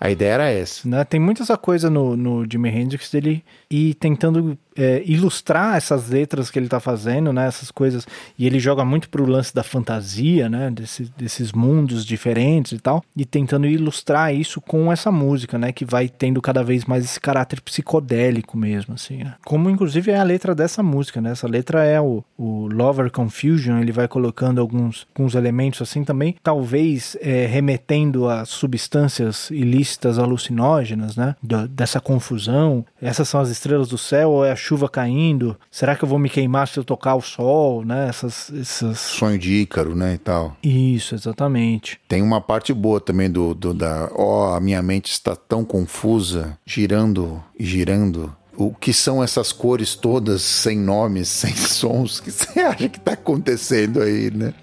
A 0.00 0.10
ideia 0.10 0.32
era 0.32 0.50
essa. 0.50 0.88
né? 0.88 1.04
Tem 1.04 1.20
muita 1.20 1.42
essa 1.42 1.56
coisa 1.56 1.90
no, 1.90 2.16
no 2.16 2.46
Jimi 2.50 2.70
Hendrix 2.70 3.10
dele 3.10 3.44
ir 3.70 3.94
tentando 3.94 4.56
é, 4.76 5.02
ilustrar 5.04 5.76
essas 5.76 6.08
letras 6.08 6.50
que 6.50 6.58
ele 6.58 6.68
tá 6.68 6.80
fazendo, 6.80 7.32
né? 7.32 7.46
Essas 7.46 7.70
coisas. 7.70 8.06
E 8.38 8.46
ele 8.46 8.58
joga 8.58 8.84
muito 8.84 9.08
pro 9.08 9.26
lance 9.26 9.54
da 9.54 9.62
fantasia, 9.62 10.48
né? 10.48 10.70
Desse- 10.70 11.12
desses 11.16 11.52
mundos 11.52 12.04
diferentes 12.04 12.72
e 12.72 12.78
tal. 12.78 13.02
E 13.16 13.24
tentando 13.24 13.66
ilustrar 13.66 14.34
isso 14.34 14.60
com 14.60 14.92
essa 14.92 15.10
música, 15.12 15.58
né? 15.58 15.72
Que 15.72 15.84
vai 15.84 16.08
tendo 16.08 16.40
cada 16.40 16.62
vez 16.62 16.84
mais 16.84 17.04
esse 17.04 17.20
caráter 17.20 17.60
psicodélico 17.60 18.56
mesmo, 18.56 18.94
assim, 18.94 19.18
né? 19.24 19.34
Como 19.44 19.68
inclusive 19.70 20.10
é 20.10 20.18
a 20.18 20.22
letra 20.22 20.54
dessa 20.54 20.82
música, 20.82 21.20
né? 21.20 21.30
Essa 21.32 21.46
letra 21.48 21.84
é 21.84 22.00
o, 22.00 22.24
o 22.38 22.66
Lover 22.68 23.10
Confusion, 23.10 23.78
ele 23.78 23.92
vai 23.92 24.08
colocando 24.08 24.60
alguns, 24.60 25.06
alguns 25.14 25.34
elementos 25.34 25.82
assim 25.82 26.04
também, 26.04 26.36
talvez 26.42 27.16
é, 27.20 27.46
remetendo 27.46 28.28
a 28.28 28.44
substâncias 28.44 29.50
ilícitas 29.50 30.18
alucinógenas, 30.18 31.16
né? 31.16 31.36
Da- 31.42 31.66
dessa 31.66 32.00
confusão. 32.00 32.84
Essas 33.00 33.28
são 33.28 33.40
as 33.40 33.48
estrelas 33.50 33.88
do 33.88 33.98
céu 33.98 34.30
ou 34.30 34.44
é 34.44 34.52
a 34.52 34.56
chuva 34.62 34.88
caindo? 34.88 35.56
Será 35.70 35.96
que 35.96 36.04
eu 36.04 36.08
vou 36.08 36.18
me 36.18 36.30
queimar 36.30 36.68
se 36.68 36.78
eu 36.78 36.84
tocar 36.84 37.16
o 37.16 37.20
sol, 37.20 37.84
né? 37.84 38.08
Essas, 38.08 38.50
essas... 38.52 38.98
Sonho 39.00 39.38
de 39.38 39.52
Ícaro, 39.54 39.96
né? 39.96 40.14
E 40.14 40.18
tal. 40.18 40.56
Isso, 40.62 41.14
exatamente. 41.14 42.00
Tem 42.06 42.22
uma 42.22 42.40
parte 42.40 42.72
boa 42.72 43.00
também 43.00 43.28
do, 43.30 43.54
do 43.54 43.74
da. 43.74 44.08
Ó, 44.14 44.54
a 44.54 44.60
minha 44.60 44.80
mente 44.80 45.10
está 45.10 45.34
tão 45.34 45.64
confusa, 45.64 46.56
girando 46.64 47.42
e 47.58 47.64
girando. 47.64 48.34
O 48.56 48.72
que 48.72 48.92
são 48.92 49.22
essas 49.22 49.50
cores 49.50 49.94
todas 49.94 50.42
sem 50.42 50.78
nomes, 50.78 51.26
sem 51.28 51.54
sons? 51.56 52.18
O 52.18 52.22
que 52.22 52.30
você 52.30 52.60
acha 52.60 52.88
que 52.88 53.00
tá 53.00 53.14
acontecendo 53.14 54.00
aí, 54.00 54.30
né? 54.30 54.54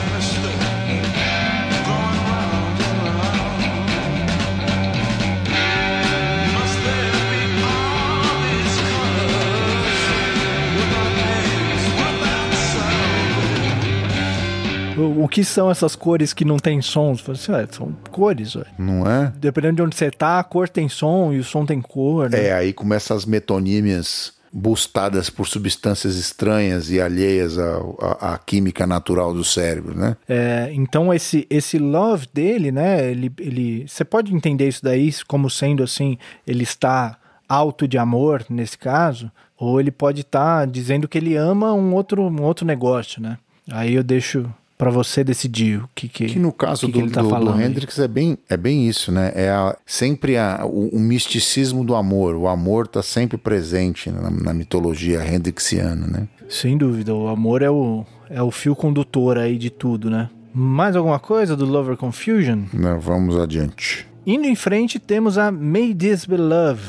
O, 14.97 15.23
o 15.23 15.27
que 15.27 15.43
são 15.43 15.69
essas 15.71 15.95
cores 15.95 16.33
que 16.33 16.43
não 16.45 16.57
tem 16.57 16.81
sons? 16.81 17.27
Assim, 17.29 17.51
"Ué, 17.51 17.67
são 17.71 17.91
cores, 18.11 18.55
ué. 18.55 18.65
Não 18.77 19.05
é? 19.09 19.31
Dependendo 19.37 19.75
de 19.77 19.81
onde 19.83 19.95
você 19.95 20.09
tá, 20.11 20.39
a 20.39 20.43
cor 20.43 20.67
tem 20.69 20.87
som 20.89 21.31
e 21.33 21.39
o 21.39 21.43
som 21.43 21.65
tem 21.65 21.81
cor, 21.81 22.29
né? 22.29 22.47
É, 22.47 22.53
aí 22.53 22.73
começam 22.73 23.15
as 23.15 23.25
metonímias 23.25 24.33
bustadas 24.53 25.29
por 25.29 25.47
substâncias 25.47 26.15
estranhas 26.17 26.89
e 26.91 26.99
alheias 26.99 27.57
à, 27.57 27.77
à- 28.01 28.33
à 28.33 28.37
química 28.37 28.85
natural 28.85 29.33
do 29.33 29.43
cérebro, 29.45 29.97
né? 29.97 30.17
É, 30.27 30.69
então 30.73 31.13
esse 31.13 31.47
esse 31.49 31.77
love 31.77 32.27
dele, 32.33 32.69
né? 32.71 33.09
Ele 33.09 33.31
ele 33.39 33.85
você 33.87 34.03
pode 34.03 34.35
entender 34.35 34.67
isso 34.67 34.83
daí 34.83 35.09
como 35.25 35.49
sendo 35.49 35.83
assim, 35.83 36.17
ele 36.45 36.63
está 36.63 37.17
alto 37.47 37.87
de 37.87 37.97
amor 37.97 38.45
nesse 38.49 38.77
caso, 38.77 39.31
ou 39.57 39.79
ele 39.79 39.91
pode 39.91 40.21
estar 40.21 40.67
dizendo 40.67 41.07
que 41.07 41.17
ele 41.17 41.35
ama 41.37 41.73
um 41.73 41.93
outro 41.93 42.21
um 42.23 42.41
outro 42.41 42.65
negócio, 42.65 43.21
né? 43.21 43.37
Aí 43.71 43.93
eu 43.93 44.03
deixo 44.03 44.53
pra 44.81 44.89
você 44.89 45.23
decidir 45.23 45.77
o 45.83 45.87
que 45.93 46.07
que 46.09 46.25
Que 46.25 46.39
no 46.39 46.51
caso 46.51 46.87
que 46.87 46.91
do, 46.91 46.93
que 46.93 46.99
ele 47.05 47.11
tá 47.11 47.21
do- 47.21 47.27
do 47.27 47.29
falando 47.29 47.59
aí. 47.59 47.65
Hendrix 47.67 47.99
é 47.99 48.07
bem, 48.07 48.35
é 48.49 48.57
bem 48.57 48.87
isso, 48.89 49.11
né? 49.11 49.31
É 49.35 49.47
a- 49.51 49.77
sempre 49.85 50.37
a- 50.37 50.61
o, 50.65 50.87
o 50.95 50.99
misticismo 50.99 51.83
do 51.83 51.93
amor. 51.95 52.33
O 52.35 52.47
amor 52.47 52.85
está 52.85 53.03
sempre 53.03 53.37
presente 53.37 54.09
na, 54.09 54.31
na 54.31 54.53
mitologia 54.55 55.23
hendrixiana, 55.23 56.07
né? 56.07 56.27
Sem 56.49 56.79
dúvida, 56.79 57.13
o 57.13 57.27
amor 57.27 57.61
é 57.61 57.69
o 57.69 58.03
é 58.27 58.41
o 58.41 58.49
fio 58.49 58.75
condutor 58.75 59.37
aí 59.37 59.55
de 59.55 59.69
tudo, 59.69 60.09
né? 60.09 60.29
Mais 60.51 60.95
alguma 60.95 61.19
coisa 61.19 61.55
do 61.55 61.63
Lover 61.65 61.95
Confusion? 61.95 62.63
Né, 62.73 62.97
Vamos 62.99 63.37
adiante. 63.37 64.07
Indo 64.25 64.47
em 64.47 64.55
frente, 64.55 64.97
temos 64.97 65.37
a 65.37 65.51
May 65.51 65.93
This 65.93 66.25
Be 66.25 66.37
Love. 66.37 66.81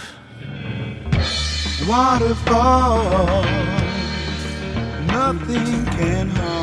waterfall. 1.87 3.03
Nothing 5.09 5.85
can 5.99 6.29
harm 6.41 6.62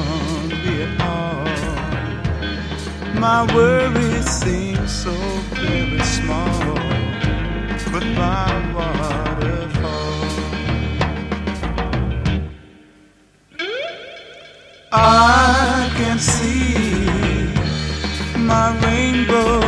My 3.19 3.45
worries 3.53 4.29
seem 4.29 4.87
so 4.87 5.11
very 5.51 5.99
small, 6.03 6.73
but 7.91 8.05
my 8.15 8.47
waterfall. 8.73 9.99
I 14.93 15.89
can 15.97 16.17
see 16.17 17.53
my 18.37 18.71
rainbow. 18.85 19.59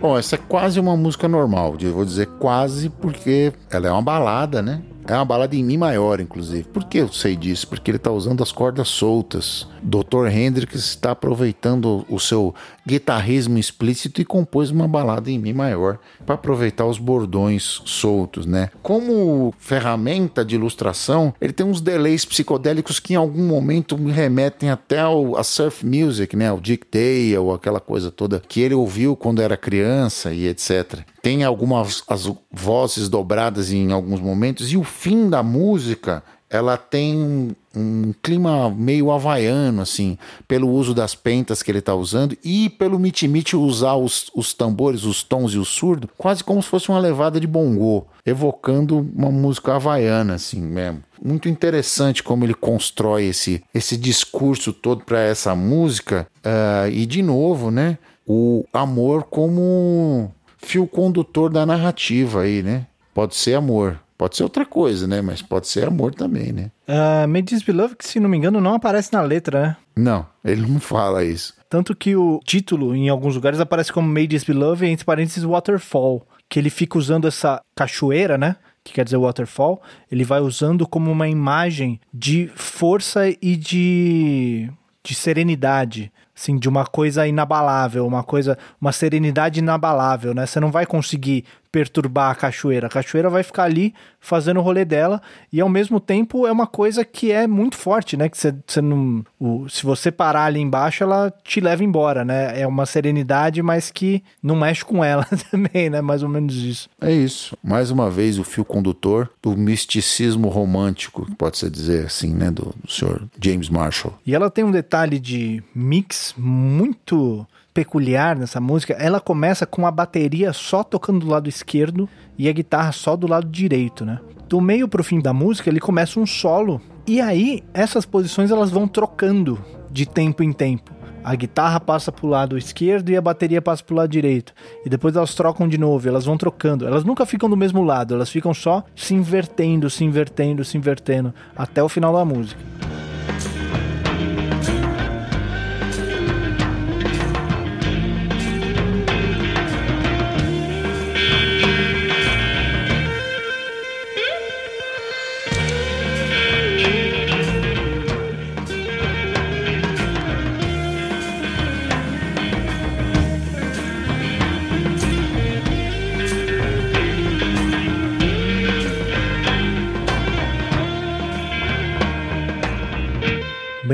Bom, 0.00 0.18
essa 0.18 0.36
é 0.36 0.38
quase 0.38 0.80
uma 0.80 0.96
música 0.96 1.28
normal. 1.28 1.76
Vou 1.92 2.04
dizer 2.06 2.26
quase 2.38 2.88
porque 2.88 3.52
ela 3.70 3.88
é 3.88 3.90
uma 3.90 4.02
balada, 4.02 4.62
né? 4.62 4.80
É 5.06 5.14
uma 5.14 5.24
balada 5.24 5.54
em 5.54 5.62
Mi 5.62 5.76
maior, 5.76 6.18
inclusive. 6.18 6.64
Por 6.64 6.84
que 6.84 6.98
eu 6.98 7.12
sei 7.12 7.36
disso? 7.36 7.68
Porque 7.68 7.90
ele 7.90 7.98
está 7.98 8.10
usando 8.10 8.42
as 8.42 8.50
cordas 8.50 8.88
soltas. 8.88 9.68
Dr. 9.82 10.28
Hendrix 10.32 10.76
está 10.76 11.10
aproveitando 11.10 12.06
o 12.08 12.18
seu 12.18 12.54
guitarrismo 12.86 13.58
explícito 13.58 14.22
e 14.22 14.24
compôs 14.24 14.70
uma 14.70 14.88
balada 14.88 15.30
em 15.30 15.38
Mi 15.38 15.52
maior 15.52 15.98
para 16.24 16.36
aproveitar 16.36 16.86
os 16.86 16.98
bordões 16.98 17.82
soltos, 17.84 18.46
né? 18.46 18.70
Como 18.82 19.52
ferramenta 19.58 20.42
de 20.42 20.54
ilustração, 20.54 21.34
ele 21.38 21.52
tem 21.52 21.66
uns 21.66 21.82
delays 21.82 22.24
psicodélicos 22.24 22.98
que 22.98 23.12
em 23.12 23.16
algum 23.16 23.46
momento 23.46 23.98
me 23.98 24.10
remetem 24.10 24.70
até 24.70 25.00
ao, 25.00 25.36
a 25.36 25.44
surf 25.44 25.84
music, 25.84 26.34
né? 26.34 26.50
O 26.50 26.60
Dick 26.60 26.86
Dale, 26.90 27.36
aquela 27.54 27.80
coisa 27.80 28.10
toda 28.10 28.42
que 28.48 28.60
ele 28.60 28.74
ouviu 28.74 29.14
quando 29.14 29.42
era 29.42 29.56
criança 29.56 30.32
e 30.32 30.46
etc. 30.48 31.04
Tem 31.24 31.42
algumas 31.42 32.02
as 32.06 32.30
vozes 32.52 33.08
dobradas 33.08 33.72
em 33.72 33.90
alguns 33.90 34.20
momentos 34.20 34.70
e 34.70 34.76
o 34.76 34.84
fim 34.84 35.30
da 35.30 35.42
música 35.42 36.22
ela 36.50 36.76
tem 36.76 37.16
um, 37.16 37.50
um 37.74 38.14
clima 38.22 38.68
meio 38.68 39.10
havaiano, 39.10 39.80
assim, 39.80 40.18
pelo 40.46 40.70
uso 40.70 40.92
das 40.92 41.14
pentas 41.14 41.62
que 41.62 41.70
ele 41.70 41.78
está 41.78 41.94
usando 41.94 42.36
e 42.44 42.68
pelo 42.68 42.98
Mitimite 42.98 43.56
usar 43.56 43.94
os, 43.94 44.30
os 44.34 44.52
tambores, 44.52 45.04
os 45.04 45.22
tons 45.22 45.54
e 45.54 45.58
o 45.58 45.64
surdo, 45.64 46.10
quase 46.18 46.44
como 46.44 46.62
se 46.62 46.68
fosse 46.68 46.90
uma 46.90 46.98
levada 46.98 47.40
de 47.40 47.46
bongô, 47.46 48.04
evocando 48.24 48.98
uma 49.16 49.30
música 49.30 49.76
havaiana, 49.76 50.34
assim 50.34 50.60
mesmo. 50.60 51.02
Muito 51.24 51.48
interessante 51.48 52.22
como 52.22 52.44
ele 52.44 52.54
constrói 52.54 53.24
esse, 53.24 53.64
esse 53.74 53.96
discurso 53.96 54.74
todo 54.74 55.04
para 55.04 55.20
essa 55.22 55.54
música. 55.54 56.28
ah, 56.44 56.86
e, 56.88 57.06
de 57.06 57.22
novo, 57.22 57.70
né, 57.70 57.96
o 58.26 58.64
amor 58.72 59.24
como 59.24 60.30
fio 60.64 60.86
condutor 60.86 61.50
da 61.50 61.64
narrativa 61.64 62.42
aí, 62.42 62.62
né? 62.62 62.86
Pode 63.12 63.36
ser 63.36 63.54
amor, 63.54 64.00
pode 64.18 64.36
ser 64.36 64.42
outra 64.42 64.66
coisa, 64.66 65.06
né? 65.06 65.22
Mas 65.22 65.40
pode 65.40 65.68
ser 65.68 65.86
amor 65.86 66.14
também, 66.14 66.52
né? 66.52 66.70
Uh, 66.88 67.28
May 67.28 67.42
This 67.42 67.62
Be 67.62 67.72
Love, 67.72 67.96
que 67.96 68.06
se 68.06 68.18
não 68.18 68.28
me 68.28 68.36
engano 68.36 68.60
não 68.60 68.74
aparece 68.74 69.12
na 69.12 69.22
letra, 69.22 69.62
né? 69.62 69.76
Não, 69.96 70.26
ele 70.44 70.66
não 70.66 70.80
fala 70.80 71.24
isso. 71.24 71.54
Tanto 71.68 71.94
que 71.94 72.16
o 72.16 72.40
título, 72.44 72.94
em 72.94 73.08
alguns 73.08 73.34
lugares, 73.34 73.60
aparece 73.60 73.92
como 73.92 74.08
May 74.08 74.26
This 74.26 74.44
Be 74.44 74.52
Love, 74.52 74.86
e 74.86 74.90
entre 74.90 75.04
parênteses, 75.04 75.44
Waterfall. 75.44 76.26
Que 76.48 76.58
ele 76.58 76.70
fica 76.70 76.98
usando 76.98 77.26
essa 77.26 77.60
cachoeira, 77.74 78.36
né? 78.36 78.56
Que 78.84 78.92
quer 78.92 79.04
dizer 79.04 79.16
waterfall. 79.16 79.82
Ele 80.12 80.24
vai 80.24 80.40
usando 80.40 80.86
como 80.86 81.10
uma 81.10 81.26
imagem 81.26 81.98
de 82.12 82.50
força 82.54 83.28
e 83.28 83.56
de, 83.56 84.70
de 85.02 85.14
serenidade. 85.14 86.12
Assim, 86.36 86.58
de 86.58 86.68
uma 86.68 86.84
coisa 86.84 87.26
inabalável, 87.26 88.06
uma 88.06 88.24
coisa, 88.24 88.58
uma 88.80 88.92
serenidade 88.92 89.60
inabalável, 89.60 90.34
né? 90.34 90.46
Você 90.46 90.58
não 90.58 90.70
vai 90.70 90.84
conseguir 90.84 91.44
perturbar 91.74 92.30
a 92.30 92.34
cachoeira. 92.36 92.86
A 92.86 92.90
cachoeira 92.90 93.28
vai 93.28 93.42
ficar 93.42 93.64
ali 93.64 93.92
fazendo 94.20 94.60
o 94.60 94.62
rolê 94.62 94.84
dela 94.84 95.20
e 95.52 95.60
ao 95.60 95.68
mesmo 95.68 95.98
tempo 95.98 96.46
é 96.46 96.52
uma 96.52 96.68
coisa 96.68 97.04
que 97.04 97.32
é 97.32 97.48
muito 97.48 97.76
forte, 97.76 98.16
né? 98.16 98.28
Que 98.28 98.38
você, 98.38 98.80
não, 98.80 99.24
o, 99.40 99.68
se 99.68 99.82
você 99.82 100.12
parar 100.12 100.44
ali 100.44 100.60
embaixo, 100.60 101.02
ela 101.02 101.34
te 101.42 101.58
leva 101.58 101.82
embora, 101.82 102.24
né? 102.24 102.60
É 102.60 102.64
uma 102.64 102.86
serenidade, 102.86 103.60
mas 103.60 103.90
que 103.90 104.22
não 104.40 104.54
mexe 104.54 104.84
com 104.84 105.02
ela 105.02 105.26
também, 105.50 105.90
né? 105.90 106.00
Mais 106.00 106.22
ou 106.22 106.28
menos 106.28 106.54
isso. 106.54 106.88
É 107.00 107.10
isso. 107.10 107.58
Mais 107.60 107.90
uma 107.90 108.08
vez, 108.08 108.38
o 108.38 108.44
fio 108.44 108.64
condutor 108.64 109.28
do 109.42 109.56
misticismo 109.56 110.48
romântico, 110.48 111.26
pode-se 111.36 111.68
dizer 111.68 112.06
assim, 112.06 112.32
né? 112.32 112.52
Do, 112.52 112.72
do 112.84 112.88
senhor 112.88 113.24
James 113.42 113.68
Marshall. 113.68 114.14
E 114.24 114.32
ela 114.32 114.48
tem 114.48 114.62
um 114.62 114.70
detalhe 114.70 115.18
de 115.18 115.60
mix 115.74 116.36
muito 116.38 117.44
peculiar 117.74 118.38
nessa 118.38 118.60
música. 118.60 118.94
Ela 118.94 119.20
começa 119.20 119.66
com 119.66 119.84
a 119.84 119.90
bateria 119.90 120.52
só 120.52 120.84
tocando 120.84 121.18
do 121.18 121.28
lado 121.28 121.48
esquerdo 121.48 122.08
e 122.38 122.48
a 122.48 122.52
guitarra 122.52 122.92
só 122.92 123.16
do 123.16 123.26
lado 123.26 123.48
direito, 123.48 124.04
né? 124.04 124.20
Do 124.48 124.60
meio 124.60 124.86
pro 124.86 125.02
fim 125.02 125.20
da 125.20 125.32
música, 125.32 125.68
ele 125.68 125.80
começa 125.80 126.20
um 126.20 126.26
solo. 126.26 126.80
E 127.06 127.20
aí, 127.20 127.62
essas 127.74 128.06
posições 128.06 128.50
elas 128.50 128.70
vão 128.70 128.86
trocando 128.86 129.62
de 129.90 130.06
tempo 130.06 130.42
em 130.42 130.52
tempo. 130.52 130.94
A 131.24 131.34
guitarra 131.34 131.80
passa 131.80 132.12
pro 132.12 132.26
lado 132.26 132.56
esquerdo 132.58 133.08
e 133.08 133.16
a 133.16 133.20
bateria 133.20 133.62
passa 133.62 133.82
pro 133.82 133.96
lado 133.96 134.10
direito. 134.10 134.52
E 134.84 134.90
depois 134.90 135.16
elas 135.16 135.34
trocam 135.34 135.66
de 135.66 135.78
novo, 135.78 136.06
elas 136.06 136.26
vão 136.26 136.36
trocando. 136.36 136.86
Elas 136.86 137.02
nunca 137.02 137.24
ficam 137.24 137.48
do 137.48 137.56
mesmo 137.56 137.82
lado, 137.82 138.14
elas 138.14 138.28
ficam 138.28 138.52
só 138.52 138.84
se 138.94 139.14
invertendo, 139.14 139.88
se 139.88 140.04
invertendo, 140.04 140.62
se 140.64 140.76
invertendo 140.76 141.32
até 141.56 141.82
o 141.82 141.88
final 141.88 142.12
da 142.12 142.24
música. 142.26 142.60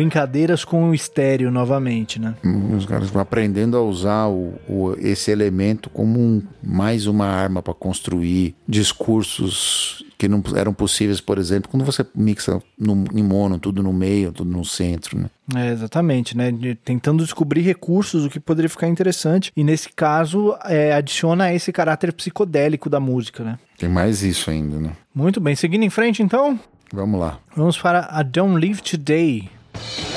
Brincadeiras 0.05 0.64
com 0.64 0.88
o 0.88 0.94
estéreo 0.94 1.51
novamente, 1.51 2.18
né? 2.18 2.34
Os 2.74 2.86
caras 2.86 3.14
aprendendo 3.14 3.76
a 3.76 3.82
usar 3.82 4.28
o, 4.28 4.55
o- 4.66 4.94
esse 4.98 5.30
elemento 5.30 5.90
como 5.90 6.18
um- 6.18 6.42
mais 6.62 7.07
uma 7.07 7.26
arma 7.26 7.62
para 7.62 7.74
construir 7.74 8.55
discursos 8.66 10.03
que 10.16 10.26
não 10.28 10.42
eram 10.57 10.72
possíveis, 10.72 11.20
por 11.20 11.36
exemplo, 11.38 11.70
quando 11.70 11.84
você 11.84 12.05
mixa 12.14 12.62
no, 12.78 13.05
em 13.14 13.22
mono, 13.22 13.59
tudo 13.59 13.82
no 13.82 13.92
meio, 13.92 14.32
tudo 14.32 14.51
no 14.51 14.64
centro, 14.64 15.18
né? 15.18 15.26
É, 15.55 15.70
exatamente, 15.72 16.34
né? 16.36 16.51
Tentando 16.84 17.22
descobrir 17.22 17.61
recursos, 17.61 18.24
o 18.24 18.30
que 18.30 18.40
poderia 18.40 18.68
ficar 18.70 18.88
interessante. 18.88 19.53
E 19.57 19.62
nesse 19.62 19.90
caso, 19.90 20.55
é, 20.64 20.92
adiciona 20.94 21.53
esse 21.53 21.72
caráter 21.72 22.12
psicodélico 22.14 22.88
da 22.88 23.01
música, 23.01 23.44
né? 23.44 23.59
Tem 23.78 23.88
mais 23.88 24.22
isso 24.22 24.51
ainda, 24.51 24.78
né? 24.78 24.92
Muito 25.14 25.40
bem, 25.40 25.55
seguindo 25.55 25.82
em 25.84 25.90
frente 25.90 26.22
então, 26.22 26.59
Vamos 26.92 27.20
lá. 27.20 27.38
vamos 27.57 27.78
para 27.78 28.09
a 28.11 28.22
Don't 28.22 28.55
Live 28.61 28.82
Today. 28.82 29.48
Will 29.74 30.09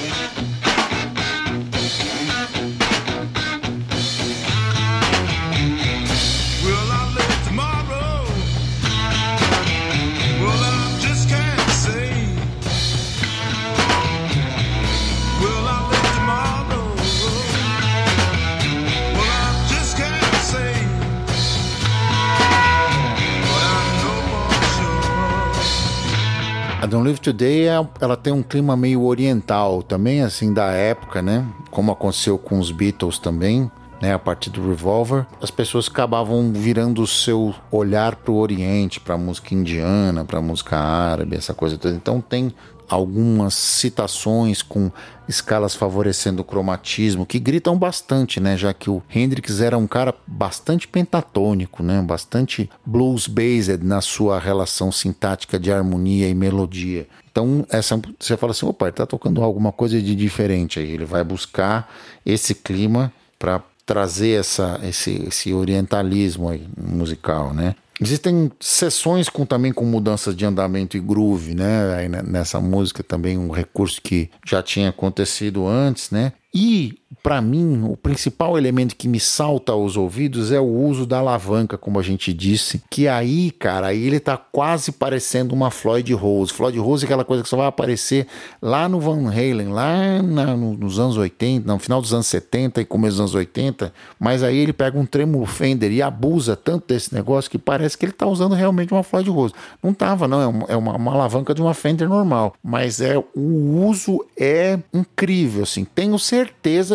A 26.83 26.85
Don't 26.85 27.05
Live 27.05 27.21
Today, 27.21 27.69
é- 27.69 27.87
ela 28.01 28.17
tem 28.17 28.33
um 28.33 28.43
clima 28.43 28.75
meio 28.75 29.03
oriental 29.05 29.81
também, 29.81 30.21
assim, 30.21 30.53
da 30.53 30.65
época, 30.65 31.21
né? 31.21 31.47
Como 31.71 31.93
aconteceu 31.93 32.37
com 32.37 32.59
os 32.59 32.71
Beatles 32.71 33.17
também, 33.17 33.71
né? 34.01 34.13
A 34.13 34.19
partir 34.19 34.49
do 34.49 34.67
Revolver, 34.67 35.25
as 35.41 35.49
pessoas 35.49 35.87
acabavam 35.87 36.51
virando 36.51 37.01
o 37.01 37.07
seu 37.07 37.55
olhar 37.71 38.17
para 38.17 38.33
o 38.33 38.35
Oriente, 38.35 38.99
para 38.99 39.17
música 39.17 39.55
indiana, 39.55 40.25
para 40.25 40.41
música 40.41 40.77
árabe, 40.77 41.37
essa 41.37 41.53
coisa 41.53 41.77
toda. 41.77 41.95
Então 41.95 42.19
tem 42.19 42.53
algumas 42.87 43.53
citações 43.53 44.61
com 44.61 44.91
escalas 45.27 45.75
favorecendo 45.75 46.41
o 46.41 46.45
cromatismo 46.45 47.25
que 47.25 47.39
gritam 47.39 47.77
bastante, 47.77 48.39
né? 48.39 48.57
Já 48.57 48.73
que 48.73 48.89
o 48.89 49.01
Hendrix 49.13 49.61
era 49.61 49.77
um 49.77 49.87
cara 49.87 50.13
bastante 50.27 50.87
pentatônico, 50.87 51.81
né? 51.81 52.01
Bastante 52.01 52.69
blues 52.85 53.27
based 53.27 53.83
na 53.83 54.01
sua 54.01 54.39
relação 54.39 54.91
sintática 54.91 55.59
de 55.59 55.71
harmonia 55.71 56.27
e 56.27 56.33
melodia. 56.33 57.07
Então, 57.31 57.65
essa 57.69 57.99
você 58.19 58.37
fala 58.37 58.51
assim, 58.51 58.65
opa, 58.65 58.85
ele 58.85 58.93
tá 58.93 59.05
tocando 59.05 59.41
alguma 59.41 59.71
coisa 59.71 59.99
de 60.01 60.15
diferente 60.15 60.79
aí. 60.79 60.91
Ele 60.91 61.05
vai 61.05 61.23
buscar 61.23 61.91
esse 62.25 62.53
clima 62.53 63.11
para 63.39 63.61
trazer 63.85 64.39
essa, 64.39 64.79
esse, 64.83 65.25
esse 65.27 65.53
orientalismo 65.53 66.49
musical, 66.77 67.53
né? 67.53 67.75
Existem 68.03 68.51
sessões 68.59 69.29
com 69.29 69.45
também 69.45 69.71
com 69.71 69.85
mudanças 69.85 70.35
de 70.35 70.45
andamento 70.45 70.97
e 70.97 70.99
groove, 70.99 71.55
né? 71.55 71.95
Aí 71.95 72.09
ne- 72.09 72.21
nessa 72.21 72.59
música 72.59 73.01
também 73.01 73.37
um 73.37 73.49
recurso 73.49 74.01
que 74.01 74.29
já 74.45 74.61
tinha 74.61 74.89
acontecido 74.89 75.65
antes, 75.65 76.11
né? 76.11 76.33
E 76.53 76.97
para 77.21 77.41
mim, 77.41 77.83
o 77.85 77.95
principal 77.95 78.57
elemento 78.57 78.95
que 78.97 79.07
me 79.07 79.19
salta 79.19 79.71
aos 79.71 79.95
ouvidos 79.95 80.51
é 80.51 80.59
o 80.59 80.65
uso 80.65 81.05
da 81.05 81.19
alavanca, 81.19 81.77
como 81.77 81.97
a 81.97 82.03
gente 82.03 82.33
disse, 82.33 82.81
que 82.89 83.07
aí, 83.07 83.49
cara, 83.51 83.87
aí 83.87 84.03
ele 84.05 84.19
tá 84.19 84.35
quase 84.35 84.91
parecendo 84.91 85.53
uma 85.55 85.71
Floyd 85.71 86.11
Rose. 86.13 86.51
Floyd 86.51 86.77
Rose 86.79 87.05
é 87.05 87.07
aquela 87.07 87.23
coisa 87.23 87.41
que 87.43 87.47
só 87.49 87.55
vai 87.55 87.67
aparecer 87.67 88.27
lá 88.61 88.89
no 88.89 88.99
Van 88.99 89.29
Halen, 89.29 89.69
lá 89.69 90.21
na- 90.21 90.57
no- 90.57 90.75
nos 90.75 90.99
anos 90.99 91.15
80, 91.15 91.71
no 91.71 91.79
final 91.79 92.01
dos 92.01 92.13
anos 92.13 92.27
70 92.27 92.81
e 92.81 92.85
começo 92.85 93.13
dos 93.13 93.19
anos 93.21 93.35
80, 93.35 93.93
mas 94.19 94.43
aí 94.43 94.57
ele 94.57 94.73
pega 94.73 94.99
um 94.99 95.05
tremolo 95.05 95.45
Fender 95.45 95.91
e 95.91 96.01
abusa 96.01 96.55
tanto 96.57 96.87
desse 96.87 97.13
negócio 97.13 97.49
que 97.49 97.57
parece 97.59 97.97
que 97.97 98.05
ele 98.05 98.11
tá 98.13 98.25
usando 98.27 98.53
realmente 98.53 98.91
uma 98.93 99.03
Floyd 99.03 99.29
Rose. 99.29 99.53
Não 99.81 99.93
tava, 99.93 100.27
não, 100.27 100.41
é 100.41 100.47
uma, 100.47 100.65
é 100.67 100.75
uma- 100.75 100.95
uma 100.97 101.13
alavanca 101.13 101.53
de 101.53 101.61
uma 101.61 101.73
Fender 101.73 102.09
normal, 102.09 102.53
mas 102.61 102.99
é 102.99 103.17
o 103.17 103.85
uso 103.87 104.25
é 104.37 104.77
incrível, 104.93 105.63
assim. 105.63 105.85
Tenho 105.85 106.19
certeza 106.19 106.42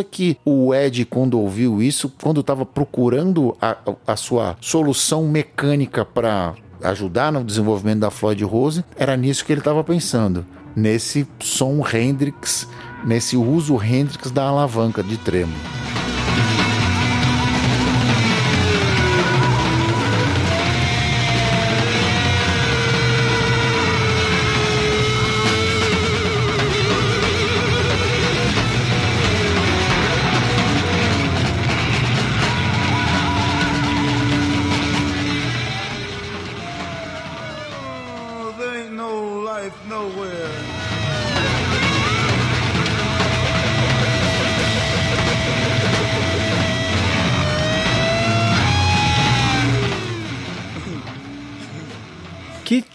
que 0.04 0.38
o 0.44 0.74
Ed, 0.74 1.04
quando 1.04 1.38
ouviu 1.38 1.82
isso, 1.82 2.12
quando 2.22 2.40
estava 2.40 2.64
procurando 2.64 3.56
a, 3.60 3.76
a 4.06 4.16
sua 4.16 4.56
solução 4.60 5.26
mecânica 5.28 6.04
para 6.04 6.54
ajudar 6.82 7.32
no 7.32 7.44
desenvolvimento 7.44 8.00
da 8.00 8.10
Floyd 8.10 8.42
Rose, 8.44 8.84
era 8.96 9.16
nisso 9.16 9.44
que 9.44 9.52
ele 9.52 9.60
estava 9.60 9.82
pensando. 9.82 10.46
Nesse 10.76 11.26
som 11.40 11.82
Hendrix, 11.86 12.68
nesse 13.04 13.36
uso 13.36 13.82
Hendrix 13.82 14.30
da 14.30 14.44
alavanca 14.44 15.02
de 15.02 15.16
tremo. 15.16 15.54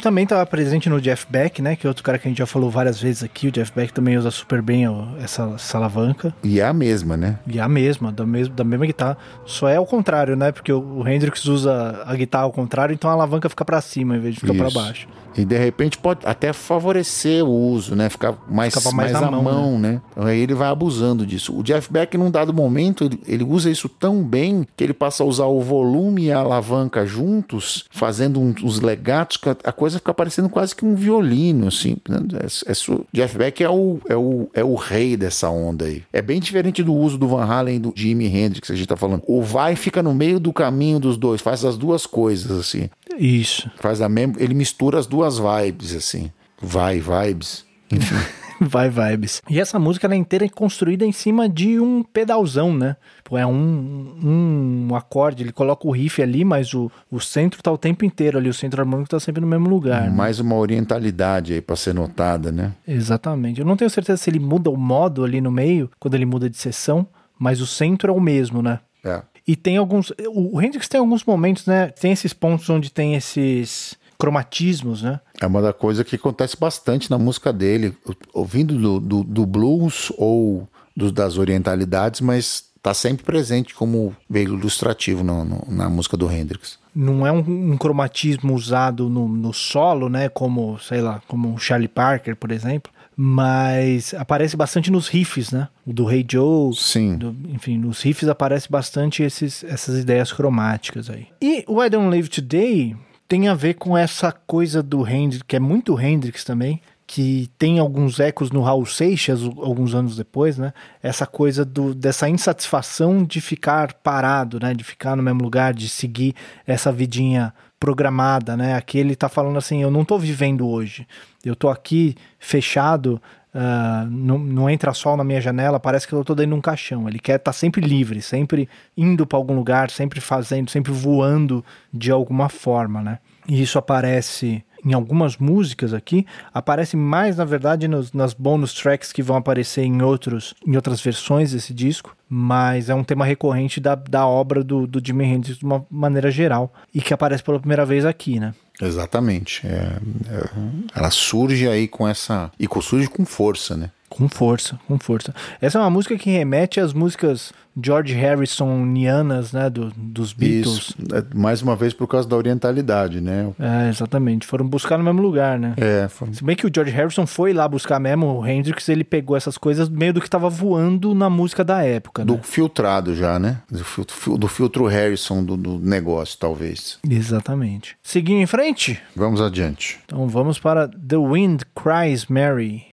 Também 0.04 0.26
estava 0.26 0.46
presente 0.46 0.90
no 0.90 1.00
Jeff 1.00 1.26
Beck, 1.30 1.62
né? 1.62 1.78
Que 1.78 1.88
é 1.88 1.90
outro 1.90 2.04
cara 2.04 2.20
que 2.20 2.28
a 2.28 2.30
gente 2.30 2.38
já 2.38 2.46
falou 2.46 2.70
várias 2.70 3.00
vezes 3.00 3.24
aqui. 3.24 3.48
O 3.48 3.52
Jeff 3.52 3.72
Beck 3.74 3.94
também 3.94 4.18
usa 4.18 4.30
super 4.30 4.62
bem 4.62 4.84
essa, 5.18 5.54
essa 5.56 5.78
alavanca. 5.78 6.36
E 6.44 6.60
é 6.60 6.66
a 6.66 6.74
mesma, 6.74 7.16
né? 7.16 7.40
E 7.48 7.58
é 7.58 7.62
a 7.62 7.70
mesma, 7.70 8.12
da, 8.12 8.26
mes 8.26 8.50
da 8.50 8.66
mesma 8.66 8.86
guitarra. 8.86 9.18
Só 9.46 9.70
é 9.70 9.78
ao 9.78 9.86
contrário, 9.86 10.36
né? 10.36 10.52
Porque 10.52 10.74
o, 10.74 11.08
Hendrix 11.08 11.46
usa 11.46 12.04
a 12.06 12.16
guitarra 12.16 12.44
ao 12.44 12.52
contrário, 12.52 12.94
então 12.94 13.10
a 13.10 13.14
alavanca 13.14 13.48
fica 13.48 13.64
pra 13.64 13.80
cima 13.80 14.18
em 14.18 14.20
vez 14.20 14.36
de 14.36 14.42
ficar 14.42 14.68
Isso. 14.68 14.78
baixo. 14.78 15.08
E 15.36 15.44
de 15.44 15.58
repente 15.58 15.98
pode 15.98 16.20
até 16.26 16.54
favorecer 16.54 17.44
o 17.44 17.50
uso, 17.50 17.96
né? 17.96 18.10
Ficar 18.10 18.36
mais, 18.48 18.74
Ficava 18.74 18.96
mais, 18.96 19.12
mais 19.12 19.24
à 19.24 19.26
na 19.26 19.32
mão, 19.32 19.44
mão, 19.44 19.80
né? 19.80 20.02
Então 20.12 20.26
aí 20.26 20.40
ele 20.40 20.54
vai 20.54 20.70
abusando 20.70 21.26
disso. 21.26 21.58
O 21.58 21.64
Jeff 21.64 21.92
Beck, 21.92 22.18
num 22.18 22.30
dado 22.30 22.54
momento, 22.54 23.04
ele, 23.06 23.20
ele 23.28 23.44
usa 23.44 23.70
isso 23.70 23.90
tão 23.90 24.24
bem 24.24 24.68
que 24.76 24.84
ele 24.84 24.94
passa 24.94 25.24
a 25.24 25.26
usar 25.26 25.46
o 25.46 25.60
volume 25.62 26.26
e 26.26 26.32
a 26.32 26.40
alavanca 26.40 27.06
juntos, 27.06 27.86
fazendo 27.90 28.40
uns 28.40 28.80
legatos, 28.80 29.38
que 29.38 29.50
a, 29.50 29.56
a 29.64 29.72
coisa 29.72 29.93
fica 30.00 30.14
parecendo 30.14 30.50
quase 30.50 30.76
que 30.76 30.86
um 30.86 30.96
violino, 30.96 31.68
assim. 31.68 31.98
né? 32.08 32.20
É- 32.42 32.72
é 32.72 32.74
su- 32.74 33.06
Jeff 33.14 33.38
Beck 33.38 33.64
é 33.64 33.70
o, 33.70 34.00
é, 34.08 34.16
o, 34.16 34.50
é 34.54 34.64
o 34.64 34.76
rei 34.76 35.16
dessa 35.18 35.50
onda 35.50 35.86
aí. 35.86 36.04
É 36.12 36.22
bem 36.22 36.40
diferente 36.40 36.84
do 36.84 36.94
uso 36.94 37.18
do 37.18 37.28
Van 37.28 37.44
Halen 37.46 37.76
e 37.76 37.80
do 37.80 37.94
Jimi 37.96 38.26
Hendrix 38.28 38.68
que 38.68 38.74
a 38.74 38.76
gente 38.76 38.88
tá 38.88 38.96
falando. 38.98 39.24
O 39.28 39.42
vai 39.42 39.76
fica 39.76 40.02
no 40.04 40.14
meio 40.14 40.40
do 40.40 40.52
caminho 40.54 41.00
dos 41.00 41.18
dois, 41.18 41.42
faz 41.42 41.64
as 41.66 41.78
duas 41.78 42.06
coisas, 42.06 42.52
assim. 42.52 42.90
Isso. 43.18 43.70
Faz 43.78 44.02
a 44.02 44.10
mesma. 44.10 44.36
Ele 44.38 44.54
mistura 44.54 45.00
as 45.00 45.08
duas 45.08 45.38
vibes, 45.38 45.96
assim. 45.96 46.32
Vai, 46.62 47.00
vibes. 47.00 47.66
Enfim. 47.92 48.16
Vai 48.64 48.90
vibes. 48.90 49.42
E 49.50 49.60
essa 49.60 49.78
música 49.78 50.08
ela 50.08 50.14
é 50.14 50.18
inteira 50.18 50.48
construída 50.50 51.06
em 51.06 51.12
cima 51.12 51.48
de 51.50 51.80
um 51.80 52.04
pedalzão, 52.04 52.74
né? 52.74 52.96
Pô, 53.24 53.38
É 53.38 53.46
um, 53.46 54.88
um 54.90 54.96
acorde, 54.96 55.44
ele 55.44 55.52
coloca 55.52 55.88
o 55.88 55.92
riff 55.92 56.22
ali, 56.22 56.44
mas 56.44 56.74
o, 56.74 56.92
o 57.12 57.20
centro 57.20 57.62
tá 57.62 57.72
o 57.72 57.78
tempo 57.78 58.06
inteiro 58.06 58.38
ali, 58.38 58.50
o 58.50 58.54
centro 58.54 58.82
harmônico 58.82 59.10
tá 59.10 59.20
sempre 59.20 59.42
no 59.42 59.48
mesmo 59.48 59.70
lugar. 59.70 60.04
né? 60.04 60.10
Mais 60.10 60.40
uma 60.40 60.56
orientalidade 60.56 61.54
aí 61.54 61.62
pra 61.62 61.76
ser 61.76 61.94
notada, 61.94 62.52
né? 62.52 62.74
Exatamente. 62.88 63.60
Eu 63.60 63.66
não 63.66 63.76
tenho 63.78 63.90
certeza 63.90 64.18
se 64.22 64.30
ele 64.30 64.40
muda 64.40 64.70
o 64.70 64.78
modo 64.78 65.24
ali 65.24 65.42
no 65.42 65.52
meio, 65.52 65.90
quando 66.00 66.16
ele 66.16 66.26
muda 66.26 66.50
de 66.50 66.58
sessão, 66.58 67.08
mas 67.38 67.62
o 67.62 67.68
centro 67.68 68.12
é 68.12 68.16
o 68.16 68.20
mesmo, 68.22 68.62
né? 68.62 68.80
É. 69.04 69.22
E 69.46 69.56
tem 69.56 69.76
alguns. 69.76 70.14
O 70.30 70.62
Hendrix 70.62 70.88
tem 70.88 71.00
alguns 71.00 71.26
momentos, 71.26 71.66
né? 71.66 71.88
Tem 71.88 72.12
esses 72.14 72.32
pontos 72.32 72.70
onde 72.70 72.90
tem 72.90 73.16
esses 73.16 73.98
cromatismos, 74.18 75.04
né? 75.04 75.20
É 75.44 75.48
uma 75.48 75.62
da 75.62 75.74
coisa 75.74 76.04
que 76.06 76.16
acontece 76.16 76.56
bastante 76.58 77.12
na 77.12 77.18
música 77.18 77.52
dele, 77.52 77.94
ouvindo 78.34 78.78
do, 78.78 79.00
do, 79.00 79.24
do 79.24 79.46
blues 79.46 80.12
ou 80.18 80.68
do- 80.96 81.12
das 81.12 81.38
orientalidades, 81.38 82.22
mas 82.22 82.64
tá 82.82 82.94
sempre 82.94 83.26
presente 83.26 83.76
como 83.76 84.16
veio 84.30 84.54
ilustrativo 84.54 85.24
no- 85.24 85.44
no- 85.44 85.66
na 85.68 85.90
música 85.90 86.16
do 86.16 86.32
Hendrix. 86.32 86.80
Não 86.96 87.28
é 87.28 87.32
um, 87.32 87.74
um 87.74 87.78
cromatismo 87.78 88.54
usado 88.54 89.10
no, 89.10 89.28
no 89.28 89.52
solo, 89.54 90.08
né? 90.08 90.30
Como, 90.30 90.80
sei 90.80 91.02
lá, 91.02 91.22
como 91.28 91.54
o 91.54 91.58
Charlie 91.60 91.88
Parker, 91.90 92.36
por 92.38 92.52
exemplo. 92.52 92.92
Mas 93.16 94.14
aparece 94.14 94.56
bastante 94.56 94.90
nos 94.92 95.08
riffs, 95.08 95.52
né? 95.52 95.68
Do 95.86 96.10
Hey 96.10 96.26
Joe. 96.30 96.74
Sim. 96.76 97.18
do- 97.18 97.36
enfim, 97.50 97.78
nos 97.78 98.02
riffs 98.02 98.30
aparece 98.30 98.70
bastante 98.72 99.24
esses, 99.24 99.64
essas 99.66 100.00
ideias 100.00 100.32
cromáticas 100.32 101.10
aí. 101.10 101.28
E 101.42 101.64
o 101.68 101.84
I 101.84 101.90
Don't 101.90 102.10
Live 102.10 102.30
Today 102.30 102.96
tem 103.34 103.48
a 103.48 103.56
ver 103.56 103.74
com 103.74 103.98
essa 103.98 104.32
coisa 104.32 104.84
do 104.84 105.08
Hendrix, 105.08 105.42
que 105.42 105.56
é 105.56 105.60
muito 105.60 106.00
Hendrix 106.00 106.44
também, 106.44 106.80
que 107.08 107.50
tem 107.58 107.80
alguns 107.80 108.20
ecos 108.20 108.52
no 108.52 108.62
Raul 108.62 108.86
Seixas 108.86 109.42
alguns 109.42 109.96
anos 109.96 110.16
depois, 110.16 110.60
né? 110.60 110.72
Essa 111.02 111.26
coisa 111.26 111.66
do, 111.66 111.96
dessa 111.96 112.30
insatisfação 112.30 113.24
de 113.24 113.42
ficar 113.42 113.92
parado, 113.92 114.60
né? 114.60 114.76
De 114.76 114.84
ficar 114.84 115.16
no 115.16 115.24
mesmo 115.24 115.42
lugar, 115.42 115.74
de 115.74 115.90
seguir 115.90 116.36
essa 116.68 116.92
vidinha 116.92 117.52
programada, 117.80 118.56
né? 118.56 118.76
Aqui 118.76 119.00
ele 119.00 119.16
tá 119.16 119.28
falando 119.28 119.58
assim, 119.58 119.82
eu 119.82 119.90
não 119.90 120.06
tô 120.06 120.20
vivendo 120.20 120.68
hoje. 120.68 121.08
Eu 121.44 121.56
tô 121.56 121.70
aqui 121.70 122.14
fechado, 122.38 123.20
ah, 123.54 124.06
não, 124.10 124.38
não 124.40 124.70
entra 124.70 124.94
sol 124.94 125.16
na 125.16 125.24
minha 125.24 125.40
janela, 125.42 125.80
parece 125.80 126.08
que 126.08 126.14
eu 126.14 126.24
tô 126.24 126.34
dentro 126.34 126.52
de 126.52 126.58
um 126.58 126.62
caixão. 126.62 127.08
Ele 127.08 127.20
quer 127.20 127.36
estar 127.38 127.54
sempre 127.54 127.82
livre, 127.82 128.22
sempre 128.22 128.68
indo 128.98 129.26
para 129.26 129.38
algum 129.38 129.54
lugar, 129.56 129.90
sempre 129.90 130.20
fazendo, 130.20 130.70
sempre 130.72 130.92
voando 130.92 131.64
de 131.94 132.12
alguma 132.12 132.50
forma, 132.50 133.02
né? 133.02 133.20
E 133.48 133.62
isso 133.62 133.78
aparece 133.78 134.64
em 134.86 134.92
algumas 134.94 135.38
músicas 135.38 135.94
aqui, 135.94 136.26
aparece 136.54 136.98
mais 136.98 137.38
na 137.38 137.46
verdade 137.46 137.88
nos- 137.88 138.12
nas 138.12 138.34
bonus 138.34 138.74
tracks 138.74 139.14
que 139.14 139.24
vão 139.24 139.38
aparecer 139.38 139.84
em, 139.84 140.02
outros, 140.02 140.54
em 140.68 140.76
outras 140.76 141.00
versões 141.00 141.52
desse 141.54 141.74
disco, 141.74 142.14
mas 142.28 142.90
é 142.90 142.96
um 142.96 143.04
tema 143.04 143.24
recorrente 143.24 143.80
da, 143.80 143.96
da 143.96 144.28
obra 144.28 144.62
do, 144.62 144.86
do 144.86 145.02
Jimi 145.06 145.24
Hendrix 145.24 145.58
de 145.58 145.64
uma 145.66 145.86
maneira 145.90 146.30
geral 146.30 146.74
e 146.94 147.02
que 147.02 147.14
aparece 147.14 147.42
pela 147.44 147.60
primeira 147.60 147.86
vez 147.86 148.06
aqui, 148.06 148.40
né? 148.42 148.54
Exatamente. 148.82 149.66
É- 149.68 149.98
é- 150.34 150.50
ela 150.96 151.10
surge 151.12 151.68
aí 151.68 151.88
com 151.88 152.08
essa. 152.08 152.52
E 152.60 152.68
surge 152.82 153.08
com 153.08 153.26
força, 153.26 153.76
né? 153.78 153.92
Com 154.14 154.30
força, 154.30 154.80
com 154.88 155.00
força. 155.00 155.34
Essa 155.60 155.80
é 155.80 155.82
uma 155.82 155.90
música 155.90 156.16
que 156.18 156.30
remete 156.30 156.80
às 156.80 156.94
músicas 156.94 157.52
George 157.84 158.14
Harrisonianas, 158.14 159.52
né, 159.52 159.70
do, 159.70 159.92
dos 159.96 160.34
Beatles. 160.34 160.78
Isso. 160.78 160.96
É, 161.14 161.24
Mais 161.36 161.62
uma 161.64 161.76
vez 161.76 161.94
por 161.94 162.08
causa 162.08 162.28
da 162.28 162.36
orientalidade, 162.36 163.20
né? 163.20 163.50
É, 163.60 163.90
exatamente. 163.90 164.46
Foram 164.46 164.68
buscar 164.68 164.98
no 164.98 165.04
mesmo 165.04 165.22
lugar, 165.22 165.58
né? 165.58 165.74
É, 165.78 166.08
foi- 166.08 166.32
Se 166.34 166.44
bem 166.44 166.56
que 166.56 166.68
o 166.68 166.72
George 166.74 166.92
Harrison 166.92 167.26
foi 167.26 167.54
lá 167.54 167.68
buscar 167.68 168.00
mesmo, 168.00 168.28
o 168.40 168.46
Hendrix, 168.48 168.88
ele 168.90 169.04
pegou 169.04 169.36
essas 169.36 169.58
coisas 169.58 169.90
meio 169.90 170.14
do 170.14 170.22
que 170.22 170.30
tava 170.30 170.50
voando 170.50 171.16
na 171.16 171.30
música 171.30 171.64
da 171.64 171.82
época, 171.84 172.24
do 172.24 172.36
né? 172.36 172.40
filtrado 172.44 173.16
já, 173.16 173.40
né? 173.40 173.62
Do 173.70 173.84
filtro, 173.84 174.38
do 174.38 174.48
filtro 174.48 174.86
Harrison 174.86 175.44
do, 175.44 175.58
do 175.58 175.80
negócio, 175.80 176.38
talvez. 176.40 177.00
Exatamente. 177.10 177.96
Seguindo 178.04 178.40
em 178.42 178.46
frente, 178.48 179.02
Vamos 179.16 179.42
adiante. 179.42 180.00
então 180.06 180.28
vamos 180.28 180.60
para 180.60 180.88
The 180.88 181.18
Wind 181.18 181.62
Cries 181.76 182.28
Mary. 182.28 182.93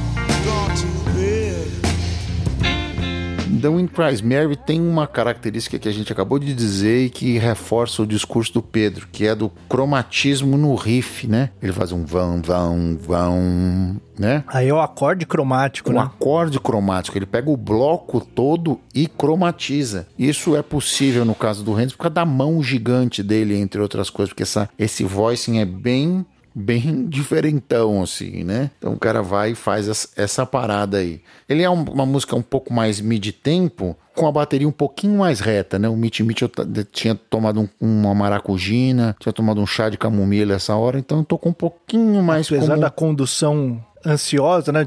The 3.64 3.70
Wind 3.70 3.92
Cries 3.92 4.22
Mary 4.22 4.58
tem 4.58 4.82
uma 4.82 5.08
característica 5.08 5.80
que 5.80 5.88
a 5.88 5.92
gente 5.94 6.12
acabou 6.12 6.38
de 6.38 6.54
dizer 6.54 7.06
e 7.06 7.10
que 7.10 7.38
reforça 7.38 8.02
o 8.02 8.06
discurso 8.06 8.56
do 8.56 8.62
Pedro, 8.62 9.08
que 9.10 9.26
é 9.26 9.34
do 9.34 9.50
cromatismo 9.70 10.58
no 10.58 10.76
riff, 10.76 11.26
né? 11.28 11.50
Ele 11.62 11.72
faz 11.72 11.94
um 11.94 12.04
vão, 12.04 12.42
vão, 12.42 12.98
vão, 13.00 14.02
né? 14.20 14.44
Aí 14.48 14.68
é 14.68 14.74
o 14.74 14.82
acorde 14.82 15.26
cromático, 15.26 15.92
Um 15.92 15.94
né? 15.94 16.02
acorde 16.02 16.60
cromático. 16.60 17.18
Ele 17.18 17.26
pega 17.26 17.50
o 17.50 17.56
bloco 17.56 18.20
todo 18.20 18.82
e 18.94 19.08
cromatiza. 19.08 20.08
Isso 20.20 20.58
é 20.58 20.62
possível 20.62 21.24
no 21.24 21.34
caso 21.34 21.64
do 21.64 21.72
Hendrix 21.72 21.94
por 21.94 22.04
causa 22.04 22.16
da 22.16 22.26
mão 22.26 22.62
gigante 22.62 23.24
dele, 23.24 23.56
entre 23.56 23.80
outras 23.80 24.10
coisas, 24.10 24.34
porque 24.34 24.44
essa, 24.44 24.70
esse 24.78 25.06
voicing 25.06 25.60
é 25.60 25.66
bem 25.66 26.26
bem 26.56 27.06
diferentão, 27.08 28.02
assim, 28.02 28.44
né? 28.44 28.70
Então 28.78 28.94
o 28.94 29.00
cara 29.00 29.22
vai 29.22 29.52
e 29.52 29.56
faz 29.56 29.88
essa, 30.16 30.46
parada 30.46 30.98
aí. 30.98 31.22
Ele 31.50 31.64
é 31.64 31.70
um- 31.70 31.84
uma 31.84 32.06
música 32.06 32.36
um 32.36 32.42
pouco 32.42 32.72
mais 32.74 33.00
mid-tempo, 33.02 33.96
com 34.16 34.28
a 34.28 34.32
bateria 34.32 34.68
um 34.68 34.72
pouquinho 34.72 35.18
mais 35.18 35.40
reta, 35.40 35.80
né? 35.80 35.90
O 35.90 35.96
Mitch 35.96 36.20
Mitch 36.20 36.42
eu 36.44 36.52
de- 36.66 36.84
tinha 36.84 37.16
tomado 37.16 37.62
um- 37.62 37.70
uma 37.82 38.14
maracujina, 38.14 39.16
tinha 39.20 39.34
tomado 39.34 39.60
um 39.60 39.66
chá 39.66 39.90
de 39.90 39.98
camomila 39.98 40.54
essa 40.54 40.76
hora, 40.76 41.00
então 41.00 41.20
eu 41.20 41.24
tô 41.26 41.38
com 41.38 41.50
um 41.50 41.54
pouquinho 41.54 42.22
mais 42.22 42.48
Apesar 42.48 42.68
como- 42.74 42.82
da 42.82 42.90
condução 42.90 43.84
ansiosa, 44.06 44.72
né? 44.72 44.86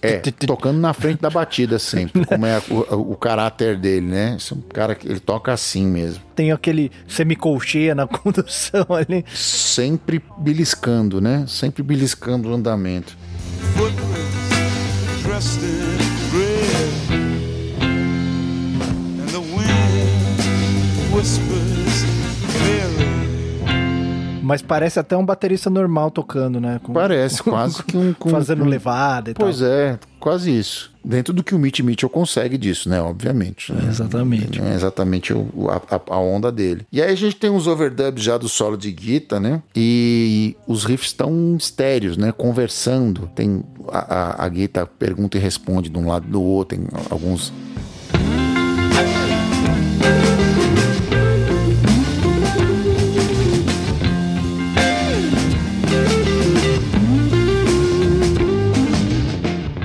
É, 0.00 0.18
tocando 0.46 0.78
na 0.78 0.92
frente 0.92 1.20
da 1.20 1.28
batida 1.28 1.78
sempre, 1.78 2.24
como 2.24 2.46
é 2.46 2.62
o, 2.70 3.12
o 3.12 3.16
caráter 3.16 3.76
dele, 3.76 4.06
né? 4.06 4.36
Esse 4.36 4.52
é 4.52 4.56
um 4.56 4.60
cara 4.60 4.94
que 4.94 5.08
ele 5.08 5.18
toca 5.18 5.52
assim 5.52 5.86
mesmo, 5.86 6.22
Tem 6.36 6.52
aquele 6.52 6.92
semicolcheia 7.08 7.94
na 7.94 8.06
condução 8.08 8.86
ali. 8.90 9.24
sempre 9.34 10.22
beliscando, 10.38 11.20
né? 11.20 11.44
Sempre 11.48 11.82
beliscando 11.82 12.48
o 12.50 12.54
andamento. 12.54 13.16
Whispers. 21.12 23.07
Mas 24.48 24.62
parece 24.62 24.98
até 24.98 25.14
um 25.14 25.26
baterista 25.26 25.68
normal 25.68 26.10
tocando, 26.10 26.58
né? 26.58 26.80
Com- 26.82 26.94
Parece 26.94 27.42
quase 27.42 27.82
que 27.82 27.94
um... 27.98 28.14
com- 28.14 28.30
fazendo 28.30 28.62
com- 28.64 28.68
levada 28.70 29.30
e 29.30 29.34
Pois 29.34 29.58
tal. 29.58 29.68
é, 29.68 29.98
quase 30.18 30.56
isso. 30.58 30.90
Dentro 31.04 31.34
do 31.34 31.44
que 31.44 31.54
o 31.54 31.58
Mitch 31.58 31.80
Mitchell 31.80 32.08
consegue 32.08 32.56
disso, 32.56 32.88
né? 32.88 32.98
Obviamente. 32.98 33.70
né? 33.74 33.84
Exatamente. 33.86 34.58
É 34.58 34.72
exatamente 34.74 35.34
o- 35.34 35.68
a, 35.68 36.00
a- 36.14 36.18
onda 36.18 36.50
dele. 36.50 36.86
E 36.90 37.02
aí 37.02 37.12
a 37.12 37.14
gente 37.14 37.36
tem 37.36 37.50
uns 37.50 37.66
overdubs 37.66 38.22
já 38.24 38.38
do 38.38 38.48
solo 38.48 38.78
de 38.78 38.90
guitarra, 38.90 39.38
né? 39.40 39.62
E 39.76 40.56
os 40.66 40.82
riffs 40.84 41.08
estão 41.10 41.54
estéreos, 41.58 42.16
né? 42.16 42.32
Conversando. 42.32 43.28
Tem 43.34 43.62
a, 43.92 43.98
a, 43.98 44.44
a 44.46 44.48
guitarra 44.48 44.86
pergunta 44.98 45.36
e 45.36 45.40
responde 45.40 45.90
de 45.90 45.98
um 45.98 46.06
lado 46.08 46.26
do 46.26 46.40
outro. 46.42 46.78
Tem 46.78 46.86
alguns. 47.10 47.52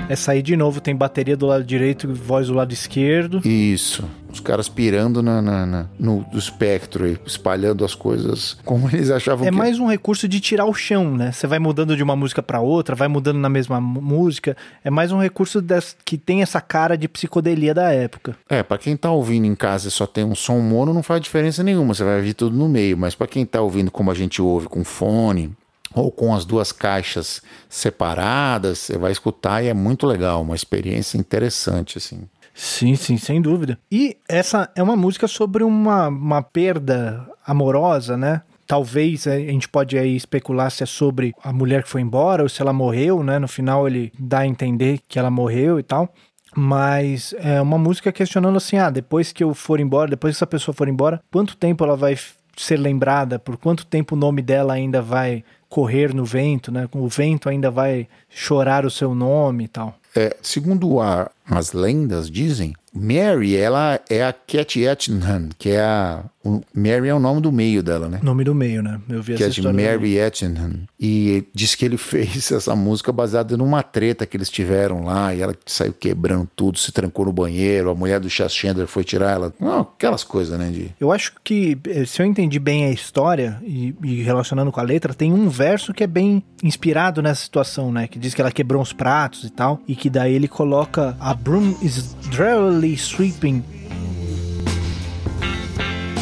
Essa 0.10 0.34
aí 0.34 0.42
de 0.42 0.56
novo 0.56 0.82
tem 0.82 0.96
bateria 0.96 1.36
do 1.36 1.46
lado 1.46 1.64
direito 1.64 2.10
e 2.10 2.14
voz 2.14 2.48
do 2.48 2.54
lado 2.54 2.72
esquerdo. 2.74 3.42
Isso. 3.48 4.04
Os 4.32 4.40
caras 4.40 4.68
pirando 4.68 5.24
na, 5.24 5.42
na- 5.42 5.66
na- 5.66 5.86
no 5.98 6.26
do 6.32 6.38
espectro 6.38 7.06
aí, 7.06 7.18
espalhando 7.26 7.86
as 7.86 7.96
coisas 7.96 8.58
como 8.66 8.90
eles 8.94 9.10
achavam 9.10 9.48
É 9.48 9.50
que. 9.50 9.56
mais 9.56 9.80
um 9.80 9.88
recurso 9.88 10.28
de 10.28 10.40
tirar 10.40 10.66
o 10.66 10.74
chão, 10.74 11.16
né? 11.16 11.32
Você 11.32 11.48
vai 11.48 11.58
mudando 11.58 11.96
de 11.96 12.04
uma 12.04 12.16
música 12.16 12.44
pra 12.44 12.60
outra, 12.60 12.96
vai 12.96 13.08
mudando 13.08 13.38
na 13.38 13.50
mesma 13.50 13.80
música. 13.80 14.58
É 14.84 14.90
mais 14.90 15.12
um 15.12 15.20
recurso 15.20 15.64
que 16.04 16.18
tem 16.18 16.42
essa 16.42 16.60
cara 16.60 16.98
de 16.98 17.08
psicodelia 17.08 17.74
da 17.74 17.92
época. 17.92 18.36
É, 18.50 18.62
pra 18.62 18.78
quem 18.78 18.98
tá 18.98 19.10
ouvindo 19.12 19.46
em 19.46 19.56
casa 19.56 19.88
e 19.88 19.92
só 19.92 20.06
tem 20.06 20.24
um 20.26 20.36
som 20.36 20.60
mono, 20.60 20.94
não 20.94 21.02
faz 21.04 21.22
diferença 21.22 21.64
nenhuma, 21.64 21.94
você 21.94 22.04
vai 22.04 22.18
ouvir 22.18 22.34
tudo 22.34 22.56
no 22.56 22.68
meio. 22.68 22.98
Mas 22.98 23.16
pra 23.16 23.26
quem 23.26 23.46
tá 23.46 23.62
ouvindo 23.62 23.90
como 23.90 24.12
a 24.12 24.16
gente 24.16 24.42
ouve, 24.42 24.68
com 24.68 24.84
fone 24.84 25.52
ou 25.94 26.12
com 26.12 26.34
as 26.34 26.46
duas 26.46 26.72
caixas 26.72 27.42
separadas, 27.70 28.80
você 28.80 28.98
vai 28.98 29.12
escutar 29.12 29.64
e 29.64 29.68
é 29.68 29.74
muito 29.74 30.06
legal, 30.06 30.42
uma 30.42 30.56
experiência 30.56 31.18
interessante, 31.18 31.98
assim. 31.98 32.28
Sim, 32.54 32.96
sim, 32.96 33.18
sem 33.18 33.42
dúvida. 33.42 33.80
E 33.92 34.18
essa 34.30 34.70
é 34.76 34.84
uma 34.84 34.96
música 34.96 35.28
sobre 35.28 35.64
uma, 35.64 36.08
uma 36.08 36.42
perda 36.42 37.28
amorosa, 37.46 38.16
né? 38.16 38.44
Talvez 38.68 39.26
eh, 39.28 39.36
a 39.36 39.52
gente 39.52 39.68
pode 39.68 39.98
aí 39.98 40.16
especular 40.16 40.70
se 40.70 40.84
é 40.84 40.86
sobre 40.86 41.34
a 41.44 41.52
mulher 41.52 41.84
que 41.84 41.90
foi 41.90 42.02
embora 42.02 42.44
ou 42.44 42.50
se 42.50 42.62
ela 42.62 42.72
morreu, 42.72 43.24
né? 43.24 43.40
No 43.40 43.48
final 43.48 43.88
ele 43.88 44.14
dá 44.18 44.40
a 44.40 44.48
entender 44.48 45.00
que 45.08 45.18
ela 45.18 45.32
morreu 45.32 45.80
e 45.80 45.84
tal. 45.84 46.14
Mas 46.56 47.34
é 47.40 47.60
uma 47.60 47.78
música 47.78 48.12
questionando 48.12 48.58
assim: 48.58 48.78
ah, 48.78 48.90
depois 48.90 49.32
que 49.32 49.44
eu 49.44 49.54
for 49.54 49.80
embora, 49.80 50.12
depois 50.12 50.34
que 50.34 50.38
essa 50.38 50.48
pessoa 50.48 50.74
for 50.74 50.88
embora, 50.88 51.22
quanto 51.32 51.58
tempo 51.58 51.84
ela 51.84 51.98
vai 51.98 52.16
ser 52.56 52.78
lembrada? 52.78 53.40
Por 53.40 53.58
quanto 53.58 53.86
tempo 53.86 54.16
o 54.16 54.18
nome 54.18 54.42
dela 54.42 54.74
ainda 54.74 55.02
vai 55.02 55.44
correr 55.74 56.14
no 56.14 56.24
vento, 56.24 56.72
né? 56.72 56.88
O 56.92 57.08
vento 57.08 57.50
ainda 57.50 57.72
vai 57.72 58.08
chorar 58.30 58.86
o 58.86 58.92
seu 58.92 59.16
nome 59.16 59.64
e 59.64 59.68
tal. 59.68 59.98
É, 60.16 60.38
segundo 60.40 61.02
a- 61.02 61.32
as 61.50 61.74
lendas 61.74 62.30
dizem, 62.30 62.76
Mary, 62.94 63.58
ela 63.58 64.00
é 64.08 64.24
a 64.24 64.32
Cat 64.32 64.80
Etchingham, 64.80 65.50
que 65.58 65.72
é 65.72 65.82
a... 65.82 66.24
o- 66.44 66.62
Mary 66.74 67.08
é 67.08 67.14
o 67.14 67.20
nome 67.20 67.42
do 67.42 67.52
meio 67.52 67.82
dela, 67.84 68.08
né? 68.10 68.20
Nome 68.22 68.44
do 68.44 68.54
meio, 68.54 68.82
né? 68.84 69.00
Eu 69.10 69.22
vi 69.22 69.36
que 69.36 69.44
essa 69.44 69.60
é 69.60 69.62
de. 69.62 69.68
Mary 69.74 70.18
Etchingham. 70.18 70.82
E 71.00 71.46
diz 71.54 71.76
que 71.76 71.86
ele 71.86 71.98
fez 71.98 72.52
essa 72.52 72.76
música 72.76 73.12
baseada 73.12 73.56
numa 73.58 73.82
treta 73.84 74.26
que 74.26 74.36
eles 74.38 74.50
tiveram 74.50 75.04
lá, 75.06 75.34
e 75.34 75.42
ela 75.42 75.56
saiu 75.66 75.94
quebrando 75.94 76.50
tudo, 76.56 76.78
se 76.78 76.92
trancou 76.92 77.26
no 77.26 77.34
banheiro, 77.34 77.90
a 77.90 77.96
mulher 77.96 78.20
do 78.20 78.30
Chas 78.30 78.54
Chandler 78.54 78.88
foi 78.88 79.04
tirar 79.04 79.32
ela. 79.32 79.54
Não, 79.60 79.82
aquelas 79.82 80.24
coisas, 80.24 80.58
né? 80.60 80.70
De... 80.70 80.90
Eu 81.00 81.12
acho 81.12 81.34
que, 81.44 81.78
eh, 81.88 82.06
se 82.06 82.22
eu 82.22 82.26
entendi 82.26 82.60
bem 82.60 82.86
a 82.86 82.92
história 82.92 83.58
e, 83.64 83.96
e 84.04 84.22
relacionando 84.24 84.72
com 84.72 84.80
a 84.80 84.84
letra, 84.84 85.14
tem 85.14 85.32
um 85.34 85.48
verso 85.50 85.94
que 85.94 86.04
é 86.04 86.08
bem 86.08 86.44
inspirado 86.62 87.22
nessa 87.22 87.42
situação, 87.44 87.92
né? 87.92 88.08
Que 88.08 88.20
diz 88.20 88.34
que 88.34 88.42
ela 88.42 88.52
quebrou 88.52 88.82
uns 88.82 88.94
pratos 88.94 89.44
e 89.44 89.50
tal, 89.50 89.80
e 89.88 89.96
que 89.96 90.10
daí 90.10 90.34
ele 90.34 90.48
coloca 90.48 91.16
a 91.20 91.34
broom 91.34 91.76
is 91.82 92.14
drearily 92.32 92.94
sweeping 92.98 93.64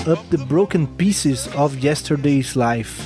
up 0.08 0.24
the 0.30 0.38
broken 0.38 0.88
pieces 0.98 1.48
of 1.56 1.78
yesterday's 1.78 2.56
life. 2.56 3.02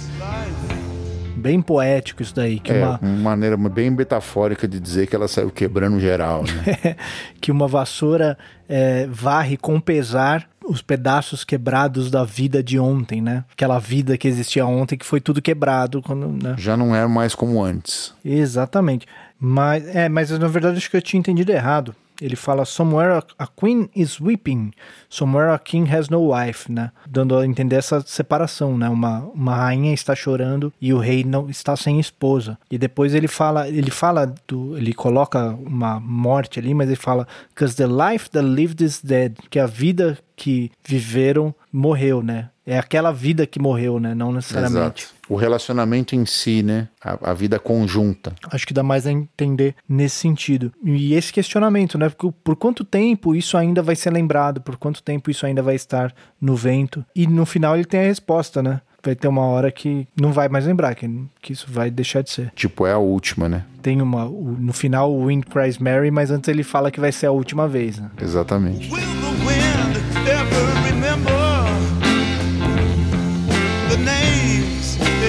Bem 1.36 1.62
poético 1.62 2.24
isso 2.24 2.34
daí, 2.34 2.60
que 2.60 2.72
É, 2.72 2.84
uma, 2.84 3.00
uma 3.02 3.18
maneira 3.18 3.58
bem 3.58 3.92
metafórica 3.92 4.68
de 4.68 4.80
dizer 4.80 5.06
que 5.06 5.16
ela 5.16 5.28
saiu 5.28 5.52
quebrando 5.52 6.00
geral, 6.00 6.44
né? 6.44 6.96
que 7.40 7.52
uma 7.52 7.68
vassoura 7.68 8.38
é, 8.68 9.06
varre 9.08 9.58
com 9.58 9.80
pesar 9.80 10.50
os 10.68 10.82
pedaços 10.82 11.44
quebrados 11.44 12.10
da 12.10 12.24
vida 12.24 12.64
de 12.64 12.80
ontem, 12.80 13.22
né? 13.22 13.44
Aquela 13.52 13.78
vida 13.78 14.18
que 14.18 14.28
existia 14.28 14.66
ontem 14.66 14.98
que 14.98 15.06
foi 15.06 15.22
tudo 15.22 15.42
quebrado 15.42 16.02
quando, 16.02 16.28
né? 16.44 16.56
Já 16.58 16.76
não 16.76 16.96
é 16.96 17.06
mais 17.06 17.36
como 17.36 17.64
antes. 17.64 18.14
Exatamente. 18.24 19.06
Mas 19.40 19.86
é, 19.96 20.10
mas 20.10 20.32
na 20.32 20.48
verdade 20.48 20.78
acho 20.78 20.90
que 20.90 20.98
eu 20.98 21.02
tinha 21.02 21.20
entendido 21.20 21.52
errado. 21.52 21.94
Ele 22.22 22.36
fala 22.36 22.66
somewhere 22.66 23.24
a, 23.38 23.48
queen 23.48 23.90
is 23.96 24.20
weeping, 24.20 24.72
somewhere 25.10 25.52
a 25.52 25.60
king 25.60 25.90
has 25.94 26.10
no 26.10 26.32
wife, 26.34 26.72
né? 26.72 26.92
Dando 27.08 27.38
a 27.38 27.46
entender 27.46 27.76
essa 27.76 28.02
separação, 28.02 28.78
né? 28.78 28.90
Uma, 28.90 29.20
uma 29.34 29.56
rainha 29.56 29.94
está 29.94 30.16
chorando 30.16 30.72
e 30.82 30.94
o 30.94 30.98
rei 30.98 31.24
não 31.24 31.50
está 31.50 31.76
sem 31.76 32.00
esposa. 32.00 32.58
E 32.70 32.78
depois 32.78 33.14
ele 33.14 33.28
fala, 33.28 33.68
ele 33.68 33.92
fala 33.92 34.34
do, 34.48 34.78
ele 34.78 34.94
coloca 34.94 35.50
uma 35.66 36.00
morte 36.00 36.60
ali, 36.60 36.74
mas 36.74 36.88
ele 36.88 36.96
fala 36.96 37.28
because 37.50 37.76
the 37.76 37.88
life 37.88 38.30
that 38.30 38.46
lived 38.46 38.84
is 38.84 39.02
dead, 39.02 39.36
que 39.50 39.60
a 39.60 39.66
vida 39.66 40.18
que 40.36 40.72
viveram 40.84 41.56
morreu, 41.76 42.24
né? 42.24 42.50
É 42.66 42.80
aquela 42.80 43.12
vida 43.12 43.46
que 43.46 43.60
morreu, 43.60 44.00
né? 44.00 44.16
Não 44.16 44.32
necessariamente. 44.32 45.04
Exato. 45.04 45.16
O 45.30 45.36
relacionamento 45.36 46.16
em 46.16 46.26
si, 46.26 46.64
né? 46.64 46.88
A, 47.04 47.32
a 47.32 47.34
vida 47.34 47.60
conjunta. 47.60 48.34
Acho 48.52 48.66
que 48.66 48.74
dá 48.74 48.82
mais 48.82 49.06
a 49.06 49.12
entender 49.12 49.76
nesse 49.88 50.16
sentido. 50.16 50.72
E 50.84 51.14
esse 51.14 51.32
questionamento, 51.32 51.98
né? 51.98 52.10
Porque 52.10 52.34
por 52.44 52.56
quanto 52.56 52.84
tempo 52.84 53.36
isso 53.36 53.56
ainda 53.58 53.84
vai 53.84 53.96
ser 53.96 54.10
lembrado? 54.12 54.62
Por 54.62 54.78
quanto 54.78 55.04
tempo 55.04 55.30
isso 55.30 55.46
ainda 55.46 55.62
vai 55.62 55.76
estar 55.76 56.12
no 56.42 56.56
vento? 56.56 57.06
E 57.16 57.28
no 57.28 57.46
final 57.46 57.76
ele 57.76 57.86
tem 57.86 58.00
a 58.00 58.04
resposta, 58.04 58.64
né? 58.64 58.82
Vai 59.04 59.14
ter 59.14 59.28
uma 59.28 59.44
hora 59.44 59.72
que 59.72 60.08
não 60.20 60.34
vai 60.34 60.50
mais 60.50 60.66
lembrar, 60.66 60.96
que, 60.96 61.08
que 61.40 61.54
isso 61.54 61.68
vai 61.70 61.92
deixar 61.92 62.24
de 62.24 62.32
ser. 62.32 62.52
Tipo, 62.56 62.88
é 62.88 62.94
a 62.94 62.98
última, 62.98 63.48
né? 63.48 63.64
Tem 63.84 64.02
uma. 64.02 64.26
o- 64.26 64.58
no 64.60 64.74
final 64.74 65.14
o 65.14 65.28
Wind 65.28 65.44
Cries 65.46 65.78
Mary, 65.78 66.10
mas 66.10 66.32
antes 66.32 66.48
ele 66.50 66.64
fala 66.64 66.90
que 66.90 67.00
vai 67.00 67.12
ser 67.12 67.28
a 67.28 67.32
última 67.32 67.68
vez, 67.68 68.00
né? 68.00 68.10
Exatamente. 68.20 68.92
Will 68.92 69.04
the 69.04 69.46
wind 69.46 70.28
ever 70.28 70.85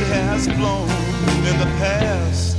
has 0.09 0.47
blown 0.49 0.89
in 1.47 1.59
the 1.59 1.70
past? 1.78 2.57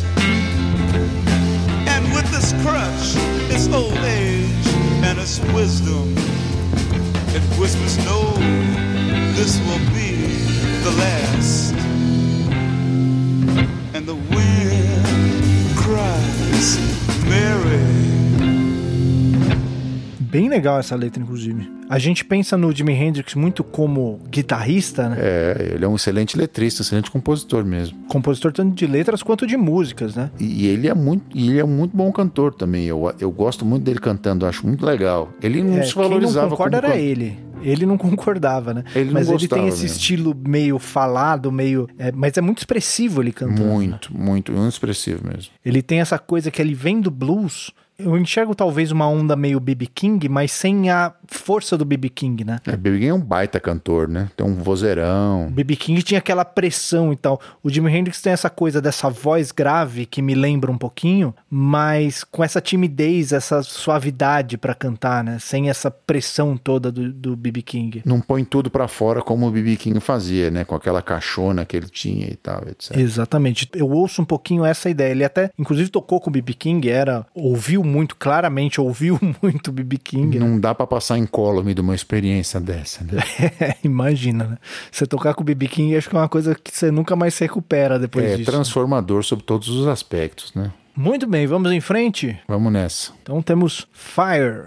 And 1.88 2.03
with 2.14 2.30
this 2.32 2.52
crutch, 2.64 3.15
its 3.52 3.68
old 3.74 3.98
age 4.06 4.68
and 5.03 5.19
its 5.19 5.40
wisdom, 5.53 6.15
it 7.36 7.44
whispers, 7.60 7.98
No, 8.06 8.34
this 9.36 9.60
will 9.68 9.84
be 9.94 10.11
the 10.84 10.91
last. 10.98 11.74
And 13.94 14.06
the 14.06 14.15
wind 14.15 15.78
cries, 15.78 16.78
Mary. 17.26 18.07
Bem 20.38 20.49
legal 20.49 20.80
essa 20.80 20.95
letra, 20.95 21.22
inclusive. 21.22 21.68
A 21.89 21.97
gente 21.97 22.23
pensa 22.23 22.55
no 22.55 22.72
Jimi 22.76 22.93
Hendrix 22.93 23.34
muito 23.34 23.64
como 23.64 24.19
guitarrista, 24.30 25.09
né? 25.09 25.18
É, 25.19 25.72
ele 25.73 25.84
é 25.84 25.88
um 25.88 25.95
excelente 25.95 26.38
letrista, 26.38 26.84
excelente 26.84 27.09
compositor 27.09 27.65
mesmo. 27.65 27.97
Compositor 28.07 28.51
tanto 28.51 28.76
de 28.76 28.85
letras 28.85 29.23
quanto 29.23 29.47
de 29.47 29.57
músicas, 29.57 30.15
né? 30.15 30.30
E 30.39 30.68
ele 30.68 30.88
é 30.88 30.93
muito, 30.93 31.35
ele 31.35 31.57
é 31.57 31.65
um 31.65 31.68
muito 31.68 31.97
bom 31.97 32.11
cantor 32.11 32.53
também. 32.53 32.85
Eu, 32.85 33.11
eu 33.19 33.31
gosto 33.31 33.65
muito 33.65 33.84
dele 33.84 33.99
cantando, 33.99 34.45
acho 34.45 34.68
muito 34.68 34.85
legal. 34.85 35.30
Ele 35.41 35.64
não 35.64 35.77
É, 35.80 35.84
se 35.84 35.93
quem 35.93 36.03
não 36.03 36.09
valorizava 36.09 36.49
concorda 36.51 36.77
era 36.77 36.89
can- 36.89 36.95
ele. 36.97 37.39
Ele 37.64 37.88
não 37.88 37.97
concordava, 37.97 38.76
né? 38.76 38.84
Ele 38.93 39.05
não 39.05 39.14
mas 39.14 39.30
ele 39.31 39.47
tem 39.47 39.68
esse 39.68 39.81
mesmo. 39.84 39.97
estilo 39.97 40.35
meio 40.47 40.77
falado, 40.77 41.51
meio. 41.51 41.88
é, 41.97 42.11
mas 42.11 42.38
é 42.38 42.41
muito 42.41 42.59
expressivo 42.59 43.23
ele 43.23 43.31
cantando. 43.31 43.64
né? 43.64 43.73
Muito, 43.73 44.15
muito, 44.15 44.51
muito 44.51 44.72
expressivo 44.72 45.26
mesmo. 45.27 45.51
Ele 45.65 45.81
tem 45.81 45.99
essa 45.99 46.19
coisa 46.19 46.51
que 46.51 46.61
ele 46.61 46.76
vem 46.76 47.01
do 47.01 47.09
blues. 47.09 47.72
Eu 47.99 48.15
enxergo 48.15 48.53
talvez 48.53 48.91
uma 48.91 49.07
onda 49.07 49.36
meio 49.36 49.60
BB 49.60 49.88
King, 49.88 50.30
mas 50.30 50.52
sem 50.52 50.90
a 50.91 51.14
força 51.26 51.76
do 51.76 51.84
BB 51.84 52.10
King, 52.10 52.44
né? 52.44 52.60
É, 52.68 52.72
Baby 52.72 52.99
King 52.99 53.07
é 53.07 53.14
um 53.14 53.19
baita 53.19 53.60
cantor, 53.60 54.07
né? 54.07 54.30
Tem 54.38 54.45
um 54.45 54.53
vozeirão. 54.53 55.49
BB 55.52 55.76
King 55.76 56.03
tinha 56.03 56.19
aquela 56.19 56.45
pressão 56.45 57.11
e 57.11 57.15
tal. 57.15 57.41
O 57.64 57.69
Jimi 57.72 57.91
Hendrix 57.91 58.22
tem 58.22 58.32
essa 58.34 58.52
coisa 58.52 58.80
dessa 58.80 59.10
voz 59.10 59.52
grave 59.52 60.06
que 60.06 60.22
me 60.22 60.36
lembra 60.36 60.72
um 60.72 60.78
pouquinho, 60.78 61.34
mas 61.49 62.24
com 62.24 62.44
essa 62.44 62.61
timidez, 62.61 63.32
essa 63.32 63.64
suavidade 63.64 64.60
pra 64.60 64.76
cantar, 64.76 65.24
né? 65.24 65.40
Sem 65.40 65.69
essa 65.69 65.90
pressão 65.90 66.56
toda 66.56 66.91
do, 66.91 67.36
BB 67.36 67.64
King. 67.64 68.02
Não 68.06 68.22
põe 68.22 68.44
tudo 68.44 68.69
pra 68.69 68.88
fora 68.88 69.24
como 69.24 69.48
o 69.48 69.52
BB 69.52 69.76
King 69.76 69.99
fazia, 69.99 70.52
né? 70.52 70.64
Com 70.64 70.76
aquela 70.76 71.02
caixona 71.02 71.65
que 71.65 71.76
ele 71.76 71.90
tinha 71.90 72.28
e 72.28 72.36
tal, 72.36 72.61
etc. 72.69 72.95
Exatamente. 72.95 73.68
Eu 73.74 73.90
ouço 73.90 74.22
um 74.22 74.26
pouquinho 74.26 74.64
essa 74.64 74.88
ideia. 74.88 75.11
Ele 75.11 75.24
até, 75.24 75.49
inclusive, 75.57 75.90
tocou 75.90 76.22
com 76.22 76.30
o 76.30 76.34
BB 76.34 76.53
King, 76.53 76.90
era 76.90 77.26
ouviu 77.34 77.86
muito 77.88 78.15
claramente, 78.15 78.80
ouviu 78.81 79.18
muito 79.41 79.69
o 79.69 79.72
BB 79.72 79.97
King. 79.97 80.38
né? 80.39 80.45
Não 80.45 80.59
dá 80.59 80.76
pra 80.76 80.85
passar 80.85 81.18
incólume 81.18 81.73
de 81.73 81.81
uma 81.81 81.95
experiência 81.95 82.59
dessa, 82.59 83.03
né? 83.03 83.22
Imagina, 83.84 84.43
né? 84.45 84.57
Você 84.91 85.05
tocar 85.07 85.34
com 85.34 85.41
o 85.41 85.45
BB 85.45 85.68
King, 85.68 85.95
acho 85.95 86.09
que 86.09 86.15
é 86.15 86.19
uma 86.19 86.30
coisa 86.30 86.53
que 86.55 86.76
você 86.76 86.91
nunca 86.91 87.15
mais 87.15 87.34
se 87.34 87.43
recupera 87.43 87.97
depois 87.97 88.26
É 88.26 88.35
disso. 88.38 88.51
transformador 88.51 89.23
sob 89.23 89.41
todos 89.43 89.69
os 89.69 89.88
aspectos, 89.88 90.53
né? 90.53 90.72
Muito 90.95 91.27
bem, 91.27 91.45
vamos 91.47 91.72
em 91.72 91.80
frente. 91.80 92.38
Vamos 92.47 92.72
nessa. 92.73 93.11
Então 93.22 93.41
temos 93.41 93.88
Fire. 93.93 94.65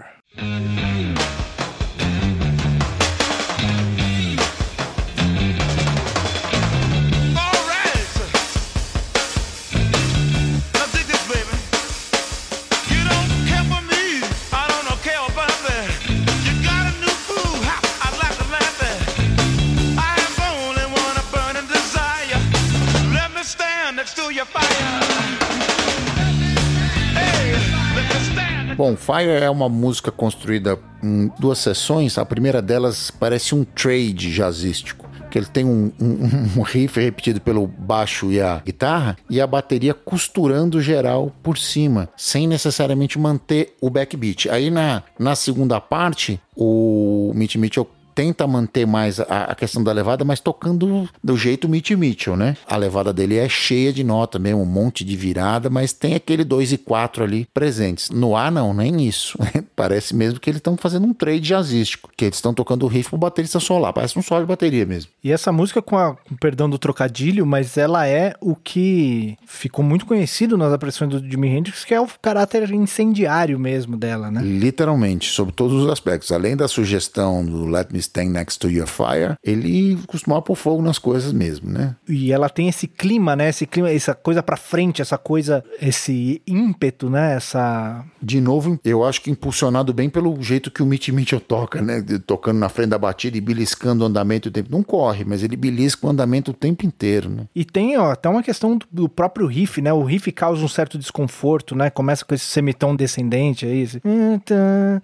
Bom, 28.75 28.95
Fire 28.95 29.29
é 29.43 29.49
uma 29.49 29.69
música 29.69 30.11
construída 30.11 30.79
em 31.03 31.29
duas 31.39 31.59
sessões. 31.59 32.17
A 32.17 32.25
primeira 32.25 32.61
delas 32.61 33.11
parece 33.11 33.53
um 33.53 33.63
trade 33.63 34.33
jazzístico. 34.33 35.09
Que 35.29 35.37
ele 35.37 35.45
tem 35.45 35.63
um, 35.63 35.91
um- 35.99 36.49
um 36.59 36.61
riff 36.61 36.99
repetido 36.99 37.39
pelo 37.39 37.65
baixo 37.67 38.31
e 38.31 38.41
a 38.41 38.61
guitarra, 38.65 39.17
e 39.29 39.39
a 39.39 39.47
bateria 39.47 39.93
costurando 39.93 40.81
geral 40.81 41.31
por 41.41 41.57
cima, 41.57 42.09
sem 42.17 42.47
necessariamente 42.47 43.17
manter 43.17 43.75
o 43.79 43.89
backbeat. 43.89 44.49
Aí 44.49 44.69
na, 44.69 45.03
na 45.17 45.35
segunda 45.35 45.79
parte, 45.79 46.37
o 46.55 47.31
Mitch 47.33 47.55
Mitchell 47.55 47.87
tenta 48.21 48.45
manter 48.45 48.85
mais 48.85 49.19
a, 49.19 49.45
a 49.45 49.55
questão 49.55 49.83
da 49.83 49.91
levada, 49.91 50.23
mas 50.23 50.39
tocando 50.39 51.09
do 51.23 51.35
jeito 51.35 51.67
Mitch 51.67 51.89
Mitchell, 51.91 52.37
né? 52.37 52.55
A 52.67 52.77
levada 52.77 53.11
dele 53.11 53.35
é 53.35 53.49
cheia 53.49 53.91
de 53.91 54.03
nota 54.03 54.37
mesmo, 54.37 54.61
um 54.61 54.65
monte 54.65 55.03
de 55.03 55.17
virada, 55.17 55.71
mas 55.71 55.91
tem 55.91 56.13
aquele 56.13 56.43
2 56.43 56.73
e 56.73 56.77
4 56.77 57.23
ali 57.23 57.47
presentes. 57.51 58.11
No 58.11 58.37
A 58.37 58.51
não, 58.51 58.75
nem 58.75 59.07
isso. 59.07 59.39
Parece 59.75 60.15
mesmo 60.15 60.39
que 60.39 60.51
eles 60.51 60.59
estão 60.59 60.77
fazendo 60.77 61.07
um 61.07 61.15
trade 61.15 61.39
jazzístico, 61.39 62.11
que 62.15 62.25
eles 62.25 62.37
estão 62.37 62.53
tocando 62.53 62.83
o 62.83 62.87
riff 62.87 63.09
pro 63.09 63.17
baterista 63.17 63.59
solar, 63.59 63.91
parece 63.91 64.19
um 64.19 64.21
solo 64.21 64.41
de 64.41 64.47
bateria 64.47 64.85
mesmo. 64.85 65.09
E 65.23 65.31
essa 65.31 65.51
música, 65.51 65.81
com, 65.81 65.97
a, 65.97 66.15
com 66.15 66.35
perdão 66.35 66.69
do 66.69 66.77
trocadilho, 66.77 67.43
mas 67.43 67.75
ela 67.75 68.07
é 68.07 68.35
o 68.39 68.55
que 68.55 69.35
ficou 69.47 69.83
muito 69.83 70.05
conhecido 70.05 70.59
nas 70.59 70.71
apreciações 70.71 71.09
do 71.09 71.27
Jimi 71.27 71.47
Hendrix, 71.47 71.83
que 71.83 71.93
é 71.95 71.99
o 71.99 72.07
caráter 72.21 72.69
incendiário 72.71 73.57
mesmo 73.57 73.97
dela, 73.97 74.29
né? 74.29 74.41
Literalmente, 74.43 75.31
sobre 75.31 75.53
todos 75.53 75.83
os 75.83 75.89
aspectos. 75.89 76.31
Além 76.31 76.55
da 76.55 76.67
sugestão 76.67 77.43
do 77.43 77.65
Let 77.65 77.91
Me 77.91 77.97
Stand 78.11 78.25
Next 78.25 78.59
to 78.59 78.69
Your 78.69 78.87
Fire, 78.87 79.35
ele 79.43 79.97
costumava 80.07 80.41
pôr 80.41 80.55
fogo 80.55 80.81
nas 80.81 80.99
coisas 80.99 81.31
mesmo, 81.31 81.69
né? 81.69 81.95
E 82.07 82.31
ela 82.31 82.49
tem 82.49 82.67
esse 82.67 82.87
clima, 82.87 83.35
né? 83.35 83.49
Esse 83.49 83.65
clima, 83.65 83.89
essa 83.89 84.13
coisa 84.13 84.43
pra 84.43 84.57
frente, 84.57 85.01
essa 85.01 85.17
coisa, 85.17 85.63
esse 85.81 86.41
ímpeto, 86.45 87.09
né? 87.09 87.35
Essa. 87.35 88.03
De 88.21 88.41
novo, 88.41 88.79
eu 88.83 89.03
acho 89.05 89.21
que 89.21 89.31
impulsionado 89.31 89.93
bem 89.93 90.09
pelo 90.09 90.39
jeito 90.41 90.69
que 90.69 90.83
o 90.83 90.85
Mitch 90.85 91.09
Mitchell 91.09 91.39
toca, 91.39 91.81
né? 91.81 92.03
Tocando 92.25 92.59
na 92.59 92.69
frente 92.69 92.89
da 92.89 92.97
batida 92.97 93.37
e 93.37 93.41
beliscando 93.41 94.03
o 94.03 94.07
andamento 94.07 94.49
o 94.49 94.51
tempo. 94.51 94.69
Não 94.71 94.83
corre, 94.83 95.23
mas 95.25 95.43
ele 95.43 95.55
belisca 95.55 96.05
o 96.05 96.09
andamento 96.09 96.51
o 96.51 96.53
tempo 96.53 96.85
inteiro, 96.85 97.29
né? 97.29 97.45
E 97.55 97.63
tem 97.63 97.97
ó, 97.97 98.11
até 98.11 98.27
uma 98.27 98.43
questão 98.43 98.77
do, 98.91 99.07
próprio 99.07 99.47
riff, 99.47 99.81
né? 99.81 99.93
O 99.93 100.03
riff 100.03 100.31
causa 100.31 100.63
um 100.63 100.67
certo 100.67 100.97
desconforto, 100.97 101.75
né? 101.75 101.89
Começa 101.89 102.25
com 102.25 102.35
esse 102.35 102.45
semitão 102.45 102.95
descendente 102.95 103.65
aí. 103.65 103.81
Esse... 103.81 104.01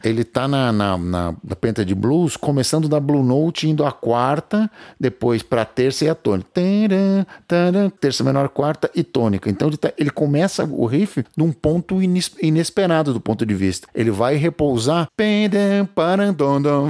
Ele 0.04 0.24
tá 0.24 0.48
na, 0.48 0.72
na, 0.72 0.98
na, 0.98 1.36
na 1.44 1.56
penta 1.56 1.86
de 1.86 1.96
blues, 1.96 2.36
começando 2.36 2.87
da 2.88 3.00
Blue 3.00 3.24
Note, 3.24 3.68
indo 3.70 3.86
à 3.86 3.92
quarta, 3.92 4.70
depois 5.00 5.42
pra 5.44 5.66
terça 5.66 6.06
e 6.06 6.10
a 6.10 6.16
tônica. 6.16 6.50
Taran, 6.54 7.26
taran, 7.48 7.90
terça 7.90 8.24
menor, 8.24 8.50
quarta 8.50 8.90
e 8.96 9.04
tônica. 9.04 9.50
Então 9.50 9.68
ele, 9.68 9.78
tá- 9.78 9.94
ele 9.98 10.10
começa 10.10 10.64
o 10.64 10.86
riff 10.86 11.24
num 11.36 11.52
ponto 11.52 12.00
inesperado 12.42 13.14
do 13.14 13.20
ponto 13.20 13.46
de 13.46 13.54
vista. 13.54 13.88
Ele 13.94 14.12
vai 14.12 14.36
repousar, 14.36 15.08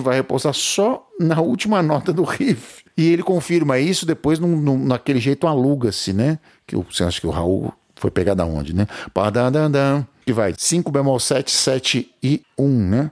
vai 0.01 0.15
repousar 0.17 0.53
só 0.53 1.07
na 1.19 1.39
última 1.41 1.81
nota 1.81 2.11
do 2.13 2.23
riff. 2.23 2.83
E 2.97 3.07
ele 3.11 3.21
confirma 3.23 3.77
isso, 3.79 4.05
depois 4.05 4.39
num, 4.39 4.55
num- 4.55 4.85
naquele 4.85 5.19
jeito 5.19 5.45
aluga-se, 5.47 6.13
né? 6.13 6.39
Que 6.65 6.75
você 6.75 7.03
acha 7.03 7.21
que 7.21 7.27
o 7.27 7.31
Raul 7.31 7.71
foi 7.95 8.09
pegar 8.11 8.33
da 8.33 8.45
onde, 8.45 8.73
né? 8.75 8.87
Que 10.25 10.33
vai 10.33 10.53
5 10.57 10.91
bemol 10.91 11.19
7, 11.19 11.49
7 11.51 12.09
e 12.21 12.41
1, 12.57 12.67
né? 12.67 13.11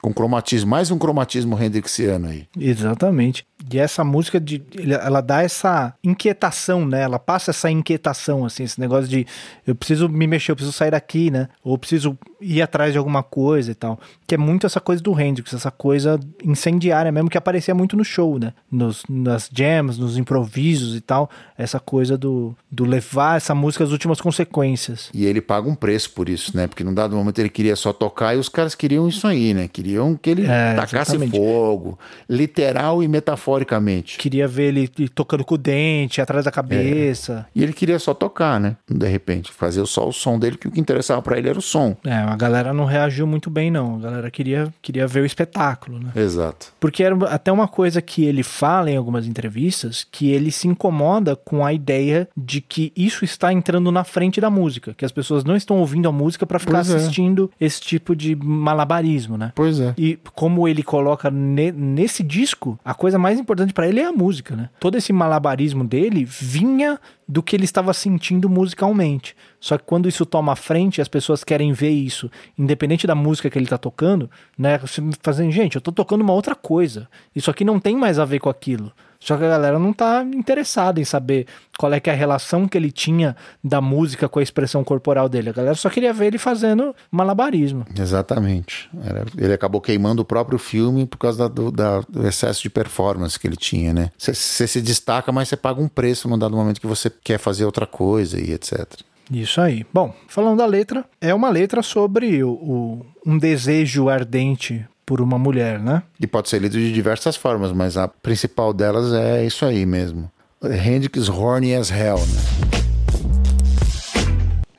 Com 0.00 0.12
cromatismo, 0.12 0.70
mais 0.70 0.90
um 0.90 0.98
cromatismo 0.98 1.60
hendrixiano 1.60 2.28
aí. 2.28 2.46
Exatamente. 2.58 3.46
E 3.72 3.78
essa 3.78 4.04
música, 4.04 4.38
de, 4.40 4.62
ela 5.02 5.20
dá 5.20 5.42
essa 5.42 5.94
inquietação, 6.02 6.84
né? 6.86 7.02
Ela 7.02 7.18
passa 7.18 7.50
essa 7.50 7.70
inquietação, 7.70 8.44
assim, 8.44 8.64
esse 8.64 8.78
negócio 8.80 9.08
de 9.08 9.26
eu 9.66 9.74
preciso 9.74 10.08
me 10.08 10.26
mexer, 10.26 10.52
eu 10.52 10.56
preciso 10.56 10.76
sair 10.76 10.90
daqui, 10.90 11.30
né? 11.30 11.48
Ou 11.62 11.78
preciso 11.78 12.18
ir 12.40 12.60
atrás 12.60 12.92
de 12.92 12.98
alguma 12.98 13.22
coisa 13.22 13.70
e 13.70 13.74
tal. 13.74 13.98
Que 14.26 14.34
é 14.34 14.38
muito 14.38 14.66
essa 14.66 14.80
coisa 14.80 15.02
do 15.02 15.18
Hendrix, 15.18 15.54
essa 15.54 15.70
coisa 15.70 16.20
incendiária 16.44 17.10
mesmo, 17.10 17.30
que 17.30 17.38
aparecia 17.38 17.74
muito 17.74 17.96
no 17.96 18.04
show, 18.04 18.38
né? 18.38 18.52
Nos, 18.70 19.02
nas 19.08 19.48
jams, 19.52 19.96
nos 19.98 20.18
improvisos 20.18 20.94
e 20.94 21.00
tal. 21.00 21.30
Essa 21.56 21.80
coisa 21.80 22.18
do, 22.18 22.54
do 22.70 22.84
levar 22.84 23.36
essa 23.38 23.54
música 23.54 23.84
às 23.84 23.90
últimas 23.90 24.20
consequências. 24.20 25.08
E 25.14 25.24
ele 25.24 25.40
paga 25.40 25.68
um 25.68 25.74
preço 25.74 26.10
por 26.12 26.28
isso, 26.28 26.54
né? 26.56 26.66
Porque 26.66 26.84
num 26.84 26.92
dado 26.92 27.16
momento 27.16 27.38
ele 27.38 27.48
queria 27.48 27.76
só 27.76 27.92
tocar 27.92 28.34
e 28.34 28.38
os 28.38 28.48
caras 28.48 28.74
queriam 28.74 29.08
isso 29.08 29.26
aí, 29.26 29.54
né? 29.54 29.68
Queriam 29.68 30.16
que 30.16 30.30
ele 30.30 30.46
É, 30.46 30.74
tacasse 30.74 31.12
exatamente. 31.16 31.36
fogo, 31.36 31.98
literal 32.28 33.02
e 33.02 33.08
metaforicamente. 33.54 34.18
Queria 34.18 34.46
ver 34.48 34.64
ele 34.68 34.88
tocando 35.14 35.44
com 35.44 35.54
o 35.54 35.58
dente, 35.58 36.20
atrás 36.20 36.44
da 36.44 36.50
cabeça. 36.50 37.46
E 37.54 37.62
ele 37.62 37.72
queria 37.72 37.98
só 37.98 38.12
tocar, 38.14 38.60
né? 38.60 38.76
De 38.88 39.06
repente, 39.08 39.52
fazer 39.52 39.84
só 39.86 40.08
o 40.08 40.12
som 40.12 40.38
dele, 40.38 40.56
que 40.56 40.68
o 40.68 40.70
que 40.70 40.80
interessava 40.80 41.22
pra 41.22 41.38
ele 41.38 41.48
era 41.48 41.58
o 41.58 41.62
som. 41.62 41.96
É, 42.04 42.12
a 42.14 42.36
galera 42.36 42.72
não 42.72 42.84
reagiu 42.84 43.26
muito 43.26 43.50
bem, 43.50 43.70
não. 43.70 43.96
A 43.96 43.98
galera 43.98 44.30
queria, 44.30 44.72
queria 44.82 45.06
ver 45.06 45.20
o 45.20 45.26
espetáculo, 45.26 45.98
né? 45.98 46.10
Exato. 46.16 46.72
Porque 46.80 47.02
era 47.02 47.14
até 47.28 47.50
uma 47.52 47.68
coisa 47.68 48.00
que 48.02 48.24
ele 48.24 48.42
fala 48.42 48.90
em 48.90 48.96
algumas 48.96 49.26
entrevistas, 49.26 50.06
que 50.10 50.30
ele 50.30 50.50
se 50.50 50.68
incomoda 50.68 51.36
com 51.36 51.64
a 51.64 51.72
ideia 51.72 52.28
de 52.36 52.60
que 52.60 52.92
isso 52.96 53.24
está 53.24 53.52
entrando 53.52 53.90
na 53.90 54.04
frente 54.04 54.40
da 54.40 54.50
música, 54.50 54.94
que 54.94 55.04
as 55.04 55.12
pessoas 55.12 55.44
não 55.44 55.56
estão 55.56 55.78
ouvindo 55.78 56.08
a 56.08 56.12
música 56.12 56.46
para 56.46 56.58
ficar 56.58 56.72
Pois 56.84 56.90
é. 56.90 56.96
assistindo 56.96 57.50
esse 57.60 57.80
tipo 57.80 58.14
de 58.16 58.34
malabarismo, 58.34 59.36
né? 59.36 59.52
Pois 59.54 59.80
é. 59.80 59.94
E 59.96 60.18
como 60.34 60.66
ele 60.68 60.82
coloca 60.82 61.30
ne- 61.30 61.72
nesse 61.72 62.22
disco, 62.22 62.78
a 62.84 62.94
coisa 62.94 63.18
mais 63.18 63.38
importante 63.44 63.72
pra 63.72 63.86
ele 63.86 64.00
é 64.00 64.06
a 64.06 64.12
música, 64.12 64.56
né? 64.56 64.70
Todo 64.80 64.96
esse 64.96 65.12
malabarismo 65.12 65.84
dele 65.84 66.24
vinha 66.24 66.98
do 67.28 67.42
que 67.42 67.54
ele 67.54 67.64
estava 67.64 67.92
sentindo 67.92 68.48
musicalmente. 68.48 69.36
Só 69.60 69.78
que 69.78 69.84
quando 69.84 70.08
isso 70.08 70.26
toma 70.26 70.56
frente, 70.56 71.00
as 71.00 71.08
pessoas 71.08 71.44
querem 71.44 71.72
ver 71.72 71.90
isso, 71.90 72.30
independente 72.58 73.06
da 73.06 73.14
música 73.14 73.48
que 73.48 73.58
ele 73.58 73.66
tá 73.66 73.78
tocando, 73.78 74.30
né? 74.58 74.80
Fazendo, 75.22 75.52
gente, 75.52 75.76
eu 75.76 75.80
tô 75.80 75.92
tocando 75.92 76.22
uma 76.22 76.32
outra 76.32 76.54
coisa. 76.54 77.08
Isso 77.34 77.50
aqui 77.50 77.64
não 77.64 77.78
tem 77.78 77.96
mais 77.96 78.18
a 78.18 78.24
ver 78.24 78.40
com 78.40 78.48
aquilo. 78.48 78.92
Só 79.24 79.38
que 79.38 79.44
a 79.44 79.48
galera 79.48 79.78
não 79.78 79.90
tá 79.92 80.22
interessada 80.22 81.00
em 81.00 81.04
saber 81.04 81.46
qual 81.78 81.92
é 81.94 81.98
que 81.98 82.10
é 82.10 82.12
a 82.12 82.16
relação 82.16 82.68
que 82.68 82.76
ele 82.76 82.92
tinha 82.92 83.34
da 83.62 83.80
música 83.80 84.28
com 84.28 84.38
a 84.38 84.42
expressão 84.42 84.84
corporal 84.84 85.28
dele. 85.30 85.48
A 85.48 85.52
galera 85.54 85.74
só 85.74 85.88
queria 85.88 86.12
ver 86.12 86.26
ele 86.26 86.36
fazendo 86.38 86.94
malabarismo. 87.10 87.86
Exatamente. 87.98 88.90
Ele 89.38 89.52
acabou 89.54 89.80
queimando 89.80 90.20
o 90.20 90.24
próprio 90.26 90.58
filme 90.58 91.06
por 91.06 91.16
causa 91.16 91.48
do, 91.48 91.70
da- 91.70 92.00
do 92.08 92.26
excesso 92.26 92.60
de 92.62 92.68
performance 92.68 93.38
que 93.40 93.46
ele 93.46 93.56
tinha, 93.56 93.94
né? 93.94 94.10
Você 94.18 94.66
se 94.66 94.80
destaca, 94.82 95.32
mas 95.32 95.48
você 95.48 95.56
paga 95.56 95.80
um 95.80 95.88
preço 95.88 96.28
num 96.28 96.38
dado 96.38 96.54
momento 96.54 96.80
que 96.80 96.86
você 96.86 97.08
quer 97.10 97.38
fazer 97.38 97.64
outra 97.64 97.86
coisa 97.86 98.38
e 98.38 98.52
etc. 98.52 98.86
Isso 99.30 99.58
aí. 99.60 99.86
Bom, 99.92 100.14
falando 100.28 100.58
da 100.58 100.66
letra, 100.66 101.02
é 101.18 101.32
uma 101.32 101.48
letra 101.48 101.82
sobre 101.82 102.44
o, 102.44 102.50
o- 102.50 103.06
um 103.26 103.38
desejo 103.38 104.10
ardente 104.10 104.84
por 105.04 105.20
uma 105.20 105.38
mulher, 105.38 105.78
né? 105.78 106.02
E 106.18 106.26
pode 106.26 106.48
ser 106.48 106.60
lido 106.60 106.78
de 106.78 106.92
diversas 106.92 107.36
formas, 107.36 107.72
mas 107.72 107.96
a 107.96 108.08
principal 108.08 108.72
delas 108.72 109.12
é 109.12 109.44
isso 109.44 109.64
aí 109.64 109.84
mesmo. 109.84 110.30
Hendrix 110.62 111.28
horny 111.28 111.74
as 111.74 111.90
hell, 111.90 112.18
né? 112.18 112.74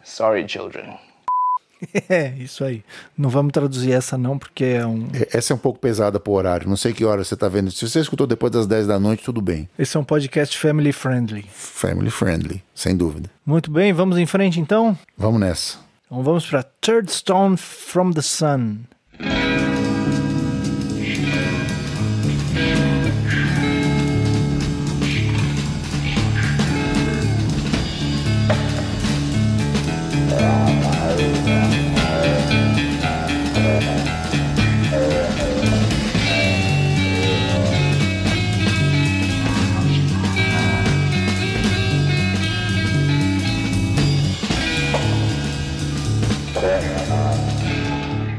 Sorry, 0.03 0.47
children. 0.47 0.97
É, 2.09 2.33
isso 2.39 2.63
aí. 2.63 2.83
Não 3.17 3.29
vamos 3.29 3.51
traduzir 3.51 3.91
essa 3.91 4.17
não, 4.17 4.39
porque 4.39 4.63
é 4.63 4.87
um... 4.87 5.07
Essa 5.31 5.53
é 5.53 5.55
um 5.55 5.59
pouco 5.59 5.77
pesada 5.77 6.19
pro 6.19 6.33
horário. 6.33 6.67
Não 6.67 6.77
sei 6.77 6.93
que 6.93 7.05
hora 7.05 7.23
você 7.23 7.35
tá 7.35 7.47
vendo. 7.47 7.69
Se 7.69 7.87
você 7.87 7.99
escutou 7.99 8.25
depois 8.25 8.51
das 8.51 8.65
10 8.65 8.87
da 8.87 8.99
noite, 8.99 9.23
tudo 9.23 9.41
bem. 9.41 9.69
Esse 9.77 9.95
é 9.97 9.99
um 9.99 10.03
podcast 10.03 10.57
family 10.57 10.91
friendly. 10.91 11.45
Family 11.51 12.09
friendly, 12.09 12.63
sem 12.73 12.95
dúvida. 12.95 13.29
Muito 13.45 13.69
bem, 13.69 13.93
vamos 13.93 14.17
em 14.17 14.25
frente 14.25 14.59
então? 14.59 14.97
Vamos 15.17 15.39
nessa. 15.39 15.77
Então 16.05 16.23
vamos 16.23 16.45
para 16.47 16.63
Third 16.63 17.11
Stone 17.11 17.57
from 17.57 18.11
the 18.11 18.21
Sun. 18.21 18.77
Thank 21.15 21.33
you. 21.35 21.54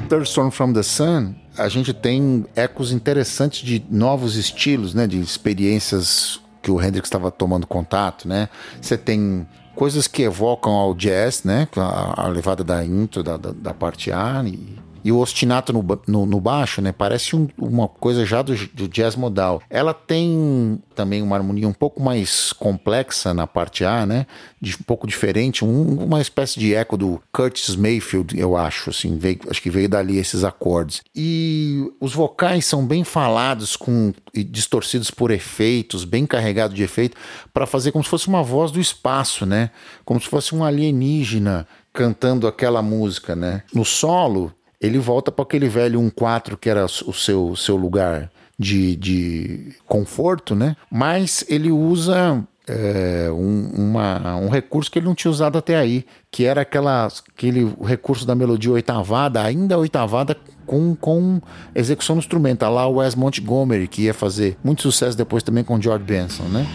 Third 0.08 0.52
from 0.52 0.72
the 0.72 0.82
Sun, 0.82 1.34
a 1.58 1.68
gente 1.68 1.92
tem 1.92 2.46
ecos 2.54 2.92
interessantes 2.92 3.64
de 3.64 3.84
novos 3.90 4.36
estilos, 4.36 4.94
né? 4.94 5.06
De 5.06 5.20
experiências 5.20 6.40
que 6.62 6.70
o 6.70 6.80
Hendrix 6.80 7.06
estava 7.06 7.30
tomando 7.30 7.66
contato, 7.66 8.28
né? 8.28 8.48
Você 8.80 8.96
tem 8.96 9.46
coisas 9.74 10.06
que 10.06 10.22
evocam 10.22 10.72
ao 10.72 10.94
jazz, 10.94 11.44
né? 11.44 11.68
A, 11.76 12.24
a 12.24 12.28
levada 12.28 12.62
da 12.62 12.84
intro, 12.84 13.22
da, 13.22 13.36
da, 13.36 13.50
da 13.52 13.74
parte 13.74 14.12
A 14.12 14.42
e, 14.44 14.76
e 15.06 15.12
o 15.12 15.18
ostinato 15.18 15.72
no, 15.72 15.84
no, 16.08 16.26
no 16.26 16.40
baixo, 16.40 16.82
né? 16.82 16.90
Parece 16.90 17.36
um- 17.36 17.46
uma 17.56 17.86
coisa 17.86 18.26
já 18.26 18.42
do, 18.42 18.56
do 18.74 18.88
jazz 18.88 19.14
modal. 19.14 19.62
Ela 19.70 19.94
tem 19.94 20.82
também 20.96 21.22
uma 21.22 21.36
harmonia 21.36 21.68
um 21.68 21.72
pouco 21.72 22.02
mais 22.02 22.52
complexa 22.52 23.32
na 23.32 23.46
parte 23.46 23.84
A, 23.84 24.04
né? 24.04 24.26
De, 24.60 24.74
um 24.74 24.82
pouco 24.84 25.06
diferente, 25.06 25.64
um- 25.64 26.02
uma 26.04 26.20
espécie 26.20 26.58
de 26.58 26.74
eco 26.74 26.96
do 26.96 27.22
Curtis 27.32 27.76
Mayfield, 27.76 28.36
eu 28.36 28.56
acho, 28.56 28.90
assim, 28.90 29.16
veio- 29.16 29.38
acho 29.48 29.62
que 29.62 29.70
veio 29.70 29.88
dali 29.88 30.18
esses 30.18 30.42
acordes. 30.42 31.02
E 31.14 31.88
os 32.00 32.12
vocais 32.12 32.66
são 32.66 32.84
bem 32.84 33.04
falados 33.04 33.76
com 33.76 34.12
e 34.34 34.42
distorcidos 34.42 35.10
por 35.10 35.30
efeitos, 35.30 36.04
bem 36.04 36.26
carregados 36.26 36.74
de 36.76 36.82
efeito, 36.82 37.16
para 37.54 37.64
fazer 37.64 37.92
como 37.92 38.02
se 38.04 38.10
fosse 38.10 38.26
uma 38.28 38.42
voz 38.42 38.70
do 38.72 38.80
espaço, 38.80 39.46
né? 39.46 39.70
Como 40.04 40.20
se 40.20 40.28
fosse 40.28 40.52
um 40.54 40.64
alienígena 40.64 41.66
cantando 41.92 42.46
aquela 42.46 42.82
música, 42.82 43.34
né? 43.34 43.62
No 43.72 43.82
solo, 43.84 44.52
ele 44.80 44.98
volta 44.98 45.30
para 45.32 45.42
aquele 45.42 45.68
velho 45.68 46.00
1-4 46.00 46.56
que 46.56 46.68
era 46.68 46.84
o 46.84 47.12
seu, 47.12 47.54
seu 47.56 47.76
lugar 47.76 48.30
de, 48.58 48.96
de 48.96 49.72
conforto, 49.86 50.54
né? 50.54 50.76
Mas 50.90 51.44
ele 51.48 51.70
usa 51.70 52.42
é, 52.68 53.28
um, 53.30 53.70
uma- 53.74 54.36
um 54.36 54.48
recurso 54.48 54.90
que 54.90 54.98
ele 54.98 55.06
não 55.06 55.14
tinha 55.14 55.30
usado 55.30 55.56
até 55.58 55.76
aí, 55.76 56.04
que 56.30 56.44
era 56.44 56.62
aquela, 56.62 57.06
aquele 57.06 57.72
recurso 57.84 58.26
da 58.26 58.34
melodia 58.34 58.72
oitavada, 58.72 59.40
ainda 59.42 59.78
oitavada 59.78 60.36
com, 60.66 60.96
com 60.96 61.40
execução 61.74 62.16
no 62.16 62.20
instrumento, 62.20 62.62
lá 62.62 62.86
o 62.88 62.94
Wes 62.96 63.14
Montgomery, 63.14 63.86
que 63.86 64.02
ia 64.02 64.14
fazer 64.14 64.56
muito 64.64 64.82
sucesso 64.82 65.16
depois 65.16 65.42
também 65.44 65.62
com 65.62 65.80
George 65.80 66.04
Benson, 66.04 66.42
né? 66.44 66.66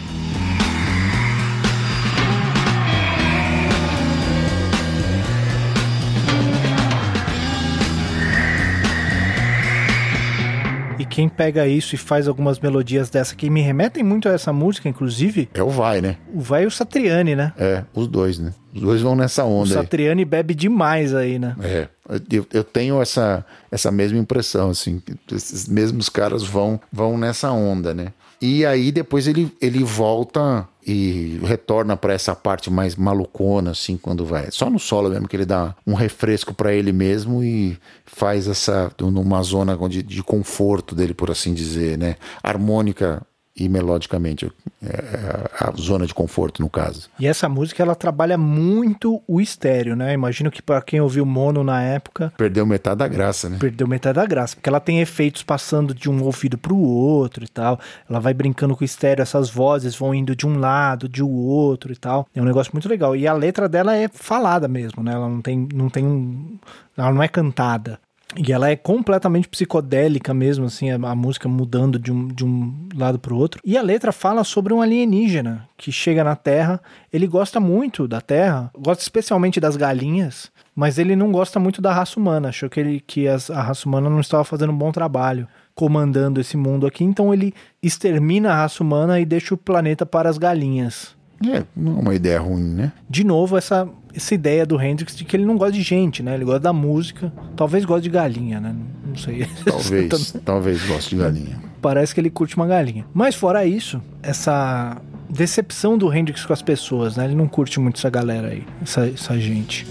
Quem 11.11 11.27
pega 11.27 11.67
isso 11.67 11.93
e 11.93 11.97
faz 11.97 12.25
algumas 12.25 12.57
melodias 12.59 13.09
dessa 13.09 13.35
que 13.35 13.49
me 13.49 13.61
remetem 13.61 14.01
muito 14.01 14.29
a 14.29 14.31
essa 14.31 14.53
música, 14.53 14.87
inclusive, 14.87 15.49
É 15.53 15.61
o 15.61 15.69
vai, 15.69 15.99
né? 15.99 16.15
o 16.33 16.39
vai 16.39 16.63
e 16.63 16.65
o 16.65 16.71
Satriani, 16.71 17.35
né? 17.35 17.51
É, 17.57 17.83
os 17.93 18.07
dois, 18.07 18.39
né? 18.39 18.53
Os 18.73 18.81
dois 18.81 19.01
vão 19.01 19.13
nessa 19.15 19.43
O 19.43 19.51
onda 19.51 19.69
aí. 19.69 19.73
Satriani 19.75 20.23
bebe 20.23 20.55
demais 20.55 21.13
aí, 21.13 21.37
né? 21.37 21.53
É, 21.61 21.87
eu, 22.31 22.47
eu 22.53 22.63
tenho 22.63 23.01
essa, 23.01 23.45
essa 23.69 23.91
mesma 23.91 24.17
impressão, 24.17 24.69
assim, 24.69 25.01
que 25.05 25.35
esses 25.35 25.67
mesmos 25.67 26.07
caras 26.07 26.43
vão, 26.43 26.79
vão 26.91 27.17
nessa 27.17 27.51
onda, 27.51 27.93
né? 27.93 28.13
E 28.41 28.65
aí 28.65 28.91
depois 28.91 29.27
ele, 29.27 29.55
ele 29.61 29.83
volta 29.83 30.67
e 30.85 31.39
retorna 31.43 31.95
para 31.95 32.13
essa 32.13 32.35
parte 32.35 32.71
mais 32.71 32.95
malucona, 32.95 33.71
assim, 33.71 33.97
quando 33.97 34.25
vai. 34.25 34.49
Só 34.49 34.67
no 34.67 34.79
solo 34.79 35.09
mesmo 35.09 35.27
que 35.27 35.35
ele 35.35 35.45
dá 35.45 35.75
um 35.85 35.93
refresco 35.93 36.51
para 36.51 36.73
ele 36.73 36.91
mesmo 36.91 37.43
e 37.43 37.77
faz 38.03 38.47
essa, 38.47 38.91
numa 38.99 39.43
zona 39.43 39.77
de, 39.87 40.01
de 40.01 40.23
conforto 40.23 40.95
dele, 40.95 41.13
por 41.13 41.29
assim 41.29 41.53
dizer, 41.53 41.99
né? 41.99 42.15
Harmônica 42.41 43.21
e 43.55 43.67
melodicamente, 43.67 44.49
é 44.81 45.49
a 45.59 45.71
zona 45.77 46.05
de 46.07 46.13
conforto 46.13 46.61
no 46.61 46.69
caso. 46.69 47.09
E 47.19 47.27
essa 47.27 47.49
música 47.49 47.83
ela 47.83 47.93
trabalha 47.95 48.37
muito 48.37 49.21
o 49.27 49.41
estéreo, 49.41 49.95
né? 49.95 50.13
Imagino 50.13 50.49
que 50.49 50.61
para 50.61 50.81
quem 50.81 51.01
ouviu 51.01 51.25
mono 51.25 51.63
na 51.63 51.81
época 51.83 52.31
Perdeu 52.37 52.65
metade 52.65 52.97
da 52.99 53.07
graça, 53.07 53.49
né? 53.49 53.57
perdeu 53.59 53.87
metade 53.87 54.15
da 54.15 54.25
graça, 54.25 54.55
porque 54.55 54.69
ela 54.69 54.79
tem 54.79 55.01
efeitos 55.01 55.43
passando 55.43 55.93
de 55.93 56.09
um 56.09 56.23
ouvido 56.23 56.57
pro 56.57 56.77
outro 56.77 57.43
e 57.43 57.47
tal. 57.47 57.79
Ela 58.09 58.19
vai 58.19 58.33
brincando 58.33 58.75
com 58.75 58.83
o 58.83 58.85
estéreo, 58.85 59.21
essas 59.21 59.49
vozes 59.49 59.95
vão 59.95 60.15
indo 60.15 60.35
de 60.35 60.47
um 60.47 60.57
lado, 60.57 61.09
de 61.09 61.21
o 61.21 61.29
outro 61.29 61.91
e 61.91 61.95
tal. 61.97 62.25
É 62.33 62.41
um 62.41 62.45
negócio 62.45 62.71
muito 62.73 62.87
legal. 62.87 63.15
E 63.15 63.27
a 63.27 63.33
letra 63.33 63.67
dela 63.67 63.95
é 63.95 64.07
falada 64.07 64.67
mesmo, 64.67 65.03
né? 65.03 65.13
Ela 65.13 65.27
não 65.27 65.41
tem 65.41 65.67
não 65.73 65.89
tem 65.89 66.05
um- 66.05 66.57
ela 66.97 67.11
não 67.11 67.21
é 67.21 67.27
cantada. 67.27 67.99
E 68.35 68.53
ela 68.53 68.69
é 68.69 68.75
completamente 68.75 69.49
psicodélica 69.49 70.33
mesmo, 70.33 70.65
assim, 70.65 70.89
a, 70.89 71.15
música 71.15 71.49
mudando 71.49 71.99
de 71.99 72.11
um, 72.11 72.27
de 72.27 72.45
um 72.45 72.87
lado 72.95 73.19
pro 73.19 73.35
outro. 73.35 73.59
E 73.63 73.77
a 73.77 73.81
letra 73.81 74.11
fala 74.11 74.43
sobre 74.43 74.73
um 74.73 74.81
alienígena 74.81 75.67
que 75.77 75.91
chega 75.91 76.23
na 76.23 76.35
Terra. 76.35 76.81
Ele 77.11 77.27
gosta 77.27 77.59
muito 77.59 78.07
da 78.07 78.21
Terra, 78.21 78.71
gosta 78.77 79.03
especialmente 79.03 79.59
das 79.59 79.75
galinhas, 79.75 80.49
mas 80.73 80.97
ele 80.97 81.15
não 81.15 81.31
gosta 81.31 81.59
muito 81.59 81.81
da 81.81 81.93
raça 81.93 82.19
humana. 82.19 82.49
Achou 82.49 82.69
que, 82.69 82.79
ele, 82.79 82.99
que 83.05 83.27
as- 83.27 83.49
a 83.51 83.61
raça 83.61 83.87
humana 83.87 84.09
não 84.09 84.21
estava 84.21 84.43
fazendo 84.45 84.71
um 84.71 84.77
bom 84.77 84.91
trabalho 84.91 85.47
comandando 85.75 86.39
esse 86.39 86.55
mundo 86.55 86.87
aqui. 86.87 87.03
Então 87.03 87.33
ele 87.33 87.53
extermina 87.83 88.51
a 88.51 88.55
raça 88.55 88.81
humana 88.81 89.19
e 89.19 89.25
deixa 89.25 89.53
o 89.53 89.57
planeta 89.57 90.05
para 90.05 90.29
as 90.29 90.37
galinhas. 90.37 91.19
É, 91.49 91.63
não 91.75 91.97
é 91.97 92.01
uma 92.01 92.15
ideia 92.15 92.39
ruim, 92.39 92.63
né? 92.63 92.91
De 93.09 93.23
novo, 93.23 93.57
essa, 93.57 93.87
essa 94.13 94.33
ideia 94.33 94.65
do 94.65 94.81
Hendrix 94.81 95.15
de 95.15 95.23
que 95.23 95.35
ele 95.35 95.45
não 95.45 95.57
gosta 95.57 95.73
de 95.73 95.81
gente, 95.81 96.21
né? 96.21 96.35
Ele 96.35 96.45
gosta 96.45 96.59
da 96.59 96.73
música. 96.73 97.31
Talvez 97.55 97.85
goste 97.85 98.03
de 98.03 98.09
galinha, 98.09 98.59
né? 98.59 98.75
Não 99.05 99.15
sei. 99.15 99.47
Talvez, 99.65 100.35
talvez 100.45 100.87
goste 100.87 101.15
de 101.15 101.21
galinha. 101.21 101.61
Parece 101.81 102.13
que 102.13 102.21
ele 102.21 102.29
curte 102.29 102.55
uma 102.55 102.67
galinha. 102.67 103.05
Mas 103.13 103.35
fora 103.35 103.65
isso, 103.65 104.01
essa 104.21 105.01
decepção 105.29 105.97
do 105.97 106.13
Hendrix 106.13 106.45
com 106.45 106.53
as 106.53 106.61
pessoas, 106.61 107.17
né? 107.17 107.25
Ele 107.25 107.35
não 107.35 107.47
curte 107.47 107.79
muito 107.79 107.97
essa 107.97 108.09
galera 108.09 108.49
aí, 108.49 108.63
essa, 108.81 109.07
essa 109.07 109.39
gente. 109.39 109.85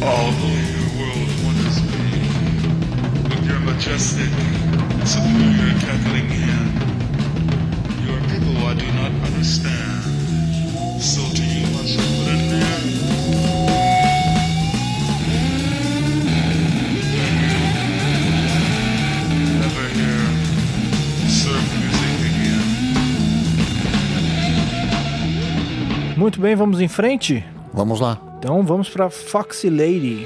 Although 0.00 0.82
Muito 26.16 26.40
bem, 26.40 26.54
vamos 26.54 26.80
em 26.80 26.86
frente? 26.86 27.44
Vamos 27.74 27.98
lá. 27.98 28.16
Então 28.38 28.62
vamos 28.62 28.88
pra 28.88 29.10
Foxy 29.10 29.68
Lady. 29.68 30.24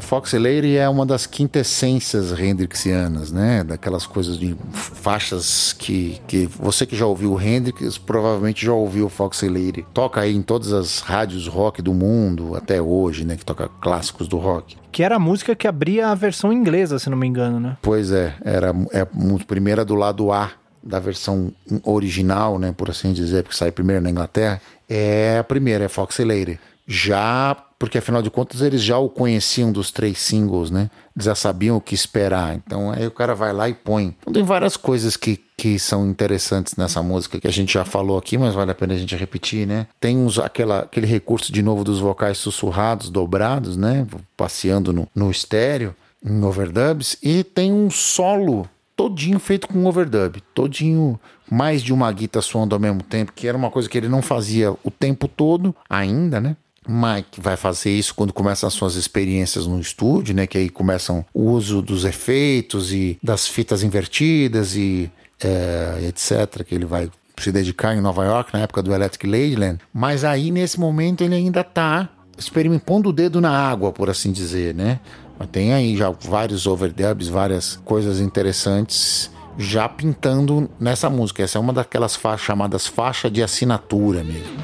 Foxy 0.00 0.38
Lady 0.38 0.76
é 0.76 0.88
uma 0.88 1.04
das 1.04 1.26
quintessências 1.26 2.32
Hendrixianas, 2.38 3.30
né? 3.30 3.62
Daquelas 3.62 4.06
coisas 4.06 4.38
de 4.38 4.56
faixas 4.72 5.72
que, 5.72 6.20
que 6.26 6.46
você 6.46 6.86
que 6.86 6.96
já 6.96 7.06
ouviu 7.06 7.32
o 7.32 7.40
Hendrix 7.40 7.98
provavelmente 7.98 8.64
já 8.64 8.72
ouviu 8.72 9.06
o 9.06 9.08
Foxy 9.08 9.48
Lady. 9.48 9.84
Toca 9.92 10.20
aí 10.20 10.34
em 10.34 10.42
todas 10.42 10.72
as 10.72 11.00
rádios 11.00 11.46
rock 11.46 11.82
do 11.82 11.92
mundo 11.92 12.56
até 12.56 12.80
hoje, 12.80 13.24
né? 13.24 13.36
Que 13.36 13.44
toca 13.44 13.68
clássicos 13.80 14.28
do 14.28 14.38
rock. 14.38 14.76
Que 14.90 15.02
era 15.02 15.16
a 15.16 15.18
música 15.18 15.54
que 15.54 15.66
abria 15.66 16.08
a 16.08 16.14
versão 16.14 16.52
inglesa, 16.52 16.98
se 16.98 17.10
não 17.10 17.16
me 17.16 17.26
engano, 17.26 17.60
né? 17.60 17.76
Pois 17.82 18.10
é, 18.10 18.34
era 18.44 18.74
é, 18.92 19.00
a 19.00 19.08
primeira 19.46 19.84
do 19.84 19.94
lado 19.94 20.32
A 20.32 20.52
da 20.82 21.00
versão 21.00 21.52
original, 21.82 22.58
né? 22.58 22.72
Por 22.76 22.90
assim 22.90 23.12
dizer, 23.12 23.42
porque 23.42 23.56
sai 23.56 23.72
primeiro 23.72 24.02
na 24.02 24.10
Inglaterra. 24.10 24.60
É 24.88 25.38
a 25.38 25.44
primeira, 25.44 25.84
é 25.84 25.88
Foxy 25.88 26.24
Lady. 26.24 26.60
Já 26.86 27.56
porque 27.84 27.98
afinal 27.98 28.22
de 28.22 28.30
contas 28.30 28.62
eles 28.62 28.82
já 28.82 28.96
o 28.96 29.10
conheciam 29.10 29.70
dos 29.70 29.90
três 29.90 30.18
singles, 30.18 30.70
né? 30.70 30.90
Eles 31.14 31.26
já 31.26 31.34
sabiam 31.34 31.76
o 31.76 31.80
que 31.80 31.94
esperar. 31.94 32.54
Então 32.56 32.90
aí 32.90 33.06
o 33.06 33.10
cara 33.10 33.34
vai 33.34 33.52
lá 33.52 33.68
e 33.68 33.74
põe. 33.74 34.16
Então 34.20 34.32
tem 34.32 34.42
várias 34.42 34.74
coisas 34.74 35.18
que, 35.18 35.38
que 35.54 35.78
são 35.78 36.08
interessantes 36.08 36.76
nessa 36.76 37.02
música 37.02 37.38
que 37.38 37.46
a 37.46 37.52
gente 37.52 37.74
já 37.74 37.84
falou 37.84 38.16
aqui, 38.16 38.38
mas 38.38 38.54
vale 38.54 38.70
a 38.70 38.74
pena 38.74 38.94
a 38.94 38.96
gente 38.96 39.14
repetir, 39.14 39.66
né? 39.66 39.86
Tem 40.00 40.16
uns, 40.16 40.38
aquela, 40.38 40.80
aquele 40.80 41.06
recurso 41.06 41.52
de 41.52 41.62
novo 41.62 41.84
dos 41.84 42.00
vocais 42.00 42.38
sussurrados, 42.38 43.10
dobrados, 43.10 43.76
né? 43.76 44.06
Passeando 44.34 44.90
no, 44.90 45.06
no 45.14 45.30
estéreo, 45.30 45.94
em 46.24 46.42
overdubs, 46.42 47.18
e 47.22 47.44
tem 47.44 47.70
um 47.70 47.90
solo 47.90 48.66
todinho 48.96 49.38
feito 49.38 49.68
com 49.68 49.84
overdub, 49.84 50.40
todinho 50.54 51.20
mais 51.50 51.82
de 51.82 51.92
uma 51.92 52.10
guitarra 52.10 52.42
soando 52.42 52.74
ao 52.74 52.80
mesmo 52.80 53.02
tempo, 53.02 53.32
que 53.32 53.46
era 53.46 53.58
uma 53.58 53.70
coisa 53.70 53.88
que 53.88 53.98
ele 53.98 54.08
não 54.08 54.22
fazia 54.22 54.72
o 54.82 54.90
tempo 54.90 55.28
todo 55.28 55.74
ainda, 55.88 56.40
né? 56.40 56.56
Mike 56.86 57.40
vai 57.40 57.56
fazer 57.56 57.90
isso 57.90 58.14
quando 58.14 58.32
começam 58.32 58.66
as 58.66 58.74
suas 58.74 58.94
experiências 58.94 59.66
no 59.66 59.80
estúdio, 59.80 60.34
né? 60.34 60.46
Que 60.46 60.58
aí 60.58 60.68
começam 60.68 61.24
o 61.32 61.50
uso 61.50 61.80
dos 61.80 62.04
efeitos 62.04 62.92
e 62.92 63.18
das 63.22 63.46
fitas 63.48 63.82
invertidas 63.82 64.76
e 64.76 65.10
é, 65.42 66.06
etc. 66.08 66.62
Que 66.64 66.74
ele 66.74 66.84
vai 66.84 67.10
se 67.38 67.50
dedicar 67.50 67.94
em 67.94 68.00
Nova 68.00 68.24
York 68.24 68.52
na 68.52 68.60
época 68.60 68.82
do 68.82 68.94
Electric 68.94 69.26
Ladyland. 69.26 69.78
Mas 69.92 70.24
aí 70.24 70.50
nesse 70.50 70.78
momento 70.78 71.22
ele 71.22 71.34
ainda 71.34 71.60
está 71.60 72.08
experimentando 72.36 73.08
o 73.08 73.12
dedo 73.12 73.40
na 73.40 73.50
água, 73.50 73.92
por 73.92 74.10
assim 74.10 74.32
dizer, 74.32 74.74
né? 74.74 75.00
Mas 75.38 75.48
tem 75.48 75.72
aí 75.72 75.96
já 75.96 76.10
vários 76.10 76.66
overdubs, 76.66 77.28
várias 77.28 77.76
coisas 77.84 78.20
interessantes 78.20 79.30
já 79.56 79.88
pintando 79.88 80.68
nessa 80.78 81.08
música. 81.08 81.42
Essa 81.42 81.58
é 81.58 81.60
uma 81.60 81.72
daquelas 81.72 82.16
faixas 82.16 82.46
chamadas 82.46 82.86
faixa 82.86 83.30
de 83.30 83.42
assinatura 83.42 84.22
mesmo. 84.24 84.54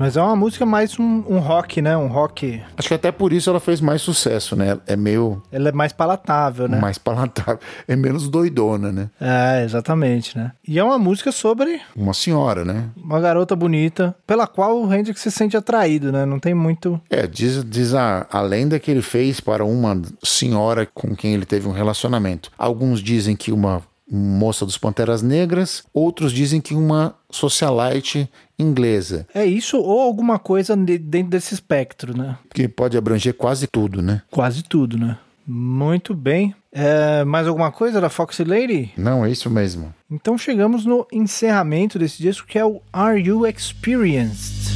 Mas 0.00 0.16
é 0.16 0.22
uma 0.22 0.34
música 0.34 0.64
mais 0.64 0.98
um, 0.98 1.22
um 1.28 1.38
rock, 1.40 1.82
né? 1.82 1.94
Um 1.94 2.06
rock. 2.06 2.62
Acho 2.74 2.88
que 2.88 2.94
até 2.94 3.12
por 3.12 3.34
isso 3.34 3.50
ela 3.50 3.60
fez 3.60 3.82
mais 3.82 4.00
sucesso, 4.00 4.56
né? 4.56 4.78
É 4.86 4.96
meio 4.96 5.42
Ela 5.52 5.68
é 5.68 5.72
mais 5.72 5.92
palatável, 5.92 6.66
né? 6.66 6.80
mais 6.80 6.96
palatável. 6.96 7.60
É 7.86 7.94
menos 7.94 8.26
doidona, 8.26 8.90
né? 8.90 9.10
É, 9.20 9.62
exatamente, 9.62 10.38
né? 10.38 10.52
E 10.66 10.78
é 10.78 10.82
uma 10.82 10.98
música 10.98 11.30
sobre 11.30 11.82
Uma 11.94 12.14
senhora, 12.14 12.64
né? 12.64 12.88
uma 12.96 13.20
garota 13.20 13.54
bonita, 13.54 14.16
pela 14.26 14.46
qual 14.46 14.80
o 14.80 14.94
Hendrix 14.94 15.20
se 15.20 15.30
sente 15.30 15.54
atraído, 15.54 16.10
né? 16.10 16.24
Não 16.24 16.40
tem 16.40 16.54
muito. 16.54 16.98
É, 17.10 17.26
diz, 17.26 17.62
diz 17.62 17.92
a, 17.92 18.26
a 18.30 18.40
lenda 18.40 18.80
que 18.80 18.90
ele 18.90 19.02
fez 19.02 19.38
para 19.38 19.66
uma 19.66 20.00
senhora 20.24 20.86
com 20.86 21.14
quem 21.14 21.34
ele 21.34 21.44
teve 21.44 21.68
um 21.68 21.72
relacionamento. 21.72 22.50
Alguns 22.56 23.02
dizem 23.02 23.36
que 23.36 23.52
uma 23.52 23.82
moça 24.10 24.66
dos 24.66 24.76
Panteras 24.76 25.22
Negras, 25.22 25.84
outros 25.94 26.32
dizem 26.32 26.60
que 26.60 26.74
uma 26.74 27.14
socialite 27.30 28.28
inglesa, 28.60 29.26
É 29.34 29.44
isso 29.44 29.78
ou 29.78 30.00
alguma 30.00 30.38
coisa 30.38 30.76
de- 30.76 30.98
dentro 30.98 31.30
desse 31.30 31.54
espectro, 31.54 32.16
né? 32.16 32.36
que 32.54 32.68
pode 32.68 32.96
abranger 32.96 33.34
quase 33.34 33.66
tudo, 33.66 34.00
né? 34.02 34.22
Quase 34.30 34.62
tudo, 34.62 34.98
né? 34.98 35.16
Muito 35.46 36.14
bem. 36.14 36.54
É, 36.72 37.24
mais 37.24 37.48
alguma 37.48 37.72
coisa 37.72 38.00
da 38.00 38.08
Foxy 38.08 38.44
Lady? 38.44 38.92
Não, 38.96 39.24
é 39.24 39.30
isso 39.30 39.50
mesmo. 39.50 39.92
Então 40.08 40.38
chegamos 40.38 40.84
no 40.84 41.04
encerramento 41.12 41.98
desse 41.98 42.22
disco 42.22 42.46
que 42.46 42.58
é 42.58 42.64
o 42.64 42.80
Are 42.92 43.20
You 43.20 43.44
Experienced? 43.46 44.70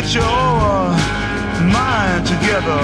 Get 0.00 0.14
your 0.14 0.22
uh, 0.22 0.94
mind 1.74 2.24
together, 2.24 2.80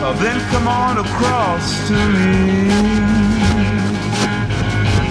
uh, 0.00 0.12
then 0.14 0.40
come 0.50 0.66
on 0.66 0.96
across 0.98 1.88
to 1.88 1.92
me. 1.92 2.70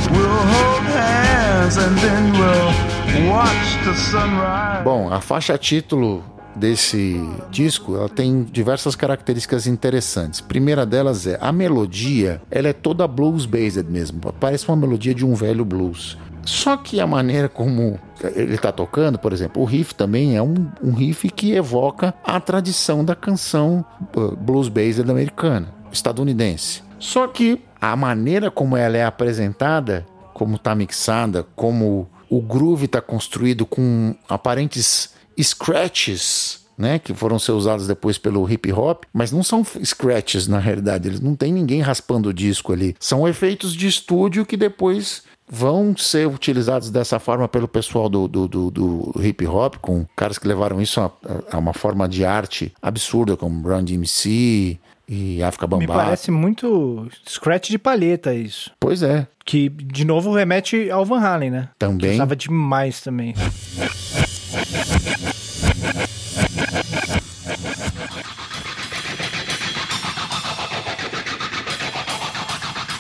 We'll 0.10 0.44
hold 0.54 0.84
hands 0.98 1.78
and 1.78 1.96
then 2.00 2.24
we'll 2.34 3.30
watch 3.30 3.86
the 3.86 3.94
sunrise. 3.94 4.84
Bom, 4.84 5.14
a 5.14 5.22
faixa 5.22 5.58
título 5.60 6.24
desse 6.56 7.20
disco, 7.52 7.96
ela 7.96 8.10
tem 8.10 8.44
diversas 8.44 8.96
características 8.96 9.68
interessantes. 9.68 10.42
Primeira 10.42 10.88
delas 10.88 11.28
é 11.28 11.38
a 11.40 11.52
melodia, 11.52 12.42
ela 12.50 12.68
é 12.68 12.74
toda 12.74 13.08
blues 13.08 13.46
based 13.46 13.84
mesmo, 13.84 14.20
parece 14.40 14.68
uma 14.68 14.78
melodia 14.78 15.14
de 15.14 15.24
um 15.24 15.36
velho 15.36 15.64
blues. 15.64 16.18
Só 16.46 16.78
que 16.78 17.00
a 17.00 17.08
maneira 17.08 17.48
como 17.48 18.00
ele 18.36 18.56
está 18.56 18.72
tocando, 18.72 19.18
por 19.18 19.34
exemplo, 19.34 19.62
o 19.62 19.66
riff 19.66 19.96
também 19.96 20.36
é 20.36 20.42
um, 20.42 20.68
um 20.82 20.92
riff 20.94 21.30
que 21.30 21.54
evoca 21.54 22.14
a 22.24 22.40
tradição 22.40 23.04
da 23.04 23.16
canção 23.16 23.86
uh, 24.16 24.36
blues 24.36 24.68
based 24.68 25.10
americana, 25.10 25.68
estadunidense. 25.92 26.82
Só 27.00 27.28
que 27.28 27.62
a 27.82 27.96
maneira 27.96 28.50
como 28.50 28.78
ela 28.78 28.98
é 28.98 29.04
apresentada, 29.04 30.06
como 30.34 30.56
está 30.56 30.74
mixada, 30.74 31.46
como 31.56 32.10
o 32.30 32.42
groove 32.42 32.86
está 32.86 33.02
construído 33.02 33.66
com 33.66 34.16
aparentes 34.28 35.14
scratches, 35.40 36.63
né, 36.78 37.00
que 37.00 37.14
foram 37.14 37.38
ser 37.40 37.52
usados 37.52 37.88
depois 37.88 38.18
pelo 38.18 38.50
hip 38.50 38.72
hop, 38.72 39.04
mas 39.14 39.32
não 39.32 39.44
são 39.44 39.64
scratches 39.84 40.48
na 40.48 40.60
realidade, 40.60 41.08
eles 41.08 41.20
não 41.20 41.36
tem 41.36 41.52
ninguém 41.54 41.82
raspando 41.82 42.30
o 42.30 42.34
disco 42.34 42.74
ali. 42.74 42.96
São 43.00 43.28
efeitos 43.28 43.74
de 43.74 43.88
estúdio 43.88 44.46
que 44.46 44.58
depois 44.58 45.24
vão 45.50 45.96
ser 45.96 46.28
utilizados 46.28 46.90
dessa 46.90 47.20
forma 47.20 47.48
pelo 47.48 47.68
pessoal 47.68 48.10
do, 48.10 48.28
do, 48.28 48.48
do, 48.48 48.72
do 48.72 49.14
hip 49.22 49.46
hop, 49.46 49.76
com 49.82 50.06
caras 50.16 50.38
que 50.40 50.48
levaram 50.48 50.82
isso 50.82 51.00
a, 51.02 51.12
a 51.52 51.58
uma 51.58 51.74
forma 51.74 52.08
de 52.08 52.26
arte 52.26 52.74
absurda, 52.82 53.36
como 53.38 53.68
Run 53.68 53.84
DMC 53.84 54.80
e 55.08 55.44
África 55.44 55.68
Me 55.68 55.72
Bambaataa. 55.72 56.06
parece 56.06 56.32
muito 56.32 57.08
scratch 57.30 57.70
de 57.70 57.78
palheta 57.78 58.34
isso. 58.34 58.72
Pois 58.80 59.04
é, 59.04 59.28
Que, 59.46 59.68
de 59.70 60.06
novo, 60.06 60.34
remete 60.34 60.90
ao 60.90 61.06
Van 61.06 61.20
Halen, 61.20 61.52
né? 61.52 61.70
também. 61.78 62.14
Usava 62.14 62.36
demais 62.36 63.02
também. 63.02 63.36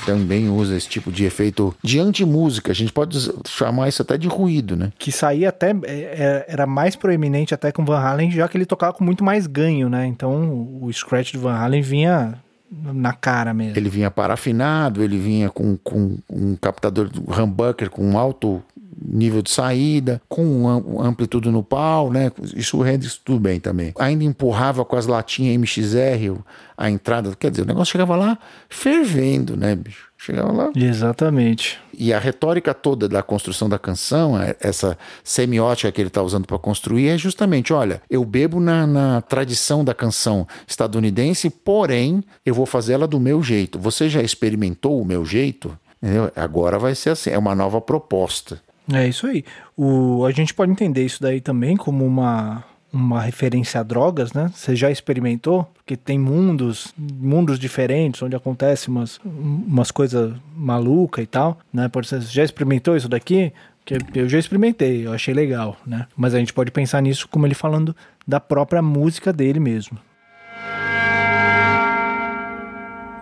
Também 0.05 0.49
usa 0.49 0.75
esse 0.75 0.87
tipo 0.87 1.11
de 1.11 1.25
efeito 1.25 1.75
de 1.83 1.99
anti-música. 1.99 2.71
A 2.71 2.75
gente 2.75 2.91
pode 2.91 3.17
chamar 3.47 3.89
isso 3.89 4.01
até 4.01 4.17
de 4.17 4.27
ruído, 4.27 4.75
né? 4.75 4.91
Que 4.97 5.11
saía 5.11 5.49
até. 5.49 5.71
é, 5.71 5.75
é, 5.85 6.45
Era 6.47 6.65
mais 6.65 6.95
proeminente 6.95 7.53
até 7.53 7.71
com 7.71 7.85
Van 7.85 7.99
Halen, 7.99 8.31
já 8.31 8.47
que 8.47 8.57
ele 8.57 8.65
tocava 8.65 8.93
com 8.93 9.03
muito 9.03 9.23
mais 9.23 9.47
ganho, 9.47 9.89
né? 9.89 10.05
Então 10.05 10.67
o 10.81 10.91
scratch 10.91 11.33
do 11.33 11.39
Van 11.39 11.55
Halen 11.55 11.81
vinha 11.81 12.39
na 12.71 13.13
cara 13.13 13.53
mesmo. 13.53 13.77
Ele 13.77 13.89
vinha 13.89 14.09
parafinado, 14.09 15.03
ele 15.03 15.17
vinha 15.17 15.49
com, 15.49 15.77
com 15.77 16.17
um 16.29 16.55
captador 16.55 17.07
do 17.09 17.21
humbucker 17.31 17.89
com 17.89 18.17
alto 18.17 18.63
nível 19.01 19.41
de 19.41 19.51
saída, 19.51 20.21
com 20.27 20.67
am- 20.67 20.99
amplitude 21.01 21.49
no 21.49 21.63
pau, 21.63 22.11
né? 22.11 22.31
Isso 22.55 22.77
o 22.77 22.87
Hendrix 22.87 23.17
tudo 23.23 23.39
bem 23.39 23.59
também. 23.59 23.93
Ainda 23.99 24.23
empurrava 24.23 24.83
com 24.85 24.95
as 24.95 25.05
latinhas 25.07 25.55
MXR 25.55 26.39
a 26.77 26.89
entrada, 26.89 27.35
quer 27.39 27.51
dizer, 27.51 27.61
o 27.63 27.65
negócio 27.65 27.91
chegava 27.91 28.15
lá 28.15 28.37
fervendo, 28.69 29.55
né, 29.55 29.75
bicho? 29.75 30.11
Chegava 30.17 30.51
lá 30.53 30.71
Exatamente. 30.73 31.77
e 31.93 32.13
a 32.13 32.17
retórica 32.19 32.73
toda 32.73 33.09
da 33.09 33.21
construção 33.21 33.67
da 33.67 33.77
canção, 33.77 34.41
é- 34.41 34.55
essa 34.61 34.97
semiótica 35.23 35.91
que 35.91 35.99
ele 36.01 36.07
está 36.07 36.21
usando 36.23 36.45
para 36.47 36.57
construir, 36.57 37.09
é 37.09 37.17
justamente: 37.17 37.73
olha, 37.73 38.01
eu 38.09 38.23
bebo 38.23 38.59
na, 38.59 38.87
na 38.87 39.21
tradição 39.21 39.83
da 39.83 39.93
canção 39.93 40.47
estadunidense, 40.65 41.49
porém 41.49 42.23
eu 42.45 42.53
vou 42.55 42.65
fazer 42.65 42.93
ela 42.93 43.07
do 43.07 43.19
meu 43.19 43.43
jeito. 43.43 43.77
Você 43.77 44.07
já 44.09 44.21
experimentou 44.21 45.01
o 45.01 45.05
meu 45.05 45.25
jeito? 45.25 45.77
Entendeu? 46.01 46.31
Agora 46.35 46.79
vai 46.79 46.95
ser 46.95 47.11
assim, 47.11 47.29
é 47.29 47.37
uma 47.37 47.53
nova 47.55 47.79
proposta. 47.81 48.61
É 48.91 49.07
isso 49.07 49.27
aí. 49.27 49.43
O, 49.77 50.25
a 50.25 50.31
gente 50.31 50.53
pode 50.53 50.71
entender 50.71 51.05
isso 51.05 51.21
daí 51.21 51.39
também 51.39 51.77
como 51.77 52.05
uma, 52.05 52.63
uma 52.91 53.21
referência 53.21 53.79
a 53.79 53.83
drogas, 53.83 54.33
né? 54.33 54.51
Você 54.53 54.75
já 54.75 54.91
experimentou? 54.91 55.63
Porque 55.73 55.95
tem 55.95 56.19
mundos, 56.19 56.93
mundos 56.97 57.57
diferentes, 57.57 58.21
onde 58.21 58.35
acontece 58.35 58.89
umas, 58.89 59.19
umas 59.23 59.89
coisas 59.89 60.33
malucas 60.55 61.23
e 61.23 61.27
tal, 61.27 61.59
né? 61.71 61.89
Ser, 62.03 62.21
você 62.21 62.31
já 62.31 62.43
experimentou 62.43 62.95
isso 62.95 63.07
daqui? 63.07 63.53
Que 63.85 63.97
eu 64.15 64.29
já 64.29 64.39
experimentei, 64.39 65.05
eu 65.05 65.11
achei 65.11 65.33
legal, 65.33 65.75
né? 65.85 66.07
Mas 66.15 66.33
a 66.33 66.39
gente 66.39 66.53
pode 66.53 66.71
pensar 66.71 67.01
nisso 67.01 67.27
como 67.27 67.45
ele 67.45 67.55
falando 67.55 67.95
da 68.25 68.39
própria 68.39 68.81
música 68.81 69.33
dele 69.33 69.59
mesmo. 69.59 69.97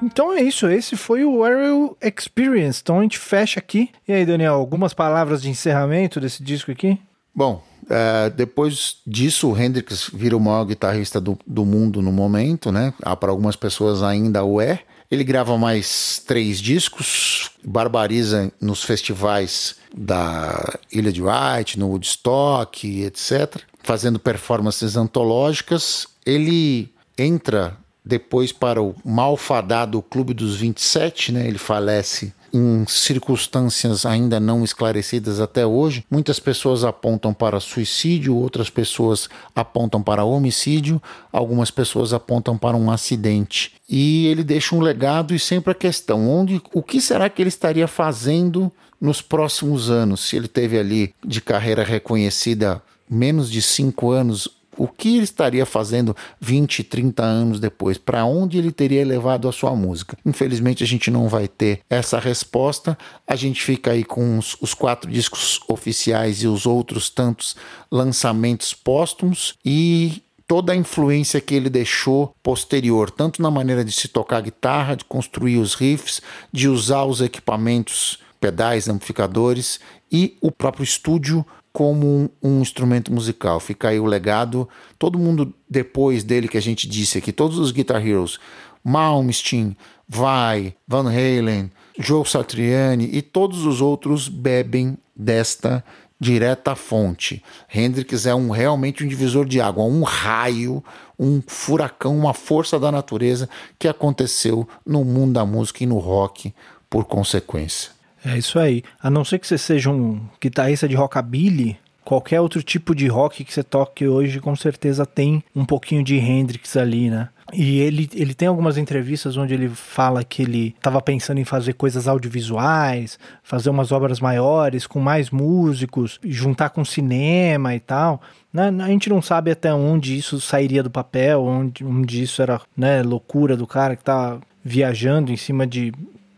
Então 0.01 0.33
é 0.33 0.41
isso, 0.41 0.67
esse 0.67 0.95
foi 0.97 1.23
o 1.23 1.43
Aerial 1.43 1.95
Experience. 2.01 2.81
Então 2.81 2.99
a 2.99 3.01
gente 3.03 3.19
fecha 3.19 3.59
aqui. 3.59 3.89
E 4.07 4.13
aí, 4.13 4.25
Daniel, 4.25 4.55
algumas 4.55 4.93
palavras 4.93 5.41
de 5.41 5.49
encerramento 5.49 6.19
desse 6.19 6.43
disco 6.43 6.71
aqui? 6.71 6.99
Bom, 7.33 7.63
é, 7.89 8.29
depois 8.29 8.97
disso, 9.05 9.51
o 9.51 9.57
Hendrix 9.57 10.09
vira 10.13 10.35
o 10.35 10.39
maior 10.39 10.65
guitarrista 10.65 11.19
do, 11.19 11.37
do 11.45 11.65
mundo 11.65 12.01
no 12.01 12.11
momento, 12.11 12.71
né? 12.71 12.93
Ah, 13.01 13.15
Para 13.15 13.31
algumas 13.31 13.55
pessoas 13.55 14.01
ainda 14.01 14.43
o 14.43 14.59
é. 14.59 14.79
Ele 15.09 15.25
grava 15.25 15.57
mais 15.57 16.23
três 16.25 16.59
discos, 16.59 17.51
barbariza 17.63 18.49
nos 18.61 18.81
festivais 18.81 19.75
da 19.93 20.79
Ilha 20.89 21.11
de 21.11 21.21
White, 21.21 21.77
no 21.77 21.89
Woodstock, 21.89 23.03
etc., 23.03 23.61
fazendo 23.83 24.19
performances 24.19 24.95
antológicas. 24.95 26.07
Ele 26.25 26.89
entra 27.17 27.77
depois 28.03 28.51
para 28.51 28.81
o 28.81 28.95
malfadado 29.05 30.01
Clube 30.01 30.33
dos 30.33 30.55
27, 30.55 31.31
né? 31.31 31.47
Ele 31.47 31.57
falece 31.57 32.33
em 32.53 32.85
circunstâncias 32.87 34.05
ainda 34.05 34.39
não 34.39 34.63
esclarecidas 34.63 35.39
até 35.39 35.65
hoje. 35.65 36.05
Muitas 36.09 36.39
pessoas 36.39 36.83
apontam 36.83 37.33
para 37.33 37.59
suicídio, 37.59 38.35
outras 38.35 38.69
pessoas 38.69 39.29
apontam 39.55 40.01
para 40.01 40.23
homicídio, 40.23 41.01
algumas 41.31 41.71
pessoas 41.71 42.13
apontam 42.13 42.57
para 42.57 42.75
um 42.75 42.91
acidente. 42.91 43.73
E 43.89 44.27
ele 44.27 44.43
deixa 44.43 44.75
um 44.75 44.81
legado 44.81 45.33
e 45.33 45.39
sempre 45.39 45.71
a 45.71 45.75
questão: 45.75 46.29
onde, 46.29 46.61
o 46.73 46.83
que 46.83 46.99
será 46.99 47.29
que 47.29 47.41
ele 47.41 47.49
estaria 47.49 47.87
fazendo 47.87 48.71
nos 48.99 49.21
próximos 49.21 49.89
anos? 49.89 50.21
Se 50.21 50.35
ele 50.35 50.47
teve 50.47 50.77
ali 50.77 51.13
de 51.25 51.41
carreira 51.41 51.83
reconhecida 51.83 52.81
menos 53.09 53.49
de 53.51 53.61
cinco 53.61 54.11
anos, 54.11 54.47
o 54.77 54.87
que 54.87 55.15
ele 55.15 55.23
estaria 55.23 55.65
fazendo 55.65 56.15
20, 56.39 56.83
30 56.83 57.23
anos 57.23 57.59
depois? 57.59 57.97
Para 57.97 58.25
onde 58.25 58.57
ele 58.57 58.71
teria 58.71 59.05
levado 59.05 59.47
a 59.47 59.51
sua 59.51 59.75
música? 59.75 60.17
Infelizmente, 60.25 60.83
a 60.83 60.87
gente 60.87 61.11
não 61.11 61.27
vai 61.27 61.47
ter 61.47 61.81
essa 61.89 62.19
resposta. 62.19 62.97
A 63.27 63.35
gente 63.35 63.61
fica 63.61 63.91
aí 63.91 64.03
com 64.03 64.37
os, 64.37 64.55
os 64.61 64.73
quatro 64.73 65.09
discos 65.09 65.59
oficiais 65.67 66.43
e 66.43 66.47
os 66.47 66.65
outros 66.65 67.09
tantos 67.09 67.55
lançamentos 67.91 68.73
póstumos 68.73 69.55
e 69.63 70.23
toda 70.47 70.73
a 70.73 70.75
influência 70.75 71.39
que 71.39 71.55
ele 71.55 71.69
deixou 71.69 72.35
posterior, 72.43 73.09
tanto 73.09 73.41
na 73.41 73.49
maneira 73.49 73.85
de 73.85 73.91
se 73.91 74.07
tocar 74.09 74.41
guitarra, 74.41 74.95
de 74.95 75.05
construir 75.05 75.57
os 75.57 75.75
riffs, 75.75 76.21
de 76.51 76.67
usar 76.67 77.05
os 77.05 77.21
equipamentos, 77.21 78.19
pedais, 78.39 78.89
amplificadores 78.89 79.79
e 80.11 80.35
o 80.41 80.51
próprio 80.51 80.83
estúdio 80.83 81.45
como 81.73 82.05
um, 82.05 82.29
um, 82.41 82.61
instrumento 82.61 83.11
musical. 83.11 83.59
Fica 83.59 83.89
aí 83.89 83.99
o 83.99 84.05
legado. 84.05 84.67
Todo 84.99 85.19
mundo 85.19 85.53
depois 85.69 86.23
dele 86.23 86.47
que 86.47 86.57
a 86.57 86.61
gente 86.61 86.87
disse 86.87 87.17
aqui, 87.17 87.31
todos 87.31 87.57
os 87.57 87.71
Guitar 87.71 88.05
Heroes, 88.05 88.39
Malmsteen, 88.83 89.75
Vai, 90.07 90.75
Van 90.87 91.07
Halen, 91.09 91.71
Joe 91.97 92.27
Satriani 92.27 93.09
e 93.11 93.21
todos 93.21 93.65
os 93.65 93.79
outros 93.79 94.27
bebem 94.27 94.97
desta 95.15 95.83
direta 96.19 96.75
fonte. 96.75 97.43
Hendrix 97.73 98.25
é 98.25 98.35
um 98.35 98.51
realmente 98.51 99.03
um 99.03 99.07
divisor 99.07 99.45
de 99.45 99.59
água, 99.59 99.83
um 99.83 100.03
raio, 100.03 100.83
um 101.17 101.41
furacão, 101.45 102.15
uma 102.17 102.33
força 102.33 102.79
da 102.79 102.91
natureza 102.91 103.49
que 103.79 103.87
aconteceu 103.87 104.67
no 104.85 105.03
mundo 105.03 105.33
da 105.33 105.45
música 105.45 105.83
e 105.83 105.87
no 105.87 105.97
rock 105.97 106.53
por 106.89 107.05
consequência. 107.05 108.00
É 108.23 108.37
isso 108.37 108.59
aí. 108.59 108.83
A 109.01 109.09
não 109.09 109.25
ser 109.25 109.39
que 109.39 109.47
você 109.47 109.57
seja 109.57 109.89
um 109.89 110.21
guitarrista 110.39 110.87
de 110.87 110.95
rockabilly, 110.95 111.77
qualquer 112.03 112.41
outro 112.41 112.61
tipo 112.61 112.93
de 112.93 113.07
rock 113.07 113.43
que 113.43 113.53
você 113.53 113.63
toque 113.63 114.07
hoje, 114.07 114.39
com 114.39 114.55
certeza 114.55 115.05
tem 115.05 115.43
um 115.55 115.65
pouquinho 115.65 116.03
de 116.03 116.17
Hendrix 116.17 116.75
ali, 116.77 117.09
né? 117.09 117.29
E 117.53 117.79
ele, 117.79 118.09
ele 118.13 118.33
tem 118.33 118.47
algumas 118.47 118.77
entrevistas 118.77 119.35
onde 119.35 119.53
ele 119.53 119.67
fala 119.67 120.23
que 120.23 120.41
ele 120.41 120.73
estava 120.77 121.01
pensando 121.01 121.39
em 121.39 121.43
fazer 121.43 121.73
coisas 121.73 122.07
audiovisuais, 122.07 123.19
fazer 123.43 123.69
umas 123.69 123.91
obras 123.91 124.19
maiores, 124.21 124.87
com 124.87 124.99
mais 124.99 125.29
músicos, 125.29 126.19
juntar 126.23 126.69
com 126.69 126.85
cinema 126.85 127.75
e 127.75 127.79
tal. 127.79 128.21
Né? 128.53 128.71
A 128.81 128.87
gente 128.87 129.09
não 129.09 129.21
sabe 129.21 129.51
até 129.51 129.73
onde 129.73 130.17
isso 130.17 130.39
sairia 130.39 130.81
do 130.81 130.89
papel, 130.89 131.43
onde, 131.43 131.83
onde 131.83 132.23
isso 132.23 132.41
era 132.41 132.61
né, 132.75 133.03
loucura 133.03 133.57
do 133.57 133.67
cara 133.67 133.95
que 133.97 134.03
tá 134.03 134.37
viajando 134.63 135.31
em 135.31 135.37
cima 135.37 135.67
de 135.67 135.91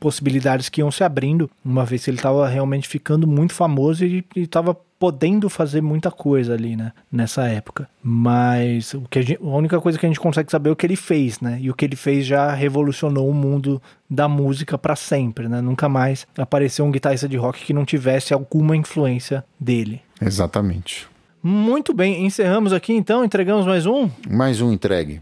possibilidades 0.03 0.67
que 0.67 0.81
iam 0.81 0.91
se 0.91 1.01
abrindo, 1.01 1.49
uma 1.63 1.85
vez 1.85 2.03
que 2.03 2.09
ele 2.09 2.17
estava 2.17 2.45
realmente 2.45 2.89
ficando 2.89 3.25
muito 3.25 3.53
famoso 3.53 4.03
e 4.03 4.25
estava 4.35 4.75
podendo 4.99 5.49
fazer 5.49 5.79
muita 5.79 6.11
coisa 6.11 6.53
ali, 6.53 6.75
né, 6.75 6.91
nessa 7.09 7.47
época. 7.47 7.87
Mas 8.03 8.93
o 8.93 9.03
que 9.09 9.19
a, 9.19 9.21
gente, 9.21 9.41
a, 9.41 9.47
única 9.47 9.79
coisa 9.79 9.97
que 9.97 10.05
a 10.05 10.09
gente 10.09 10.19
consegue 10.19 10.51
saber 10.51 10.69
é 10.69 10.73
o 10.73 10.75
que 10.75 10.85
ele 10.85 10.97
fez, 10.97 11.39
né? 11.39 11.57
E 11.61 11.69
o 11.69 11.73
que 11.73 11.85
ele 11.85 11.95
fez 11.95 12.25
já 12.25 12.51
revolucionou 12.53 13.29
o 13.29 13.33
mundo 13.33 13.81
da 14.09 14.27
música 14.27 14.77
para 14.77 14.97
sempre, 14.97 15.47
né? 15.47 15.61
Nunca 15.61 15.87
mais 15.87 16.27
apareceu 16.37 16.83
um 16.83 16.91
guitarrista 16.91 17.29
de 17.29 17.37
rock 17.37 17.63
que 17.63 17.71
não 17.71 17.85
tivesse 17.85 18.33
alguma 18.33 18.75
influência 18.75 19.45
dele. 19.57 20.01
Exatamente. 20.21 21.07
Muito 21.41 21.93
bem, 21.93 22.25
encerramos 22.25 22.73
aqui 22.73 22.91
então, 22.91 23.23
entregamos 23.23 23.65
mais 23.65 23.85
um? 23.85 24.09
Mais 24.29 24.59
um 24.59 24.71
entregue. 24.71 25.21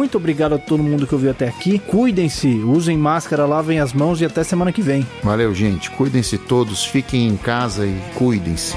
Muito 0.01 0.17
obrigado 0.17 0.55
a 0.55 0.57
todo 0.57 0.81
mundo 0.81 1.05
que 1.05 1.13
ouviu 1.13 1.29
até 1.29 1.47
aqui. 1.47 1.77
Cuidem-se, 1.77 2.47
usem 2.47 2.97
máscara, 2.97 3.45
lavem 3.45 3.79
as 3.79 3.93
mãos 3.93 4.19
e 4.19 4.25
até 4.25 4.43
semana 4.43 4.71
que 4.71 4.81
vem. 4.81 5.05
Valeu, 5.21 5.53
gente. 5.53 5.91
Cuidem-se 5.91 6.39
todos, 6.39 6.83
fiquem 6.83 7.27
em 7.27 7.37
casa 7.37 7.85
e 7.85 7.95
cuidem-se. 8.15 8.75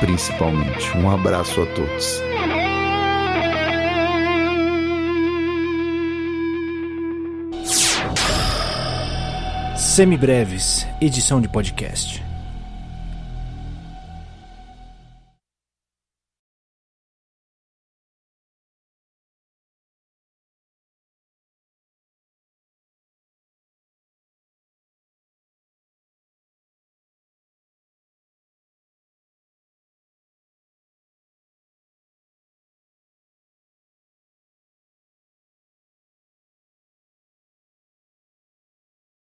Principalmente. 0.00 0.96
Um 0.96 1.10
abraço 1.10 1.60
a 1.60 1.66
todos. 1.66 2.22
Semibreves, 9.76 10.86
edição 10.98 11.42
de 11.42 11.48
podcast. 11.48 12.29